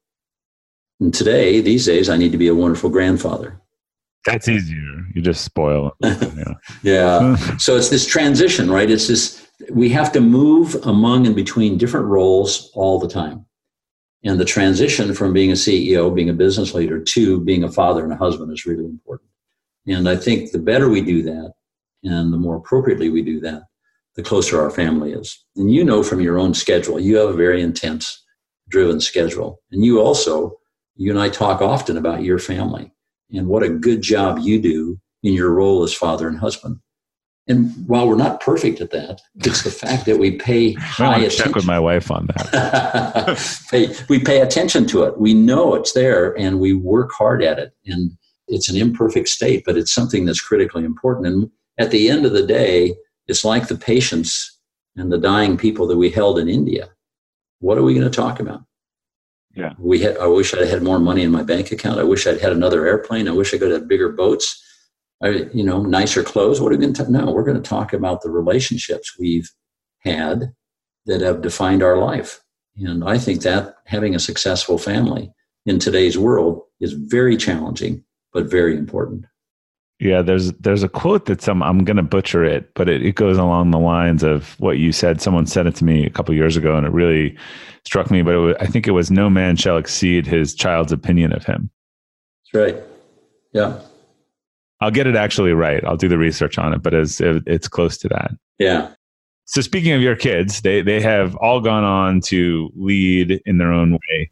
And 0.99 1.14
today, 1.14 1.61
these 1.61 1.86
days, 1.86 2.10
I 2.10 2.18
need 2.18 2.32
to 2.32 2.38
be 2.38 2.48
a 2.48 2.56
wonderful 2.56 2.90
grandfather. 2.90 3.61
That's 4.26 4.48
easier. 4.48 5.06
You 5.14 5.22
just 5.22 5.46
spoil 5.46 5.92
it. 6.02 6.34
Yeah. 6.36 6.54
yeah. 6.84 7.58
so 7.58 7.78
it's 7.78 7.90
this 7.90 8.06
transition, 8.06 8.70
right? 8.72 8.90
It's 8.90 9.08
this, 9.08 9.48
we 9.70 9.90
have 9.90 10.12
to 10.14 10.22
move 10.22 10.76
among 10.84 11.28
and 11.28 11.36
between 11.36 11.78
different 11.78 12.08
roles 12.08 12.72
all 12.74 13.00
the 13.00 13.08
time. 13.08 13.46
And 14.24 14.40
the 14.40 14.46
transition 14.46 15.14
from 15.14 15.34
being 15.34 15.52
a 15.52 15.54
CEO, 15.54 16.14
being 16.14 16.30
a 16.30 16.34
business 16.34 16.74
leader, 16.74 17.00
to 17.00 17.40
being 17.42 17.64
a 17.64 17.72
father 17.72 18.04
and 18.04 18.12
a 18.12 18.18
husband 18.18 18.52
is 18.52 18.66
really 18.66 18.86
important. 18.86 19.30
And 19.88 20.10
I 20.10 20.16
think 20.16 20.52
the 20.52 20.60
better 20.60 20.90
we 20.90 21.02
do 21.02 21.22
that, 21.22 21.54
and 22.04 22.34
the 22.34 22.38
more 22.38 22.56
appropriately 22.56 23.10
we 23.10 23.22
do 23.22 23.40
that, 23.42 23.64
the 24.16 24.24
closer 24.24 24.60
our 24.60 24.72
family 24.72 25.12
is. 25.12 25.46
And 25.56 25.72
you 25.72 25.84
know 25.84 26.02
from 26.02 26.22
your 26.22 26.40
own 26.40 26.56
schedule, 26.56 27.00
you 27.00 27.18
have 27.18 27.30
a 27.30 27.34
very 27.34 27.62
intense, 27.62 28.24
driven 28.68 29.00
schedule. 29.00 29.62
And 29.72 29.86
you 29.86 30.02
also, 30.02 30.58
you 30.96 31.12
and 31.12 31.20
I 31.20 31.30
talk 31.30 31.62
often 31.62 31.98
about 31.98 32.24
your 32.24 32.40
family 32.40 32.92
and 33.32 33.48
what 33.48 33.64
a 33.64 33.70
good 33.70 34.02
job 34.02 34.40
you 34.40 34.62
do 34.62 35.00
in 35.24 35.34
your 35.34 35.52
role 35.52 35.84
as 35.84 35.94
father 35.94 36.28
and 36.28 36.38
husband. 36.40 36.80
And 37.48 37.72
while 37.88 38.08
we're 38.08 38.16
not 38.16 38.42
perfect 38.42 38.82
at 38.82 38.90
that, 38.92 39.22
it's 39.36 39.64
the 39.64 39.70
fact 39.70 40.06
that 40.06 40.18
we 40.18 40.32
pay 40.32 40.74
high 40.80 41.18
attention. 41.18 41.46
Check 41.46 41.56
with 41.56 41.68
my 41.68 41.80
wife 41.80 42.10
on 42.10 42.28
that. 42.28 44.06
we 44.10 44.20
pay 44.20 44.42
attention 44.42 44.88
to 44.88 45.04
it. 45.04 45.20
We 45.20 45.34
know 45.34 45.76
it's 45.76 45.94
there, 45.94 46.38
and 46.40 46.60
we 46.60 46.74
work 46.74 47.12
hard 47.12 47.44
at 47.44 47.60
it. 47.60 47.74
And 47.86 48.12
it's 48.48 48.70
an 48.70 48.78
imperfect 48.78 49.28
state, 49.30 49.64
but 49.66 49.78
it's 49.78 49.94
something 49.94 50.26
that's 50.26 50.42
critically 50.42 50.86
important. 50.86 51.28
And 51.28 51.52
at 51.78 51.92
the 51.92 52.10
end 52.10 52.26
of 52.26 52.34
the 52.34 52.46
day, 52.46 52.96
it's 53.28 53.46
like 53.46 53.68
the 53.68 53.78
patients 53.78 54.60
and 54.96 55.12
the 55.12 55.18
dying 55.18 55.58
people 55.58 55.88
that 55.88 55.98
we 55.98 56.10
held 56.10 56.40
in 56.40 56.48
India. 56.48 56.90
What 57.60 57.78
are 57.78 57.84
we 57.84 57.94
going 57.94 58.10
to 58.10 58.16
talk 58.16 58.40
about? 58.40 58.62
Yeah. 59.56 59.73
We 59.80 59.99
had, 59.99 60.18
I 60.18 60.27
wish 60.27 60.53
I 60.53 60.65
had 60.65 60.84
more 60.84 60.99
money 60.99 61.23
in 61.23 61.32
my 61.32 61.44
bank 61.44 61.72
account. 61.72 61.99
I 61.99 62.03
wish 62.03 62.27
I'd 62.27 62.41
had 62.41 62.52
another 62.52 62.86
airplane. 62.86 63.27
I 63.27 63.32
wish 63.32 63.53
I 63.53 63.57
could 63.57 63.72
have 63.72 63.88
bigger 63.88 64.10
boats. 64.10 64.61
I, 65.23 65.48
you 65.53 65.64
know, 65.64 65.82
nicer 65.82 66.23
clothes. 66.23 66.60
What 66.60 66.73
are 66.73 66.77
we 66.77 66.82
going 66.82 66.94
to? 66.94 67.11
No, 67.11 67.32
we're 67.32 67.45
going 67.45 67.61
to 67.61 67.69
talk 67.69 67.94
about 67.94 68.22
the 68.22 68.30
relationships 68.30 69.18
we've 69.18 69.49
had 69.99 70.53
that 71.06 71.22
have 71.22 71.41
defined 71.41 71.84
our 71.84 71.98
life. 71.98 72.41
And 72.77 73.03
I 73.06 73.18
think 73.18 73.41
that 73.44 73.76
having 73.86 74.14
a 74.14 74.19
successful 74.19 74.77
family 74.77 75.32
in 75.65 75.80
today's 75.80 76.18
world 76.18 76.61
is 76.82 76.91
very 76.91 77.38
challenging, 77.38 78.03
but 78.34 78.52
very 78.52 78.77
important. 78.77 79.26
Yeah, 79.99 80.22
there's 80.22 80.52
there's 80.53 80.84
a 80.84 80.90
quote 80.90 81.26
that 81.27 81.41
some 81.41 81.64
I'm 81.64 81.86
going 81.86 81.95
to 81.95 82.03
butcher 82.03 82.44
it, 82.44 82.73
but 82.73 82.90
it, 82.90 83.02
it 83.02 83.15
goes 83.15 83.38
along 83.38 83.72
the 83.72 83.80
lines 83.80 84.23
of 84.23 84.60
what 84.60 84.77
you 84.77 84.91
said. 84.91 85.22
Someone 85.22 85.45
said 85.45 85.68
it 85.68 85.76
to 85.76 85.86
me 85.86 86.06
a 86.06 86.10
couple 86.10 86.36
years 86.36 86.57
ago, 86.57 86.76
and 86.76 86.86
it 86.86 86.91
really 86.91 87.38
struck 87.86 88.12
me. 88.12 88.22
But 88.22 88.38
was, 88.38 88.56
I 88.60 88.66
think 88.66 88.88
it 88.88 88.91
was, 88.91 89.12
"No 89.12 89.30
man 89.30 89.56
shall 89.56 89.78
exceed 89.78 90.26
his 90.26 90.53
child's 90.53 90.91
opinion 90.91 91.34
of 91.34 91.45
him." 91.45 91.70
That's 92.53 92.74
right. 92.74 92.84
Yeah. 93.53 93.80
I'll 94.82 94.91
get 94.91 95.07
it 95.07 95.16
actually 95.16 95.53
right. 95.53 95.84
I'll 95.86 95.98
do 95.98 96.10
the 96.10 96.18
research 96.18 96.57
on 96.57 96.74
it, 96.74 96.84
but 96.84 96.94
it's 96.94 97.22
it's 97.22 97.68
close 97.68 97.98
to 97.99 98.10
that. 98.10 98.32
Yeah. 98.60 98.91
So 99.45 99.62
speaking 99.62 99.94
of 99.94 100.02
your 100.02 100.16
kids, 100.16 100.62
they 100.62 100.82
they 100.82 101.02
have 101.02 101.36
all 101.38 101.62
gone 101.62 101.84
on 101.84 102.22
to 102.22 102.70
lead 102.76 103.41
in 103.45 103.57
their 103.57 103.72
own 103.72 103.94
way 103.94 104.32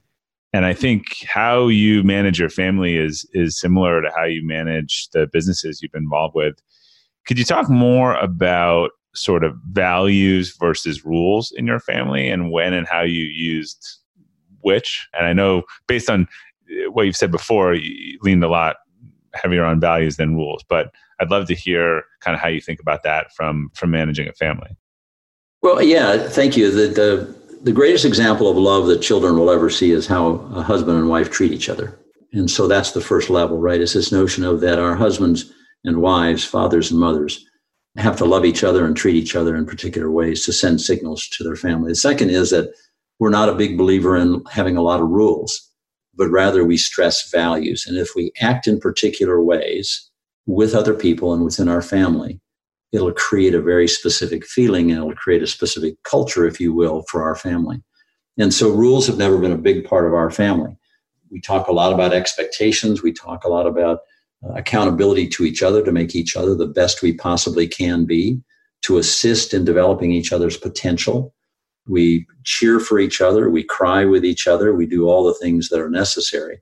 and 0.53 0.65
I 0.65 0.73
think 0.73 1.25
how 1.27 1.67
you 1.67 2.03
manage 2.03 2.39
your 2.39 2.49
family 2.49 2.95
is 2.95 3.27
is 3.33 3.59
similar 3.59 4.01
to 4.01 4.11
how 4.15 4.23
you 4.23 4.45
manage 4.45 5.09
the 5.09 5.27
businesses 5.27 5.81
you've 5.81 5.91
been 5.91 6.03
involved 6.03 6.35
with. 6.35 6.55
Could 7.25 7.39
you 7.39 7.45
talk 7.45 7.69
more 7.69 8.15
about 8.15 8.91
sort 9.15 9.43
of 9.43 9.55
values 9.71 10.55
versus 10.57 11.05
rules 11.05 11.51
in 11.51 11.67
your 11.67 11.79
family 11.79 12.29
and 12.29 12.51
when 12.51 12.73
and 12.73 12.87
how 12.87 13.01
you 13.01 13.23
used 13.25 13.99
which? 14.61 15.07
And 15.13 15.25
I 15.25 15.33
know 15.33 15.63
based 15.87 16.09
on 16.09 16.27
uh, 16.69 16.91
what 16.91 17.05
you've 17.05 17.17
said 17.17 17.31
before, 17.31 17.73
you 17.73 18.17
leaned 18.21 18.43
a 18.43 18.49
lot 18.49 18.77
heavier 19.33 19.63
on 19.63 19.79
values 19.79 20.17
than 20.17 20.35
rules, 20.35 20.63
but 20.67 20.91
I'd 21.19 21.31
love 21.31 21.47
to 21.47 21.55
hear 21.55 22.03
kind 22.21 22.35
of 22.35 22.41
how 22.41 22.47
you 22.49 22.61
think 22.61 22.79
about 22.79 23.03
that 23.03 23.33
from 23.33 23.71
from 23.73 23.91
managing 23.91 24.27
a 24.27 24.33
family. 24.33 24.75
Well, 25.61 25.81
yeah, 25.81 26.27
thank 26.27 26.57
you. 26.57 26.71
The, 26.71 26.87
the 26.87 27.43
the 27.63 27.71
greatest 27.71 28.03
example 28.03 28.49
of 28.49 28.57
love 28.57 28.87
that 28.87 29.01
children 29.01 29.37
will 29.37 29.49
ever 29.49 29.69
see 29.69 29.91
is 29.91 30.05
how 30.05 30.31
a 30.53 30.61
husband 30.61 30.97
and 30.97 31.07
wife 31.07 31.31
treat 31.31 31.53
each 31.53 31.69
other. 31.69 31.97
And 32.33 32.49
so 32.49 32.67
that's 32.67 32.91
the 32.91 33.01
first 33.01 33.29
level, 33.29 33.57
right? 33.59 33.79
It's 33.79 33.93
this 33.93 34.11
notion 34.11 34.43
of 34.43 34.59
that 34.61 34.79
our 34.79 34.95
husbands 34.95 35.53
and 35.85 36.01
wives, 36.01 36.43
fathers 36.43 36.91
and 36.91 36.99
mothers, 36.99 37.45
have 38.01 38.17
to 38.17 38.25
love 38.25 38.45
each 38.45 38.63
other 38.63 38.85
and 38.85 38.95
treat 38.95 39.15
each 39.15 39.35
other 39.35 39.55
in 39.55 39.65
particular 39.65 40.09
ways 40.09 40.45
to 40.45 40.53
send 40.53 40.81
signals 40.81 41.27
to 41.29 41.43
their 41.43 41.55
family. 41.55 41.91
The 41.91 41.95
second 41.95 42.31
is 42.31 42.49
that 42.49 42.73
we're 43.19 43.29
not 43.29 43.49
a 43.49 43.55
big 43.55 43.77
believer 43.77 44.17
in 44.17 44.43
having 44.51 44.77
a 44.77 44.81
lot 44.81 44.99
of 44.99 45.09
rules, 45.09 45.69
but 46.15 46.29
rather 46.29 46.63
we 46.65 46.77
stress 46.77 47.29
values. 47.29 47.85
And 47.87 47.97
if 47.97 48.09
we 48.15 48.31
act 48.41 48.67
in 48.67 48.79
particular 48.79 49.41
ways 49.41 50.09
with 50.47 50.73
other 50.73 50.93
people 50.93 51.33
and 51.33 51.43
within 51.43 51.69
our 51.69 51.81
family, 51.81 52.41
it'll 52.91 53.13
create 53.13 53.53
a 53.53 53.61
very 53.61 53.87
specific 53.87 54.45
feeling 54.45 54.89
and 54.89 54.99
it'll 54.99 55.15
create 55.15 55.43
a 55.43 55.47
specific 55.47 55.95
culture, 56.03 56.45
if 56.45 56.59
you 56.59 56.73
will, 56.73 57.03
for 57.09 57.23
our 57.23 57.35
family. 57.35 57.81
And 58.37 58.53
so 58.53 58.69
rules 58.69 59.05
have 59.07 59.17
never 59.17 59.37
been 59.37 59.51
a 59.51 59.57
big 59.57 59.85
part 59.85 60.05
of 60.05 60.13
our 60.13 60.31
family. 60.31 60.75
we 61.29 61.41
talk 61.41 61.67
a 61.67 61.73
lot 61.73 61.93
about 61.93 62.13
expectations. 62.13 63.01
We 63.01 63.11
talk 63.11 63.43
a 63.43 63.49
lot 63.49 63.65
about 63.65 63.99
accountability 64.55 65.27
to 65.29 65.45
each 65.45 65.63
other 65.63 65.83
to 65.83 65.91
make 65.91 66.15
each 66.15 66.35
other 66.35 66.55
the 66.55 66.67
best 66.67 67.01
we 67.01 67.13
possibly 67.13 67.67
can 67.67 68.05
be, 68.05 68.41
to 68.83 68.97
assist 68.97 69.53
in 69.53 69.65
developing 69.65 70.11
each 70.11 70.33
other's 70.33 70.57
potential. 70.57 71.33
We 71.87 72.25
cheer 72.43 72.79
for 72.79 72.99
each 72.99 73.21
other. 73.21 73.49
We 73.49 73.63
cry 73.63 74.05
with 74.05 74.25
each 74.25 74.47
other. 74.47 74.73
We 74.73 74.85
do 74.85 75.07
all 75.07 75.23
the 75.23 75.33
things 75.33 75.69
that 75.69 75.79
are 75.79 75.89
necessary. 75.89 76.61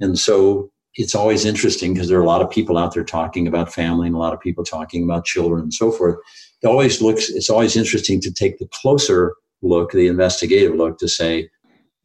And 0.00 0.18
so 0.18 0.70
it's 0.94 1.14
always 1.14 1.44
interesting 1.44 1.94
because 1.94 2.08
there 2.08 2.18
are 2.18 2.22
a 2.22 2.26
lot 2.26 2.42
of 2.42 2.50
people 2.50 2.76
out 2.76 2.94
there 2.94 3.04
talking 3.04 3.46
about 3.46 3.72
family 3.72 4.06
and 4.06 4.16
a 4.16 4.18
lot 4.18 4.34
of 4.34 4.40
people 4.40 4.64
talking 4.64 5.04
about 5.04 5.24
children 5.24 5.62
and 5.62 5.74
so 5.74 5.90
forth. 5.90 6.16
It 6.62 6.66
always 6.66 7.00
looks, 7.00 7.30
it's 7.30 7.50
always 7.50 7.76
interesting 7.76 8.20
to 8.20 8.32
take 8.32 8.58
the 8.58 8.68
closer 8.72 9.34
look, 9.62 9.92
the 9.92 10.06
investigative 10.06 10.74
look 10.74 10.98
to 10.98 11.08
say, 11.08 11.48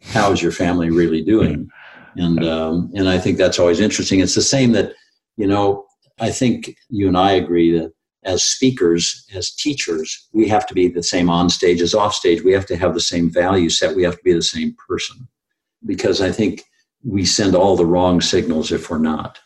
how 0.04 0.32
is 0.32 0.42
your 0.42 0.52
family 0.52 0.90
really 0.90 1.24
doing? 1.24 1.70
And, 2.16 2.44
um, 2.46 2.92
and 2.96 3.10
I 3.10 3.18
think 3.18 3.38
that's 3.38 3.60
always 3.60 3.80
interesting. 3.80 4.20
It's 4.20 4.36
the 4.36 4.42
same 4.42 4.72
that, 4.72 4.94
you 5.38 5.48
know, 5.48 5.86
I 6.20 6.32
think 6.32 6.76
you 6.90 7.08
and 7.08 7.18
I 7.18 7.34
agree 7.34 7.78
that 7.78 7.94
as 8.26 8.44
speakers, 8.44 9.26
as 9.34 9.52
teachers, 9.52 10.28
we 10.34 10.48
have 10.50 10.68
to 10.68 10.74
be 10.74 10.90
the 10.90 11.04
same 11.04 11.30
on 11.30 11.50
stage 11.50 11.82
as 11.82 11.94
off 11.94 12.14
stage. 12.14 12.44
We 12.44 12.52
have 12.52 12.66
to 12.66 12.76
have 12.76 12.94
the 12.94 13.00
same 13.00 13.30
value 13.32 13.70
set. 13.70 13.96
We 13.96 14.04
have 14.04 14.18
to 14.18 14.24
be 14.24 14.34
the 14.34 14.42
same 14.42 14.76
person. 14.88 15.28
Because 15.86 16.22
I 16.22 16.32
think 16.32 16.64
we 17.04 17.24
send 17.24 17.56
all 17.56 17.78
the 17.78 17.86
wrong 17.86 18.20
signals 18.20 18.72
if 18.72 18.90
we're 18.90 18.98
not. 18.98 19.40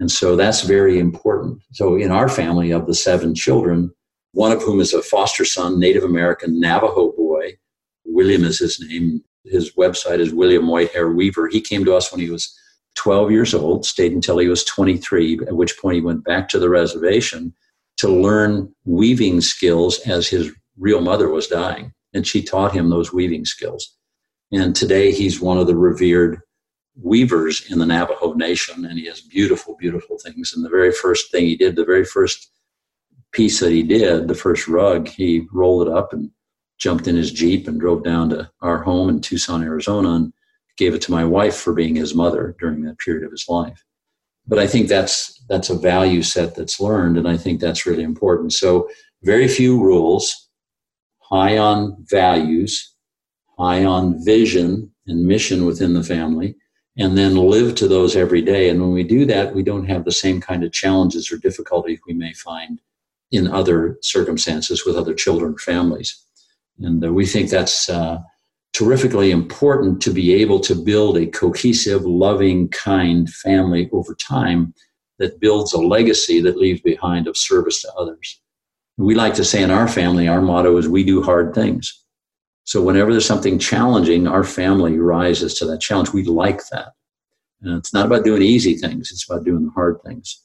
And 0.00 0.10
so 0.10 0.34
that's 0.34 0.62
very 0.62 0.98
important. 0.98 1.60
So 1.72 1.96
in 1.96 2.10
our 2.10 2.28
family 2.28 2.72
of 2.72 2.86
the 2.86 2.94
seven 2.94 3.34
children, 3.34 3.92
one 4.32 4.52
of 4.52 4.62
whom 4.62 4.80
is 4.80 4.94
a 4.94 5.02
foster 5.02 5.44
son, 5.44 5.78
Native 5.78 6.04
American 6.04 6.58
Navajo 6.58 7.12
boy, 7.12 7.56
William 8.04 8.44
is 8.44 8.58
his 8.58 8.80
name. 8.80 9.22
His 9.44 9.74
website 9.74 10.18
is 10.18 10.32
William 10.32 10.64
Whitehair 10.64 11.14
Weaver. 11.14 11.48
He 11.48 11.60
came 11.60 11.84
to 11.84 11.94
us 11.94 12.10
when 12.10 12.20
he 12.20 12.30
was 12.30 12.58
12 12.98 13.30
years 13.30 13.54
old, 13.54 13.86
stayed 13.86 14.12
until 14.12 14.38
he 14.38 14.48
was 14.48 14.64
23, 14.64 15.40
at 15.46 15.56
which 15.56 15.78
point 15.78 15.94
he 15.94 16.00
went 16.00 16.24
back 16.24 16.48
to 16.48 16.58
the 16.58 16.68
reservation 16.68 17.54
to 17.96 18.08
learn 18.08 18.72
weaving 18.84 19.40
skills 19.40 19.98
as 20.00 20.28
his 20.28 20.52
real 20.76 21.00
mother 21.00 21.28
was 21.28 21.46
dying. 21.46 21.92
And 22.12 22.26
she 22.26 22.42
taught 22.42 22.72
him 22.72 22.90
those 22.90 23.12
weaving 23.12 23.44
skills. 23.44 23.96
And 24.52 24.74
today 24.74 25.12
he's 25.12 25.40
one 25.40 25.58
of 25.58 25.66
the 25.66 25.76
revered 25.76 26.40
weavers 27.00 27.70
in 27.70 27.78
the 27.78 27.86
Navajo 27.86 28.32
Nation, 28.32 28.84
and 28.84 28.98
he 28.98 29.06
has 29.06 29.20
beautiful, 29.20 29.76
beautiful 29.78 30.18
things. 30.18 30.52
And 30.54 30.64
the 30.64 30.70
very 30.70 30.92
first 30.92 31.30
thing 31.30 31.44
he 31.46 31.56
did, 31.56 31.76
the 31.76 31.84
very 31.84 32.04
first 32.04 32.50
piece 33.32 33.60
that 33.60 33.72
he 33.72 33.82
did, 33.82 34.26
the 34.26 34.34
first 34.34 34.66
rug, 34.66 35.06
he 35.08 35.46
rolled 35.52 35.86
it 35.86 35.94
up 35.94 36.12
and 36.12 36.30
jumped 36.78 37.06
in 37.06 37.14
his 37.14 37.30
Jeep 37.30 37.68
and 37.68 37.78
drove 37.78 38.02
down 38.02 38.30
to 38.30 38.50
our 38.62 38.82
home 38.82 39.08
in 39.08 39.20
Tucson, 39.20 39.62
Arizona, 39.62 40.10
and 40.14 40.32
gave 40.78 40.94
it 40.94 41.02
to 41.02 41.10
my 41.10 41.24
wife 41.24 41.56
for 41.56 41.74
being 41.74 41.96
his 41.96 42.14
mother 42.14 42.54
during 42.58 42.82
that 42.82 42.98
period 42.98 43.24
of 43.24 43.32
his 43.32 43.46
life. 43.48 43.84
But 44.46 44.58
I 44.58 44.66
think 44.66 44.88
that's 44.88 45.44
that's 45.48 45.70
a 45.70 45.78
value 45.78 46.22
set 46.22 46.54
that's 46.54 46.80
learned, 46.80 47.18
and 47.18 47.28
I 47.28 47.36
think 47.36 47.60
that's 47.60 47.86
really 47.86 48.02
important. 48.02 48.52
So 48.52 48.88
very 49.22 49.48
few 49.48 49.82
rules, 49.82 50.48
high 51.18 51.58
on 51.58 51.96
values, 52.08 52.94
high 53.58 53.84
on 53.84 54.24
vision 54.24 54.90
and 55.06 55.26
mission 55.26 55.66
within 55.66 55.92
the 55.92 56.02
family, 56.02 56.56
and 56.96 57.18
then 57.18 57.36
live 57.36 57.74
to 57.76 57.88
those 57.88 58.16
every 58.16 58.40
day. 58.40 58.70
And 58.70 58.80
when 58.80 58.92
we 58.92 59.04
do 59.04 59.26
that, 59.26 59.54
we 59.54 59.62
don't 59.62 59.86
have 59.86 60.04
the 60.04 60.12
same 60.12 60.40
kind 60.40 60.64
of 60.64 60.72
challenges 60.72 61.30
or 61.30 61.36
difficulties 61.38 62.00
we 62.06 62.14
may 62.14 62.32
find 62.32 62.80
in 63.30 63.46
other 63.48 63.98
circumstances 64.02 64.86
with 64.86 64.96
other 64.96 65.14
children 65.14 65.54
or 65.54 65.58
families. 65.58 66.24
And 66.80 67.04
uh, 67.04 67.12
we 67.12 67.26
think 67.26 67.50
that's 67.50 67.88
uh, 67.90 68.18
terrifically 68.78 69.32
important 69.32 70.00
to 70.00 70.12
be 70.12 70.32
able 70.34 70.60
to 70.60 70.72
build 70.72 71.16
a 71.16 71.26
cohesive, 71.26 72.04
loving, 72.04 72.68
kind 72.68 73.28
family 73.28 73.90
over 73.92 74.14
time 74.14 74.72
that 75.18 75.40
builds 75.40 75.72
a 75.72 75.80
legacy 75.80 76.40
that 76.40 76.56
leaves 76.56 76.80
behind 76.82 77.26
of 77.26 77.36
service 77.36 77.82
to 77.82 77.92
others. 77.94 78.40
We 78.96 79.16
like 79.16 79.34
to 79.34 79.44
say 79.44 79.64
in 79.64 79.72
our 79.72 79.88
family, 79.88 80.28
our 80.28 80.40
motto 80.40 80.76
is 80.76 80.88
we 80.88 81.02
do 81.02 81.22
hard 81.22 81.56
things. 81.56 82.04
So 82.62 82.80
whenever 82.80 83.10
there's 83.10 83.26
something 83.26 83.58
challenging, 83.58 84.28
our 84.28 84.44
family 84.44 84.96
rises 84.96 85.54
to 85.54 85.66
that 85.66 85.80
challenge. 85.80 86.12
We 86.12 86.22
like 86.22 86.60
that. 86.70 86.92
And 87.62 87.76
it's 87.76 87.92
not 87.92 88.06
about 88.06 88.24
doing 88.24 88.42
easy 88.42 88.76
things, 88.76 89.10
it's 89.10 89.28
about 89.28 89.44
doing 89.44 89.64
the 89.64 89.72
hard 89.72 89.98
things. 90.06 90.40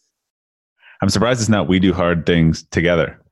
I'm 1.03 1.10
surprised 1.10 1.39
it's 1.39 1.49
not 1.49 1.68
we 1.68 1.80
do 1.80 1.93
hard 1.93 2.26
things 2.26 2.64
together. 2.72 3.23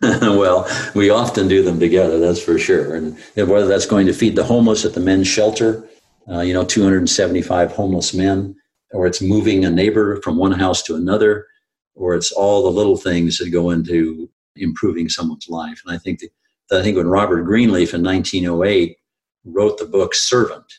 well, 0.02 0.68
we 0.94 1.10
often 1.10 1.48
do 1.48 1.62
them 1.62 1.80
together, 1.80 2.18
that's 2.18 2.42
for 2.42 2.58
sure. 2.58 2.94
And 2.94 3.18
whether 3.34 3.66
that's 3.66 3.86
going 3.86 4.06
to 4.06 4.12
feed 4.12 4.36
the 4.36 4.44
homeless 4.44 4.84
at 4.84 4.94
the 4.94 5.00
men's 5.00 5.26
shelter, 5.26 5.88
uh, 6.30 6.40
you 6.40 6.52
know, 6.52 6.64
275 6.64 7.72
homeless 7.72 8.14
men, 8.14 8.54
or 8.92 9.06
it's 9.06 9.20
moving 9.20 9.64
a 9.64 9.70
neighbor 9.70 10.20
from 10.22 10.36
one 10.36 10.52
house 10.52 10.82
to 10.84 10.94
another, 10.94 11.46
or 11.94 12.14
it's 12.14 12.30
all 12.30 12.62
the 12.62 12.70
little 12.70 12.96
things 12.96 13.38
that 13.38 13.50
go 13.50 13.70
into 13.70 14.30
improving 14.54 15.08
someone's 15.08 15.48
life. 15.48 15.80
And 15.84 15.94
I 15.94 15.98
think 15.98 16.20
that 16.20 16.30
I 16.70 16.82
think 16.82 16.96
when 16.96 17.08
Robert 17.08 17.42
Greenleaf 17.44 17.94
in 17.94 18.02
1908 18.02 18.96
wrote 19.44 19.78
the 19.78 19.86
book 19.86 20.14
Servant 20.14 20.70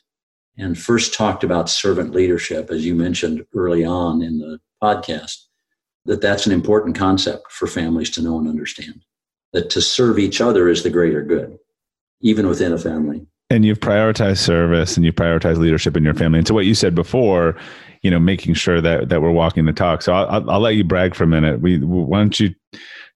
and 0.58 0.78
first 0.78 1.14
talked 1.14 1.44
about 1.44 1.70
servant 1.70 2.12
leadership, 2.12 2.70
as 2.70 2.86
you 2.86 2.94
mentioned 2.94 3.44
early 3.56 3.84
on 3.84 4.22
in 4.22 4.38
the 4.38 4.60
podcast, 4.82 5.46
that 6.06 6.22
that's 6.22 6.46
an 6.46 6.52
important 6.52 6.96
concept 6.96 7.52
for 7.52 7.68
families 7.68 8.10
to 8.12 8.22
know 8.22 8.38
and 8.38 8.48
understand. 8.48 9.04
That 9.54 9.70
to 9.72 9.82
serve 9.82 10.20
each 10.20 10.42
other 10.42 10.70
is 10.70 10.84
the 10.84 10.90
greater 10.90 11.24
good, 11.24 11.58
even 12.22 12.48
within 12.48 12.72
a 12.72 12.78
family. 12.78 13.26
And 13.50 13.66
you've 13.66 13.80
prioritized 13.80 14.38
service 14.38 14.96
and 14.96 15.04
you 15.04 15.12
prioritize 15.12 15.58
leadership 15.58 15.98
in 15.98 16.04
your 16.04 16.14
family. 16.14 16.38
And 16.38 16.48
to 16.48 16.54
what 16.54 16.68
you 16.68 16.76
said 16.76 16.94
before, 16.94 17.56
you 18.04 18.12
know, 18.12 18.20
making 18.20 18.54
sure 18.54 18.80
that 18.80 19.10
that 19.10 19.22
we're 19.22 19.32
walking 19.32 19.66
the 19.66 19.74
talk. 19.74 20.04
So 20.04 20.14
I'll, 20.14 20.50
I'll 20.50 20.60
let 20.60 20.76
you 20.76 20.84
brag 20.84 21.16
for 21.16 21.24
a 21.24 21.28
minute. 21.28 21.62
We 21.62 21.80
why 21.80 22.20
don't 22.20 22.40
you 22.40 22.54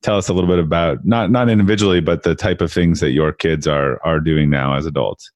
tell 0.02 0.18
us 0.18 0.28
a 0.28 0.34
little 0.34 0.50
bit 0.50 0.60
about 0.60 1.06
not 1.06 1.30
not 1.30 1.50
individually, 1.50 2.02
but 2.02 2.24
the 2.24 2.36
type 2.36 2.62
of 2.62 2.72
things 2.72 3.00
that 3.00 3.12
your 3.12 3.32
kids 3.32 3.68
are 3.68 4.00
are 4.04 4.20
doing 4.20 4.50
now 4.50 4.76
as 4.76 4.86
adults. 4.86 5.32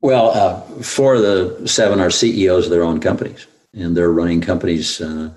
Well, 0.00 0.30
uh, 0.30 0.60
four 0.82 1.14
of 1.16 1.22
the 1.22 1.68
seven 1.68 2.00
are 2.00 2.10
CEOs 2.10 2.66
of 2.66 2.70
their 2.70 2.82
own 2.82 3.00
companies, 3.00 3.46
and 3.72 3.96
they're 3.96 4.12
running 4.12 4.40
companies 4.40 5.00
uh, 5.00 5.30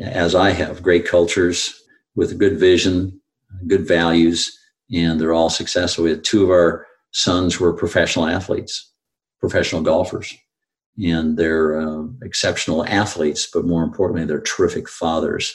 as 0.00 0.34
I 0.34 0.50
have, 0.50 0.82
great 0.82 1.06
cultures 1.06 1.82
with 2.14 2.32
a 2.32 2.34
good 2.34 2.58
vision, 2.58 3.20
good 3.66 3.86
values, 3.86 4.58
and 4.92 5.20
they're 5.20 5.32
all 5.32 5.50
successful. 5.50 6.04
We 6.04 6.10
had 6.10 6.24
two 6.24 6.44
of 6.44 6.50
our 6.50 6.86
sons 7.12 7.60
were 7.60 7.72
professional 7.72 8.26
athletes, 8.26 8.92
professional 9.40 9.82
golfers, 9.82 10.34
and 11.02 11.36
they're 11.36 11.80
uh, 11.80 12.04
exceptional 12.22 12.84
athletes, 12.86 13.48
but 13.52 13.64
more 13.64 13.82
importantly, 13.82 14.24
they're 14.24 14.40
terrific 14.40 14.88
fathers 14.88 15.54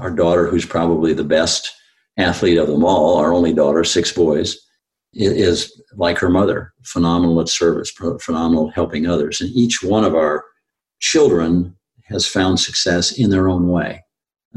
our 0.00 0.10
daughter, 0.10 0.46
who's 0.46 0.66
probably 0.66 1.12
the 1.12 1.24
best 1.24 1.74
athlete 2.18 2.58
of 2.58 2.68
them 2.68 2.84
all, 2.84 3.16
our 3.16 3.32
only 3.32 3.52
daughter, 3.52 3.84
six 3.84 4.12
boys, 4.12 4.58
is 5.12 5.80
like 5.94 6.18
her 6.18 6.28
mother, 6.28 6.72
phenomenal 6.84 7.40
at 7.40 7.48
service, 7.48 7.90
phenomenal 8.20 8.70
helping 8.70 9.06
others. 9.06 9.40
And 9.40 9.50
each 9.54 9.82
one 9.82 10.04
of 10.04 10.14
our 10.14 10.44
children 11.00 11.74
has 12.04 12.26
found 12.26 12.60
success 12.60 13.18
in 13.18 13.30
their 13.30 13.48
own 13.48 13.68
way. 13.68 14.04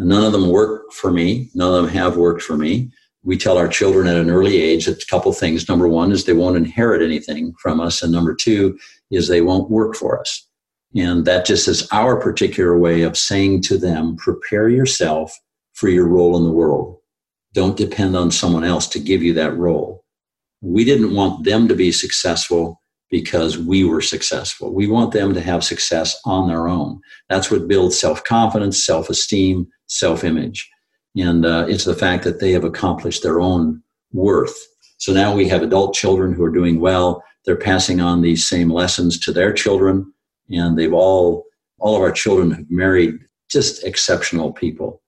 None 0.02 0.24
of 0.24 0.32
them 0.32 0.48
work 0.48 0.94
for 0.94 1.12
me, 1.12 1.50
none 1.54 1.76
of 1.76 1.84
them 1.84 1.94
have 1.94 2.16
worked 2.16 2.42
for 2.42 2.56
me. 2.56 2.90
We 3.24 3.38
tell 3.38 3.58
our 3.58 3.68
children 3.68 4.08
at 4.08 4.16
an 4.16 4.30
early 4.30 4.56
age 4.62 4.88
a 4.88 4.96
couple 5.10 5.34
things. 5.34 5.68
Number 5.68 5.90
one 5.90 6.14
is 6.14 6.24
they 6.24 6.32
won't 6.32 6.56
inherit 6.56 7.02
anything 7.02 7.54
from 7.62 7.82
us, 7.82 8.02
and 8.02 8.10
number 8.10 8.34
two 8.34 8.80
is 9.12 9.28
they 9.28 9.42
won't 9.42 9.70
work 9.70 9.98
for 9.98 10.18
us. 10.18 10.48
And 10.96 11.26
that 11.26 11.46
just 11.46 11.68
is 11.68 11.86
our 11.92 12.16
particular 12.16 12.78
way 12.80 13.02
of 13.02 13.18
saying 13.18 13.64
to 13.64 13.78
them, 13.78 14.16
prepare 14.16 14.70
yourself 14.70 15.38
for 15.74 15.90
your 15.90 16.08
role 16.08 16.38
in 16.38 16.46
the 16.46 16.52
world. 16.52 16.98
Don't 17.54 17.76
depend 17.76 18.16
on 18.16 18.32
someone 18.32 18.64
else 18.64 18.88
to 18.88 19.00
give 19.00 19.22
you 19.22 19.34
that 19.34 19.58
role. 19.58 20.06
We 20.62 20.86
didn't 20.86 21.14
want 21.14 21.44
them 21.44 21.68
to 21.68 21.76
be 21.76 21.92
successful 21.92 22.82
because 23.12 23.58
we 23.58 23.84
were 23.84 24.02
successful. 24.02 24.74
We 24.74 24.88
want 24.88 25.12
them 25.12 25.34
to 25.34 25.42
have 25.42 25.64
success 25.66 26.18
on 26.26 26.48
their 26.48 26.70
own. 26.70 27.02
That's 27.28 27.52
what 27.52 27.68
builds 27.68 28.00
self 28.00 28.24
confidence, 28.24 28.86
self 28.86 29.10
esteem, 29.10 29.68
self 29.90 30.24
image. 30.24 30.70
And 31.18 31.46
uh, 31.46 31.66
it's 31.68 31.86
the 31.86 31.96
fact 31.96 32.24
that 32.24 32.40
they 32.40 32.52
have 32.54 32.64
accomplished 32.64 33.24
their 33.24 33.42
own 33.42 33.84
worth. 34.14 34.58
So 34.98 35.12
now 35.12 35.36
we 35.36 35.48
have 35.50 35.62
adult 35.62 35.94
children 35.94 36.34
who 36.34 36.44
are 36.44 36.52
doing 36.52 36.80
well. 36.80 37.24
They're 37.46 37.56
passing 37.56 38.00
on 38.00 38.22
these 38.22 38.48
same 38.48 38.70
lessons 38.70 39.20
to 39.20 39.32
their 39.32 39.52
children 39.54 40.14
and 40.50 40.78
they've 40.78 40.94
all 40.94 41.46
all 41.80 41.96
of 41.96 42.02
our 42.02 42.12
children 42.12 42.52
have 42.52 42.66
married 42.70 43.16
just 43.50 43.86
exceptional 43.86 44.52
people. 44.52 45.02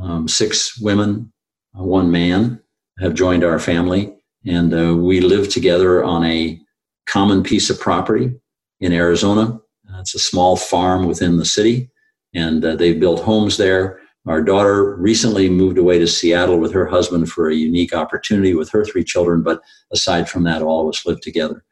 Um, 0.00 0.26
six 0.26 0.80
women, 0.80 1.32
uh, 1.78 1.82
one 1.82 2.10
man 2.10 2.60
have 2.98 3.14
joined 3.14 3.44
our 3.44 3.58
family, 3.58 4.16
and 4.46 4.72
uh, 4.72 4.96
we 4.96 5.20
live 5.20 5.48
together 5.48 6.02
on 6.02 6.24
a 6.24 6.58
common 7.06 7.42
piece 7.42 7.68
of 7.68 7.78
property 7.78 8.32
in 8.80 8.92
Arizona. 8.92 9.60
Uh, 9.88 10.00
it's 10.00 10.14
a 10.14 10.18
small 10.18 10.56
farm 10.56 11.06
within 11.06 11.36
the 11.36 11.44
city, 11.44 11.90
and 12.34 12.64
uh, 12.64 12.74
they've 12.74 13.00
built 13.00 13.20
homes 13.20 13.58
there. 13.58 14.00
Our 14.26 14.42
daughter 14.42 14.96
recently 14.96 15.50
moved 15.50 15.76
away 15.76 15.98
to 15.98 16.06
Seattle 16.06 16.58
with 16.58 16.72
her 16.72 16.86
husband 16.86 17.30
for 17.30 17.48
a 17.48 17.54
unique 17.54 17.94
opportunity 17.94 18.54
with 18.54 18.70
her 18.70 18.84
three 18.84 19.04
children, 19.04 19.42
but 19.42 19.60
aside 19.92 20.30
from 20.30 20.44
that, 20.44 20.62
all 20.62 20.82
of 20.82 20.88
us 20.88 21.04
live 21.04 21.20
together. 21.20 21.62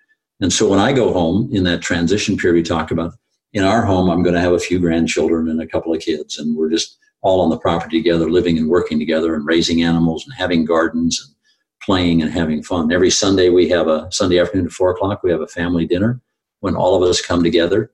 And 0.40 0.52
so 0.52 0.68
when 0.68 0.78
I 0.78 0.92
go 0.92 1.12
home 1.12 1.48
in 1.52 1.64
that 1.64 1.80
transition 1.80 2.36
period 2.36 2.56
we 2.56 2.62
talked 2.62 2.90
about, 2.90 3.14
in 3.54 3.64
our 3.64 3.84
home, 3.84 4.10
I'm 4.10 4.22
going 4.22 4.34
to 4.34 4.40
have 4.40 4.52
a 4.52 4.58
few 4.58 4.78
grandchildren 4.78 5.48
and 5.48 5.60
a 5.60 5.66
couple 5.66 5.94
of 5.94 6.00
kids, 6.00 6.38
and 6.38 6.56
we're 6.56 6.70
just 6.70 6.98
all 7.22 7.40
on 7.40 7.50
the 7.50 7.58
property 7.58 7.98
together, 7.98 8.30
living 8.30 8.58
and 8.58 8.68
working 8.68 8.98
together, 8.98 9.34
and 9.34 9.46
raising 9.46 9.82
animals 9.82 10.24
and 10.24 10.34
having 10.34 10.64
gardens 10.64 11.20
and 11.24 11.34
playing 11.82 12.22
and 12.22 12.32
having 12.32 12.62
fun. 12.62 12.92
Every 12.92 13.10
Sunday, 13.10 13.48
we 13.48 13.68
have 13.68 13.88
a 13.88 14.10
Sunday 14.10 14.38
afternoon 14.38 14.66
at 14.66 14.72
four 14.72 14.90
o'clock. 14.90 15.22
We 15.22 15.30
have 15.30 15.40
a 15.40 15.46
family 15.46 15.86
dinner 15.86 16.20
when 16.60 16.76
all 16.76 16.94
of 16.94 17.08
us 17.08 17.20
come 17.20 17.42
together 17.42 17.92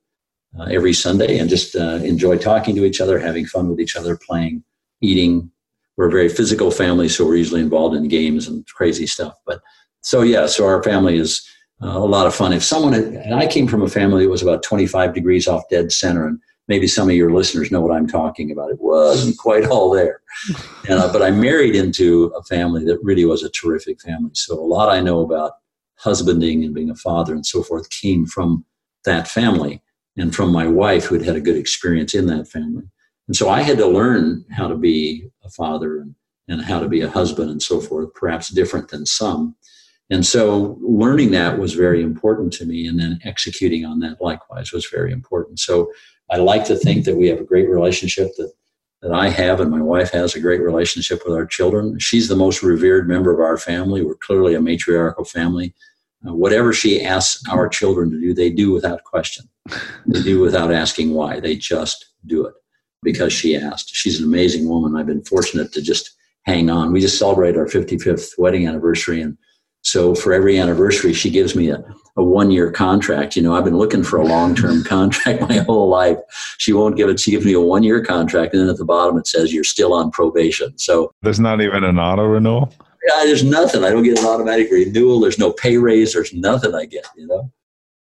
uh, 0.58 0.64
every 0.64 0.92
Sunday 0.92 1.38
and 1.38 1.50
just 1.50 1.76
uh, 1.76 2.00
enjoy 2.02 2.36
talking 2.36 2.74
to 2.76 2.84
each 2.84 3.00
other, 3.00 3.18
having 3.18 3.46
fun 3.46 3.68
with 3.68 3.80
each 3.80 3.96
other, 3.96 4.16
playing, 4.16 4.62
eating. 5.00 5.50
We're 5.96 6.08
a 6.08 6.12
very 6.12 6.28
physical 6.28 6.70
family, 6.70 7.08
so 7.08 7.26
we're 7.26 7.36
usually 7.36 7.60
involved 7.60 7.96
in 7.96 8.08
games 8.08 8.46
and 8.46 8.66
crazy 8.68 9.06
stuff. 9.06 9.34
But 9.46 9.60
so 10.00 10.22
yeah, 10.22 10.46
so 10.46 10.66
our 10.66 10.82
family 10.82 11.18
is 11.18 11.46
uh, 11.82 11.88
a 11.88 12.06
lot 12.06 12.26
of 12.26 12.34
fun. 12.34 12.52
If 12.52 12.62
someone 12.62 12.92
had, 12.92 13.04
and 13.04 13.34
I 13.34 13.46
came 13.46 13.66
from 13.66 13.82
a 13.82 13.88
family 13.88 14.24
that 14.24 14.30
was 14.30 14.42
about 14.42 14.62
25 14.62 15.12
degrees 15.12 15.48
off 15.48 15.68
dead 15.70 15.92
center, 15.92 16.26
and 16.26 16.38
maybe 16.68 16.86
some 16.86 17.08
of 17.08 17.16
your 17.16 17.32
listeners 17.32 17.70
know 17.70 17.80
what 17.80 17.96
I'm 17.96 18.06
talking 18.06 18.52
about. 18.52 18.70
It 18.70 18.80
wasn't 18.80 19.38
quite 19.38 19.66
all 19.66 19.90
there, 19.90 20.20
uh, 20.88 21.12
but 21.12 21.22
I 21.22 21.30
married 21.30 21.74
into 21.74 22.26
a 22.36 22.42
family 22.44 22.84
that 22.84 23.02
really 23.02 23.24
was 23.24 23.42
a 23.42 23.50
terrific 23.50 24.00
family. 24.00 24.30
So 24.34 24.54
a 24.54 24.60
lot 24.60 24.88
I 24.88 25.00
know 25.00 25.20
about 25.20 25.52
husbanding 25.96 26.64
and 26.64 26.74
being 26.74 26.90
a 26.90 26.94
father 26.94 27.34
and 27.34 27.44
so 27.44 27.62
forth 27.62 27.90
came 27.90 28.24
from 28.24 28.64
that 29.04 29.26
family 29.26 29.82
and 30.18 30.34
from 30.34 30.52
my 30.52 30.66
wife 30.66 31.04
who 31.04 31.14
had 31.14 31.24
had 31.24 31.36
a 31.36 31.40
good 31.40 31.56
experience 31.56 32.14
in 32.14 32.26
that 32.26 32.48
family. 32.48 32.84
And 33.28 33.36
so 33.36 33.48
I 33.48 33.62
had 33.62 33.78
to 33.78 33.86
learn 33.86 34.44
how 34.50 34.68
to 34.68 34.76
be 34.76 35.28
a 35.44 35.50
father 35.50 35.98
and, 35.98 36.14
and 36.48 36.62
how 36.62 36.80
to 36.80 36.88
be 36.88 37.00
a 37.00 37.10
husband 37.10 37.50
and 37.50 37.62
so 37.62 37.80
forth, 37.80 38.12
perhaps 38.14 38.48
different 38.48 38.88
than 38.88 39.06
some. 39.06 39.54
And 40.10 40.24
so 40.24 40.78
learning 40.80 41.30
that 41.32 41.58
was 41.58 41.74
very 41.74 42.02
important 42.02 42.52
to 42.54 42.64
me, 42.64 42.86
and 42.86 42.98
then 42.98 43.20
executing 43.24 43.84
on 43.84 44.00
that 44.00 44.20
likewise 44.20 44.72
was 44.72 44.86
very 44.86 45.12
important. 45.12 45.60
So 45.60 45.92
I 46.30 46.38
like 46.38 46.64
to 46.66 46.76
think 46.76 47.04
that 47.04 47.16
we 47.16 47.28
have 47.28 47.40
a 47.40 47.44
great 47.44 47.68
relationship 47.68 48.30
that 48.38 48.52
that 49.02 49.12
I 49.12 49.28
have 49.28 49.60
and 49.60 49.70
my 49.70 49.80
wife 49.80 50.10
has 50.10 50.34
a 50.34 50.40
great 50.40 50.60
relationship 50.60 51.22
with 51.24 51.34
our 51.34 51.46
children. 51.46 51.98
She's 52.00 52.28
the 52.28 52.36
most 52.36 52.62
revered 52.62 53.08
member 53.08 53.32
of 53.32 53.38
our 53.38 53.56
family. 53.56 54.02
We're 54.02 54.16
clearly 54.16 54.54
a 54.54 54.60
matriarchal 54.60 55.24
family. 55.24 55.72
Whatever 56.22 56.72
she 56.72 57.02
asks 57.02 57.42
our 57.48 57.68
children 57.68 58.10
to 58.10 58.20
do, 58.20 58.34
they 58.34 58.50
do 58.50 58.72
without 58.72 59.04
question. 59.04 59.48
They 60.06 60.22
do 60.22 60.40
without 60.40 60.72
asking 60.72 61.14
why. 61.14 61.40
They 61.40 61.56
just 61.56 62.06
do 62.26 62.46
it 62.46 62.54
because 63.02 63.32
she 63.32 63.56
asked. 63.56 63.90
She's 63.94 64.18
an 64.18 64.26
amazing 64.26 64.68
woman. 64.68 64.96
I've 64.96 65.06
been 65.06 65.24
fortunate 65.24 65.72
to 65.72 65.82
just 65.82 66.16
hang 66.44 66.70
on. 66.70 66.92
We 66.92 67.00
just 67.00 67.18
celebrated 67.18 67.58
our 67.58 67.66
55th 67.66 68.32
wedding 68.38 68.66
anniversary 68.66 69.20
and 69.22 69.38
so 69.82 70.14
for 70.14 70.32
every 70.32 70.58
anniversary, 70.58 71.12
she 71.12 71.30
gives 71.30 71.54
me 71.54 71.70
a, 71.70 71.82
a 72.16 72.22
one 72.22 72.50
year 72.50 72.70
contract. 72.70 73.36
You 73.36 73.42
know, 73.42 73.54
I've 73.54 73.64
been 73.64 73.78
looking 73.78 74.02
for 74.02 74.18
a 74.18 74.24
long 74.24 74.54
term 74.54 74.84
contract 74.94 75.40
my 75.42 75.58
whole 75.58 75.88
life. 75.88 76.18
She 76.58 76.72
won't 76.72 76.96
give 76.96 77.08
it. 77.08 77.20
She 77.20 77.30
gives 77.30 77.46
me 77.46 77.52
a 77.52 77.60
one 77.60 77.82
year 77.82 78.04
contract. 78.04 78.54
And 78.54 78.62
then 78.62 78.68
at 78.68 78.76
the 78.76 78.84
bottom, 78.84 79.16
it 79.16 79.26
says 79.26 79.52
you're 79.52 79.64
still 79.64 79.94
on 79.94 80.10
probation. 80.10 80.76
So 80.78 81.12
there's 81.22 81.40
not 81.40 81.60
even 81.60 81.84
an 81.84 81.98
auto 81.98 82.24
renewal? 82.24 82.72
Yeah, 83.08 83.24
there's 83.24 83.44
nothing. 83.44 83.84
I 83.84 83.90
don't 83.90 84.02
get 84.02 84.18
an 84.18 84.26
automatic 84.26 84.70
renewal. 84.70 85.20
There's 85.20 85.38
no 85.38 85.52
pay 85.52 85.78
raise. 85.78 86.12
There's 86.12 86.34
nothing 86.34 86.74
I 86.74 86.84
get, 86.84 87.06
you 87.16 87.26
know? 87.26 87.50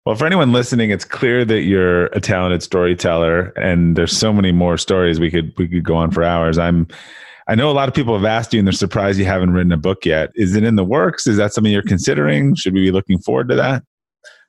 Well, 0.05 0.16
for 0.16 0.27
anyone 0.27 0.52
listening, 0.52 0.90
it's 0.90 1.05
clear 1.05 1.44
that 1.44 1.62
you're 1.62 2.06
a 2.06 2.20
talented 2.20 2.62
storyteller, 2.62 3.52
and 3.56 3.97
there's 3.97 4.16
so 4.16 4.32
many 4.32 4.52
more 4.52 4.77
stories 4.77 5.20
we 5.20 5.31
could 5.31 5.55
we 5.56 5.69
could 5.69 5.85
go 5.85 5.94
on 5.94 6.10
for 6.10 6.24
hours. 6.24 6.59
I'm 6.59 6.89
I 7.48 7.55
know 7.55 7.70
a 7.70 7.73
lot 7.73 7.89
of 7.89 7.94
people 7.94 8.14
have 8.14 8.24
asked 8.24 8.52
you 8.52 8.59
and 8.59 8.66
they're 8.66 8.73
surprised 8.73 9.19
you 9.19 9.24
haven't 9.24 9.52
written 9.52 9.73
a 9.73 9.77
book 9.77 10.05
yet. 10.05 10.31
Is 10.35 10.55
it 10.55 10.64
in 10.64 10.77
the 10.77 10.85
works? 10.85 11.27
Is 11.27 11.36
that 11.39 11.52
something 11.52 11.73
you're 11.73 11.82
considering? 11.82 12.55
Should 12.55 12.74
we 12.74 12.81
be 12.81 12.90
looking 12.90 13.19
forward 13.19 13.48
to 13.48 13.56
that? 13.56 13.82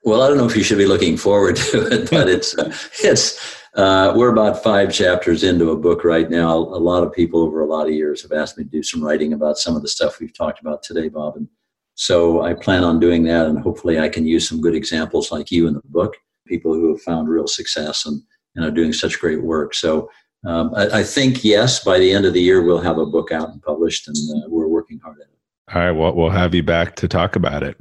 Well, 0.04 0.22
I 0.22 0.28
don't 0.28 0.36
know 0.36 0.46
if 0.46 0.56
you 0.56 0.62
should 0.62 0.78
be 0.78 0.86
looking 0.86 1.16
forward 1.16 1.56
to 1.56 1.86
it, 1.86 2.10
but 2.10 2.28
it's 2.28 2.54
it's 3.02 3.63
uh, 3.76 4.12
we're 4.14 4.32
about 4.32 4.62
five 4.62 4.92
chapters 4.92 5.42
into 5.42 5.70
a 5.70 5.76
book 5.76 6.04
right 6.04 6.30
now. 6.30 6.56
A 6.56 6.80
lot 6.80 7.02
of 7.02 7.12
people 7.12 7.40
over 7.40 7.60
a 7.60 7.66
lot 7.66 7.86
of 7.86 7.92
years 7.92 8.22
have 8.22 8.32
asked 8.32 8.56
me 8.56 8.64
to 8.64 8.70
do 8.70 8.82
some 8.82 9.02
writing 9.02 9.32
about 9.32 9.58
some 9.58 9.74
of 9.76 9.82
the 9.82 9.88
stuff 9.88 10.20
we've 10.20 10.36
talked 10.36 10.60
about 10.60 10.82
today, 10.82 11.08
Bob, 11.08 11.36
and 11.36 11.48
so 11.96 12.42
I 12.42 12.54
plan 12.54 12.82
on 12.82 12.98
doing 12.98 13.22
that, 13.24 13.46
and 13.46 13.58
hopefully 13.58 14.00
I 14.00 14.08
can 14.08 14.26
use 14.26 14.48
some 14.48 14.60
good 14.60 14.74
examples 14.74 15.30
like 15.30 15.50
you 15.50 15.68
in 15.68 15.74
the 15.74 15.82
book, 15.84 16.16
people 16.46 16.74
who 16.74 16.88
have 16.90 17.02
found 17.02 17.28
real 17.28 17.46
success 17.46 18.06
and 18.06 18.22
and 18.56 18.64
are 18.64 18.70
doing 18.70 18.92
such 18.92 19.18
great 19.18 19.42
work. 19.42 19.74
So 19.74 20.08
um, 20.46 20.72
I, 20.76 21.00
I, 21.00 21.02
think 21.02 21.42
yes, 21.42 21.82
by 21.82 21.98
the 21.98 22.12
end 22.12 22.24
of 22.24 22.34
the 22.34 22.40
year 22.40 22.62
we'll 22.62 22.78
have 22.78 22.98
a 22.98 23.06
book 23.06 23.32
out 23.32 23.50
and 23.50 23.62
published, 23.62 24.06
and 24.08 24.16
uh, 24.16 24.48
we're 24.48 24.68
working 24.68 25.00
hard 25.00 25.18
at 25.20 25.28
it. 25.28 25.74
All 25.74 25.82
right, 25.82 25.90
well, 25.90 26.14
we'll 26.14 26.30
have 26.30 26.54
you 26.54 26.62
back 26.62 26.96
to 26.96 27.08
talk 27.08 27.34
about 27.36 27.62
it. 27.62 27.76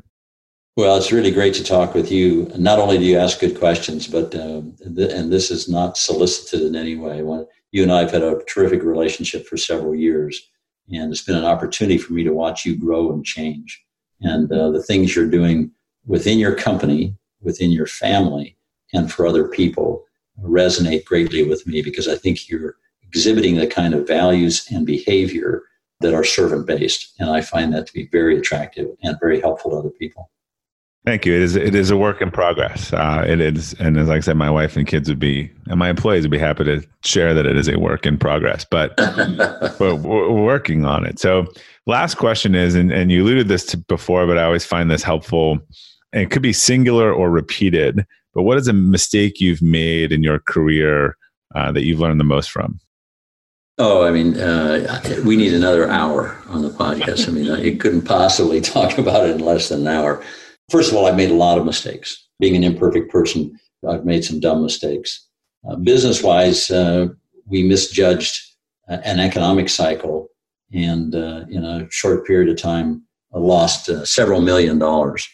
Well, 0.76 0.98
it's 0.98 1.12
really 1.12 1.30
great 1.30 1.54
to 1.56 1.64
talk 1.64 1.94
with 1.94 2.12
you. 2.12 2.52
Not 2.58 2.80
only 2.80 2.98
do 2.98 3.04
you 3.04 3.16
ask 3.16 3.40
good 3.40 3.60
questions, 3.60 4.08
but 4.08 4.34
um, 4.34 4.76
th- 4.96 5.12
and 5.12 5.32
this 5.32 5.52
is 5.52 5.70
not 5.70 6.00
solicited 6.00 6.66
in 6.66 6.76
any 6.76 6.96
way. 6.96 7.22
When 7.22 7.46
you 7.72 7.84
and 7.84 7.92
I 7.92 8.00
have 8.00 8.10
had 8.10 8.24
a 8.24 8.42
terrific 8.46 8.82
relationship 8.82 9.46
for 9.46 9.56
several 9.56 9.94
years, 9.94 10.50
and 10.92 11.12
it's 11.12 11.22
been 11.22 11.36
an 11.36 11.46
opportunity 11.46 12.00
for 12.00 12.14
me 12.14 12.24
to 12.24 12.34
watch 12.34 12.66
you 12.66 12.76
grow 12.76 13.12
and 13.12 13.24
change. 13.24 13.86
And 14.22 14.52
uh, 14.52 14.72
the 14.72 14.82
things 14.82 15.16
you're 15.16 15.30
doing 15.30 15.70
within 16.08 16.40
your 16.40 16.56
company, 16.56 17.16
within 17.40 17.70
your 17.70 17.86
family, 17.86 18.58
and 18.94 19.12
for 19.12 19.28
other 19.28 19.48
people 19.48 20.04
resonate 20.42 21.06
greatly 21.06 21.48
with 21.48 21.68
me 21.68 21.84
because 21.84 22.08
I 22.08 22.16
think 22.16 22.50
you're 22.50 22.78
exhibiting 23.04 23.58
the 23.58 23.68
kind 23.68 23.94
of 23.94 24.08
values 24.08 24.68
and 24.72 24.88
behavior 24.88 25.62
that 26.00 26.16
are 26.16 26.24
servant 26.24 26.66
based. 26.66 27.14
And 27.20 27.30
I 27.30 27.42
find 27.42 27.72
that 27.74 27.86
to 27.86 27.94
be 27.94 28.10
very 28.12 28.40
attractive 28.40 28.88
and 29.04 29.20
very 29.20 29.40
helpful 29.40 29.70
to 29.70 29.78
other 29.78 29.92
people. 29.92 30.32
Thank 31.06 31.26
you. 31.26 31.34
It 31.34 31.42
is 31.42 31.56
it 31.58 31.76
is 31.76 31.92
a 31.92 31.98
work 31.98 32.22
in 32.22 32.32
progress. 32.32 32.94
Uh, 32.94 33.26
it 33.28 33.42
is, 33.42 33.74
and 33.74 33.98
as 33.98 34.08
like 34.08 34.18
I 34.18 34.20
said, 34.22 34.38
my 34.38 34.50
wife 34.50 34.78
and 34.78 34.88
kids 34.88 35.10
would 35.10 35.20
be, 35.20 35.52
and 35.68 35.78
my 35.78 35.90
employees 35.90 36.24
would 36.24 36.32
be 36.32 36.38
happy 36.38 36.64
to 36.64 36.82
share 37.04 37.34
that 37.34 37.46
it 37.46 37.58
is 37.58 37.68
a 37.68 37.78
work 37.78 38.06
in 38.06 38.18
progress. 38.18 38.64
But 38.64 38.96
but 38.98 40.00
we're 40.00 40.32
working 40.32 40.86
on 40.86 41.06
it. 41.06 41.20
So, 41.20 41.48
last 41.88 42.16
question 42.16 42.56
is, 42.56 42.74
and, 42.74 42.90
and 42.90 43.12
you 43.12 43.22
alluded 43.22 43.50
this 43.50 43.66
to 43.68 43.78
before, 43.78 44.26
but 44.26 44.38
I 44.38 44.44
always 44.44 44.66
find 44.66 44.90
this 44.90 45.04
helpful. 45.04 45.60
And 46.14 46.22
it 46.22 46.32
could 46.32 46.44
be 46.44 46.54
singular 46.54 47.12
or 47.12 47.30
repeated. 47.30 48.06
But 48.34 48.44
what 48.44 48.58
is 48.58 48.68
a 48.68 48.74
mistake 48.74 49.42
you've 49.42 49.62
made 49.62 50.12
in 50.12 50.24
your 50.24 50.40
career 50.40 51.18
uh, 51.54 51.72
that 51.74 51.84
you've 51.84 52.00
learned 52.00 52.20
the 52.20 52.26
most 52.26 52.50
from? 52.50 52.80
Oh, 53.80 54.06
I 54.06 54.12
mean, 54.12 54.38
uh, 54.38 55.02
we 55.26 55.36
need 55.36 55.54
another 55.54 55.90
hour 55.90 56.38
on 56.48 56.62
the 56.62 56.70
podcast. 56.70 57.28
I 57.28 57.32
mean, 57.32 57.66
you 57.66 57.76
couldn't 57.76 58.04
possibly 58.04 58.62
talk 58.62 58.98
about 58.98 59.28
it 59.28 59.32
in 59.32 59.40
less 59.40 59.70
than 59.70 59.82
an 59.82 59.88
hour. 59.88 60.24
First 60.70 60.92
of 60.92 60.98
all, 60.98 61.06
I've 61.06 61.16
made 61.18 61.32
a 61.32 61.36
lot 61.36 61.58
of 61.58 61.66
mistakes. 61.66 62.28
Being 62.40 62.56
an 62.56 62.64
imperfect 62.64 63.12
person, 63.12 63.58
I've 63.88 64.06
made 64.06 64.24
some 64.24 64.40
dumb 64.40 64.64
mistakes. 64.64 65.28
Uh, 65.68 65.76
business 65.76 66.24
wise, 66.24 66.70
uh, 66.72 67.08
we 67.46 67.64
misjudged 67.64 68.42
uh, 68.90 68.98
an 69.04 69.20
economic 69.20 69.70
cycle 69.70 70.30
and 70.74 71.16
uh, 71.16 71.46
in 71.50 71.64
a 71.64 71.88
short 71.90 72.26
period 72.26 72.50
of 72.50 72.58
time 72.58 73.04
lost 73.34 73.90
several 74.08 74.42
million 74.42 74.78
dollars 74.78 75.28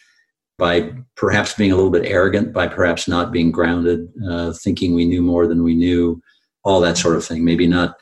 by 0.57 0.91
perhaps 1.15 1.53
being 1.53 1.72
a 1.72 1.76
little 1.76 1.91
bit 1.91 2.06
arrogant, 2.06 2.53
by 2.53 2.68
perhaps 2.68 3.07
not 3.07 3.31
being 3.31 3.51
grounded, 3.51 4.07
uh, 4.30 4.53
thinking 4.53 4.93
we 4.93 5.06
knew 5.06 5.22
more 5.22 5.47
than 5.47 5.64
we 5.64 5.73
knew, 5.73 6.22
all 6.64 6.81
that 6.81 6.97
sort 6.97 7.15
of 7.15 7.26
thing. 7.26 7.43
Maybe 7.43 7.68
not 7.68 7.95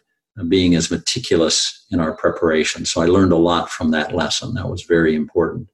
being 0.47 0.75
as 0.75 0.91
meticulous 0.91 1.85
in 1.91 1.99
our 1.99 2.15
preparation. 2.15 2.85
So 2.85 3.01
I 3.01 3.05
learned 3.05 3.31
a 3.31 3.37
lot 3.37 3.69
from 3.69 3.91
that 3.91 4.13
lesson. 4.13 4.53
That 4.53 4.69
was 4.69 4.83
very 4.83 5.15
important. 5.15 5.67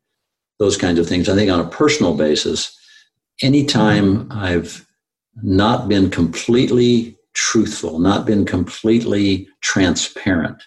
Those 0.63 0.77
kinds 0.85 0.99
of 0.99 1.07
things. 1.09 1.27
I 1.27 1.35
think 1.35 1.51
on 1.51 1.59
a 1.59 1.75
personal 1.81 2.13
basis, 2.15 2.59
anytime 3.41 4.05
I've 4.31 4.71
not 5.41 5.89
been 5.89 6.09
completely 6.09 7.17
truthful, 7.33 7.99
not 7.99 8.25
been 8.25 8.45
completely 8.45 9.27
transparent, 9.59 10.59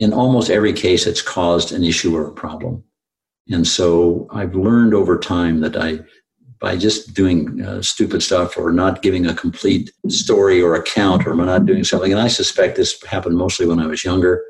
in 0.00 0.12
almost 0.12 0.50
every 0.50 0.72
case, 0.72 1.06
it's 1.06 1.22
caused 1.22 1.70
an 1.72 1.84
issue 1.84 2.16
or 2.16 2.26
a 2.26 2.32
problem. 2.44 2.82
And 3.54 3.64
so 3.76 4.26
I've 4.38 4.56
learned 4.56 4.94
over 4.94 5.16
time 5.16 5.60
that 5.60 5.76
I, 5.76 6.00
by 6.58 6.76
just 6.76 7.14
doing 7.14 7.62
uh, 7.62 7.82
stupid 7.82 8.20
stuff 8.20 8.56
or 8.58 8.72
not 8.72 9.02
giving 9.02 9.26
a 9.26 9.34
complete 9.44 9.92
story 10.08 10.58
or 10.60 10.74
account 10.74 11.24
or 11.26 11.34
not 11.36 11.66
doing 11.66 11.84
something, 11.84 12.10
and 12.10 12.20
I 12.20 12.28
suspect 12.28 12.76
this 12.76 13.00
happened 13.04 13.36
mostly 13.36 13.66
when 13.66 13.78
I 13.78 13.86
was 13.86 14.04
younger, 14.04 14.42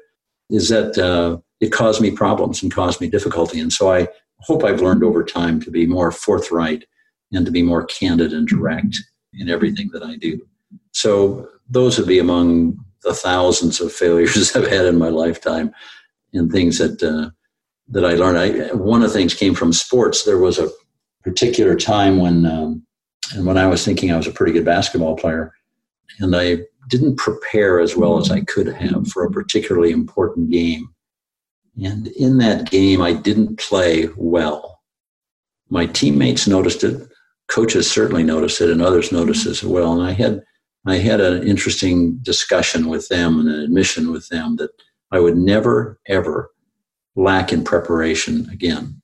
is 0.48 0.68
that 0.70 0.96
uh, 0.96 1.36
it 1.60 1.70
caused 1.70 2.00
me 2.00 2.10
problems 2.10 2.62
and 2.62 2.72
caused 2.72 3.00
me 3.02 3.10
difficulty. 3.10 3.60
And 3.60 3.72
so 3.72 3.92
I 3.92 4.08
hope 4.46 4.64
I've 4.64 4.80
learned 4.80 5.02
over 5.02 5.24
time 5.24 5.60
to 5.62 5.70
be 5.70 5.86
more 5.86 6.10
forthright 6.10 6.84
and 7.32 7.44
to 7.46 7.52
be 7.52 7.62
more 7.62 7.84
candid 7.86 8.32
and 8.32 8.46
direct 8.46 8.96
in 9.34 9.48
everything 9.48 9.90
that 9.92 10.02
I 10.02 10.16
do. 10.16 10.40
So 10.92 11.48
those 11.68 11.98
would 11.98 12.08
be 12.08 12.18
among 12.18 12.78
the 13.02 13.14
thousands 13.14 13.80
of 13.80 13.92
failures 13.92 14.54
I've 14.56 14.68
had 14.68 14.86
in 14.86 14.98
my 14.98 15.08
lifetime 15.08 15.72
and 16.32 16.50
things 16.50 16.78
that 16.78 17.02
uh, 17.02 17.30
that 17.88 18.04
I 18.04 18.14
learned. 18.14 18.38
I, 18.38 18.74
one 18.74 19.02
of 19.02 19.12
the 19.12 19.18
things 19.18 19.34
came 19.34 19.54
from 19.54 19.72
sports. 19.72 20.24
There 20.24 20.38
was 20.38 20.58
a 20.58 20.70
particular 21.22 21.74
time 21.74 22.18
when, 22.18 22.46
um, 22.46 22.86
and 23.34 23.46
when 23.46 23.58
I 23.58 23.66
was 23.66 23.84
thinking 23.84 24.10
I 24.10 24.16
was 24.16 24.26
a 24.26 24.32
pretty 24.32 24.52
good 24.52 24.64
basketball 24.64 25.16
player, 25.16 25.52
and 26.18 26.34
I 26.34 26.58
didn't 26.88 27.16
prepare 27.16 27.80
as 27.80 27.96
well 27.96 28.18
as 28.18 28.30
I 28.30 28.40
could 28.42 28.66
have 28.68 29.08
for 29.08 29.24
a 29.24 29.30
particularly 29.30 29.90
important 29.90 30.50
game. 30.50 30.88
And 31.82 32.08
in 32.08 32.38
that 32.38 32.70
game, 32.70 33.00
I 33.02 33.12
didn't 33.12 33.58
play 33.58 34.08
well. 34.16 34.82
My 35.70 35.86
teammates 35.86 36.46
noticed 36.46 36.84
it. 36.84 37.08
coaches 37.48 37.90
certainly 37.90 38.22
noticed 38.22 38.60
it, 38.60 38.70
and 38.70 38.80
others 38.80 39.12
noticed 39.12 39.46
as 39.46 39.62
well. 39.62 39.92
And 39.92 40.02
I 40.02 40.12
had 40.12 40.42
I 40.86 40.96
had 40.98 41.20
an 41.20 41.46
interesting 41.46 42.18
discussion 42.18 42.88
with 42.88 43.08
them 43.08 43.40
and 43.40 43.48
an 43.48 43.60
admission 43.60 44.12
with 44.12 44.28
them 44.28 44.56
that 44.56 44.70
I 45.10 45.18
would 45.18 45.36
never 45.36 45.98
ever 46.06 46.50
lack 47.16 47.52
in 47.52 47.64
preparation 47.64 48.48
again. 48.50 49.00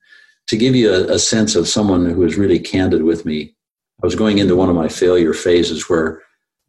To 0.49 0.57
give 0.57 0.75
you 0.75 0.93
a, 0.93 1.15
a 1.15 1.19
sense 1.19 1.55
of 1.57 1.69
someone 1.69 2.07
who 2.07 2.17
was 2.17 2.37
really 2.37 2.59
candid 2.59 3.03
with 3.03 3.25
me, 3.25 3.55
I 4.03 4.07
was 4.07 4.17
going 4.17 4.39
into 4.39 4.57
one 4.57 4.69
of 4.69 4.77
my 4.77 4.89
failure 4.89 5.33
phases 5.33 5.89
where 5.89 6.23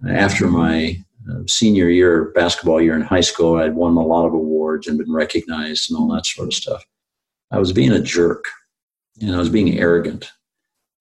after 0.08 0.48
my 0.48 0.98
uh, 1.30 1.42
senior 1.48 1.90
year, 1.90 2.32
basketball 2.36 2.82
year 2.82 2.96
in 2.96 3.02
high 3.02 3.22
school, 3.22 3.58
I 3.58 3.64
had 3.64 3.76
won 3.76 3.96
a 3.96 4.02
lot 4.02 4.26
of 4.26 4.34
awards 4.34 4.51
and 4.88 4.98
been 4.98 5.12
recognized 5.12 5.90
and 5.90 6.00
all 6.00 6.08
that 6.14 6.26
sort 6.26 6.48
of 6.48 6.54
stuff. 6.54 6.84
I 7.52 7.60
was 7.60 7.74
being 7.74 7.92
a 7.92 8.02
jerk 8.02 8.46
and 9.22 9.36
I 9.36 9.40
was 9.40 9.50
being 9.50 9.78
arrogant 9.78 10.32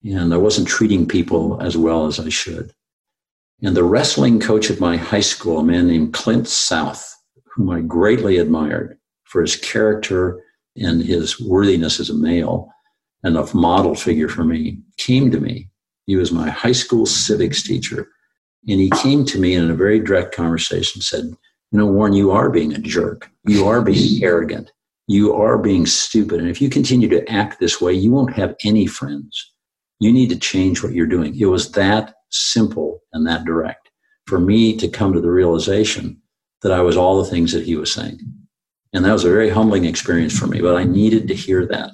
and 0.03 0.33
I 0.33 0.37
wasn't 0.37 0.67
treating 0.67 1.07
people 1.07 1.61
as 1.61 1.77
well 1.77 2.05
as 2.05 2.19
I 2.19 2.29
should. 2.29 2.73
And 3.61 3.75
the 3.77 3.83
wrestling 3.83 4.39
coach 4.39 4.71
at 4.71 4.79
my 4.79 4.97
high 4.97 5.21
school, 5.21 5.59
a 5.59 5.63
man 5.63 5.87
named 5.87 6.13
Clint 6.13 6.47
South, 6.47 7.15
whom 7.53 7.69
I 7.69 7.81
greatly 7.81 8.37
admired 8.37 8.97
for 9.25 9.41
his 9.41 9.55
character 9.55 10.41
and 10.75 11.01
his 11.01 11.39
worthiness 11.39 11.99
as 11.99 12.09
a 12.09 12.15
male 12.15 12.69
and 13.23 13.37
a 13.37 13.55
model 13.55 13.93
figure 13.93 14.29
for 14.29 14.43
me, 14.43 14.79
came 14.97 15.29
to 15.31 15.39
me. 15.39 15.69
He 16.07 16.15
was 16.15 16.31
my 16.31 16.49
high 16.49 16.71
school 16.71 17.05
civics 17.05 17.61
teacher. 17.61 18.07
And 18.67 18.79
he 18.79 18.89
came 18.89 19.25
to 19.25 19.39
me 19.39 19.53
in 19.53 19.69
a 19.69 19.75
very 19.75 19.99
direct 19.99 20.35
conversation, 20.35 21.01
said, 21.01 21.25
You 21.71 21.79
know, 21.79 21.85
Warren, 21.85 22.13
you 22.13 22.31
are 22.31 22.49
being 22.49 22.73
a 22.73 22.77
jerk. 22.77 23.29
You 23.47 23.67
are 23.67 23.81
being 23.81 24.23
arrogant. 24.23 24.71
You 25.07 25.33
are 25.33 25.57
being 25.57 25.85
stupid. 25.85 26.39
And 26.39 26.49
if 26.49 26.61
you 26.61 26.69
continue 26.69 27.07
to 27.09 27.29
act 27.31 27.59
this 27.59 27.81
way, 27.81 27.93
you 27.93 28.11
won't 28.11 28.33
have 28.33 28.55
any 28.65 28.85
friends. 28.85 29.53
You 29.99 30.11
need 30.11 30.29
to 30.29 30.39
change 30.39 30.83
what 30.83 30.93
you're 30.93 31.05
doing. 31.05 31.35
It 31.37 31.45
was 31.45 31.71
that 31.71 32.13
simple 32.29 33.01
and 33.13 33.25
that 33.27 33.45
direct 33.45 33.89
for 34.25 34.39
me 34.39 34.75
to 34.77 34.87
come 34.87 35.13
to 35.13 35.21
the 35.21 35.31
realization 35.31 36.21
that 36.61 36.71
I 36.71 36.81
was 36.81 36.97
all 36.97 37.21
the 37.21 37.29
things 37.29 37.51
that 37.53 37.65
he 37.65 37.75
was 37.75 37.91
saying. 37.91 38.19
And 38.93 39.05
that 39.05 39.13
was 39.13 39.25
a 39.25 39.29
very 39.29 39.49
humbling 39.49 39.85
experience 39.85 40.37
for 40.37 40.47
me, 40.47 40.61
but 40.61 40.75
I 40.75 40.83
needed 40.83 41.27
to 41.27 41.35
hear 41.35 41.65
that. 41.67 41.91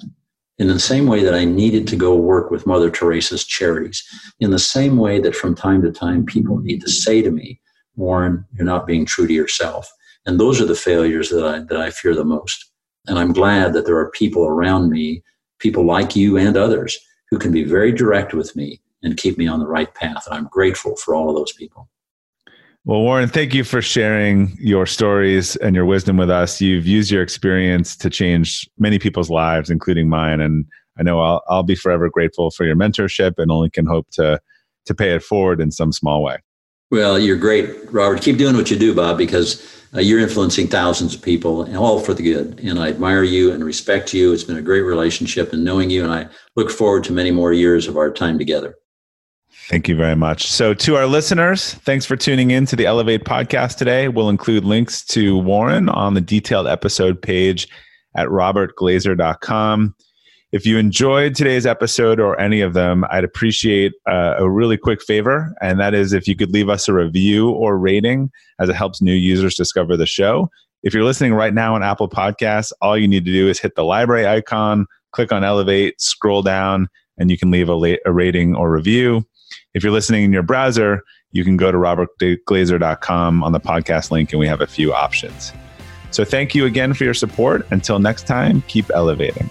In 0.58 0.66
the 0.66 0.80
same 0.80 1.06
way 1.06 1.22
that 1.22 1.34
I 1.34 1.44
needed 1.44 1.86
to 1.88 1.96
go 1.96 2.16
work 2.16 2.50
with 2.50 2.66
Mother 2.66 2.90
Teresa's 2.90 3.44
charities, 3.44 4.02
in 4.40 4.50
the 4.50 4.58
same 4.58 4.96
way 4.96 5.20
that 5.20 5.36
from 5.36 5.54
time 5.54 5.82
to 5.82 5.92
time 5.92 6.26
people 6.26 6.58
need 6.58 6.80
to 6.80 6.90
say 6.90 7.22
to 7.22 7.30
me, 7.30 7.60
Warren, 7.98 8.46
you're 8.54 8.64
not 8.64 8.86
being 8.86 9.04
true 9.04 9.26
to 9.26 9.32
yourself. 9.32 9.92
And 10.24 10.38
those 10.38 10.60
are 10.60 10.66
the 10.66 10.74
failures 10.74 11.30
that 11.30 11.44
I, 11.44 11.58
that 11.60 11.76
I 11.76 11.90
fear 11.90 12.14
the 12.14 12.24
most. 12.24 12.70
And 13.06 13.18
I'm 13.18 13.32
glad 13.32 13.72
that 13.72 13.86
there 13.86 13.98
are 13.98 14.10
people 14.10 14.46
around 14.46 14.90
me, 14.90 15.22
people 15.58 15.84
like 15.84 16.14
you 16.14 16.36
and 16.36 16.56
others, 16.56 16.98
who 17.30 17.38
can 17.38 17.50
be 17.50 17.64
very 17.64 17.92
direct 17.92 18.32
with 18.34 18.54
me 18.54 18.80
and 19.02 19.16
keep 19.16 19.36
me 19.36 19.48
on 19.48 19.58
the 19.58 19.66
right 19.66 19.92
path. 19.94 20.26
And 20.26 20.34
I'm 20.36 20.48
grateful 20.50 20.96
for 20.96 21.14
all 21.14 21.28
of 21.28 21.36
those 21.36 21.52
people. 21.52 21.88
Well, 22.84 23.00
Warren, 23.00 23.28
thank 23.28 23.52
you 23.52 23.64
for 23.64 23.82
sharing 23.82 24.56
your 24.60 24.86
stories 24.86 25.56
and 25.56 25.74
your 25.74 25.84
wisdom 25.84 26.16
with 26.16 26.30
us. 26.30 26.60
You've 26.60 26.86
used 26.86 27.10
your 27.10 27.22
experience 27.22 27.96
to 27.96 28.08
change 28.08 28.68
many 28.78 28.98
people's 28.98 29.28
lives, 29.28 29.70
including 29.70 30.08
mine. 30.08 30.40
And 30.40 30.64
I 30.98 31.02
know 31.02 31.20
I'll, 31.20 31.42
I'll 31.48 31.62
be 31.64 31.74
forever 31.74 32.08
grateful 32.08 32.50
for 32.50 32.64
your 32.64 32.76
mentorship 32.76 33.34
and 33.38 33.50
only 33.50 33.70
can 33.70 33.86
hope 33.86 34.06
to, 34.12 34.40
to 34.86 34.94
pay 34.94 35.14
it 35.14 35.22
forward 35.22 35.60
in 35.60 35.70
some 35.70 35.92
small 35.92 36.22
way. 36.22 36.38
Well, 36.90 37.18
you're 37.18 37.36
great, 37.36 37.92
Robert. 37.92 38.22
Keep 38.22 38.38
doing 38.38 38.56
what 38.56 38.70
you 38.70 38.78
do, 38.78 38.94
Bob, 38.94 39.18
because 39.18 39.62
uh, 39.94 40.00
you're 40.00 40.20
influencing 40.20 40.68
thousands 40.68 41.14
of 41.14 41.22
people, 41.22 41.62
and 41.62 41.76
all 41.76 42.00
for 42.00 42.14
the 42.14 42.22
good. 42.22 42.60
And 42.60 42.78
I 42.78 42.88
admire 42.88 43.22
you 43.22 43.52
and 43.52 43.64
respect 43.64 44.14
you. 44.14 44.32
It's 44.32 44.44
been 44.44 44.56
a 44.56 44.62
great 44.62 44.82
relationship 44.82 45.52
and 45.52 45.64
knowing 45.64 45.90
you, 45.90 46.02
and 46.02 46.12
I 46.12 46.28
look 46.56 46.70
forward 46.70 47.04
to 47.04 47.12
many 47.12 47.30
more 47.30 47.52
years 47.52 47.86
of 47.86 47.96
our 47.96 48.10
time 48.10 48.38
together. 48.38 48.74
Thank 49.68 49.86
you 49.86 49.96
very 49.96 50.16
much. 50.16 50.50
So, 50.50 50.72
to 50.72 50.96
our 50.96 51.06
listeners, 51.06 51.74
thanks 51.74 52.06
for 52.06 52.16
tuning 52.16 52.50
in 52.50 52.64
to 52.66 52.76
the 52.76 52.86
Elevate 52.86 53.24
podcast 53.24 53.76
today. 53.76 54.08
We'll 54.08 54.30
include 54.30 54.64
links 54.64 55.04
to 55.06 55.36
Warren 55.36 55.90
on 55.90 56.14
the 56.14 56.22
detailed 56.22 56.66
episode 56.66 57.20
page 57.20 57.68
at 58.16 58.28
robertglazer.com. 58.28 59.94
If 60.50 60.64
you 60.64 60.78
enjoyed 60.78 61.34
today's 61.34 61.66
episode 61.66 62.18
or 62.18 62.40
any 62.40 62.62
of 62.62 62.72
them, 62.72 63.04
I'd 63.10 63.22
appreciate 63.22 63.92
uh, 64.08 64.36
a 64.38 64.48
really 64.48 64.78
quick 64.78 65.02
favor, 65.02 65.54
and 65.60 65.78
that 65.78 65.92
is 65.92 66.14
if 66.14 66.26
you 66.26 66.36
could 66.36 66.52
leave 66.52 66.70
us 66.70 66.88
a 66.88 66.94
review 66.94 67.50
or 67.50 67.76
rating 67.76 68.30
as 68.58 68.70
it 68.70 68.74
helps 68.74 69.02
new 69.02 69.12
users 69.12 69.56
discover 69.56 69.94
the 69.94 70.06
show. 70.06 70.50
If 70.82 70.94
you're 70.94 71.04
listening 71.04 71.34
right 71.34 71.52
now 71.52 71.74
on 71.74 71.82
Apple 71.82 72.08
Podcasts, 72.08 72.72
all 72.80 72.96
you 72.96 73.06
need 73.06 73.26
to 73.26 73.32
do 73.32 73.46
is 73.46 73.58
hit 73.58 73.74
the 73.74 73.84
library 73.84 74.26
icon, 74.26 74.86
click 75.12 75.32
on 75.32 75.44
Elevate, 75.44 76.00
scroll 76.00 76.40
down, 76.40 76.88
and 77.18 77.30
you 77.30 77.36
can 77.36 77.50
leave 77.50 77.68
a, 77.68 77.74
la- 77.74 77.96
a 78.06 78.12
rating 78.12 78.54
or 78.54 78.70
review. 78.70 79.26
If 79.74 79.82
you're 79.82 79.92
listening 79.92 80.24
in 80.24 80.32
your 80.32 80.42
browser, 80.42 81.02
you 81.32 81.44
can 81.44 81.58
go 81.58 81.70
to 81.70 81.76
robertglazer.com 81.76 83.44
on 83.44 83.52
the 83.52 83.60
podcast 83.60 84.10
link, 84.10 84.32
and 84.32 84.40
we 84.40 84.46
have 84.46 84.62
a 84.62 84.66
few 84.66 84.94
options. 84.94 85.52
So 86.10 86.24
thank 86.24 86.54
you 86.54 86.64
again 86.64 86.94
for 86.94 87.04
your 87.04 87.12
support. 87.12 87.66
Until 87.70 87.98
next 87.98 88.26
time, 88.26 88.62
keep 88.62 88.90
elevating. 88.94 89.50